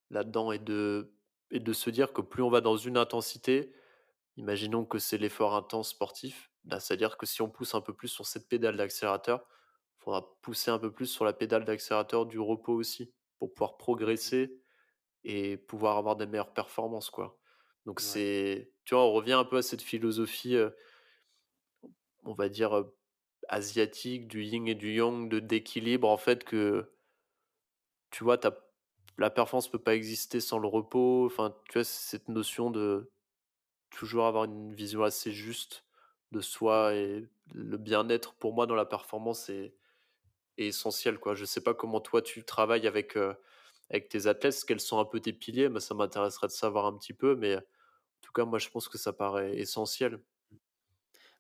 là-dedans 0.10 0.52
et 0.52 0.60
de 0.60 1.16
et 1.52 1.60
de 1.60 1.74
se 1.74 1.90
dire 1.90 2.14
que 2.14 2.22
plus 2.22 2.44
on 2.44 2.50
va 2.50 2.62
dans 2.62 2.78
une 2.78 2.98
intensité, 2.98 3.74
imaginons 4.38 4.86
que 4.86 5.00
c'est 5.00 5.18
l'effort 5.18 5.56
intense 5.56 5.90
sportif, 5.90 6.52
bah, 6.66 6.80
c'est-à-dire 6.80 7.18
que 7.18 7.26
si 7.26 7.42
on 7.42 7.50
pousse 7.50 7.76
un 7.76 7.82
peu 7.82 7.94
plus 7.96 8.10
sur 8.10 8.26
cette 8.28 8.50
pédale 8.50 8.78
d'accélérateur, 8.78 9.46
il 10.00 10.04
faudra 10.06 10.40
pousser 10.42 10.72
un 10.72 10.80
peu 10.80 10.92
plus 10.94 11.08
sur 11.08 11.26
la 11.26 11.34
pédale 11.34 11.66
d'accélérateur 11.66 12.26
du 12.28 12.40
repos 12.40 12.74
aussi, 12.74 13.14
pour 13.40 13.54
pouvoir 13.54 13.78
Mmh 14.14 14.32
progresser 14.32 14.62
et 15.24 15.58
pouvoir 15.58 15.98
avoir 15.98 16.16
des 16.18 16.28
meilleures 16.28 16.54
performances, 16.54 17.10
quoi. 17.12 17.40
Donc 17.86 18.00
Ouais. 18.00 18.02
c'est 18.02 18.74
tu 18.86 18.96
vois, 18.96 19.06
on 19.06 19.14
revient 19.14 19.34
un 19.34 19.46
peu 19.46 19.58
à 19.58 19.62
cette 19.64 19.82
philosophie, 19.84 20.58
on 22.24 22.34
va 22.34 22.50
dire, 22.50 22.86
asiatique, 23.50 24.28
du 24.28 24.44
yin 24.44 24.68
et 24.68 24.76
du 24.76 24.94
yang, 24.96 25.30
de 25.30 25.40
d'équilibre 25.40 26.10
en 26.10 26.18
fait 26.18 26.44
que 26.44 26.92
tu 28.12 28.24
vois, 28.24 28.38
tu 28.38 28.48
la 29.18 29.30
performance 29.30 29.70
peut 29.70 29.80
pas 29.80 29.96
exister 29.96 30.40
sans 30.42 30.60
le 30.60 30.68
repos. 30.68 31.26
Enfin, 31.28 31.56
tu 31.70 31.74
vois, 31.80 31.84
cette 31.84 32.30
notion 32.30 32.72
de 32.72 33.12
toujours 33.92 34.26
avoir 34.28 34.46
une 34.46 34.74
vision 34.74 35.04
assez 35.04 35.32
juste 35.32 35.86
de 36.32 36.42
soi 36.42 36.96
et 36.96 37.28
le 37.54 37.78
bien-être 37.78 38.36
pour 38.36 38.54
moi 38.54 38.68
dans 38.68 38.76
la 38.76 38.86
performance 38.86 39.50
est 39.50 39.76
essentiel, 40.58 41.20
quoi. 41.20 41.36
Je 41.36 41.46
sais 41.46 41.62
pas 41.64 41.74
comment 41.76 42.02
toi 42.02 42.22
tu 42.22 42.44
travailles 42.46 42.88
avec, 42.88 43.18
avec 43.90 44.10
tes 44.10 44.28
athlètes, 44.28 44.64
quels 44.68 44.82
sont 44.82 45.00
un 45.00 45.06
peu 45.06 45.20
tes 45.22 45.34
piliers? 45.34 45.70
Moi, 45.70 45.82
ça 45.82 45.96
m'intéresserait 45.96 46.48
de 46.48 46.54
savoir 46.54 46.86
un 46.88 46.98
petit 46.98 47.14
peu, 47.14 47.36
mais 47.36 47.58
en 47.58 47.62
tout 48.22 48.34
cas, 48.34 48.46
moi, 48.46 48.60
je 48.60 48.70
pense 48.70 48.90
que 48.90 48.98
ça 49.00 49.14
paraît 49.14 49.58
essentiel. 49.58 50.22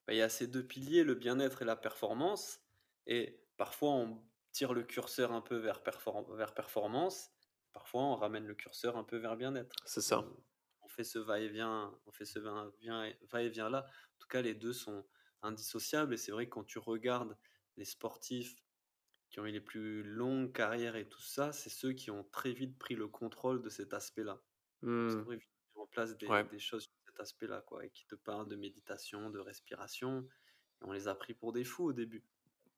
Bah, 0.07 0.13
il 0.13 0.17
y 0.17 0.21
a 0.21 0.29
ces 0.29 0.47
2 0.47 0.65
piliers, 0.65 1.03
le 1.03 1.15
bien-être 1.15 1.61
et 1.61 1.65
la 1.65 1.75
performance 1.75 2.61
et 3.07 3.43
parfois 3.57 3.91
on 3.91 4.23
tire 4.53 4.73
le 4.73 4.83
curseur 4.83 5.31
un 5.33 5.41
peu 5.41 5.57
vers 5.57 5.83
perfor 5.83 6.33
vers 6.35 6.53
performance, 6.53 7.31
parfois 7.73 8.03
on 8.03 8.15
ramène 8.15 8.45
le 8.47 8.55
curseur 8.55 8.97
un 8.97 9.03
peu 9.03 9.17
vers 9.17 9.37
bien-être. 9.37 9.79
C'est 9.85 10.01
ça. 10.01 10.25
On 10.27 10.43
on 10.83 10.89
fait 10.89 11.03
ce 11.05 11.19
va-et-vient 11.19 11.97
on 12.07 12.11
fait 12.11 12.25
ce 12.25 12.39
va-et-vient 12.39 13.69
là. 13.69 13.85
En 13.87 14.17
tout 14.19 14.27
cas, 14.29 14.41
les 14.41 14.55
2 14.55 14.73
sont 14.73 15.07
indissociables 15.43 16.13
et 16.13 16.17
c'est 16.17 16.31
vrai 16.31 16.45
que 16.47 16.51
quand 16.51 16.63
tu 16.65 16.79
regardes 16.79 17.37
les 17.77 17.85
sportifs 17.85 18.55
qui 19.29 19.39
ont 19.41 19.45
eu 19.47 19.51
les 19.51 19.61
plus 19.61 20.03
longues 20.03 20.53
carrières 20.53 20.95
et 20.97 21.09
tout 21.09 21.21
ça, 21.21 21.53
c'est 21.53 21.69
ceux 21.71 21.93
qui 21.93 22.11
ont 22.11 22.23
très 22.25 22.53
vite 22.53 22.77
pris 22.79 22.95
le 22.95 23.07
contrôle 23.09 23.61
de 23.63 23.69
cet 23.69 23.93
aspect-là. 23.93 24.41
Mmh. 24.81 25.25
en 25.75 25.87
place 25.87 26.17
des 26.17 26.29
Ouais. 26.29 26.45
des 26.51 26.59
choses 26.59 26.83
sur 26.85 26.93
cet 27.07 27.19
aspect-là, 27.19 27.61
quoi 27.61 27.85
et 27.85 27.91
qui 27.91 28.05
te 28.07 28.15
parlent 28.15 28.47
de 28.47 28.55
méditation, 28.55 29.29
de 29.31 29.39
respiration 29.39 30.27
et 30.81 30.85
on 30.85 30.91
les 30.93 31.07
a 31.07 31.15
pris 31.15 31.33
pour 31.35 31.53
des 31.53 31.63
fous 31.65 31.85
au 31.87 31.93
début. 31.93 32.25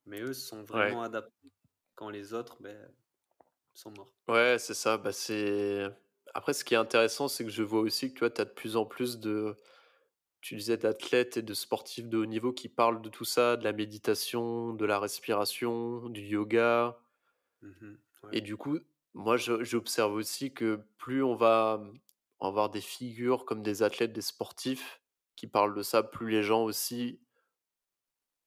Mais 0.06 0.22
eux 0.22 0.34
sont 0.34 0.64
Ouais. 0.72 0.94
vraiment 0.94 1.02
adaptés 1.02 1.52
quand 1.94 2.10
les 2.10 2.34
autres, 2.34 2.56
beh, 2.60 2.76
sont 3.74 3.90
morts. 3.90 4.12
Ouais, 4.28 4.56
c'est 4.58 4.74
ça. 4.74 4.98
Bah, 4.98 5.12
c'est 5.12 5.88
après 6.34 6.52
ce 6.52 6.64
qui 6.64 6.74
est 6.74 6.78
intéressant, 6.78 7.28
c'est 7.28 7.44
que 7.44 7.50
je 7.50 7.62
vois 7.62 7.80
aussi 7.80 8.12
que, 8.12 8.26
tu 8.26 8.40
as 8.40 8.44
de 8.44 8.50
plus 8.50 8.76
en 8.76 8.84
plus 8.84 9.18
de 9.18 9.56
tu 10.40 10.56
disais 10.56 10.76
d'athlètes 10.76 11.38
et 11.38 11.42
de 11.42 11.54
sportifs 11.54 12.06
de 12.06 12.18
haut 12.18 12.26
niveau 12.26 12.52
qui 12.52 12.68
parlent 12.68 13.00
de 13.00 13.08
tout 13.08 13.24
ça, 13.24 13.56
de 13.56 13.64
la 13.64 13.72
méditation, 13.72 14.74
de 14.74 14.84
la 14.84 14.98
respiration, 14.98 16.08
du 16.08 16.22
yoga 16.22 16.98
Mmh 17.62 17.96
Ouais. 18.22 18.38
et 18.38 18.40
du 18.40 18.56
coup, 18.56 18.78
moi, 19.12 19.36
j'observe 19.36 20.14
aussi 20.14 20.54
que 20.54 20.80
plus 20.98 21.22
on 21.22 21.34
va, 21.34 21.82
avoir 22.40 22.70
des 22.70 22.80
figures 22.80 23.44
comme 23.44 23.62
des 23.62 23.82
athlètes, 23.82 24.12
des 24.12 24.22
sportifs 24.22 25.00
qui 25.36 25.46
parlent 25.46 25.74
de 25.74 25.82
ça, 25.82 26.02
plus 26.02 26.30
les 26.30 26.42
gens 26.42 26.64
aussi 26.64 27.20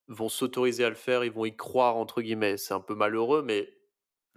vont 0.08 0.28
s'autoriser 0.28 0.84
à 0.84 0.88
le 0.90 0.94
faire, 0.94 1.24
ils 1.24 1.32
vont 1.32 1.44
«y 1.44 1.56
croire» 1.56 1.96
entre 1.96 2.22
guillemets. 2.22 2.56
C'est 2.56 2.74
un 2.74 2.80
peu 2.80 2.94
malheureux, 2.94 3.42
mais 3.42 3.70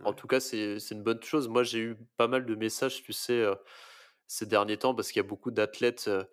En 0.04 0.14
tout 0.14 0.28
cas, 0.28 0.40
c'est 0.42 0.78
une 0.92 1.04
bonne 1.04 1.24
chose. 1.24 1.48
Moi, 1.50 1.64
j'ai 1.64 1.80
eu 1.80 1.98
pas 2.18 2.28
mal 2.30 2.46
de 2.46 2.56
messages, 2.56 3.04
tu 3.04 3.14
sais, 3.14 3.34
heu, 3.42 3.56
ces 4.28 4.46
derniers 4.48 4.78
temps 4.78 4.96
parce 4.96 5.10
qu'il 5.12 5.22
y 5.22 5.26
a 5.26 5.30
beaucoup 5.30 5.52
d'athlètes, 5.52 6.06
heu, 6.10 6.26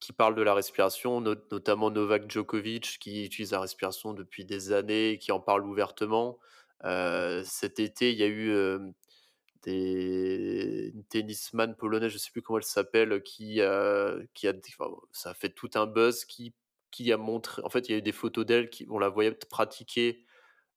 qui 0.00 0.12
parlent 0.12 0.34
de 0.36 0.42
la 0.42 0.54
respiration, 0.54 1.20
not 1.20 1.36
notamment 1.52 1.90
Novak 1.90 2.30
Djokovic 2.30 2.98
qui 3.00 3.24
utilise 3.26 3.52
la 3.52 3.60
respiration 3.60 4.14
depuis 4.14 4.44
des 4.44 4.72
années 4.72 5.18
qui 5.20 5.32
en 5.32 5.40
parle 5.40 5.66
ouvertement. 5.66 6.38
Heu, 6.84 7.42
Mmh 7.42 7.44
cet 7.44 7.80
été, 7.80 8.12
il 8.12 8.18
y 8.18 8.22
a 8.24 8.28
eu, 8.28 8.52
des 9.62 10.92
une 10.94 11.04
tennisman 11.04 11.74
polonaise, 11.76 12.12
je 12.12 12.18
sais 12.18 12.30
plus 12.30 12.42
comment 12.42 12.58
elle 12.58 12.64
s'appelle, 12.64 13.22
qui, 13.22 13.60
qui 14.34 14.48
a 14.48 14.52
enfin, 14.80 14.90
ça 15.12 15.30
a 15.30 15.34
fait 15.34 15.50
tout 15.50 15.70
un 15.74 15.86
buzz, 15.86 16.24
qui 16.24 16.54
qui 16.90 17.12
a 17.12 17.16
montré 17.18 17.62
en 17.64 17.70
fait, 17.70 17.88
il 17.88 17.92
y 17.92 17.94
a 17.96 17.98
eu 17.98 18.02
des 18.02 18.12
photos 18.12 18.46
d'elle 18.46 18.70
qui 18.70 18.86
on 18.90 18.98
la 18.98 19.08
voyait 19.10 19.32
pratiquer 19.50 20.24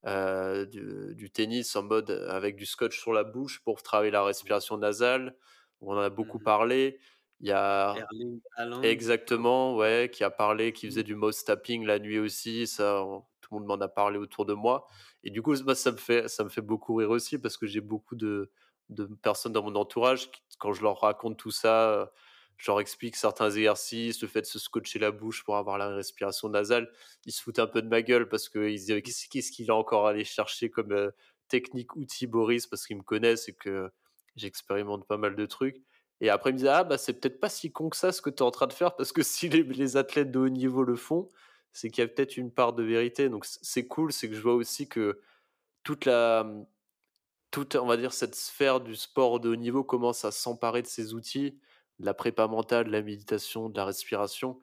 du 0.06 1.16
du 1.16 1.32
tennis 1.32 1.76
en 1.76 1.84
mode, 1.84 2.12
avec 2.30 2.56
du 2.56 2.66
scotch 2.66 3.00
sur 3.00 3.14
la 3.14 3.24
bouche 3.24 3.62
pour 3.64 3.84
travailler 3.84 4.12
la 4.12 4.24
respiration 4.24 4.78
nasale. 4.78 5.38
On 5.82 5.94
en 5.96 6.00
a 6.00 6.10
beaucoup 6.10 6.40
Mmh 6.40 6.42
parlé. 6.42 7.00
Il 7.42 7.48
y 7.50 7.52
a 7.52 8.08
Erling 8.12 8.42
Haaland, 8.58 8.96
un 8.96 8.98
exactement, 9.30 9.76
ouais, 9.78 10.10
qui 10.14 10.24
a 10.24 10.32
parlé, 10.32 10.74
qui 10.74 10.88
aussi. 10.88 10.90
faisait 10.90 11.04
du 11.04 11.16
mouse 11.16 11.44
tapping 11.44 11.86
la 11.86 12.00
nuit 12.00 12.20
aussi, 12.20 12.68
ça 12.68 13.04
on 13.04 13.26
tout 13.42 13.56
le 13.56 13.60
monde 13.66 13.68
m'en 13.80 13.86
a 13.86 13.90
parlé 13.90 14.18
autour 14.20 14.46
de 14.46 14.54
moi 14.54 14.88
et 15.24 15.32
du 15.32 15.42
coup, 15.42 15.54
moi, 15.64 15.76
ça 15.76 15.92
me 15.92 15.98
fait 15.98 16.28
ça 16.30 16.44
me 16.44 16.50
fait 16.50 16.62
beaucoup 16.62 16.96
rire 16.96 17.10
aussi 17.12 17.38
parce 17.40 17.58
que 17.58 17.68
j'ai 17.68 17.82
beaucoup 17.82 18.16
de 18.16 18.52
de 18.90 19.06
personnes 19.24 19.54
dans 19.54 19.64
mon 19.64 19.76
entourage 19.76 20.32
qui 20.32 20.42
quand 20.60 20.74
je 20.74 20.84
leur 20.84 21.00
raconte 21.02 21.38
tout 21.38 21.52
ça, 21.52 22.12
leur 22.68 22.80
explique 22.82 23.16
certains 23.16 23.50
exercices, 23.52 24.22
le 24.22 24.28
fait 24.28 24.42
de 24.42 24.46
se 24.48 24.60
scotcher 24.60 25.00
la 25.00 25.12
bouche 25.12 25.44
pour 25.44 25.58
avoir 25.58 25.78
la 25.78 25.90
respiration 25.90 26.50
nasale, 26.50 26.92
ils 27.26 27.32
se 27.34 27.42
foutent 27.42 27.60
un 27.60 27.68
peu 27.68 27.82
de 27.82 27.88
ma 27.88 28.02
gueule 28.02 28.28
parce 28.30 28.50
qu'ils 28.50 28.80
se 28.80 28.86
disaient: 28.86 29.02
«Qu'est-ce 29.02 29.52
qu'il 29.52 29.72
a 29.72 29.76
encore 29.76 30.08
allé 30.08 30.24
chercher 30.26 30.70
comme, 30.70 31.12
technique, 31.48 31.96
outil 31.96 32.28
Boris?» 32.28 32.68
parce 32.68 32.86
qu'ils 32.88 32.98
me 32.98 33.04
connaissent 33.04 33.50
et 33.50 33.54
que 33.54 33.90
j'expérimente 34.36 35.08
pas 35.08 35.18
mal 35.18 35.36
de 35.36 35.46
trucs 35.46 35.82
et 36.22 36.30
après 36.30 36.52
ils 36.52 36.54
me 36.54 36.58
disaient: 36.60 36.70
«Ah 36.70 36.84
bah, 36.84 36.98
c'est 36.98 37.14
peut-être 37.20 37.40
pas 37.40 37.50
si 37.50 37.72
con 37.72 37.90
que 37.90 37.98
ça 37.98 38.12
ce 38.12 38.22
que 38.22 38.30
tu 38.30 38.38
es 38.38 38.42
en 38.44 38.52
train 38.52 38.68
de 38.68 38.74
faire 38.74 38.96
parce 38.96 39.12
que 39.12 39.24
si 39.24 39.50
les 39.50 39.64
les 39.64 39.98
athlètes 39.98 40.32
de 40.32 40.40
haut 40.40 40.50
niveau 40.50 40.84
le 40.84 40.96
font, 40.96 41.30
c'est 41.74 41.90
qu'il 41.90 42.02
y 42.04 42.06
a 42.06 42.08
peut-être 42.08 42.38
une 42.38 42.52
part 42.54 42.74
de 42.74 42.84
vérité». 42.84 43.30
Donc 43.30 43.46
c'est 43.46 43.88
cool, 43.88 44.12
c'est 44.14 44.30
que 44.30 44.36
je 44.36 44.42
vois 44.42 44.56
aussi 44.56 44.88
que 44.90 45.20
toute 45.84 46.06
la, 46.06 46.44
mmh, 46.46 46.66
toute, 47.52 47.76
on 47.76 47.86
va 47.88 47.98
dire, 47.98 48.14
cette 48.14 48.36
sphère 48.36 48.82
du 48.82 48.96
sport 48.96 49.40
de 49.40 49.50
haut 49.50 49.56
niveau 49.58 49.84
commence 49.84 50.26
à 50.26 50.32
s'emparer 50.32 50.82
de 50.84 50.88
ces 50.88 51.14
outils, 51.14 51.60
de 52.02 52.06
la 52.08 52.14
prépa 52.16 52.48
mentale, 52.48 52.88
de 52.88 52.92
la 52.92 53.02
méditation, 53.04 53.70
de 53.70 53.78
la 53.78 53.86
respiration 53.86 54.62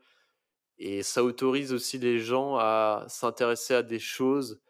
et 0.78 1.02
ça 1.02 1.24
autorise 1.24 1.72
aussi 1.72 1.98
les 1.98 2.18
gens 2.20 2.56
à 2.56 3.04
s'intéresser 3.08 3.74
à 3.74 3.82
des 3.82 3.98
choses 3.98 4.60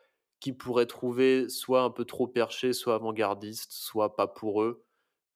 qu'ils 0.40 0.56
pourraient 0.56 0.86
trouver 0.86 1.48
soit 1.48 1.82
un 1.82 1.90
peu 1.90 2.04
trop 2.04 2.26
perchées, 2.28 2.72
soit 2.72 2.94
avant-gardistes, 2.94 3.72
soit 3.72 4.16
pas 4.16 4.26
pour 4.28 4.62
eux 4.62 4.84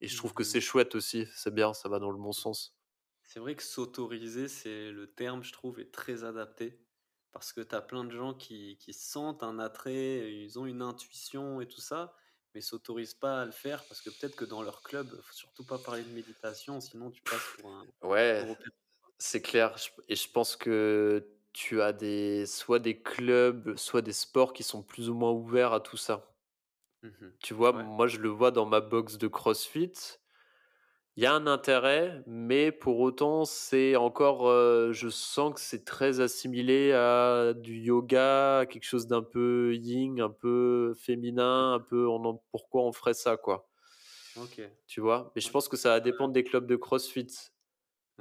et 0.00 0.08
je 0.08 0.16
trouve 0.16 0.34
que 0.34 0.44
Mmh 0.44 0.44
c'est 0.44 0.60
chouette 0.60 0.94
aussi, 0.96 1.26
c'est 1.34 1.54
bien, 1.54 1.74
ça 1.74 1.88
va 1.88 1.98
dans 2.00 2.10
le 2.10 2.18
bon 2.18 2.32
sens. 2.32 2.76
C'est 3.22 3.40
vrai 3.40 3.56
que 3.56 3.62
s'autoriser, 3.62 4.48
c'est 4.48 4.90
le 4.90 5.12
terme, 5.12 5.42
je 5.42 5.52
trouve, 5.52 5.80
est 5.80 5.92
très 5.92 6.24
adapté. 6.24 6.84
Parce 7.32 7.52
que 7.52 7.60
tu 7.60 7.74
as 7.74 7.80
plein 7.80 8.04
de 8.04 8.10
gens 8.10 8.34
qui, 8.34 8.76
qui 8.78 8.92
sentent 8.92 9.42
un 9.42 9.59
attrait, 9.59 10.32
ils 10.34 10.59
ont 10.59 10.66
une 10.66 10.82
intuition 10.82 11.60
et 11.60 11.66
tout 11.68 11.80
ça, 11.80 12.14
mais 12.54 12.60
s'autorisent 12.60 13.14
pas 13.14 13.42
à 13.42 13.44
le 13.46 13.52
faire 13.52 13.86
parce 13.86 14.00
que 14.02 14.10
peut-être 14.10 14.36
que 14.36 14.44
dans 14.44 14.62
leur 14.62 14.82
club, 14.82 15.20
faut 15.22 15.32
surtout 15.34 15.64
pas 15.66 15.78
parler 15.78 16.04
de 16.04 16.10
méditation, 16.10 16.80
sinon 16.80 17.10
tu 17.10 17.22
passes 17.24 17.46
pour 17.48 17.70
un 17.72 17.86
Ouais, 18.02 18.46
c'est 19.18 19.42
clair 19.42 19.76
et 20.08 20.16
je 20.16 20.30
pense 20.30 20.56
que 20.56 21.28
tu 21.52 21.82
as 21.82 21.92
des 21.92 22.46
soit 22.46 22.78
des 22.80 23.02
clubs, 23.02 23.76
soit 23.76 24.02
des 24.02 24.12
sports 24.14 24.52
qui 24.54 24.62
sont 24.64 24.82
plus 24.84 25.10
ou 25.10 25.14
moins 25.14 25.32
ouverts 25.32 25.72
à 25.74 25.80
tout 25.80 25.96
ça. 25.98 26.36
Mhm. 27.02 27.38
Tu 27.40 27.52
vois, 27.54 27.72
Ouais. 27.72 27.84
moi 27.84 28.06
je 28.06 28.18
le 28.18 28.28
vois 28.30 28.50
dans 28.52 28.64
ma 28.66 28.80
box 28.80 29.18
de 29.18 29.26
CrossFit, 29.28 29.92
Il 31.16 31.22
y 31.22 31.26
a 31.26 31.34
un 31.34 31.47
intérêt, 31.47 32.22
mais 32.26 32.72
pour 32.72 33.01
autant, 33.01 33.44
c'est 33.44 33.97
encore, 33.97 34.48
heu, 34.48 34.93
je 34.93 35.09
sens 35.10 35.52
que 35.55 35.60
c'est 35.60 35.84
très 35.84 36.20
assimilé 36.20 36.93
à 36.93 37.52
du 37.55 37.78
yoga, 37.80 38.60
à 38.60 38.66
quelque 38.66 38.84
chose 38.84 39.06
d'un 39.06 39.22
peu 39.22 39.74
yin, 39.74 40.20
un 40.22 40.30
peu 40.30 40.94
féminin, 40.94 41.74
un 41.74 41.80
peu 41.80 42.09
on 42.09 42.24
en 42.24 42.43
pourquoi 42.51 42.82
on 42.84 42.93
ferait 42.93 43.14
ça, 43.14 43.36
quoi? 43.36 43.68
Ok. 44.34 44.59
Tu 44.86 45.01
vois? 45.01 45.32
Mais 45.34 45.40
je 45.40 45.51
pense 45.51 45.68
que 45.68 45.76
ça 45.76 45.90
va 45.90 46.01
dépendre 46.01 46.32
des 46.32 46.44
clubs 46.44 46.66
de 46.66 46.76
CrossFit 46.76 47.26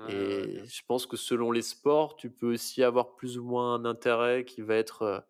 et 0.05 0.63
je 0.68 0.81
pense 0.88 1.07
que 1.07 1.18
selon 1.18 1.51
les 1.51 1.61
sports, 1.63 2.15
tu 2.18 2.31
peux 2.31 2.53
aussi 2.53 2.84
avoir 2.84 3.15
plus 3.15 3.38
ou 3.39 3.43
moins 3.45 3.76
un 3.76 3.85
intérêt 3.85 4.45
qui 4.45 4.61
va 4.61 4.76
être, 4.76 5.03
heu 5.03 5.22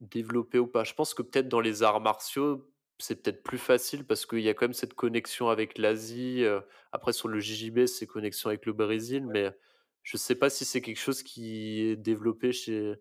Développer 0.00 0.58
ou 0.58 0.66
pas? 0.66 0.82
Je 0.84 0.94
pense 0.94 1.12
que 1.12 1.20
peut-être 1.22 1.48
dans 1.48 1.60
les 1.60 1.82
arts 1.82 2.00
martiaux, 2.00 2.72
c'est 3.00 3.22
peut-être 3.22 3.42
plus 3.42 3.58
facile 3.58 4.06
parce 4.06 4.26
qu'il 4.26 4.40
y 4.40 4.48
a 4.48 4.54
quand 4.54 4.64
même 4.66 4.72
cette 4.74 4.94
connexion 4.94 5.48
avec 5.48 5.78
l'Asie, 5.78 6.44
après 6.92 7.12
sur 7.12 7.28
le 7.28 7.40
JJB, 7.40 7.86
c'est 7.86 8.06
connexion 8.06 8.48
avec 8.50 8.66
le 8.66 8.72
Brésil, 8.72 9.26
mais 9.26 9.56
je 10.02 10.16
sais 10.16 10.34
pas 10.36 10.50
si 10.50 10.64
c'est 10.64 10.80
quelque 10.82 10.98
chose 11.00 11.22
qui 11.22 11.80
est 11.82 11.96
développé 11.96 12.52
chez 12.52 12.96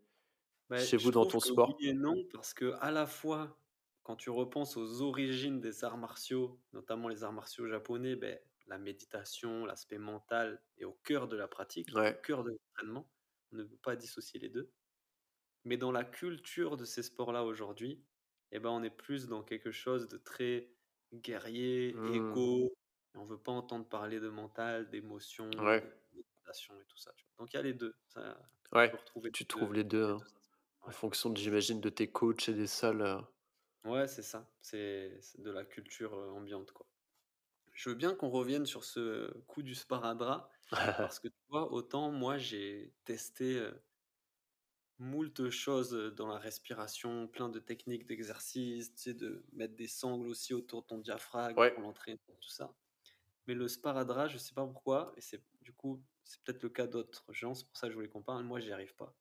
Bah, 0.70 0.86
chez 0.86 0.98
vous 0.98 1.12
dans 1.12 1.26
ton 1.28 1.40
que 1.42 1.50
oui 1.50 1.50
sport? 1.52 1.80
et 1.80 1.94
non, 1.94 2.26
parce 2.32 2.54
que 2.54 2.74
à 2.80 2.92
la 2.92 3.08
fois, 3.08 3.60
quand 4.04 4.16
tu 4.16 4.30
repenses 4.30 4.78
aux 4.78 5.02
origines 5.02 5.60
des 5.60 5.84
arts 5.84 5.98
martiaux, 5.98 6.62
notamment 6.74 7.08
les 7.08 7.24
arts 7.24 7.34
martiaux 7.34 7.68
japonais, 7.68 8.16
beh, 8.16 8.40
la 8.68 8.78
méditation, 8.78 9.66
l'aspect 9.66 9.98
mental 9.98 10.62
est 10.78 10.86
au 10.86 10.94
cœur 10.94 11.28
de 11.28 11.36
la 11.36 11.48
pratique, 11.48 11.90
au 12.06 12.14
cœur 12.22 12.44
de 12.44 12.52
l'entraînement. 12.52 13.10
On 13.52 13.58
ne 13.58 13.64
peut 13.64 13.78
pas 13.78 13.96
dissocier 13.96 14.40
les 14.40 14.50
deux. 14.50 14.72
Mais 15.66 15.78
dans 15.78 15.92
la 15.92 16.04
culture 16.06 16.78
de 16.78 16.86
ces 16.86 17.04
sports-là 17.04 17.44
aujourd'hui, 17.46 18.04
eh 18.52 18.60
ben, 18.60 18.70
on 18.70 18.84
est 18.84 18.90
plus 18.90 19.28
dans 19.28 19.44
quelque 19.44 19.72
chose 19.72 20.08
de 20.08 20.18
très 20.18 20.76
guerrier, 21.14 22.02
Mmh. 22.02 22.40
égo. 22.40 22.76
Et 23.16 23.18
on 23.18 23.26
veut 23.26 23.42
pas 23.42 23.52
entendre 23.52 23.88
parler 23.90 24.20
de 24.20 24.30
mental, 24.30 24.90
d'émotion, 24.90 25.50
Ouais, 25.58 25.84
de 25.84 25.92
méditation 26.14 26.80
et 26.82 26.86
tout 26.86 26.98
ça. 26.98 27.14
Donc 27.40 27.54
il 27.54 27.58
y 27.58 27.60
a 27.60 27.64
les 27.64 27.74
deux. 27.74 27.96
Ça, 28.08 28.40
ouais, 28.74 28.98
tu 29.32 29.46
deux, 29.56 29.70
trouves 29.70 29.74
les 29.76 29.84
2 29.84 30.04
les 30.06 30.14
hein, 30.14 30.20
deux 30.20 30.26
aspects. 30.36 30.88
en 30.88 30.90
Ouais. 30.90 30.94
fonction 30.94 31.36
j'imagine 31.36 31.82
de 31.82 31.90
tes 31.90 32.12
coachs 32.12 32.50
et 32.50 32.54
des 32.56 32.68
salles, 32.68 33.02
heu 33.02 33.20
Ouais, 33.86 34.08
c'est 34.08 34.24
ça. 34.24 34.52
C'est 34.62 35.20
de 35.38 35.52
la 35.52 35.64
culture, 35.66 36.14
heu, 36.16 36.30
ambiante, 36.32 36.72
quoi. 36.72 36.86
je 37.74 37.90
veux 37.90 37.96
bien 37.96 38.16
qu'on 38.16 38.30
revienne 38.30 38.66
sur 38.66 38.84
ce 38.86 39.32
coup 39.48 39.64
du 39.64 39.76
sparadrap 39.76 40.52
parce 41.08 41.20
que 41.20 41.28
tu 41.30 41.36
vois, 41.50 41.72
autant 41.74 42.12
moi 42.12 42.38
j'ai 42.40 42.96
testé 43.06 43.58
euh, 43.60 43.72
moult 45.00 45.50
choses 45.50 45.92
dans 46.16 46.28
la 46.28 46.38
respiration, 46.38 47.28
plein 47.28 47.50
de 47.50 47.60
techniques 47.60 48.06
d'exercice, 48.06 48.94
tu 48.96 49.02
sais, 49.02 49.14
de 49.14 49.46
mettre 49.54 49.76
des 49.76 49.88
sangles 49.88 50.28
aussi 50.28 50.54
autour 50.54 50.82
de 50.84 50.88
ton 50.88 50.98
diaphragme 51.00 51.58
Ouais, 51.58 51.74
pour 51.74 51.82
l'entraîner, 51.82 52.20
tout 52.42 52.50
ça. 52.50 52.76
Mais 53.48 53.54
le 53.54 53.68
sparadrap, 53.68 54.30
je 54.30 54.38
sais 54.38 54.54
pas 54.54 54.66
pourquoi, 54.66 55.14
et 55.18 55.22
c'est 55.22 55.44
du 55.62 55.74
coup, 55.74 56.04
c'est 56.24 56.42
peut-être 56.44 56.64
le 56.64 56.70
cas 56.70 56.88
d'autres 56.88 57.34
gens, 57.34 57.54
c'est 57.56 57.68
pour 57.68 57.78
ça 57.78 57.88
que 57.88 57.92
je 57.92 57.96
voulais 57.96 58.10
qu'on 58.10 58.22
parle. 58.24 58.44
Moi, 58.44 58.60
j'y 58.60 58.72
arrive 58.72 58.96
pas. 58.96 59.16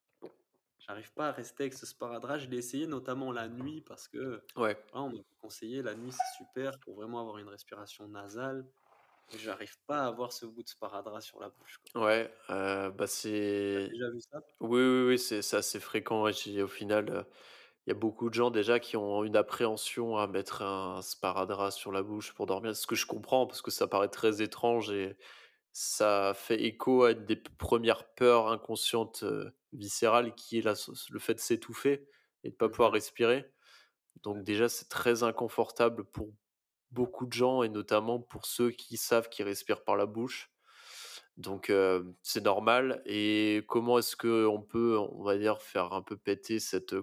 J'arrive 0.78 1.12
pas 1.12 1.28
à 1.28 1.32
rester 1.32 1.64
avec 1.64 1.74
ce 1.74 1.86
sparadrap. 1.86 2.38
Je 2.40 2.48
l'ai 2.48 2.56
essayé 2.58 2.86
notamment 2.86 3.32
la 3.32 3.48
nuit 3.48 3.80
parce 3.82 4.08
que 4.08 4.44
ouais, 4.56 4.76
on 4.92 5.10
m'a 5.10 5.22
conseillé 5.38 5.82
la 5.82 5.94
nuit, 5.94 6.12
c'est 6.12 6.36
super 6.44 6.78
pour 6.80 6.94
vraiment 6.96 7.20
avoir 7.20 7.38
une 7.38 7.48
respiration 7.48 8.08
nasale. 8.08 8.66
J'arrive 9.32 9.78
pas 9.86 10.02
à 10.04 10.06
avoir 10.08 10.34
ce 10.34 10.44
bout 10.44 10.62
de 10.62 10.68
sparadrap 10.68 11.22
sur 11.22 11.40
la 11.40 11.48
bouche, 11.48 11.78
quoi. 11.78 11.90
ouais, 11.94 12.30
heu, 12.50 12.90
bah, 12.90 13.06
T'as 13.72 13.80
c'est 13.86 13.90
déjà 13.90 14.10
vu 14.10 14.20
ça? 14.20 14.40
oui, 14.60 14.80
oui, 14.82 15.06
oui, 15.08 15.18
c'est 15.20 15.42
c'est 15.42 15.56
assez 15.58 15.80
fréquent 15.80 16.28
et 16.28 16.32
j'ai 16.34 16.62
au 16.62 16.68
final, 16.68 17.10
heu, 17.10 17.24
il 17.86 17.90
y 17.90 17.92
a 17.92 17.96
beaucoup 17.96 18.30
de 18.30 18.34
gens 18.34 18.50
déjà 18.52 18.80
qui 18.80 18.96
ont 18.98 19.24
une 19.24 19.36
appréhension 19.36 20.16
à 20.18 20.26
mettre 20.28 20.62
un 20.62 21.02
sparadrap 21.02 21.72
sur 21.72 21.92
la 21.92 22.02
bouche 22.04 22.34
pour 22.34 22.46
dormir. 22.46 22.76
Ce 22.76 22.86
que 22.88 22.96
je 22.96 23.06
comprends 23.06 23.46
parce 23.48 23.62
que 23.62 23.70
ça 23.72 23.88
paraît 23.88 24.08
très 24.10 24.42
étrange 24.42 24.90
et 24.92 25.18
ça 25.72 26.34
fait 26.36 26.62
écho 26.64 27.04
à 27.04 27.12
une 27.12 27.26
des 27.26 27.36
p 27.36 27.50
1 27.58 28.04
peurs 28.16 28.48
inconscientes, 28.48 29.22
heu, 29.24 29.52
viscérales 29.74 30.34
qui 30.36 30.58
est 30.60 30.62
la 30.62 30.72
s 30.74 30.90
le 31.10 31.18
fait 31.20 31.34
de 31.36 31.40
s'étouffer 31.40 32.08
et 32.44 32.50
de 32.52 32.56
pas 32.56 32.68
pouvoir 32.70 32.92
Mhm. 32.92 32.94
respirer. 32.94 33.52
Donc 34.22 34.44
déjà, 34.44 34.68
c'est 34.68 34.88
très 34.88 35.22
inconfortable 35.22 36.04
pour 36.04 36.32
beaucoup 36.90 37.26
de 37.26 37.32
gens 37.32 37.62
et 37.62 37.68
notamment 37.68 38.20
pour 38.20 38.46
ceux 38.46 38.70
qui 38.70 38.96
savent 38.96 39.28
qu'ils 39.28 39.44
respirent 39.44 39.84
par 39.84 39.96
la 39.96 40.06
bouche. 40.06 40.50
Donc 41.36 41.70
heu, 41.70 42.16
c'est 42.22 42.44
normal 42.44 43.02
et 43.06 43.64
comment 43.68 43.98
est-ce 43.98 44.16
qu'on 44.16 44.62
peut, 44.62 44.98
on 44.98 45.22
va 45.22 45.38
dire, 45.38 45.62
faire 45.62 45.92
un 45.92 46.02
peu 46.02 46.16
péter 46.16 46.58
cette, 46.58 46.94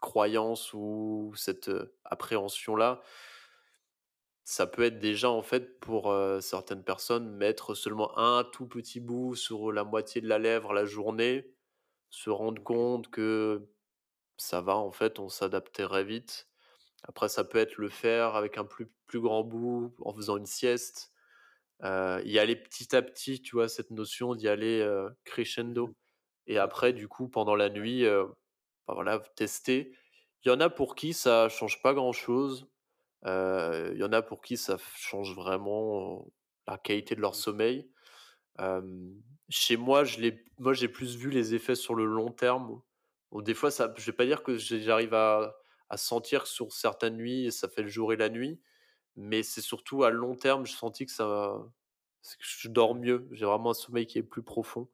croyance 0.00 0.72
ou 0.74 1.32
cette, 1.36 1.70
appréhension-là? 2.04 3.02
Ça 4.44 4.66
peut 4.66 4.82
être 4.82 4.98
déjà, 4.98 5.30
en 5.30 5.42
fait, 5.42 5.78
pour, 5.80 6.14
certaines 6.40 6.82
personnes, 6.82 7.30
mettre 7.30 7.74
seulement 7.74 8.18
un 8.18 8.42
tout 8.44 8.66
petit 8.66 8.98
bout 8.98 9.36
sur 9.36 9.70
la 9.70 9.84
moitié 9.84 10.20
de 10.20 10.28
la 10.28 10.38
lèvre 10.38 10.72
la 10.72 10.84
journée, 10.84 11.54
se 12.10 12.30
rendre 12.30 12.62
compte 12.62 13.10
que 13.10 13.68
ça 14.36 14.60
va, 14.60 14.76
en 14.76 14.90
fait, 14.90 15.20
on 15.20 15.28
s'adapte 15.28 15.80
très 15.80 16.04
vite. 16.04 16.49
Après, 17.04 17.28
ça 17.28 17.44
peut 17.44 17.58
être 17.58 17.76
le 17.78 17.88
faire 17.90 18.36
avec 18.36 18.58
un 18.58 18.64
plus 18.64 18.90
plus 19.06 19.20
grand 19.20 19.44
bout, 19.44 19.94
en 20.02 20.14
faisant 20.14 20.36
une 20.38 20.46
sieste, 20.46 21.12
heu, 21.84 22.22
y 22.26 22.38
aller 22.40 22.56
petit 22.56 22.94
à 22.96 23.02
petit, 23.02 23.42
tu 23.42 23.56
vois? 23.56 23.68
Cette 23.68 23.90
notion 23.92 24.34
d'y 24.36 24.48
aller, 24.48 24.86
crescendo 25.24 25.96
et 26.48 26.58
Ok. 26.58 26.60
après 26.60 26.92
du 26.94 27.08
coup, 27.08 27.28
pendant 27.28 27.56
la 27.56 27.70
nuit, 27.70 28.04
bah, 28.06 28.94
voilà, 28.94 29.20
tester. 29.36 29.94
Il 30.44 30.48
y 30.50 30.52
en 30.52 30.60
a 30.60 30.70
pour 30.70 30.94
qui 30.96 31.12
ça 31.14 31.48
change 31.50 31.82
pas 31.82 31.94
grand 31.94 32.12
chose, 32.12 32.68
heu, 33.26 33.92
il 33.94 34.00
y 34.00 34.04
en 34.04 34.12
a 34.14 34.22
pour 34.22 34.42
qui 34.42 34.56
ça 34.58 34.78
change 34.96 35.34
vraiment, 35.36 36.28
la 36.68 36.78
qualité 36.78 37.14
de 37.16 37.20
leur 37.22 37.34
Mhm. 37.36 37.36
sommeil. 37.36 37.90
Chez 39.48 39.76
moi, 39.76 40.04
je 40.04 40.20
moi, 40.58 40.72
j'ai 40.74 40.88
plus 40.88 41.16
vu 41.16 41.30
les 41.30 41.54
effets 41.54 41.74
sur 41.74 41.94
le 41.94 42.04
long 42.04 42.30
terme. 42.30 42.80
Bon, 43.32 43.40
des 43.42 43.54
fois, 43.54 43.70
ça 43.70 43.92
je 43.96 44.06
vais 44.06 44.16
pas 44.16 44.26
dire 44.26 44.42
que 44.42 44.56
j'arrive 44.58 45.14
à 45.14 45.56
à 45.90 45.96
sentir 45.96 46.44
que 46.44 46.48
sur 46.48 46.72
certaines 46.72 47.16
nuits, 47.16 47.52
ça 47.52 47.68
fait 47.68 47.82
le 47.82 47.88
jour 47.88 48.12
et 48.12 48.16
la 48.16 48.28
nuit, 48.30 48.60
mais 49.16 49.42
c'est 49.42 49.60
surtout 49.62 50.04
à 50.04 50.10
long 50.10 50.36
terme, 50.36 50.66
j'ai 50.66 50.76
senti 50.76 51.06
que 51.06 51.12
ça 51.12 51.58
que 52.38 52.44
je 52.44 52.68
dors 52.68 52.94
mieux. 52.94 53.28
J'ai 53.32 53.46
vraiment 53.46 53.70
un 53.70 53.74
sommeil 53.74 54.06
qui 54.06 54.18
est 54.18 54.22
plus 54.22 54.42
profond. 54.42 54.88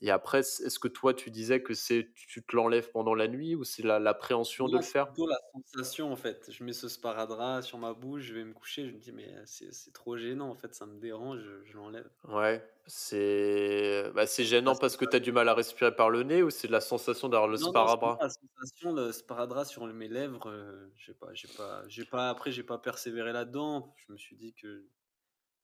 Et 0.00 0.10
après, 0.10 0.40
est 0.40 0.60
est-ce 0.66 0.78
que 0.78 0.88
toi, 0.88 1.14
tu 1.14 1.30
disais 1.30 1.62
que 1.62 1.74
c'est 1.74 2.12
tu 2.14 2.44
te 2.44 2.54
l'enlèves 2.56 2.90
pendant 2.92 3.14
la 3.14 3.28
nuit 3.28 3.54
ou 3.54 3.64
c'est 3.64 3.82
la 3.82 3.98
l'appréhension 3.98 4.68
de 4.68 4.76
Non, 4.76 4.78
le 4.78 4.82
c'est 4.82 4.92
faire? 4.92 5.12
plutôt 5.12 5.26
la 5.26 5.36
sensation, 5.52 6.12
en 6.12 6.16
fait. 6.16 6.50
Je 6.52 6.62
mets 6.62 6.72
ce 6.72 6.88
sparadrap 6.88 7.62
sur 7.62 7.78
ma 7.78 7.94
bouche, 7.94 8.22
je 8.22 8.34
vais 8.34 8.44
me 8.44 8.52
coucher, 8.54 8.86
je 8.88 8.92
me 8.94 8.98
dis: 9.00 9.10
«Mais, 9.12 9.34
c'est 9.46 9.92
trop 9.92 10.16
gênant, 10.16 10.48
en 10.50 10.54
fait, 10.54 10.74
ça 10.74 10.86
me 10.86 10.98
dérange», 11.00 11.40
je 11.40 11.64
je 11.64 11.76
l'enlève. 11.76 12.10
Ouais, 12.28 12.64
c'est 12.86 14.12
bah, 14.14 14.26
c'est 14.28 14.44
La 14.66 14.74
gênant 14.74 14.76
parce 14.76 14.96
que 14.96 15.04
tu 15.04 15.16
as 15.16 15.20
du 15.20 15.32
mal 15.32 15.48
à 15.48 15.54
respirer 15.54 15.94
par 15.96 16.08
le 16.08 16.22
nez 16.22 16.40
ou 16.44 16.50
c'est 16.50 16.68
la 16.68 16.80
sensation 16.80 17.28
d'avoir 17.28 17.48
le 17.48 17.56
non, 17.56 17.72
sparadrap? 17.76 18.20
la 18.20 18.28
sensation, 18.30 18.92
le 18.94 19.12
sparadrap 19.12 19.66
sur 19.66 19.86
mes 19.86 20.08
lèvres, 20.08 20.48
heu, 20.50 20.92
je 20.96 21.06
sais 21.06 21.14
pas 21.14 21.34
j'ai 21.34 21.48
pas 21.48 21.86
j'ai 21.88 22.04
pas 22.06 22.30
après 22.30 22.50
j'ai 22.50 22.62
pas 22.62 22.78
persévéré 22.78 23.32
là-dedans. 23.32 23.94
Je 23.98 24.10
me 24.12 24.16
suis 24.16 24.36
dit 24.36 24.54
que 24.54 24.88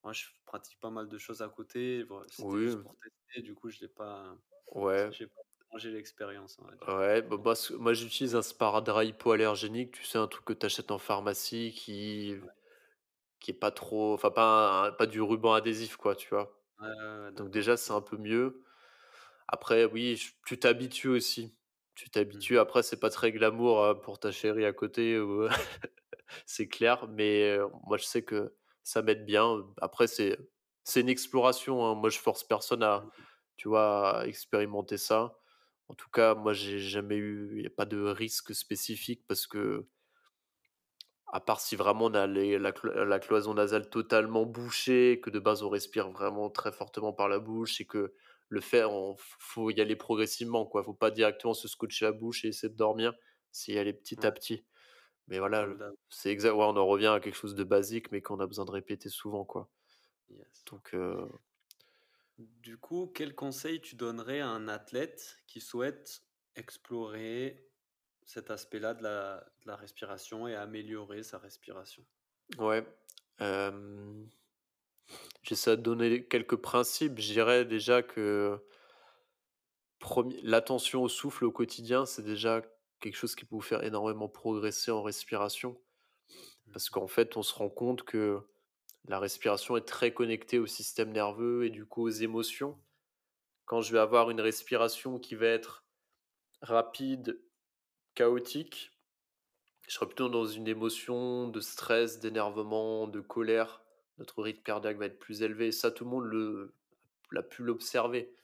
moi, 0.05 0.13
je 0.13 0.27
pratique 0.47 0.81
pas 0.81 0.91
mal 0.91 1.09
de 1.09 1.19
choses 1.19 1.43
à 1.43 1.49
côté, 1.49 2.03
voilà, 2.05 2.27
c'était 2.31 2.59
Oui, 2.59 2.61
juste 2.61 2.81
pour 2.83 2.97
tester, 2.99 3.43
du 3.43 3.55
coup, 3.55 3.71
je 3.71 3.81
l'ai 3.81 3.89
pas 3.89 4.39
ouais, 4.75 5.11
j'ai 5.11 5.29
pas 5.29 5.43
l'expérience, 5.85 6.59
ouais, 6.89 7.23
bah, 7.23 7.37
moi 7.37 7.55
ce 7.55 7.73
moi 7.75 7.93
j'utilise 7.95 8.35
un 8.37 8.43
sparadrap 8.43 9.05
hypoallergénique, 9.05 9.93
tu 9.93 10.05
sais, 10.05 10.19
un 10.19 10.27
truc 10.29 10.45
que 10.45 10.53
tu 10.53 10.67
achètes 10.67 10.91
en 10.91 10.99
pharmacie 10.99 11.73
qui 11.77 12.37
Ouais, 12.41 12.49
qui 13.41 13.53
est 13.53 13.55
pas 13.55 13.71
trop 13.71 14.15
enfin 14.15 14.31
pas 14.31 14.87
un 14.89 14.93
pas 14.93 15.07
du 15.07 15.21
ruban 15.23 15.53
adhésif 15.55 15.97
quoi, 15.97 16.17
tu 16.17 16.29
vois? 16.31 16.55
Donc 17.37 17.51
déjà, 17.51 17.77
c'est 17.77 17.93
un 17.93 18.01
peu 18.03 18.17
mieux. 18.19 18.65
Après 19.49 19.85
oui, 19.87 20.21
tu 20.47 20.59
t'habitues 20.59 21.09
aussi. 21.09 21.57
Tu 21.97 22.11
t'habitues, 22.11 22.59
Mmh 22.59 22.61
après 22.61 22.83
c'est 22.85 23.01
pas 23.01 23.11
très 23.11 23.33
glamour, 23.33 23.83
heu, 23.85 24.01
pour 24.01 24.21
ta 24.21 24.33
chérie 24.33 24.65
à 24.67 24.73
côté 24.75 25.21
ou 25.21 25.49
c'est 26.47 26.69
clair, 26.69 27.09
mais 27.09 27.57
heu, 27.59 27.69
moi 27.87 27.99
je 27.99 28.05
sais 28.05 28.25
que 28.25 28.57
ça 28.89 29.03
m'aide 29.03 29.25
bien. 29.27 29.65
Après 29.81 30.07
c'est 30.09 30.39
c'est 30.85 31.01
une 31.03 31.09
exploration, 31.11 31.85
hein. 31.87 31.95
Moi 31.95 32.11
je 32.11 32.19
force 32.19 32.45
personne 32.45 32.83
à, 32.83 33.09
mh. 33.17 33.29
tu 33.57 33.69
vois, 33.69 34.21
à 34.21 34.27
expérimenter 34.27 34.97
ça. 34.99 35.37
En 35.89 35.95
tout 35.95 36.11
cas, 36.11 36.35
moi 36.35 36.53
j'ai 36.55 36.79
jamais 36.79 37.17
eu 37.17 37.59
il 37.59 37.63
y 37.65 37.67
a 37.67 37.71
pas 37.71 37.87
de 37.87 37.99
risque 38.03 38.55
spécifique 38.55 39.25
parce 39.29 39.47
que 39.47 39.89
à 41.33 41.41
part 41.41 41.61
si 41.61 41.77
vraiment 41.77 42.07
on 42.07 42.15
a 42.15 42.27
les 42.27 42.59
la 42.59 42.73
la 43.05 43.19
cloison 43.19 43.55
nasale 43.55 43.91
totalement 43.91 44.47
bouchée, 44.47 45.21
que 45.23 45.31
de 45.31 45.39
base 45.39 45.63
on 45.63 45.69
respire 45.69 46.11
vraiment 46.11 46.51
très 46.51 46.73
fortement 46.73 47.13
par 47.13 47.29
la 47.29 47.39
bouche 47.39 47.81
et 47.81 47.87
que 47.87 48.15
le 48.49 48.61
faire 48.61 48.93
on 48.93 49.15
faut 49.19 49.71
y 49.71 49.81
aller 49.81 49.97
progressivement 49.97 50.65
quoi. 50.67 50.83
Faut 50.83 50.95
pas 50.95 51.11
directement 51.11 51.55
se 51.55 51.69
scotcher 51.69 52.07
la 52.07 52.13
bouche 52.13 52.45
et 52.45 52.49
essayer 52.49 52.71
de 52.73 52.77
dormir, 52.79 53.15
c'est 53.53 53.73
y 53.73 53.79
aller 53.79 53.93
petit 53.93 54.25
à 54.27 54.33
Ouais, 54.33 54.33
petit. 54.33 54.65
Mais 55.29 55.39
voilà, 55.39 55.69
d'hab. 55.79 55.97
c'est 56.11 56.31
exact 56.31 56.53
ouais, 56.55 56.65
on 56.65 56.77
en 56.77 56.87
revient 56.87 57.07
à 57.09 57.21
quelque 57.21 57.37
chose 57.37 57.55
de 57.55 57.65
basique, 57.65 58.13
mais 58.13 58.23
qu'on 58.23 58.41
a 58.41 58.47
besoin 58.47 58.65
de 58.65 58.71
répéter 58.73 59.09
souvent, 59.11 59.45
quoi. 59.45 59.71
Yes. 60.29 60.65
Donc 60.67 60.95
heu, 60.95 61.29
Du 62.39 62.79
coup, 62.79 63.13
quel 63.15 63.35
conseil 63.37 63.81
tu 63.81 63.95
donnerais 63.95 64.41
à 64.41 64.49
un 64.49 64.67
athlète 64.69 65.43
qui 65.47 65.61
souhaite 65.61 66.23
explorer 66.57 67.71
cet 68.25 68.51
aspect-là 68.51 68.95
de 68.95 69.03
la 69.05 69.53
de 69.63 69.67
la 69.69 69.77
respiration 69.77 70.49
et 70.49 70.55
améliorer 70.57 71.23
sa 71.23 71.39
respiration? 71.39 72.07
ouais, 72.59 72.85
j'essaie 75.43 75.77
de 75.77 75.83
donner 75.83 76.27
quelques 76.27 76.57
principes. 76.57 77.19
Je 77.19 77.33
dirais 77.33 77.65
déjà 77.65 78.03
que 78.03 78.61
l'attention 80.43 81.03
au 81.03 81.09
souffle 81.09 81.45
au 81.45 81.53
quotidien, 81.53 82.05
c'est 82.07 82.23
déjà 82.25 82.63
quelque 83.01 83.17
chose 83.17 83.35
qui 83.35 83.45
peut 83.45 83.57
vous 83.57 83.61
faire 83.63 83.85
énormément 83.85 84.29
progresser 84.29 84.91
en 84.91 85.03
respiration. 85.03 85.81
Parce 86.73 86.89
Mmh 86.89 86.93
qu'en 86.93 87.07
fait, 87.09 87.37
on 87.37 87.43
se 87.43 87.55
rend 87.55 87.71
compte 87.71 88.03
que 88.05 88.41
la 89.07 89.19
respiration 89.19 89.77
est 89.77 89.87
très 89.87 90.13
connectée 90.13 90.59
au 90.59 90.67
système 90.67 91.13
nerveux 91.13 91.65
et 91.67 91.71
du 91.71 91.87
coup 91.87 92.03
aux 92.03 92.11
émotions. 92.11 92.79
Quand 93.67 93.83
je 93.83 93.93
vais 93.93 93.99
avoir 94.01 94.31
une 94.31 94.41
respiration 94.41 95.19
qui 95.19 95.35
va 95.37 95.47
être 95.47 95.85
rapide, 96.63 97.41
chaotique, 98.15 98.93
Je 99.89 99.95
serais 99.95 100.07
plutôt 100.07 100.29
dans 100.29 100.47
une 100.47 100.69
émotion 100.69 101.49
de 101.49 101.61
stress, 101.61 102.21
d'énervement, 102.21 103.09
de 103.09 103.21
colère. 103.21 103.83
Notre 104.19 104.43
rythme 104.43 104.63
cardiaque 104.63 104.99
va 104.99 105.07
être 105.07 105.19
plus 105.19 105.43
élevé 105.43 105.73
ça, 105.73 105.91
tout 105.91 106.05
le 106.05 106.11
monde 106.11 106.25
le 106.25 106.75
l'a 107.33 107.43
pu 107.43 107.63
l'observer 107.63 108.35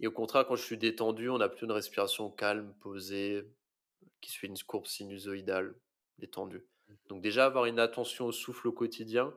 et 0.00 0.06
au 0.06 0.12
contraire, 0.12 0.46
quand 0.46 0.56
je 0.56 0.62
suis 0.62 0.78
détendu, 0.78 1.30
on 1.30 1.40
a 1.40 1.48
plutôt 1.48 1.66
une 1.66 1.72
respiration 1.72 2.30
calme, 2.30 2.74
posée, 2.80 3.48
qui 4.20 4.30
suit 4.30 4.48
une 4.48 4.58
courbe 4.58 4.86
sinusoïdale, 4.86 5.74
détendue. 6.18 6.66
Donc 7.08 7.22
déjà, 7.22 7.46
avoir 7.46 7.66
une 7.66 7.78
attention 7.78 8.26
au 8.26 8.32
souffle 8.32 8.68
au 8.68 8.72
quotidien, 8.72 9.34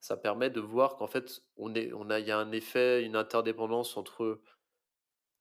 ça 0.00 0.16
permet 0.16 0.50
de 0.50 0.60
voir 0.60 0.96
qu'en 0.96 1.06
fait, 1.06 1.42
on 1.56 1.74
est 1.74 1.92
on 1.92 2.10
a 2.10 2.20
il 2.20 2.26
y 2.26 2.30
a 2.30 2.38
un 2.38 2.52
effet, 2.52 3.04
une 3.04 3.16
interdépendance 3.16 3.96
entre 3.96 4.40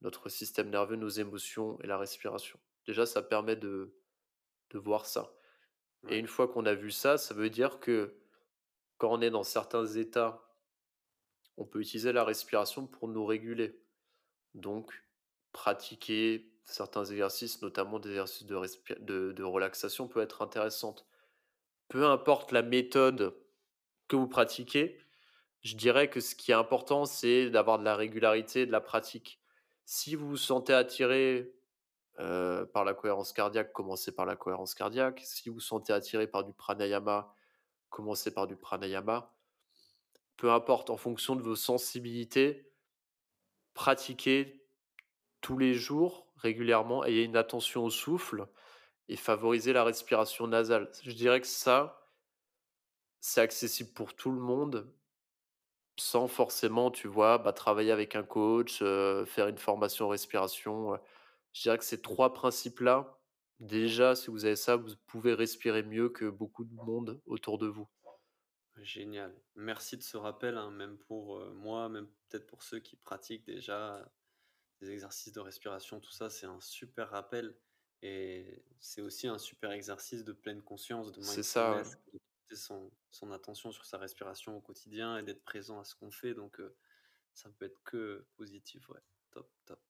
notre 0.01 0.29
système 0.29 0.69
nerveux, 0.69 0.95
nos 0.95 1.09
émotions 1.09 1.79
et 1.81 1.87
la 1.87 1.97
respiration. 1.97 2.59
Déjà, 2.87 3.05
ça 3.05 3.21
permet 3.21 3.55
de 3.55 3.95
de 4.71 4.79
voir 4.79 5.05
ça. 5.05 5.33
Et 6.09 6.17
une 6.17 6.27
fois 6.27 6.47
qu'on 6.47 6.65
a 6.65 6.73
vu 6.73 6.91
ça, 6.91 7.17
ça 7.17 7.33
veut 7.33 7.49
dire 7.49 7.79
que 7.79 8.17
quand 8.97 9.11
on 9.11 9.21
est 9.21 9.29
dans 9.29 9.43
certains 9.43 9.85
états, 9.85 10.43
on 11.57 11.65
peut 11.65 11.81
utiliser 11.81 12.11
la 12.11 12.23
respiration 12.23 12.87
pour 12.87 13.07
nous 13.07 13.25
réguler. 13.25 13.82
Donc, 14.55 14.91
pratiquer 15.51 16.51
certains 16.65 17.05
exercices, 17.05 17.61
notamment 17.61 17.99
des 17.99 18.09
exercices 18.09 18.45
de, 18.47 19.43
relaxation, 19.43 20.07
peut 20.07 20.21
être 20.21 20.41
intéressante. 20.41 21.05
Peu 21.89 22.05
importe 22.05 22.51
la 22.51 22.61
méthode 22.61 23.35
que 24.07 24.15
vous 24.15 24.27
pratiquez, 24.27 24.97
je 25.61 25.75
dirais 25.75 26.09
que 26.09 26.19
ce 26.19 26.35
qui 26.35 26.51
est 26.51 26.55
important, 26.55 27.05
c'est 27.05 27.49
d'avoir 27.49 27.79
de 27.79 27.85
la 27.85 27.95
régularité, 27.95 28.65
de 28.65 28.71
la 28.71 28.81
pratique. 28.81 29.39
Si 29.85 30.15
vous 30.15 30.29
vous 30.29 30.37
sentez 30.37 30.73
attiré 30.73 31.53
euh, 32.19 32.65
par 32.65 32.83
la 32.85 32.93
cohérence 32.93 33.33
cardiaque, 33.33 33.71
commencez 33.71 34.11
par 34.11 34.25
la 34.25 34.35
cohérence 34.35 34.75
cardiaque. 34.75 35.21
Si 35.23 35.49
vous 35.49 35.55
vous 35.55 35.61
sentez 35.61 35.93
attiré 35.93 36.27
par 36.27 36.43
du 36.43 36.53
pranayama, 36.53 37.33
commencez 37.89 38.33
par 38.33 38.47
du 38.47 38.55
pranayama. 38.55 39.33
Peu 40.37 40.51
importe, 40.51 40.89
en 40.89 40.97
fonction 40.97 41.35
de 41.35 41.41
vos 41.41 41.55
sensibilités, 41.55 42.72
pratiquez 43.73 44.67
tous 45.41 45.57
les 45.57 45.73
jours 45.73 46.27
régulièrement, 46.37 47.05
ayez 47.05 47.23
une 47.23 47.37
attention 47.37 47.85
au 47.85 47.89
souffle 47.89 48.47
et 49.09 49.15
favorisez 49.17 49.73
la 49.73 49.83
respiration 49.83 50.47
nasale. 50.47 50.91
Je 51.03 51.11
dirais 51.11 51.41
que 51.41 51.47
ça, 51.47 52.09
c'est 53.19 53.41
accessible 53.41 53.91
pour 53.93 54.15
tout 54.15 54.31
le 54.31 54.39
monde 54.39 54.93
sans 55.97 56.27
forcément, 56.27 56.91
tu 56.91 57.07
vois, 57.07 57.37
bah, 57.37 57.53
travailler 57.53 57.91
avec 57.91 58.15
un 58.15 58.23
coach, 58.23 58.79
euh, 58.81 59.25
faire 59.25 59.47
une 59.47 59.57
formation 59.57 60.07
respiration. 60.07 60.97
Je 61.53 61.61
dirais 61.63 61.77
que 61.77 61.85
ces 61.85 62.01
trois 62.01 62.33
principes-là, 62.33 63.19
déjà, 63.59 64.15
si 64.15 64.31
vous 64.31 64.45
avez 64.45 64.55
ça, 64.55 64.75
vous 64.75 64.89
pouvez 65.07 65.33
respirer 65.33 65.83
mieux 65.83 66.09
que 66.09 66.25
beaucoup 66.25 66.63
de 66.65 66.73
monde 66.73 67.21
autour 67.27 67.57
de 67.59 67.67
vous. 67.67 67.87
Génial. 68.77 69.39
Merci 69.55 69.97
de 69.97 70.03
ce 70.03 70.17
rappel, 70.17 70.57
hein, 70.57 70.71
même 70.71 70.97
pour 70.97 71.37
euh, 71.37 71.53
moi, 71.53 71.89
même 71.89 72.07
peut-être 72.29 72.47
pour 72.47 72.63
ceux 72.63 72.79
qui 72.79 72.95
pratiquent 72.95 73.45
déjà 73.45 74.11
des 74.81 74.91
exercices 74.91 75.33
de 75.33 75.39
respiration, 75.41 75.99
tout 75.99 76.11
ça, 76.11 76.29
c'est 76.29 76.47
un 76.47 76.61
super 76.61 77.09
rappel. 77.11 77.57
Et 78.01 78.65
c'est 78.79 79.01
aussi 79.01 79.27
un 79.27 79.37
super 79.39 79.71
exercice 79.71 80.23
de 80.25 80.33
pleine 80.33 80.61
conscience, 80.63 81.11
de 81.13 81.21
C'est 81.21 81.43
ça. 81.43 81.81
de 82.13 82.19
porter 82.19 82.55
son, 82.55 82.91
son 83.11 83.31
attention 83.31 83.71
sur 83.71 83.85
sa 83.85 83.97
respiration 83.99 84.57
au 84.57 84.61
quotidien 84.61 85.17
et 85.17 85.23
d'être 85.23 85.43
présent 85.43 85.79
à 85.79 85.85
ce 85.85 85.95
qu'on 85.95 86.11
fait. 86.11 86.33
Donc, 86.33 86.59
euh, 86.59 86.75
ça 87.33 87.49
peut 87.51 87.65
être 87.65 87.81
que 87.83 88.27
positif, 88.35 88.89
ouais. 88.89 89.01
Top, 89.31 89.51
top. 89.65 89.81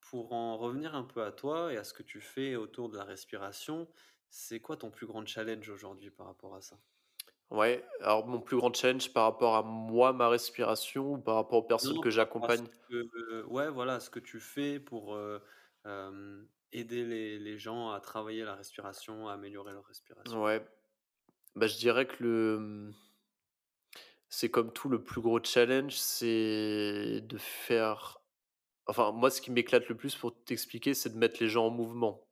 Pour 0.00 0.32
en 0.32 0.56
revenir 0.56 0.94
un 0.94 1.02
peu 1.02 1.24
à 1.24 1.32
toi 1.32 1.72
et 1.72 1.76
à 1.76 1.82
ce 1.82 1.92
que 1.92 2.04
tu 2.04 2.20
fais 2.20 2.54
autour 2.54 2.88
de 2.90 2.96
la 2.96 3.02
respiration, 3.02 3.92
c'est 4.30 4.60
quoi 4.60 4.76
ton 4.76 4.92
plus 4.92 5.08
grand 5.08 5.26
challenge 5.26 5.68
aujourd'hui 5.68 6.12
par 6.12 6.26
rapport 6.26 6.54
à 6.54 6.60
ça? 6.62 6.80
Ouais, 7.50 7.82
alors 8.02 8.26
mon 8.26 8.38
plus 8.38 8.58
grand 8.58 8.74
challenge 8.74 9.10
par 9.14 9.24
rapport 9.24 9.54
à 9.56 9.62
moi, 9.62 10.12
ma 10.12 10.28
respiration 10.28 11.12
ou 11.14 11.18
par 11.18 11.36
rapport 11.36 11.60
aux 11.60 11.66
personnes 11.66 11.98
Non, 11.98 12.00
que 12.00 12.10
j'accompagne? 12.10 12.68
euh, 12.90 13.44
ouais, 13.46 13.70
voilà, 13.70 14.00
ce 14.00 14.10
que 14.10 14.18
tu 14.20 14.40
fais 14.40 14.80
pour 14.80 15.14
euh, 15.14 15.38
euh, 15.86 16.44
aider 16.72 17.04
les, 17.04 17.38
les 17.38 17.58
gens 17.58 17.90
à 17.90 18.00
travailler 18.00 18.44
la 18.44 18.54
respiration, 18.54 19.28
à 19.28 19.34
améliorer 19.34 19.72
leur 19.72 19.86
respiration. 19.86 20.42
Ouais, 20.42 20.62
bah, 21.56 21.66
je 21.68 21.78
dirais 21.78 22.06
que 22.08 22.22
le, 22.24 22.58
mmh, 22.60 22.94
c'est 24.28 24.50
comme 24.50 24.72
tout, 24.72 24.88
le 24.88 25.02
plus 25.02 25.20
gros 25.20 25.42
challenge, 25.42 25.92
c'est 25.96 27.20
de 27.22 27.36
faire 27.38 28.18
enfin, 28.88 29.12
moi, 29.12 29.30
ce 29.30 29.40
qui 29.42 29.50
m'éclate 29.52 29.88
le 29.88 29.96
plus 29.96 30.16
pour 30.16 30.44
t'expliquer, 30.44 30.94
c'est 30.94 31.10
de 31.10 31.18
mettre 31.18 31.42
les 31.42 31.48
gens 31.48 31.66
en 31.68 31.70
mouvement. 31.70 32.28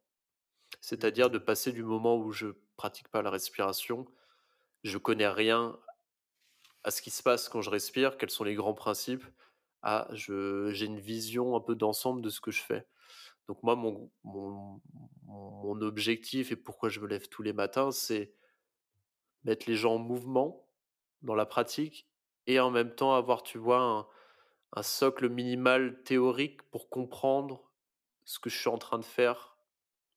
C'est-à-dire 0.81 1.31
Mhm. 1.31 1.33
de 1.33 1.39
passer 1.39 1.73
du 1.73 1.85
moment 1.85 2.17
où 2.19 2.33
je 2.33 2.49
pratique 2.77 3.09
pas 3.09 3.23
la 3.23 3.31
respiration, 3.31 4.07
je 4.85 4.99
connais 4.99 5.29
rien 5.29 5.79
à 6.85 6.91
ce 6.91 7.03
qui 7.03 7.11
se 7.11 7.23
passe 7.23 7.49
quand 7.49 7.61
je 7.63 7.71
respire, 7.71 8.17
quels 8.17 8.31
sont 8.31 8.45
les 8.45 8.55
grands 8.55 8.75
principes, 8.75 9.25
à 9.83 10.09
je 10.13 10.71
j'ai 10.73 10.87
une 10.87 11.01
vision 11.01 11.57
un 11.57 11.61
peu 11.61 11.75
d'ensemble 11.75 12.23
de 12.23 12.31
ce 12.31 12.41
que 12.41 12.51
je 12.51 12.63
fais. 12.63 12.87
Donc 13.49 13.63
moi, 13.63 13.77
mon 13.77 14.11
mon 14.25 14.81
mon 15.25 15.81
objectif 15.81 16.53
et 16.53 16.57
pourquoi 16.57 16.89
je 16.89 17.01
me 17.01 17.07
lève 17.07 17.29
tous 17.29 17.43
les 17.43 17.53
matins, 17.53 17.91
c'est 17.91 18.35
mettre 19.45 19.69
les 19.69 19.77
gens 19.77 19.95
en 19.95 19.99
mouvement 19.99 20.69
dans 21.23 21.35
la 21.35 21.47
pratique 21.47 22.09
et 22.47 22.61
en 22.61 22.71
même 22.71 22.95
temps 22.95 23.15
avoir, 23.15 23.43
tu 23.43 23.59
vois, 23.59 23.81
un 23.81 24.07
un 24.75 24.83
socle 24.83 25.29
minimal 25.29 26.03
théorique 26.03 26.63
pour 26.71 26.89
comprendre 26.89 27.63
ce 28.25 28.39
que 28.39 28.49
je 28.49 28.59
suis 28.59 28.71
en 28.71 28.79
train 28.79 28.99
de 28.99 29.05
faire 29.05 29.57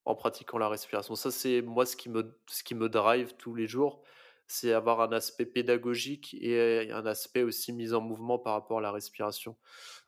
en 0.05 0.15
pratiquant 0.15 0.57
la 0.57 0.69
respiration. 0.69 1.15
Ça, 1.15 1.31
c'est 1.31 1.61
moi 1.61 1.85
ce 1.85 1.95
qui 1.95 2.09
me 2.09 2.39
ce 2.47 2.63
qui 2.63 2.75
me 2.75 2.89
drive 2.89 3.35
tous 3.37 3.55
les 3.55 3.67
jours, 3.67 4.01
c'est 4.47 4.73
avoir 4.73 5.01
un 5.01 5.11
aspect 5.11 5.45
pédagogique 5.45 6.35
et 6.39 6.91
un 6.91 7.05
aspect 7.05 7.43
aussi 7.43 7.73
mise 7.73 7.93
en 7.93 8.01
mouvement 8.01 8.39
par 8.39 8.53
rapport 8.53 8.79
à 8.79 8.81
la 8.81 8.91
respiration. 8.91 9.57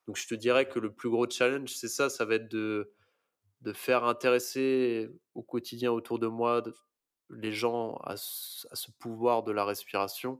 Donc 0.07 0.17
je 0.17 0.27
te 0.27 0.35
dirais 0.35 0.69
que 0.69 0.79
le 0.79 0.93
plus 0.93 1.09
gros 1.09 1.29
challenge, 1.29 1.69
c'est 1.75 1.89
ça, 1.89 2.09
ça 2.09 2.25
va 2.25 2.35
être 2.35 2.49
de 2.49 2.93
de 3.61 3.73
faire 3.73 4.03
intéresser 4.05 5.09
au 5.33 5.41
quotidien 5.43 5.91
autour 5.91 6.19
de 6.19 6.27
moi 6.27 6.63
les 7.29 7.51
gens 7.51 7.95
à 8.03 8.15
ce 8.17 8.91
pouvoir 8.99 9.43
de 9.43 9.51
la 9.51 9.65
respiration 9.65 10.39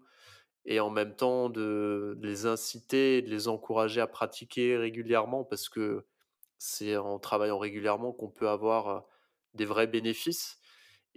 et 0.65 0.79
en 0.79 0.89
même 0.89 1.15
temps 1.15 1.49
de 1.49 2.17
les 2.21 2.45
inciter 2.45 3.21
de 3.21 3.29
les 3.29 3.47
encourager 3.47 4.01
à 4.01 4.07
pratiquer 4.07 4.77
régulièrement 4.77 5.43
parce 5.45 5.69
que 5.69 6.05
c'est 6.57 6.97
en 6.97 7.19
travaillant 7.19 7.59
régulièrement 7.59 8.13
qu'on 8.13 8.29
peut 8.31 8.49
avoir, 8.49 8.89
heu, 8.89 9.01
des 9.55 9.65
vrais 9.65 9.87
bénéfices 9.87 10.56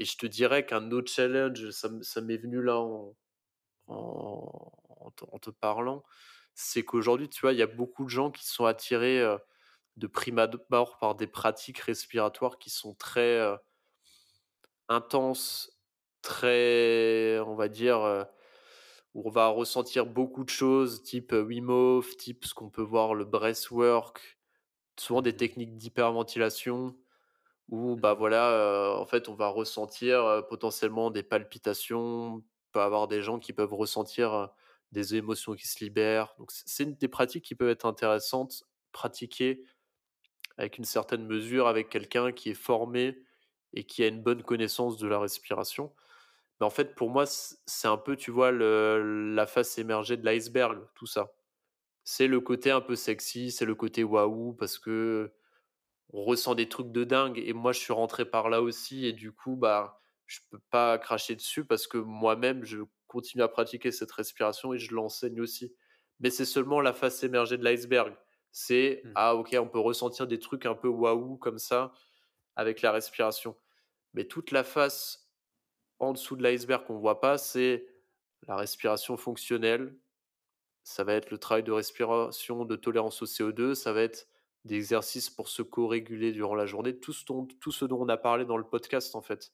et 0.01 0.07
je 0.07 0.19
te 0.19 0.27
dirais 0.27 0.67
qu'un 0.67 0.93
autre 0.93 1.13
challenge, 1.13 1.71
ça 1.73 2.23
m'est 2.23 2.39
venu 2.39 2.63
là 2.63 2.79
en 2.81 3.17
en 3.89 4.73
en 5.01 5.11
te 5.13 5.25
en 5.33 5.39
te 5.41 5.51
parlant, 5.51 6.05
c'est 6.55 6.85
qu'aujourd'hui, 6.85 7.29
tu 7.31 7.41
vois, 7.43 7.53
il 7.55 7.59
y 7.59 7.63
a 7.63 7.67
beaucoup 7.69 8.05
de 8.05 8.11
gens 8.11 8.31
qui 8.33 8.47
sont 8.47 8.65
attirés, 8.67 9.23
de 9.99 10.07
prime 10.09 10.39
abord 10.41 10.99
par 10.99 11.15
des 11.17 11.27
pratiques 11.29 11.79
respiratoires 11.81 12.59
qui 12.59 12.71
sont 12.71 12.95
très, 12.95 13.41
intenses, 14.89 15.81
très, 16.23 17.39
on 17.47 17.55
va 17.55 17.69
dire, 17.69 18.27
où 19.15 19.27
on 19.29 19.31
va 19.31 19.49
ressentir 19.49 20.07
beaucoup 20.07 20.45
de 20.45 20.51
choses 20.51 21.03
type, 21.03 21.33
Wim 21.33 21.71
Hof, 21.71 22.17
type 22.17 22.45
ce 22.45 22.55
qu'on 22.55 22.71
peut 22.71 22.83
voir 22.83 23.15
le 23.15 23.25
breathwork, 23.25 24.41
souvent 24.99 25.23
des 25.23 25.37
Mhm. 25.37 25.37
techniques 25.37 25.77
d'hyperventilation 25.77 26.97
où, 27.71 27.97
bah, 27.97 28.15
voilà, 28.15 28.97
en 28.99 29.07
fait, 29.07 29.29
on 29.29 29.35
va 29.35 29.49
ressentir, 29.49 30.45
potentiellement 30.49 31.11
des 31.11 31.23
palpitations. 31.23 32.37
On 32.37 32.45
peut 32.73 32.81
avoir 32.81 33.09
des 33.09 33.23
gens 33.23 33.39
qui 33.39 33.53
peuvent 33.53 33.75
ressentir, 33.75 34.51
des 34.93 35.15
émotions 35.15 35.55
qui 35.55 35.67
se 35.67 35.83
libèrent. 35.85 36.35
Donc 36.39 36.51
c'est 36.53 36.99
des 36.99 37.09
pratiques 37.09 37.45
qui 37.45 37.55
peuvent 37.55 37.71
être 37.71 37.87
intéressantes, 37.87 38.65
pratiquées 38.93 39.65
avec 40.59 40.79
une 40.79 40.85
certaine 40.85 41.27
mesure, 41.27 41.69
avec 41.69 41.89
quelqu'un 41.89 42.33
qui 42.33 42.51
est 42.51 42.55
formé 42.55 43.23
et 43.73 43.85
qui 43.85 44.03
a 44.03 44.09
une 44.09 44.23
bonne 44.23 44.43
connaissance 44.43 44.99
de 44.99 45.09
la 45.09 45.19
respiration. 45.19 45.95
Mais 46.61 46.67
en 46.67 46.71
fait, 46.71 46.95
pour 46.95 47.09
moi, 47.09 47.25
c'est 47.27 47.89
un 47.89 47.97
peu, 47.97 48.17
tu 48.17 48.31
vois, 48.31 48.53
la 48.53 49.47
face 49.47 49.79
émergée 49.79 50.17
de 50.17 50.25
l'iceberg, 50.25 50.81
tout 50.95 51.07
ça. 51.07 51.33
C'est 52.05 52.27
le 52.27 52.41
côté 52.41 52.71
un 52.71 52.81
peu 52.81 52.97
sexy, 52.97 53.51
c'est 53.53 53.65
le 53.65 53.75
côté 53.75 54.05
waouh 54.05 54.55
parce 54.55 54.79
que 54.79 55.33
on 56.13 56.25
ressent 56.25 56.55
des 56.55 56.69
trucs 56.69 56.93
de 56.93 57.05
dingue 57.05 57.39
et 57.39 57.53
moi 57.53 57.73
je 57.73 57.81
suis 57.81 57.93
rentré 57.93 58.25
par 58.25 58.49
là 58.51 58.63
aussi 58.63 59.07
et 59.07 59.13
du 59.13 59.33
coup 59.33 59.57
bah 59.57 60.01
je 60.27 60.41
peux 60.51 60.61
pas 60.71 60.99
cracher 60.99 61.37
dessus 61.37 61.65
parce 61.65 61.87
que 61.87 61.99
moi-même 61.99 62.65
je 62.65 62.79
continue 63.09 63.43
à 63.43 63.49
pratiquer 63.49 63.91
cette 63.93 64.13
respiration 64.13 64.73
et 64.75 64.79
je 64.79 64.95
l'enseigne 64.95 65.41
aussi. 65.41 65.75
Mais 66.21 66.31
c'est 66.31 66.45
seulement 66.45 66.81
la 66.81 66.93
face 66.93 67.23
émergée 67.25 67.59
de 67.59 67.65
l'iceberg. 67.65 68.17
C'est 68.53 69.03
Mhm. 69.05 69.13
ah 69.15 69.35
OK, 69.37 69.57
on 69.59 69.69
peut 69.69 69.79
ressentir 69.81 70.27
des 70.29 70.39
trucs 70.39 70.67
un 70.67 70.75
peu 70.75 70.89
waouh 70.89 71.37
comme 71.39 71.59
ça 71.59 71.93
avec 72.57 72.83
la 72.83 72.93
respiration. 72.93 73.57
Mais 74.15 74.27
toute 74.27 74.51
la 74.53 74.65
face 74.65 75.31
en 76.01 76.13
dessous 76.13 76.37
de 76.37 76.43
l'iceberg 76.43 76.87
qu'on 76.87 76.99
voit 76.99 77.21
pas, 77.21 77.39
c'est 77.39 77.87
la 78.49 78.57
respiration 78.57 79.17
fonctionnelle, 79.17 79.99
ça 80.85 81.05
va 81.05 81.15
être 81.15 81.31
le 81.31 81.39
travail 81.39 81.63
de 81.65 81.73
respiration, 81.73 82.65
de 82.67 82.77
tolérance 82.77 83.23
au 83.23 83.27
CO2, 83.27 83.75
ça 83.75 83.93
va 83.93 84.03
être 84.03 84.29
des 84.65 84.77
exercices 84.77 85.31
pour 85.31 85.49
se 85.49 85.63
co-réguler 85.63 86.33
durant 86.33 86.55
la 86.55 86.67
journée, 86.67 86.99
tout 86.99 87.13
ce 87.13 87.25
dont 87.27 87.47
tout 87.61 87.73
ce 87.73 87.85
dont 87.87 88.01
on 88.03 88.09
a 88.09 88.17
parlé 88.19 88.45
dans 88.45 88.57
le 88.59 88.65
podcast, 88.69 89.15
en 89.17 89.23
fait. 89.23 89.53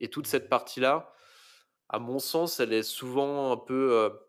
Et 0.00 0.10
toute 0.10 0.26
cette 0.28 0.48
Mhm. 0.48 0.50
partie-là, 0.50 1.14
à 1.90 1.98
mon 2.00 2.18
sens, 2.20 2.60
elle 2.60 2.72
est 2.74 2.82
souvent 2.84 3.52
un 3.52 3.56
peu, 3.58 3.92
heu, 3.92 4.20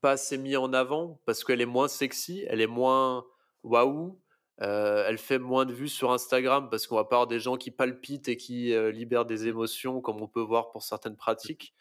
pas 0.00 0.12
assez 0.12 0.38
mis 0.38 0.56
en 0.56 0.72
avant 0.72 1.20
parce 1.26 1.44
qu'elle 1.44 1.60
est 1.60 1.66
moins 1.66 1.88
sexy, 1.88 2.44
elle 2.48 2.60
est 2.60 2.66
moins 2.66 3.24
waouh, 3.62 4.20
heu, 4.62 5.04
elle 5.06 5.18
fait 5.18 5.38
moins 5.38 5.64
de 5.66 5.72
vues 5.72 5.88
sur 5.88 6.12
Instagram 6.12 6.68
parce 6.70 6.86
qu'on 6.86 6.96
va 6.96 7.04
pas 7.04 7.16
avoir 7.16 7.26
des 7.28 7.40
gens 7.40 7.56
qui 7.56 7.70
palpitent 7.70 8.28
et 8.28 8.36
qui, 8.36 8.72
heu, 8.72 8.90
libèrent 8.90 9.24
des 9.26 9.46
émotions 9.48 10.00
comme 10.00 10.20
on 10.22 10.28
peut 10.28 10.40
voir 10.42 10.70
pour 10.70 10.82
certaines 10.82 11.16
pratiques. 11.16 11.74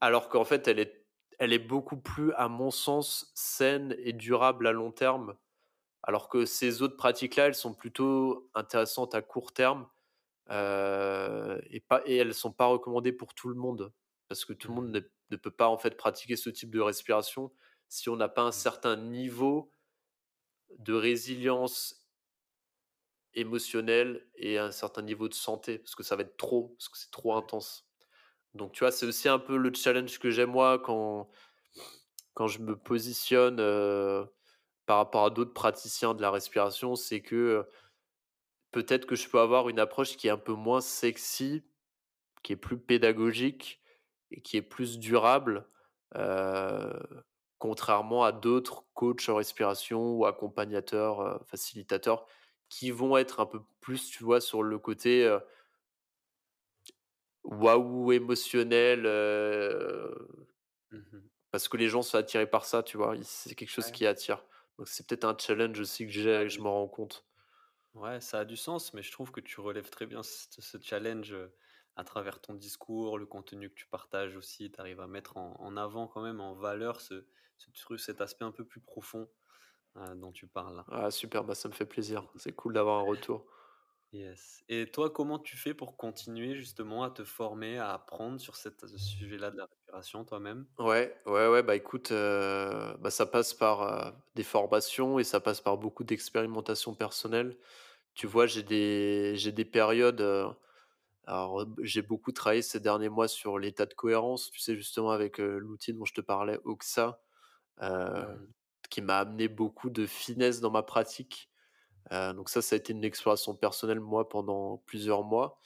Alors 0.00 0.28
qu'en 0.30 0.44
fait, 0.44 0.68
elle 0.68 0.78
est 0.78 1.06
elle 1.38 1.52
est 1.52 1.58
beaucoup 1.58 1.98
plus, 1.98 2.32
à 2.32 2.48
mon 2.48 2.70
sens, 2.70 3.30
saine 3.34 3.94
et 3.98 4.14
durable 4.14 4.66
à 4.66 4.72
long 4.72 4.90
terme. 4.90 5.36
Alors 6.06 6.30
que 6.30 6.46
ces 6.46 6.82
autres 6.82 6.96
pratiques-là, 6.98 7.48
elles 7.48 7.56
sont 7.56 7.74
plutôt 7.74 8.50
intéressantes 8.54 9.14
à 9.16 9.22
court 9.22 9.54
terme, 9.54 9.88
heu 10.50 11.60
et 11.70 11.80
pas 11.80 12.02
et 12.06 12.16
elles 12.18 12.34
sont 12.34 12.52
pas 12.52 12.66
recommandées 12.66 13.12
pour 13.12 13.34
tout 13.34 13.48
le 13.48 13.56
monde. 13.56 13.94
Parce 14.28 14.44
que 14.46 14.52
tout 14.54 14.68
le 14.70 14.76
monde 14.76 14.88
Mhm. 14.88 14.92
ne 14.92 15.00
ne 15.32 15.36
peut 15.38 15.50
pas, 15.52 15.68
en 15.68 15.78
fait, 15.78 15.96
pratiquer 15.96 16.36
ce 16.36 16.50
type 16.50 16.70
de 16.72 16.80
respiration 16.80 17.52
si 17.88 18.08
on 18.10 18.16
n'a 18.16 18.28
pas 18.30 18.42
un 18.42 18.52
Mhm. 18.52 18.52
certain 18.52 18.96
niveau 18.96 19.72
de 20.78 20.94
résilience 20.94 22.06
émotionnelle 23.34 24.26
et 24.34 24.58
un 24.58 24.70
certain 24.70 25.02
niveau 25.02 25.28
de 25.28 25.34
santé, 25.34 25.78
parce 25.78 25.94
que 25.94 26.02
ça 26.02 26.16
va 26.16 26.22
être 26.22 26.36
trop, 26.36 26.68
parce 26.78 26.88
que 26.88 26.98
c'est 26.98 27.10
trop 27.10 27.34
intense. 27.34 27.88
Donc 28.54 28.72
tu 28.72 28.80
vois, 28.80 28.92
c'est 28.92 29.06
aussi 29.06 29.28
un 29.28 29.38
peu 29.40 29.56
le 29.58 29.72
challenge 29.74 30.18
que 30.20 30.30
j'ai 30.30 30.46
moi 30.46 30.78
quand 30.80 31.30
quand 32.34 32.48
je 32.48 32.60
me 32.60 32.76
positionne, 32.76 33.58
heu, 33.60 34.26
par 34.86 34.98
rapport 34.98 35.24
à 35.26 35.30
d'autres 35.30 35.52
praticiens 35.54 36.14
de 36.14 36.22
la 36.22 36.30
respiration, 36.30 36.96
c'est 36.96 37.20
que, 37.22 37.66
peut-être 38.72 39.06
que 39.06 39.16
je 39.16 39.28
peux 39.28 39.40
avoir 39.40 39.68
une 39.68 39.78
approche 39.78 40.16
qui 40.16 40.28
est 40.28 40.30
un 40.30 40.38
peu 40.38 40.52
moins 40.52 40.80
sexy, 40.80 41.64
qui 42.42 42.54
est 42.54 42.56
plus 42.56 42.78
pédagogique 42.78 43.82
et 44.32 44.42
qui 44.42 44.56
est 44.58 44.62
plus 44.62 44.98
durable, 44.98 45.68
contrairement 47.58 48.24
à 48.24 48.32
d'autres 48.32 48.84
coachs 48.94 49.28
en 49.28 49.36
respiration 49.36 50.12
ou 50.16 50.26
accompagnateurs, 50.26 51.44
facilitateurs 51.46 52.26
qui 52.68 52.90
vont 52.90 53.16
être 53.16 53.40
un 53.40 53.46
peu 53.46 53.60
plus, 53.80 54.08
tu 54.08 54.24
vois, 54.24 54.40
sur 54.40 54.62
le 54.62 54.78
côté, 54.78 55.38
waouh 57.60 58.12
émotionnel, 58.12 59.06
Mmh 60.90 61.28
parce 61.50 61.68
que 61.68 61.76
les 61.76 61.88
gens 61.88 62.02
sont 62.02 62.18
attirés 62.18 62.48
par 62.48 62.64
ça, 62.66 62.82
tu 62.82 62.96
vois? 62.96 63.14
C'est 63.22 63.54
quelque 63.54 63.70
chose 63.70 63.90
Ouais, 63.90 63.90
qui 63.90 64.06
attire. 64.06 64.44
Donc 64.78 64.88
c'est 64.88 65.06
peut-être 65.06 65.24
un 65.24 65.36
challenge 65.38 65.78
aussi 65.80 66.06
que 66.06 66.12
j'ai 66.12 66.30
et 66.44 66.48
je 66.48 66.60
m'en 66.62 66.72
rends 66.72 66.88
compte. 66.88 67.26
ouais, 67.94 68.20
ça 68.20 68.40
a 68.40 68.44
du 68.44 68.56
sens, 68.56 68.94
mais 68.94 69.02
je 69.02 69.10
trouve 69.12 69.32
que 69.32 69.40
tu 69.40 69.60
relèves 69.60 69.90
très 69.90 70.06
bien 70.06 70.22
ce 70.22 70.46
ce 70.60 70.78
challenge, 70.80 71.34
à 71.96 72.04
travers 72.04 72.40
ton 72.40 72.54
discours, 72.54 73.18
le 73.18 73.26
contenu 73.26 73.70
que 73.70 73.74
tu 73.74 73.86
partages 73.88 74.36
aussi. 74.36 74.70
Tu 74.70 74.80
arrives 74.80 75.00
à 75.00 75.06
mettre 75.08 75.36
en 75.36 75.54
en 75.60 75.76
avant 75.76 76.06
quand 76.08 76.22
même, 76.22 76.40
en 76.40 76.54
valeur 76.54 77.00
ce 77.00 77.26
ce 77.58 77.70
tru 77.72 77.98
cet 77.98 78.20
aspect 78.20 78.44
un 78.44 78.52
peu 78.52 78.64
plus 78.66 78.80
profond, 78.80 79.28
dont 80.16 80.32
tu 80.32 80.48
parles. 80.48 80.86
Ah 80.88 81.10
super, 81.10 81.44
bah, 81.44 81.54
ça 81.54 81.68
me 81.68 81.74
fait 81.74 81.86
plaisir. 81.86 82.28
C'est 82.36 82.52
cool 82.54 82.74
d'avoir 82.74 82.98
un 83.00 83.02
retour. 83.06 83.46
Yes 84.18 84.64
et 84.68 84.90
toi, 84.90 85.10
comment 85.10 85.38
tu 85.38 85.56
fais 85.56 85.74
pour 85.74 85.96
continuer 85.96 86.54
justement 86.54 87.02
à 87.04 87.10
te 87.10 87.24
former, 87.24 87.78
à 87.78 87.92
apprendre 87.92 88.40
sur 88.40 88.56
ce 88.56 88.70
sujet-là 88.96 89.50
de 89.50 89.56
la 89.58 89.66
respiration 89.66 90.24
toi-même? 90.24 90.66
Ouais, 90.78 91.16
ouais, 91.24 91.48
ouais, 91.48 91.62
bah, 91.62 91.74
écoute, 91.74 92.12
heu, 92.12 92.96
bah, 93.00 93.10
ça 93.10 93.24
passe 93.24 93.54
par, 93.54 93.82
heu, 93.82 94.12
des 94.34 94.42
formations 94.42 95.18
et 95.18 95.24
ça 95.24 95.40
passe 95.40 95.62
par 95.62 95.78
beaucoup 95.78 96.04
d'expérimentation 96.04 96.94
personnelle. 96.94 97.56
Tu 98.14 98.26
vois, 98.26 98.46
j'ai 98.46 98.62
des 98.64 99.34
j'ai 99.36 99.52
des 99.52 99.64
périodes, 99.66 100.20
heu, 100.20 100.48
alors, 101.26 101.66
j'ai 101.82 102.02
beaucoup 102.02 102.32
travaillé 102.32 102.62
ces 102.62 102.80
derniers 102.80 103.08
mois 103.10 103.28
sur 103.28 103.58
l'état 103.58 103.86
de 103.86 103.94
cohérence, 103.94 104.50
tu 104.50 104.60
sais, 104.60 104.76
justement 104.76 105.10
avec, 105.12 105.38
l'outil 105.38 105.94
dont 105.94 106.04
je 106.06 106.14
te 106.14 106.20
parlais, 106.22 106.58
Oxa, 106.64 107.20
Mmh 108.12 108.56
qui 108.90 109.02
m'a 109.02 109.18
amené 109.18 109.48
beaucoup 109.48 109.90
de 109.90 110.06
finesse 110.06 110.60
dans 110.60 110.70
ma 110.70 110.82
pratique. 110.82 111.50
Heu, 112.12 112.32
donc 112.34 112.48
ça, 112.50 112.62
ça 112.62 112.74
a 112.76 112.78
été 112.78 112.92
une 112.92 113.04
exploration 113.04 113.54
personnelle, 113.56 114.00
moi, 114.00 114.28
pendant 114.28 114.78
plusieurs 114.86 115.22
mois 115.24 115.60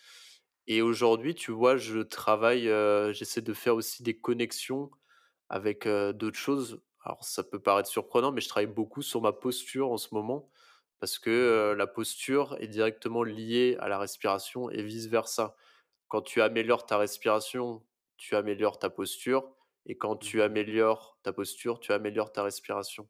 et 0.66 0.82
aujourd'hui, 0.82 1.34
tu 1.34 1.52
vois, 1.52 1.76
je 1.76 1.98
travaille, 2.00 2.68
heu, 2.68 3.12
j'essaie 3.12 3.42
de 3.42 3.52
faire 3.54 3.74
aussi 3.76 4.02
des 4.02 4.18
connexions 4.18 4.90
avec, 5.48 5.86
heu, 5.86 6.12
d'autres 6.12 6.38
choses. 6.38 6.82
Alors 7.04 7.24
ça 7.24 7.42
peut 7.44 7.60
paraître 7.60 7.88
surprenant, 7.88 8.32
mais 8.32 8.40
je 8.40 8.48
travaille 8.48 8.66
beaucoup 8.72 9.02
sur 9.02 9.20
ma 9.22 9.32
posture 9.32 9.90
en 9.92 9.96
ce 9.98 10.08
moment 10.14 10.50
parce 11.00 11.18
que, 11.18 11.30
heu, 11.30 11.74
la 11.74 11.86
posture 11.86 12.56
est 12.60 12.68
directement 12.68 13.22
liée 13.24 13.76
à 13.80 13.88
la 13.88 13.98
respiration 13.98 14.70
et 14.70 14.82
vice 14.82 15.06
versa. 15.06 15.56
Quand 16.08 16.22
tu 16.22 16.42
améliores 16.42 16.86
ta 16.86 16.98
respiration, 16.98 17.84
tu 18.18 18.36
améliores 18.36 18.78
ta 18.78 18.90
posture 18.90 19.56
et 19.86 19.96
quand 19.98 20.16
tu 20.16 20.38
Mmh 20.38 20.42
améliores 20.42 21.18
ta 21.22 21.32
posture, 21.32 21.80
tu 21.80 21.92
améliores 21.92 22.32
ta 22.32 22.42
respiration. 22.44 23.08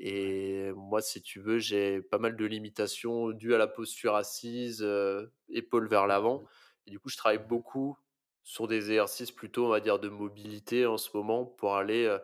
Et 0.00 0.72
moi, 0.74 1.02
si 1.02 1.22
tu 1.22 1.40
veux, 1.40 1.58
j'ai 1.58 2.02
pas 2.02 2.18
mal 2.18 2.36
de 2.36 2.46
limitations 2.46 3.30
dues 3.32 3.54
à 3.54 3.58
la 3.58 3.68
posture 3.68 4.16
assise, 4.16 4.82
heu, 4.82 5.32
épaules 5.50 5.88
vers 5.88 6.06
l'avant 6.06 6.42
Mmh 6.42 6.48
et 6.86 6.90
du 6.92 6.98
coup, 7.00 7.10
je 7.10 7.16
travaille 7.18 7.38
Mmh 7.38 7.46
beaucoup 7.46 7.98
sur 8.42 8.66
des 8.68 8.76
exercices 8.90 9.32
plutôt, 9.32 9.66
on 9.66 9.70
va 9.70 9.80
dire, 9.80 9.98
de 10.00 10.08
mobilité 10.08 10.86
en 10.86 10.98
ce 10.98 11.10
moment 11.16 11.44
pour 11.46 11.76
aller, 11.76 12.18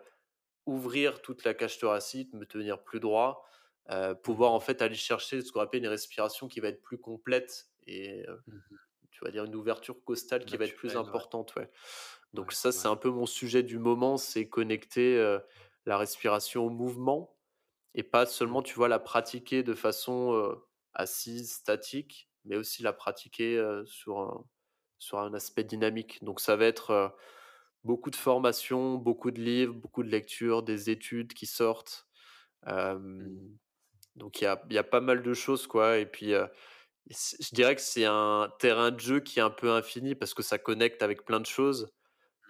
ouvrir 0.66 1.23
toute 1.23 1.44
la 1.44 1.55
cage 1.55 1.78
thoracique, 1.78 2.32
me 2.35 2.47
tenir 2.47 2.82
plus 2.85 3.01
droit, 3.01 3.44
heu, 3.90 4.15
pouvoir 4.23 4.53
en 4.53 4.61
Mmh 4.61 4.61
fait 4.61 4.82
aller 4.82 4.94
chercher 4.97 5.43
ce 5.43 5.53
qu'on 5.53 5.61
appelle 5.61 5.82
une 5.82 5.89
respiration 5.90 6.48
qui 6.48 6.61
va 6.61 6.69
être 6.69 6.82
plus 6.82 6.98
complète 6.98 7.66
et 7.86 8.24
Mmh 8.47 8.78
tu 9.11 9.24
vas 9.24 9.31
dire 9.31 9.44
une 9.44 9.55
ouverture 9.55 10.05
costale 10.05 10.44
qui 10.44 10.57
va 10.57 10.65
être 10.66 10.74
plus 10.77 10.97
ouais. 10.97 10.97
importante, 10.97 11.55
ouais. 11.57 11.70
Donc 12.35 12.53
Ouais, 12.53 12.55
ça, 12.55 12.73
c'est 12.73 12.89
un 12.89 12.97
peu 12.97 13.11
mon 13.11 13.27
sujet 13.27 13.62
du 13.62 13.78
moment, 13.78 14.16
c'est 14.19 14.48
connecter, 14.48 15.39
la 15.86 15.98
respiration 15.98 16.66
au 16.66 16.70
mouvement 16.70 17.36
et 17.97 18.05
pas 18.05 18.27
seulement, 18.27 18.62
tu 18.62 18.74
vois, 18.74 18.89
la 18.89 19.01
pratiquer 19.01 19.64
de 19.64 19.74
façon, 19.74 20.56
assise, 20.94 21.52
statique, 21.55 22.31
mais 22.44 22.56
aussi 22.56 22.82
la 22.85 22.93
pratiquer, 22.93 23.60
sur 23.86 24.20
un 24.20 24.44
sur 24.98 25.18
un 25.18 25.35
aspect 25.35 25.64
dynamique. 25.64 26.23
Donc 26.24 26.40
ça 26.40 26.56
va 26.56 26.66
être, 26.66 27.14
beaucoup 27.85 28.10
de 28.10 28.16
formations, 28.16 28.97
beaucoup 28.97 29.31
de 29.31 29.40
livres, 29.40 29.74
beaucoup 29.74 30.02
de 30.02 30.10
lectures, 30.10 30.62
des 30.62 30.90
études 30.90 31.35
qui 31.35 31.47
sortent. 31.47 32.06
Mmh 32.66 33.56
donc 34.16 34.40
il 34.40 34.44
y 34.44 34.47
a 34.47 34.62
y 34.70 34.78
a 34.78 34.82
pas 34.85 35.01
mal 35.02 35.23
de 35.23 35.35
choses, 35.35 35.66
quoi 35.66 35.98
et 35.98 36.06
puis, 36.06 36.32
je 37.10 37.55
dirais 37.55 37.77
que 37.77 37.82
c'est 37.82 38.06
un 38.06 38.51
terrain 38.59 38.90
de 38.90 38.98
jeu 39.01 39.20
qui 39.20 39.39
est 39.39 39.43
un 39.43 39.51
peu 39.51 39.70
infini 39.73 40.14
parce 40.14 40.35
que 40.35 40.43
ça 40.43 40.59
connecte 40.59 41.02
avec 41.02 41.24
plein 41.24 41.40
de 41.40 41.47
choses. 41.47 41.93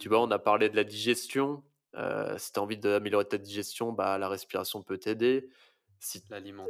Tu 0.01 0.09
vois, 0.09 0.21
on 0.23 0.31
a 0.31 0.39
parlé 0.39 0.69
de 0.69 0.77
la 0.77 0.85
digestion, 0.85 1.65
heu, 1.97 2.37
si 2.39 2.53
tu 2.53 2.61
as 2.61 2.63
envie 2.63 2.79
d'améliorer 2.79 3.27
ta 3.27 3.39
digestion, 3.39 3.93
bah, 3.93 4.19
la 4.19 4.29
respiration 4.29 4.83
peut 4.83 4.99
t'aider. 4.99 5.49
Si 6.01 6.23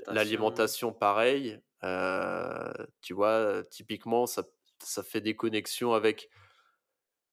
L'alimentation. 0.08 0.92
pareil, 0.92 1.60
heu, 1.84 2.72
tu 3.02 3.14
vois, 3.14 3.64
typiquement 3.70 4.26
ça 4.26 4.44
ça 4.82 5.02
fait 5.02 5.20
des 5.22 5.34
connexions 5.36 5.94
avec 5.94 6.28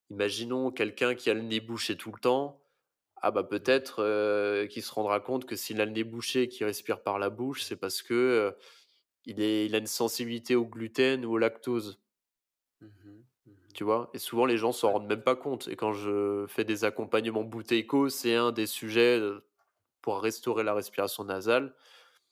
imaginons 0.10 0.72
quelqu'un 0.72 1.16
qui 1.16 1.30
a 1.30 1.34
le 1.34 1.42
nez 1.42 1.60
bouché 1.60 1.96
tout 1.98 2.12
le 2.12 2.20
temps, 2.20 2.62
ah 3.18 3.32
bah, 3.32 3.44
peut-être, 3.44 4.04
heu, 4.04 4.68
qu'il 4.70 4.84
se 4.84 4.92
rendra 4.94 5.20
compte 5.22 5.46
que 5.46 5.56
s'il 5.56 5.82
a 5.82 5.86
le 5.86 5.92
nez 5.92 6.04
bouché 6.04 6.44
et 6.44 6.50
qu'il 6.50 6.66
respire 6.66 7.04
par 7.04 7.20
la 7.20 7.30
bouche, 7.30 7.64
c'est 7.64 7.78
parce 7.78 8.02
que, 8.04 8.56
il 9.26 9.42
est 9.42 9.66
il 9.68 9.76
a 9.76 9.80
une 9.80 9.88
sensibilité 9.88 10.56
au 10.56 10.66
gluten 10.66 11.26
ou 11.26 11.34
au 11.34 11.38
lactose. 11.40 12.02
Mmh 12.82 13.26
Tu 13.74 13.84
vois? 13.84 14.10
Et 14.14 14.20
souvent 14.20 14.46
les 14.46 14.58
gens 14.58 14.72
s'en 14.72 14.92
rendent 14.92 15.08
même 15.08 15.24
pas 15.24 15.36
compte 15.36 15.68
et 15.68 15.76
quand 15.76 15.94
je 15.94 16.46
fais 16.48 16.64
des 16.64 16.84
accompagnements 16.86 17.44
Bouteiko, 17.44 18.10
c'est 18.10 18.36
un 18.36 18.52
des 18.52 18.68
sujets, 18.68 19.18
heu, 19.20 19.44
pour 20.02 20.22
restaurer 20.22 20.64
la 20.64 20.74
respiration 20.76 21.24
nasale 21.26 21.76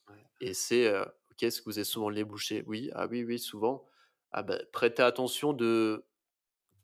ouais. 0.08 0.24
et 0.40 0.54
c'est, 0.54 0.88
heu: 0.88 1.04
«OK, 1.32 1.42
est-ce 1.44 1.60
que 1.62 1.66
vous 1.66 1.78
avez 1.78 1.84
souvent 1.84 2.10
le 2.10 2.16
nez 2.16 2.24
bouché?» 2.24 2.64
«Oui». 2.66 2.90
«Ah 2.94 3.06
oui, 3.10 3.24
oui, 3.24 3.38
souvent». 3.38 3.86
«Ah 4.32 4.42
bah, 4.42 4.58
prêtez 4.72 5.02
attention 5.02 5.52
de 5.54 6.04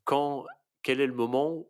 quand 0.05 0.45
quel 0.83 1.01
est 1.01 1.07
le 1.07 1.13
moment 1.15 1.67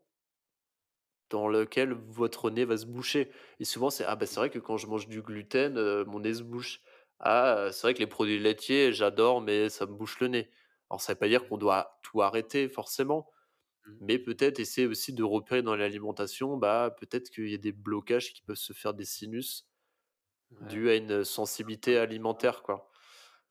dans 1.29 1.47
lequel 1.47 1.93
votre 1.93 2.49
nez 2.49 2.65
va 2.65 2.77
se 2.77 2.85
boucher?» 2.85 3.31
et 3.59 3.65
souvent 3.65 3.89
c'est: 3.89 4.03
«Ah 4.05 4.15
bah, 4.15 4.25
c'est 4.25 4.39
vrai 4.39 4.49
que 4.49 4.59
quand 4.59 4.77
je 4.77 4.87
mange 4.87 5.07
du 5.07 5.21
gluten, 5.21 5.77
heu, 5.77 6.05
mon 6.05 6.19
nez 6.21 6.33
se 6.35 6.43
bouche». 6.43 6.81
«Ah, 7.19 7.67
c'est 7.71 7.81
vrai 7.83 7.93
que 7.93 7.99
les 7.99 8.07
produits 8.07 8.39
laitiers, 8.39 8.93
j'adore, 8.93 9.41
mais 9.41 9.69
ça 9.69 9.85
me 9.85 9.93
bouche 9.93 10.19
le 10.21 10.27
nez». 10.29 10.49
Alors 10.89 11.01
ça 11.01 11.13
veut 11.13 11.19
pas 11.19 11.27
dire 11.27 11.47
qu'on 11.47 11.57
doit 11.57 11.99
tout 12.03 12.21
arrêter 12.21 12.69
forcément, 12.69 13.29
Mmh 13.85 14.01
Mais 14.01 14.19
peut-être 14.19 14.59
essayer 14.59 14.87
aussi 14.87 15.13
de 15.13 15.23
repérer 15.23 15.61
dans 15.63 15.75
l'alimentation, 15.75 16.57
bah, 16.57 16.95
peut-être 16.99 17.29
qu'il 17.31 17.49
y 17.49 17.55
a 17.55 17.57
des 17.59 17.73
blocages 17.73 18.33
qui 18.33 18.41
peuvent 18.43 18.55
se 18.57 18.73
faire 18.73 18.93
des 18.95 19.05
sinus 19.05 19.69
Ouais, 20.51 20.79
dus 20.79 20.89
à 20.89 20.95
une 20.95 21.23
sensibilité 21.25 21.97
alimentaire, 21.97 22.63
quoi. 22.63 22.89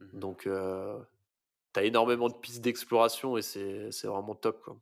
Mmh 0.01 0.15
Donc, 0.15 0.47
heu, 0.49 1.07
tu 1.75 1.81
as 1.81 1.85
énormément 1.85 2.29
de 2.31 2.37
pistes 2.37 2.63
d'exploration 2.63 3.37
et 3.39 3.43
c'est 3.43 3.93
c'est 3.93 4.09
vraiment 4.09 4.35
top, 4.37 4.63
quoi. 4.63 4.81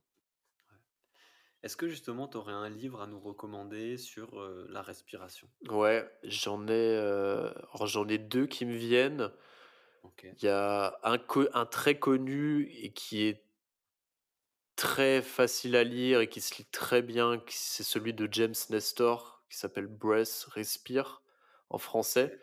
Est-ce 1.61 1.77
que 1.77 1.87
justement 1.87 2.27
tu 2.27 2.37
aurais 2.37 2.51
un 2.53 2.67
livre 2.67 2.99
à 2.99 3.05
nous 3.05 3.19
recommander 3.19 3.97
sur, 3.99 4.39
la 4.69 4.81
respiration? 4.81 5.51
Ouais, 5.69 6.07
j'en 6.23 6.67
ai, 6.67 7.51
j'en 7.85 8.07
ai 8.07 8.17
2 8.17 8.45
qui 8.47 8.65
me 8.65 8.75
viennent. 8.75 9.31
Il 10.41 10.45
y 10.45 10.49
a 10.49 10.99
un 11.03 11.65
très 11.65 11.99
connu 11.99 12.69
et 12.71 12.91
qui 12.93 13.23
est 13.23 13.43
très 14.75 15.21
facile 15.21 15.75
à 15.75 15.83
lire 15.83 16.21
et 16.21 16.29
qui 16.29 16.41
se 16.41 16.55
lit 16.57 16.65
très 16.65 17.01
bien, 17.01 17.41
c'est 17.49 17.83
celui 17.83 18.13
de 18.13 18.27
James 18.31 18.53
Nestor 18.69 19.43
qui 19.49 19.57
s'appelle 19.57 19.87
«Breath», 19.87 20.45
Respire 20.51 21.23
en 21.69 21.77
français. 21.77 22.39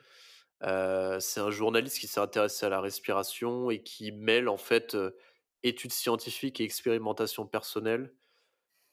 Heu, 0.64 1.18
c'est 1.20 1.40
un 1.40 1.50
journaliste 1.50 1.98
qui 2.00 2.08
s'est 2.08 2.20
intéressé 2.20 2.66
à 2.66 2.70
la 2.70 2.80
respiration 2.80 3.70
et 3.70 3.82
qui 3.82 4.12
mêle 4.12 4.48
en 4.48 4.58
fait, 4.58 4.94
heu, 4.96 5.16
études 5.64 5.92
scientifiques 5.92 6.60
et 6.60 6.64
expérimentation 6.64 7.46
personnelle 7.46 8.14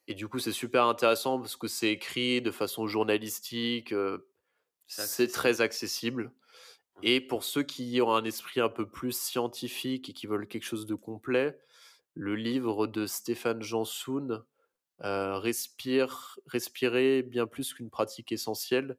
et 0.08 0.16
du 0.16 0.28
coup, 0.28 0.40
c'est 0.40 0.52
super 0.54 0.86
intéressant 0.86 1.40
parce 1.40 1.56
que 1.58 1.68
c'est 1.68 1.92
écrit 1.92 2.42
de 2.42 2.52
façon 2.52 2.88
journalistique, 2.88 3.94
C'est 4.88 5.08
c'est 5.08 5.32
très 5.32 5.62
accessible. 5.62 6.32
Ouais. 6.96 7.04
et 7.04 7.22
pour 7.22 7.44
ceux 7.44 7.64
qui 7.64 8.00
ont 8.02 8.14
un 8.14 8.24
esprit 8.26 8.62
un 8.62 8.70
peu 8.70 8.88
plus 8.90 9.12
scientifique 9.18 10.10
et 10.10 10.14
qui 10.14 10.28
veulent 10.28 10.48
quelque 10.48 10.64
chose 10.66 10.86
de 10.86 10.96
complet, 10.96 11.60
le 12.16 12.36
livre 12.36 12.88
de 12.88 13.08
Stéphane 13.08 13.62
Jansoun, 13.64 14.44
heu, 15.04 15.34
Respire 15.38 16.40
respirer 16.48 17.24
bien 17.24 17.48
plus 17.48 17.74
qu'une 17.74 17.90
pratique 17.92 18.32
essentielle, 18.34 18.98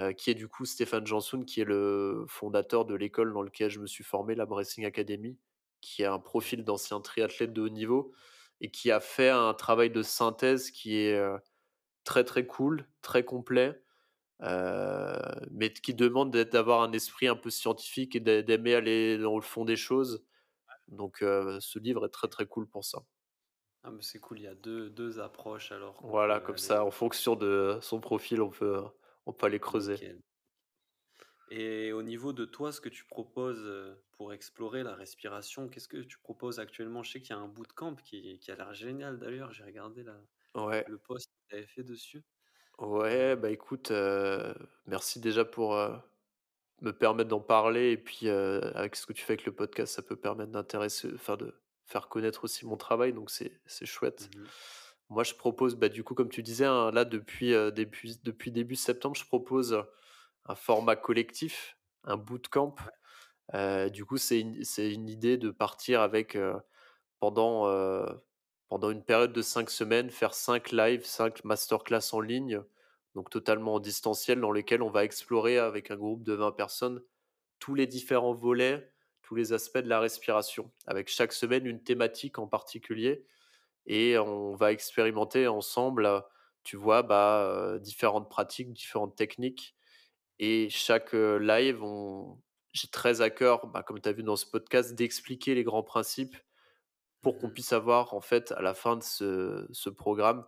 heu, 0.00 0.12
qui 0.12 0.30
est 0.30 0.34
du 0.34 0.48
coup 0.48 0.64
Stéphane 0.64 1.06
Jansoun, 1.06 1.44
qui 1.46 1.60
est 1.60 1.64
le 1.64 2.24
fondateur 2.28 2.84
de 2.86 2.94
l'école 2.94 3.32
dans 3.32 3.42
lequel 3.42 3.70
je 3.70 3.80
me 3.80 3.86
suis 3.86 4.04
formé, 4.04 4.34
la 4.34 4.46
Bracing 4.46 4.84
Academy, 4.86 5.38
qui 5.80 6.04
a 6.04 6.12
un 6.12 6.18
Mmh 6.18 6.20
profil 6.20 6.64
d'ancien 6.64 7.00
triathlète 7.00 7.52
de 7.52 7.62
haut 7.62 7.68
niveau 7.68 8.12
et 8.60 8.70
qui 8.70 8.90
a 8.92 9.00
fait 9.00 9.30
un 9.30 9.54
travail 9.54 9.90
de 9.90 10.02
synthèse 10.02 10.70
qui 10.70 10.96
est, 10.98 11.16
heu, 11.18 11.38
très, 12.04 12.24
très 12.24 12.46
cool, 12.46 12.86
très 13.02 13.24
complet, 13.24 13.82
heu, 14.42 15.18
mais 15.50 15.72
qui 15.72 15.94
demande 15.94 16.32
d'avoir 16.36 16.82
un 16.82 16.92
esprit 16.92 17.28
un 17.28 17.36
peu 17.36 17.50
scientifique 17.50 18.16
et 18.16 18.20
d'ai 18.20 18.42
d'aimer 18.42 18.74
aller 18.74 19.18
dans 19.18 19.36
le 19.36 19.42
fond 19.42 19.64
des 19.64 19.76
choses. 19.76 20.24
Donc 20.88 21.18
ce 21.20 21.78
livre 21.80 22.06
est 22.06 22.10
très, 22.10 22.28
très 22.28 22.46
cool 22.46 22.68
pour 22.68 22.84
ça. 22.84 23.00
Ah 23.84 23.92
mais 23.92 24.02
c'est 24.02 24.18
cool, 24.18 24.40
il 24.40 24.42
y 24.42 24.46
a 24.48 24.56
deux 24.56 24.90
deux 24.90 25.20
approches 25.20 25.70
alors 25.70 26.02
Voilà, 26.02 26.38
comme 26.40 26.58
aller 26.58 26.58
ça, 26.58 26.84
en 26.84 26.90
fonction 26.90 27.34
de 27.34 27.78
son 27.80 27.98
profil, 28.00 28.42
on 28.42 28.50
peut, 28.50 28.82
on 29.24 29.32
peut 29.32 29.46
aller 29.46 29.58
creuser. 29.60 30.02
Et 31.50 31.92
au 31.92 32.02
niveau 32.02 32.32
de 32.32 32.44
toi, 32.44 32.72
ce 32.72 32.80
que 32.80 32.88
tu 32.88 33.04
proposes, 33.04 33.68
pour 34.12 34.32
explorer 34.32 34.82
la 34.82 34.94
respiration, 34.94 35.68
qu'est-ce 35.68 35.88
que 35.88 35.98
tu 35.98 36.18
proposes 36.18 36.58
actuellement? 36.60 37.02
Je 37.02 37.12
sais 37.12 37.20
qu'il 37.20 37.30
y 37.30 37.38
a 37.38 37.42
un 37.42 37.48
bootcamp 37.48 37.96
qui 37.96 38.38
qui 38.38 38.50
a 38.50 38.56
l'air 38.56 38.72
génial 38.74 39.18
d'ailleurs, 39.18 39.52
j'ai 39.52 39.64
regardé 39.64 40.02
la 40.02 40.20
Ouais, 40.54 40.86
le 40.86 40.98
post 40.98 41.28
que 41.28 41.48
tu 41.50 41.56
avais 41.56 41.66
fait 41.66 41.84
dessus. 41.84 42.24
Ouais, 42.78 43.36
bah, 43.36 43.50
écoute, 43.50 43.90
heu, 43.90 44.54
merci 44.86 45.20
déjà 45.20 45.44
pour, 45.44 45.74
heu, 45.74 45.94
me 46.82 46.92
permettre 46.92 47.30
d'en 47.30 47.40
parler 47.40 47.92
et 47.92 47.98
puis, 47.98 48.28
heu, 48.28 48.62
avec 48.76 48.96
ce 48.96 49.06
que 49.06 49.12
tu 49.14 49.24
fais 49.24 49.34
avec 49.34 49.46
le 49.46 49.54
podcast, 49.54 49.94
ça 49.94 50.02
peut 50.02 50.16
permettre 50.16 50.52
d'intéresser 50.52 51.10
enfin 51.14 51.36
de 51.36 51.54
faire 51.86 52.08
connaître 52.08 52.44
aussi 52.44 52.66
mon 52.66 52.76
travail, 52.78 53.12
donc 53.14 53.30
c'est 53.30 53.60
c'est 53.66 53.86
chouette. 53.86 54.30
mmh 54.30 54.42
mh. 54.42 54.52
Moi, 55.10 55.24
je 55.24 55.34
propose, 55.34 55.76
bah, 55.76 55.88
du 55.90 56.04
coup, 56.04 56.14
comme 56.14 56.30
tu 56.30 56.42
disais, 56.44 56.66
hein, 56.66 56.90
là, 56.92 57.04
depuis, 57.06 57.52
heu, 57.54 57.72
depuis 57.72 58.20
depuis 58.24 58.52
début 58.52 58.76
septembre, 58.76 59.16
je 59.16 59.26
propose, 59.26 59.84
un 60.46 60.54
format 60.56 60.96
collectif, 60.96 61.78
un 62.04 62.16
bootcamp. 62.18 62.76
Ouais. 62.80 62.92
Heu, 63.54 63.90
du 63.90 64.04
coup, 64.06 64.16
c'est 64.18 64.40
une 64.40 64.64
c'est 64.64 64.92
une 64.92 65.08
idée 65.08 65.36
de 65.38 65.50
partir 65.50 66.00
avec, 66.02 66.36
heu, 66.36 66.54
pendant, 67.20 67.68
heu, 67.70 68.06
pendant 68.72 68.88
une 68.88 69.04
période 69.04 69.34
de 69.34 69.42
5 69.42 69.68
semaines, 69.68 70.08
faire 70.08 70.32
5 70.32 70.72
lives, 70.72 71.04
5 71.04 71.44
masterclass 71.44 72.14
en 72.14 72.22
ligne, 72.22 72.62
donc 73.14 73.28
totalement 73.28 73.74
en 73.74 73.80
distanciel, 73.80 74.40
dans 74.40 74.50
lesquels 74.50 74.80
on 74.80 74.88
va 74.88 75.04
explorer 75.04 75.58
avec 75.58 75.90
un 75.90 75.96
groupe 75.96 76.22
de 76.22 76.32
20 76.32 76.52
personnes 76.52 77.02
tous 77.58 77.74
les 77.74 77.86
différents 77.86 78.32
volets, 78.32 78.90
tous 79.20 79.34
les 79.34 79.52
aspects 79.52 79.76
de 79.76 79.90
la 79.90 80.00
respiration, 80.00 80.72
avec 80.86 81.10
chaque 81.10 81.34
semaine 81.34 81.66
une 81.66 81.82
thématique 81.82 82.38
en 82.38 82.46
particulier 82.46 83.26
et 83.84 84.16
on 84.16 84.54
va 84.54 84.72
expérimenter 84.72 85.48
ensemble, 85.48 86.24
tu 86.64 86.78
vois, 86.78 87.02
bah, 87.02 87.76
différentes 87.78 88.30
pratiques, 88.30 88.72
différentes 88.72 89.16
techniques 89.16 89.76
et 90.38 90.70
chaque, 90.70 91.14
heu, 91.14 91.36
live, 91.36 91.82
j'ai 92.72 92.88
très 92.88 93.20
à 93.20 93.28
cœur, 93.28 93.66
bah, 93.66 93.82
comme 93.82 94.00
tu 94.00 94.08
as 94.08 94.12
vu 94.12 94.22
dans 94.22 94.36
ce 94.36 94.46
podcast, 94.46 94.94
d'expliquer 94.94 95.54
les 95.54 95.62
grands 95.62 95.82
principes 95.82 96.38
pour 97.22 97.38
qu'on 97.38 97.50
Mmh 97.50 97.52
puisse 97.52 97.72
avoir, 97.72 98.14
en 98.14 98.20
fait, 98.20 98.52
à 98.52 98.62
la 98.62 98.74
fin 98.74 98.96
de 98.96 99.02
ce 99.02 99.68
ce 99.72 99.90
programme, 99.90 100.46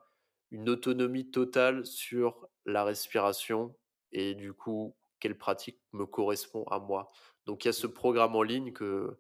une 0.51 0.69
autonomie 0.69 1.31
totale 1.31 1.87
sur 1.87 2.49
la 2.67 2.85
respiration 2.85 3.77
et 4.13 4.35
du 4.35 4.53
coup, 4.55 4.97
quelle 5.21 5.39
pratique 5.39 5.81
me 5.93 6.07
correspond 6.07 6.65
à 6.65 6.79
moi. 6.81 7.11
Donc 7.47 7.65
il 7.65 7.69
y 7.69 7.71
a 7.71 7.73
ce 7.73 7.87
Mmh. 7.87 7.89
programme 7.89 8.37
en 8.37 8.43
ligne 8.43 8.73
que 8.73 9.19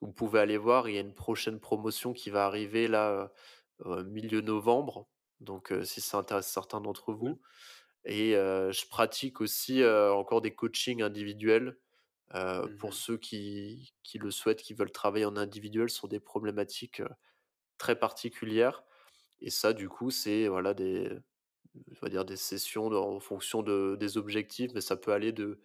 vous 0.00 0.12
pouvez 0.12 0.40
aller 0.40 0.58
voir. 0.58 0.88
Il 0.88 0.94
y 0.94 0.98
a 0.98 1.02
une 1.02 1.14
prochaine 1.14 1.60
promotion 1.60 2.12
qui 2.12 2.30
va 2.30 2.46
arriver 2.46 2.88
là, 2.88 3.30
heu 3.86 3.90
heu, 3.98 4.04
milieu 4.04 4.40
novembre, 4.40 5.08
donc 5.40 5.72
heu, 5.72 5.84
si 5.84 6.00
ça 6.00 6.18
intéresse 6.18 6.48
certains 6.48 6.80
d'entre 6.80 7.12
vous 7.14 7.40
et 8.04 8.34
heu, 8.36 8.70
je 8.72 8.86
pratique 8.88 9.40
aussi, 9.40 9.82
encore 9.84 10.40
des 10.42 10.54
coachings 10.54 11.02
individuels, 11.02 11.78
Mmh 12.62 12.70
pour 12.78 12.94
mh. 12.94 12.94
ceux 12.94 13.16
qui 13.18 13.94
qui 14.02 14.18
le 14.18 14.30
souhaitent, 14.30 14.62
qui 14.62 14.74
veulent 14.74 14.92
travailler 14.92 15.24
en 15.26 15.36
individuel 15.36 15.90
sur 15.90 16.08
des 16.08 16.20
problématiques, 16.20 17.02
très 17.78 17.98
particulières 17.98 18.84
et 19.40 19.50
ça, 19.50 19.72
du 19.74 19.88
coup, 19.90 20.10
c'est 20.12 20.48
voilà 20.48 20.74
des 20.74 21.10
on 21.92 21.94
va 22.02 22.08
dire 22.10 22.24
des 22.26 22.36
sessions 22.36 22.90
de 22.90 22.96
en 22.96 23.20
fonction 23.20 23.62
de 23.64 23.96
des 24.00 24.18
objectifs, 24.18 24.72
mais 24.74 24.80
ça 24.82 24.96
peut 24.98 25.12
aller 25.12 25.32
de 25.32 25.60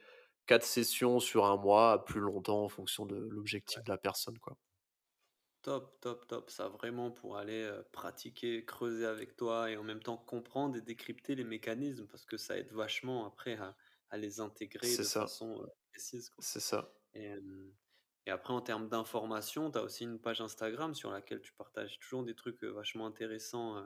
4 0.47 0.65
sessions 0.65 1.19
sur 1.21 1.45
un 1.47 1.57
mois 1.57 1.93
à 1.93 1.99
plus 1.99 2.21
longtemps 2.21 2.63
en 2.65 2.69
fonction 2.69 3.05
de 3.07 3.17
l'objectif 3.17 3.83
de 3.83 3.89
la 3.91 3.97
personne, 3.99 4.39
quoi. 4.39 4.57
Top, 5.61 5.99
top, 5.99 6.25
top. 6.27 6.49
Ça 6.49 6.69
vraiment 6.69 7.11
pour 7.11 7.35
aller, 7.37 7.69
pratiquer, 7.91 8.63
creuser 8.65 9.05
avec 9.05 9.35
toi 9.35 9.69
et 9.69 9.75
en 9.75 9.83
même 9.83 10.01
temps 10.01 10.17
comprendre 10.17 10.77
et 10.77 10.81
décrypter 10.81 11.35
les 11.35 11.43
mécanismes 11.43 12.07
parce 12.07 12.25
que 12.25 12.37
ça 12.37 12.57
aide 12.57 12.71
vachement 12.71 13.25
après 13.25 13.55
à 13.55 13.75
à 14.11 14.17
les 14.17 14.39
intégrer 14.39 14.97
de 14.97 15.05
ça, 15.05 15.05
façon, 15.09 15.69
précise, 15.91 16.31
c'est 16.39 16.59
ça. 16.59 16.89
Et 17.13 18.31
après 18.31 18.53
en 18.53 18.61
termes 18.61 18.89
d'information, 18.89 19.71
tu 19.71 19.77
as 19.79 19.83
aussi 19.83 20.03
une 20.03 20.19
page 20.19 20.41
Instagram 20.41 20.93
sur 20.93 21.11
laquelle 21.11 21.41
tu 21.41 21.53
partages 21.53 21.99
toujours 21.99 22.23
des 22.23 22.35
trucs, 22.35 22.63
vachement 22.63 23.07
intéressants, 23.07 23.83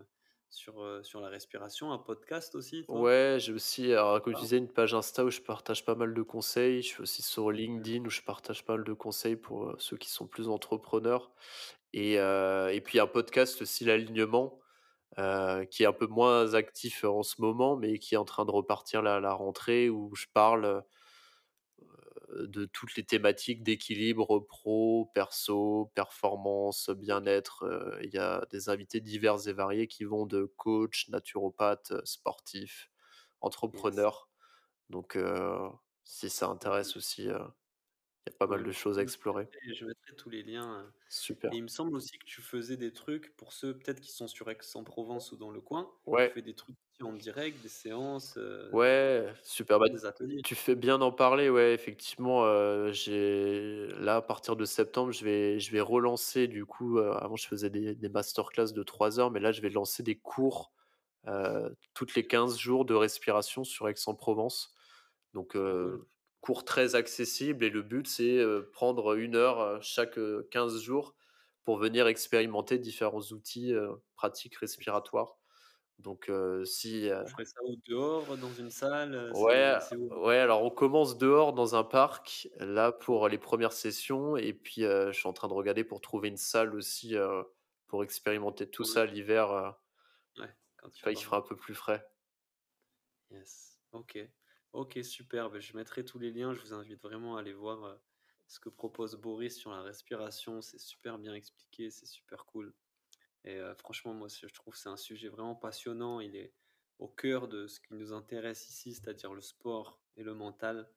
sur, 0.49 1.03
sur 1.05 1.19
la 1.21 1.29
respiration. 1.29 1.91
Un 1.91 1.97
podcast 1.97 2.53
aussi, 2.55 2.85
toi? 2.85 3.01
Ouais, 3.01 3.37
j'ai 3.39 3.53
aussi, 3.53 3.91
alors 3.91 4.21
comme 4.21 4.35
Ah. 4.35 4.41
disais, 4.41 4.57
une 4.57 4.71
page 4.71 4.93
Insta 4.93 5.25
où 5.25 5.29
je 5.31 5.41
partage 5.41 5.83
pas 5.85 5.95
mal 5.95 6.13
de 6.13 6.21
conseils. 6.21 6.81
Je 6.81 6.87
suis 6.87 7.01
aussi 7.01 7.21
sur 7.21 7.51
LinkedIn 7.51 8.05
où 8.05 8.09
je 8.09 8.21
partage 8.21 8.63
pas 8.65 8.75
mal 8.75 8.83
de 8.83 8.93
conseils 8.93 9.35
pour, 9.35 9.73
ceux 9.79 9.97
qui 9.97 10.09
sont 10.09 10.27
plus 10.27 10.47
entrepreneurs 10.49 11.31
et 11.93 12.15
et 12.15 12.81
puis 12.81 12.99
un 12.99 13.07
podcast 13.07 13.61
aussi, 13.61 13.85
L'Alignement, 13.85 14.59
qui 15.71 15.83
est 15.83 15.85
un 15.85 15.93
peu 15.93 16.07
moins 16.07 16.53
actif 16.53 17.03
en 17.03 17.23
ce 17.23 17.41
moment, 17.41 17.75
mais 17.77 17.97
qui 17.99 18.15
est 18.15 18.17
en 18.17 18.25
train 18.25 18.45
de 18.45 18.51
repartir 18.51 19.05
à 19.05 19.19
la 19.19 19.33
rentrée 19.33 19.89
où 19.89 20.13
je 20.15 20.25
parle, 20.33 20.83
de 22.39 22.65
toutes 22.65 22.95
les 22.95 23.03
thématiques 23.05 23.63
d'équilibre 23.63 24.39
pro, 24.39 25.11
perso, 25.13 25.91
performance, 25.95 26.89
bien-être, 26.89 27.65
heu, 27.65 27.99
il 28.03 28.11
y 28.13 28.17
a 28.17 28.45
des 28.51 28.69
invités 28.69 29.01
divers 29.01 29.47
et 29.47 29.53
variés 29.53 29.87
qui 29.87 30.03
vont 30.05 30.25
de 30.25 30.45
coach, 30.57 31.09
naturopathe, 31.09 31.91
heu, 31.91 32.01
sportifs, 32.05 32.89
Yes. 33.73 34.07
entrepreneurs. 34.07 34.29
Donc 34.89 35.17
si 36.05 36.29
ça 36.29 36.47
Mmh 36.49 36.49
intéresse 36.49 36.95
aussi, 36.97 37.27
il 38.27 38.31
y 38.31 38.35
a 38.35 38.37
pas 38.37 38.47
mal 38.47 38.63
de 38.63 38.71
choses 38.71 38.99
à 38.99 39.01
explorer. 39.03 39.49
je 39.73 39.85
mettrai 39.85 40.15
tous 40.15 40.29
les 40.29 40.43
liens, 40.43 40.93
Super. 41.07 41.53
et 41.53 41.57
il 41.57 41.63
me 41.63 41.67
semble 41.67 41.95
aussi 41.95 42.17
que 42.19 42.25
tu 42.25 42.41
faisais 42.41 42.77
des 42.77 42.93
trucs 42.93 43.35
pour 43.37 43.53
ceux 43.53 43.77
peut-être 43.77 44.01
qui 44.01 44.11
sont 44.11 44.27
sur 44.27 44.49
Aix-en-Provence 44.51 45.31
ou 45.31 45.37
dans 45.37 45.51
le 45.51 45.61
coin. 45.61 45.91
Tu 46.17 46.25
Ouais. 46.25 46.33
fais 46.33 46.41
des 46.41 46.55
trucs 46.55 46.77
en 47.01 47.13
direct, 47.13 47.61
des 47.61 47.69
séances, 47.69 48.37
Ouais, 48.71 49.31
super, 49.43 49.79
bah, 49.79 49.85
des 49.91 50.05
ateliers? 50.05 50.43
tu 50.43 50.55
fais 50.55 50.75
bien 50.75 50.97
d'en 50.97 51.11
parler, 51.11 51.49
ouais, 51.49 51.73
effectivement, 51.73 52.43
j'ai 52.91 53.87
là, 53.99 54.17
à 54.17 54.21
partir 54.21 54.55
de 54.55 54.65
septembre, 54.65 55.11
je 55.11 55.23
vais 55.23 55.59
je 55.59 55.71
vais 55.71 55.79
relancer 55.81 56.47
du 56.47 56.65
coup, 56.65 56.97
avant 56.99 57.35
je 57.35 57.47
faisais 57.47 57.69
des 57.69 57.95
des 57.95 58.09
masterclass 58.09 58.71
de 58.73 58.83
3 58.83 59.19
heures, 59.19 59.29
mais 59.31 59.39
là, 59.39 59.51
je 59.51 59.61
vais 59.61 59.69
lancer 59.69 60.01
des 60.03 60.17
cours, 60.19 60.73
toutes 61.93 62.15
les 62.15 62.25
15 62.27 62.57
jours 62.57 62.85
de 62.85 62.93
respiration 62.93 63.63
sur 63.63 63.87
Aix-en-Provence. 63.89 64.73
Donc, 65.33 65.55
cours 66.43 66.65
très 66.65 66.95
accessible 66.95 67.65
et 67.65 67.71
le 67.71 67.83
but, 67.83 68.07
c'est, 68.07 68.37
heu, 68.39 68.69
prendre 68.73 69.15
une 69.17 69.35
heure, 69.37 69.61
heu, 69.61 69.79
chaque, 69.81 70.17
heu, 70.19 70.47
15 70.51 70.81
jours 70.81 71.15
pour 71.65 71.77
venir 71.79 72.07
expérimenter 72.07 72.79
différents 72.79 73.21
outils, 73.31 73.73
pratiques 74.15 74.57
respiratoires. 74.57 75.37
Donc, 75.99 76.31
si, 76.65 77.09
Vous 77.21 77.27
ferez 77.27 77.45
ça 77.45 77.59
où? 77.63 77.75
Dehors, 77.87 78.37
dans 78.37 78.53
une 78.53 78.69
salle, 78.69 79.15
Ouais, 79.29 79.73
ouais, 80.11 80.37
alors 80.37 80.63
on 80.63 80.69
commence 80.69 81.17
dehors 81.17 81.53
dans 81.53 81.75
un 81.75 81.83
parc, 81.83 82.47
là 82.59 82.91
pour 82.91 83.29
les 83.29 83.37
premières 83.37 83.71
sessions 83.71 84.35
et 84.37 84.53
puis, 84.53 84.81
je 84.81 85.11
suis 85.13 85.27
en 85.27 85.33
train 85.33 85.47
de 85.47 85.53
regarder 85.53 85.83
pour 85.83 86.01
trouver 86.01 86.27
une 86.27 86.37
salle 86.37 86.75
aussi, 86.75 87.15
pour 87.87 88.03
expérimenter 88.03 88.69
tout 88.69 88.83
ça 88.83 89.05
l'hiver, 89.05 89.75
ouais, 90.37 90.55
quand 90.77 91.11
il 91.11 91.23
fera 91.23 91.37
un 91.37 91.41
peu 91.41 91.55
plus 91.57 91.75
frais. 91.75 92.05
Yes. 93.29 93.77
OK. 93.91 94.33
OK, 94.73 94.97
super. 95.03 95.49
Beh, 95.51 95.61
je 95.61 95.75
mettrai 95.77 96.03
tous 96.03 96.19
les 96.19 96.31
liens. 96.31 96.53
Je 96.53 96.59
vous 96.61 96.73
invite 96.73 97.01
vraiment 97.01 97.37
à 97.37 97.39
aller 97.41 97.53
voir, 97.53 97.85
heu, 97.85 97.99
ce 98.47 98.59
que 98.59 98.69
propose 98.69 99.15
Boris 99.15 99.57
sur 99.57 99.71
la 99.71 99.81
respiration. 99.81 100.61
C'est 100.61 100.79
super 100.79 101.19
bien 101.19 101.33
expliqué, 101.35 101.89
c'est 101.91 102.05
super 102.05 102.45
cool 102.45 102.75
et 103.45 103.57
heu, 103.59 103.75
franchement, 103.75 104.13
moi, 104.13 104.27
je 104.29 104.47
trouve 104.47 104.73
que 104.75 104.79
c'est 104.79 104.89
un 104.89 104.97
sujet 104.97 105.29
vraiment 105.29 105.55
passionnant. 105.55 106.19
Il 106.21 106.35
est 106.35 106.55
au 106.99 107.07
cœur 107.09 107.47
de 107.49 107.67
ce 107.67 107.79
qui 107.81 107.93
nous 107.95 108.13
intéresse 108.13 108.69
ici, 108.69 108.93
c'est-à-dire 108.95 109.33
le 109.33 109.41
sport 109.41 110.03
et 110.17 110.23
le 110.23 110.33
mental. 110.35 110.91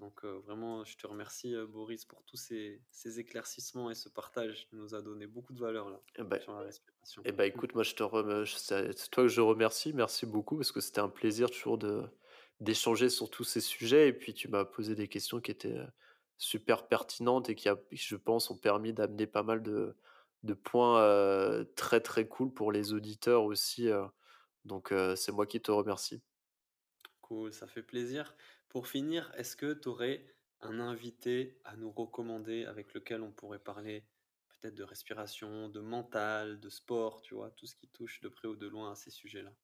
Donc 0.00 0.24
heu, 0.24 0.32
vraiment, 0.38 0.84
je 0.84 0.96
te 0.98 1.06
remercie, 1.08 1.54
Boris, 1.68 2.04
pour 2.06 2.24
tous 2.24 2.36
ces 2.38 2.84
ces 2.90 3.20
éclaircissements 3.20 3.90
et 3.90 3.96
ce 3.96 4.08
partage. 4.10 4.68
Tu 4.68 4.76
nous 4.76 4.94
a 4.96 5.02
donné 5.02 5.26
beaucoup 5.28 5.52
de 5.54 5.60
valeur, 5.60 5.90
là, 5.90 6.02
Et 6.16 6.22
ben 6.22 6.40
sur 6.40 6.52
la 6.54 6.60
respiration. 6.62 7.26
et 7.26 7.32
bah, 7.32 7.46
écoute, 7.46 7.74
moi 7.74 7.84
je 7.84 7.94
te 7.96 8.44
c'est 8.46 9.10
toi 9.10 9.24
que 9.24 9.28
je 9.28 9.40
remercie, 9.42 9.92
merci 9.94 10.26
beaucoup 10.26 10.56
parce 10.56 10.72
que 10.72 10.80
c'était 10.80 11.00
un 11.00 11.08
plaisir 11.10 11.50
toujours 11.50 11.78
de 11.78 12.04
d'échanger 12.60 13.08
sur 13.10 13.30
tous 13.30 13.44
ces 13.44 13.60
sujets 13.60 14.08
et 14.08 14.12
puis 14.12 14.34
tu 14.34 14.48
m'as 14.48 14.64
posé 14.64 14.94
des 14.94 15.08
questions 15.08 15.40
qui 15.40 15.50
étaient, 15.50 15.78
super 16.38 16.88
pertinentes 16.88 17.50
et 17.50 17.54
qui 17.54 17.68
je 17.92 18.16
pense, 18.16 18.50
ont 18.50 18.56
permis 18.58 18.92
d'amener 18.94 19.26
pas 19.26 19.42
mal 19.42 19.62
de 19.62 19.96
points, 20.54 21.64
très, 21.76 22.00
très 22.00 22.26
cool 22.28 22.52
pour 22.52 22.72
les 22.72 22.92
auditeurs 22.94 23.44
aussi, 23.44 23.88
donc 24.64 24.92
c'est 25.16 25.32
moi 25.32 25.46
qui 25.46 25.60
te 25.60 25.70
remercie. 25.70 26.22
Cool, 27.22 27.50
ça 27.54 27.66
fait 27.66 27.82
plaisir. 27.82 28.36
Pour 28.68 28.86
finir, 28.86 29.32
est-ce 29.34 29.56
que 29.56 29.72
tu 29.72 29.88
aurais 29.88 30.26
un 30.60 30.80
invité 30.80 31.58
à 31.64 31.74
nous 31.76 31.90
recommander 31.90 32.66
avec 32.66 32.92
lequel 32.92 33.22
on 33.22 33.32
pourrait 33.32 33.58
parler 33.58 34.04
peut-être 34.60 34.74
de 34.74 34.84
respiration, 34.84 35.70
de 35.70 35.80
mental, 35.80 36.60
de 36.60 36.68
sport, 36.68 37.22
tu 37.22 37.34
vois, 37.34 37.50
tout 37.52 37.66
ce 37.66 37.74
qui 37.74 37.88
touche 37.88 38.20
de 38.20 38.28
près 38.28 38.48
ou 38.48 38.56
de 38.56 38.66
loin 38.66 38.92
à 38.92 38.96
ces 38.96 39.10
sujets-là? 39.10 39.54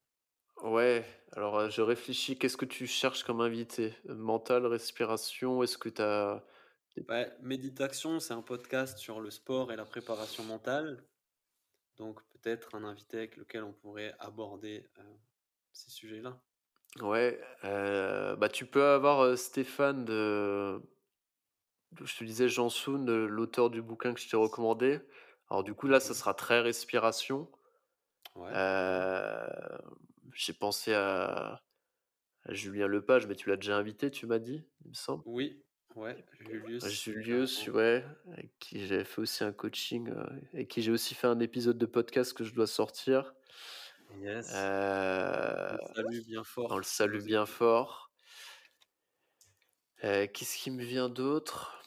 Ouais, 0.62 1.04
alors, 1.32 1.58
heu, 1.60 1.70
je 1.70 1.80
réfléchis, 1.82 2.38
qu'est-ce 2.38 2.56
que 2.56 2.64
tu 2.64 2.86
cherches 2.86 3.24
comme 3.24 3.40
invité? 3.40 3.94
Mental, 4.08 4.66
respiration, 4.66 5.62
est-ce 5.62 5.78
que 5.78 5.88
tu 5.88 6.02
as 6.02 6.44
Ouais, 7.08 7.36
Méditation, 7.40 8.20
c'est 8.20 8.32
un 8.32 8.42
podcast 8.42 8.98
sur 8.98 9.20
le 9.20 9.30
sport 9.30 9.72
et 9.72 9.76
la 9.76 9.84
préparation 9.86 10.44
mentale. 10.44 11.04
Donc 11.98 12.22
peut-être 12.28 12.74
un 12.76 12.84
invité 12.84 13.18
avec 13.18 13.36
lequel 13.36 13.64
on 13.64 13.72
pourrait 13.74 14.14
aborder, 14.20 14.88
heu, 14.98 15.18
ces 15.72 15.90
sujets-là. 15.90 16.42
Ouais, 17.02 17.38
heu, 17.64 18.36
bah, 18.36 18.48
tu 18.48 18.64
peux 18.66 18.82
avoir, 18.84 19.36
Stéphane 19.36 20.04
de 20.06 20.80
je 22.00 22.16
te 22.16 22.22
disais 22.24 22.48
Jansoun, 22.48 23.08
heu, 23.10 23.26
l'auteur 23.26 23.70
du 23.70 23.82
bouquin 23.82 24.14
que 24.14 24.20
je 24.20 24.28
t'ai 24.28 24.36
recommandé. 24.36 25.00
Alors 25.50 25.64
du 25.64 25.74
coup, 25.74 25.88
là, 25.88 25.98
ça 26.00 26.14
Mmh 26.14 26.14
sera 26.14 26.32
très 26.34 26.60
respiration. 26.60 27.50
Ouais. 28.34 28.62
J'ai 30.36 30.52
pensé 30.52 30.94
à 30.94 31.62
à 32.44 32.54
Julien 32.54 32.88
Lepage, 32.88 33.26
mais 33.26 33.36
tu 33.36 33.48
l'as 33.50 33.56
déjà 33.56 33.76
invité, 33.76 34.10
tu 34.10 34.26
m'as 34.26 34.38
dit, 34.40 34.64
il 34.84 34.90
me 34.90 34.94
semble? 34.94 35.24
Oui, 35.26 35.62
ouais, 35.94 36.24
Julius, 36.40 37.04
Julius, 37.04 37.66
ouais, 37.68 38.04
avec 38.32 38.58
qui 38.58 38.86
j'avais 38.86 39.04
fait 39.04 39.20
aussi 39.20 39.44
un 39.44 39.52
coaching, 39.52 40.08
heu, 40.10 40.26
avec 40.52 40.68
qui 40.68 40.82
j'ai 40.82 40.92
aussi 40.92 41.14
fait 41.14 41.26
un 41.26 41.40
épisode 41.40 41.78
de 41.78 41.86
podcast 41.86 42.32
que 42.34 42.44
je 42.44 42.54
dois 42.54 42.66
sortir. 42.66 43.34
Yes, 44.08 44.72
on 45.60 45.70
le 45.70 45.78
Heu, 45.78 45.78
salue 45.94 46.22
bien 46.24 46.42
on 46.68 46.76
le 46.78 46.82
fort 46.82 46.84
salue 46.84 47.22
bien 47.22 47.46
fort. 47.46 48.12
Heu, 50.02 50.26
qu'est-ce 50.28 50.56
qui 50.56 50.70
me 50.70 50.82
vient 50.82 51.10
d'autre? 51.10 51.82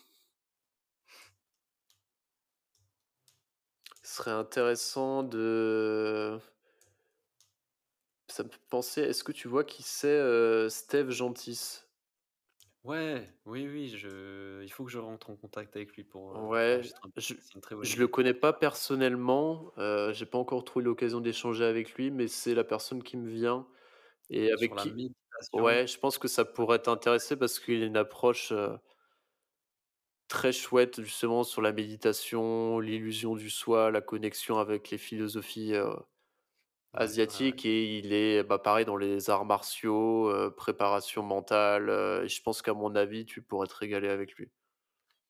Ce 4.03 4.17
serait 4.17 4.31
intéressant 4.31 5.23
de 5.23 6.37
ça 8.39 8.43
me 8.45 8.49
fait 8.49 8.59
penser, 8.69 9.01
est-ce 9.01 9.23
que 9.23 9.31
tu 9.33 9.47
vois 9.49 9.63
qui 9.65 9.83
c'est, 9.83 10.69
Steve 10.69 11.09
Gentis? 11.11 11.81
Ouais, 12.83 13.27
oui, 13.45 13.67
oui, 13.67 13.89
je 13.89 14.61
il 14.63 14.69
faut 14.71 14.85
que 14.85 14.91
je 14.91 14.97
rentre 14.99 15.29
en 15.29 15.35
contact 15.35 15.75
avec 15.75 15.93
lui 15.95 16.03
pour, 16.03 16.33
Ouais, 16.33 16.81
je 17.17 17.33
je 17.81 17.97
le 17.97 18.07
connais 18.09 18.33
pas 18.33 18.51
personnellement, 18.53 19.71
heu, 19.77 20.11
j'ai 20.13 20.25
pas 20.25 20.37
encore 20.37 20.63
trouvé 20.65 20.83
l'occasion 20.85 21.21
d'échanger 21.21 21.63
avec 21.65 21.93
lui, 21.95 22.11
mais 22.11 22.27
c'est 22.27 22.53
la 22.53 22.63
personne 22.65 23.01
qui 23.03 23.15
me 23.17 23.29
vient 23.29 23.67
et 24.29 24.51
Sur 24.53 24.53
avec 24.53 24.75
qui 24.75 24.93
ouais, 25.53 25.87
je 25.87 25.99
pense 25.99 26.17
que 26.19 26.27
ça 26.29 26.45
pourrait 26.45 26.79
t'intéresser 26.81 27.37
parce 27.37 27.59
qu'il 27.59 27.83
a 27.83 27.85
une 27.87 27.97
approche, 27.97 28.53
très 30.27 30.51
chouette 30.53 31.01
justement 31.01 31.43
sur 31.43 31.61
la 31.61 31.73
méditation, 31.73 32.79
l'illusion 32.79 33.35
du 33.35 33.49
soi, 33.49 33.91
la 33.91 34.01
connexion 34.01 34.57
avec 34.57 34.89
les 34.91 34.97
philosophies, 34.97 35.73
asiatiques 36.93 37.65
et 37.65 37.97
il 37.99 38.13
est, 38.13 38.43
bah, 38.43 38.59
pareil 38.59 38.85
dans 38.85 38.97
les 38.97 39.29
arts 39.29 39.45
martiaux, 39.45 40.31
préparation 40.57 41.23
mentale, 41.23 41.89
et 42.23 42.27
je 42.29 42.41
pense 42.41 42.61
qu'à 42.61 42.73
mon 42.73 42.95
avis, 42.95 43.25
tu 43.25 43.41
pourrais 43.41 43.67
te 43.67 43.75
régaler 43.75 44.09
avec 44.09 44.33
lui. 44.35 44.49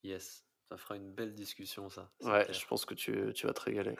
Yes, 0.02 0.44
ça 0.68 0.76
fera 0.76 0.96
une 0.96 1.12
belle 1.12 1.34
discussion 1.34 1.88
ça, 1.90 2.12
c'est 2.18 2.30
Ouais, 2.32 2.46
je 2.52 2.66
pense 2.66 2.84
que 2.84 2.94
tu 2.94 3.32
tu 3.34 3.46
vas 3.46 3.52
te 3.54 3.60
régaler. 3.62 3.96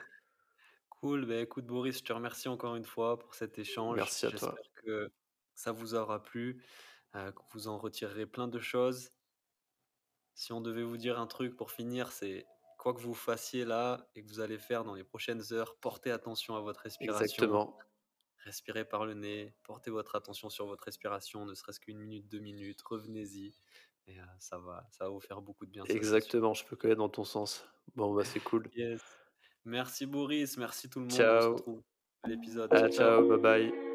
Cool, 0.89 1.25
bah, 1.25 1.37
écoute 1.41 1.65
Boris, 1.65 1.97
je 1.99 2.03
te 2.03 2.13
remercie 2.13 2.47
encore 2.47 2.75
une 2.75 2.85
fois 2.85 3.17
pour 3.17 3.33
cet 3.33 3.57
échange. 3.57 3.97
Merci 3.97 4.25
à 4.27 4.31
toi. 4.31 4.55
J'espère 4.55 4.63
que 4.83 5.11
ça 5.55 5.71
vous 5.71 5.95
aura 5.95 6.21
plu, 6.23 6.63
que 7.13 7.31
vous 7.53 7.67
en 7.67 7.77
retirerez 7.79 8.25
plein 8.27 8.47
de 8.47 8.59
choses. 8.59 9.11
Si 10.33 10.51
on 10.53 10.61
devait 10.61 10.83
vous 10.83 10.97
dire 10.97 11.19
un 11.19 11.27
truc 11.27 11.55
pour 11.55 11.71
finir, 11.71 12.11
c'est 12.11 12.45
quoi 12.81 12.95
que 12.95 12.99
vous 12.99 13.13
fassiez 13.13 13.63
là 13.63 14.09
et 14.15 14.23
que 14.23 14.27
vous 14.27 14.39
allez 14.39 14.57
faire 14.57 14.83
dans 14.83 14.95
les 14.95 15.03
prochaines 15.03 15.53
heures, 15.53 15.75
portez 15.75 16.09
attention 16.09 16.55
à 16.55 16.61
votre 16.61 16.79
respiration. 16.79 17.23
Exactement. 17.23 17.77
Respirez 18.43 18.85
par 18.85 19.05
le 19.05 19.13
nez, 19.13 19.53
portez 19.61 19.91
votre 19.91 20.15
attention 20.15 20.49
sur 20.49 20.65
votre 20.65 20.85
respiration, 20.85 21.45
ne 21.45 21.53
serait-ce 21.53 21.79
qu'une 21.79 21.99
minute, 21.99 22.27
2 22.27 22.39
minutes, 22.39 22.81
revenez-y 22.81 23.53
et 24.07 24.17
heu, 24.17 24.23
ça 24.39 24.57
va 24.57 24.83
ça 24.89 25.03
va 25.05 25.11
vous 25.11 25.19
faire 25.19 25.43
beaucoup 25.43 25.67
de 25.67 25.71
bien. 25.71 25.83
Exactement, 25.85 26.55
je 26.55 26.65
peux 26.65 26.75
connaître 26.75 26.97
dans 26.97 27.09
ton 27.09 27.23
sens. 27.23 27.63
Bon, 27.93 28.15
bah, 28.15 28.25
c'est 28.25 28.39
cool. 28.39 28.67
Yes. 28.75 29.03
Merci 29.63 30.07
Boris, 30.07 30.57
merci 30.57 30.89
tout 30.89 31.01
le 31.01 31.05
monde, 31.05 31.13
on 31.13 31.15
se 31.15 31.21
Ciao. 31.21 31.53
retrouve 31.53 31.83
à 32.23 32.29
l'épisode. 32.29 32.71
Ah, 32.73 32.79
Ciao, 32.79 32.89
ciao. 32.89 33.27
ciao, 33.27 33.37
bye 33.37 33.69
bye. 33.69 33.90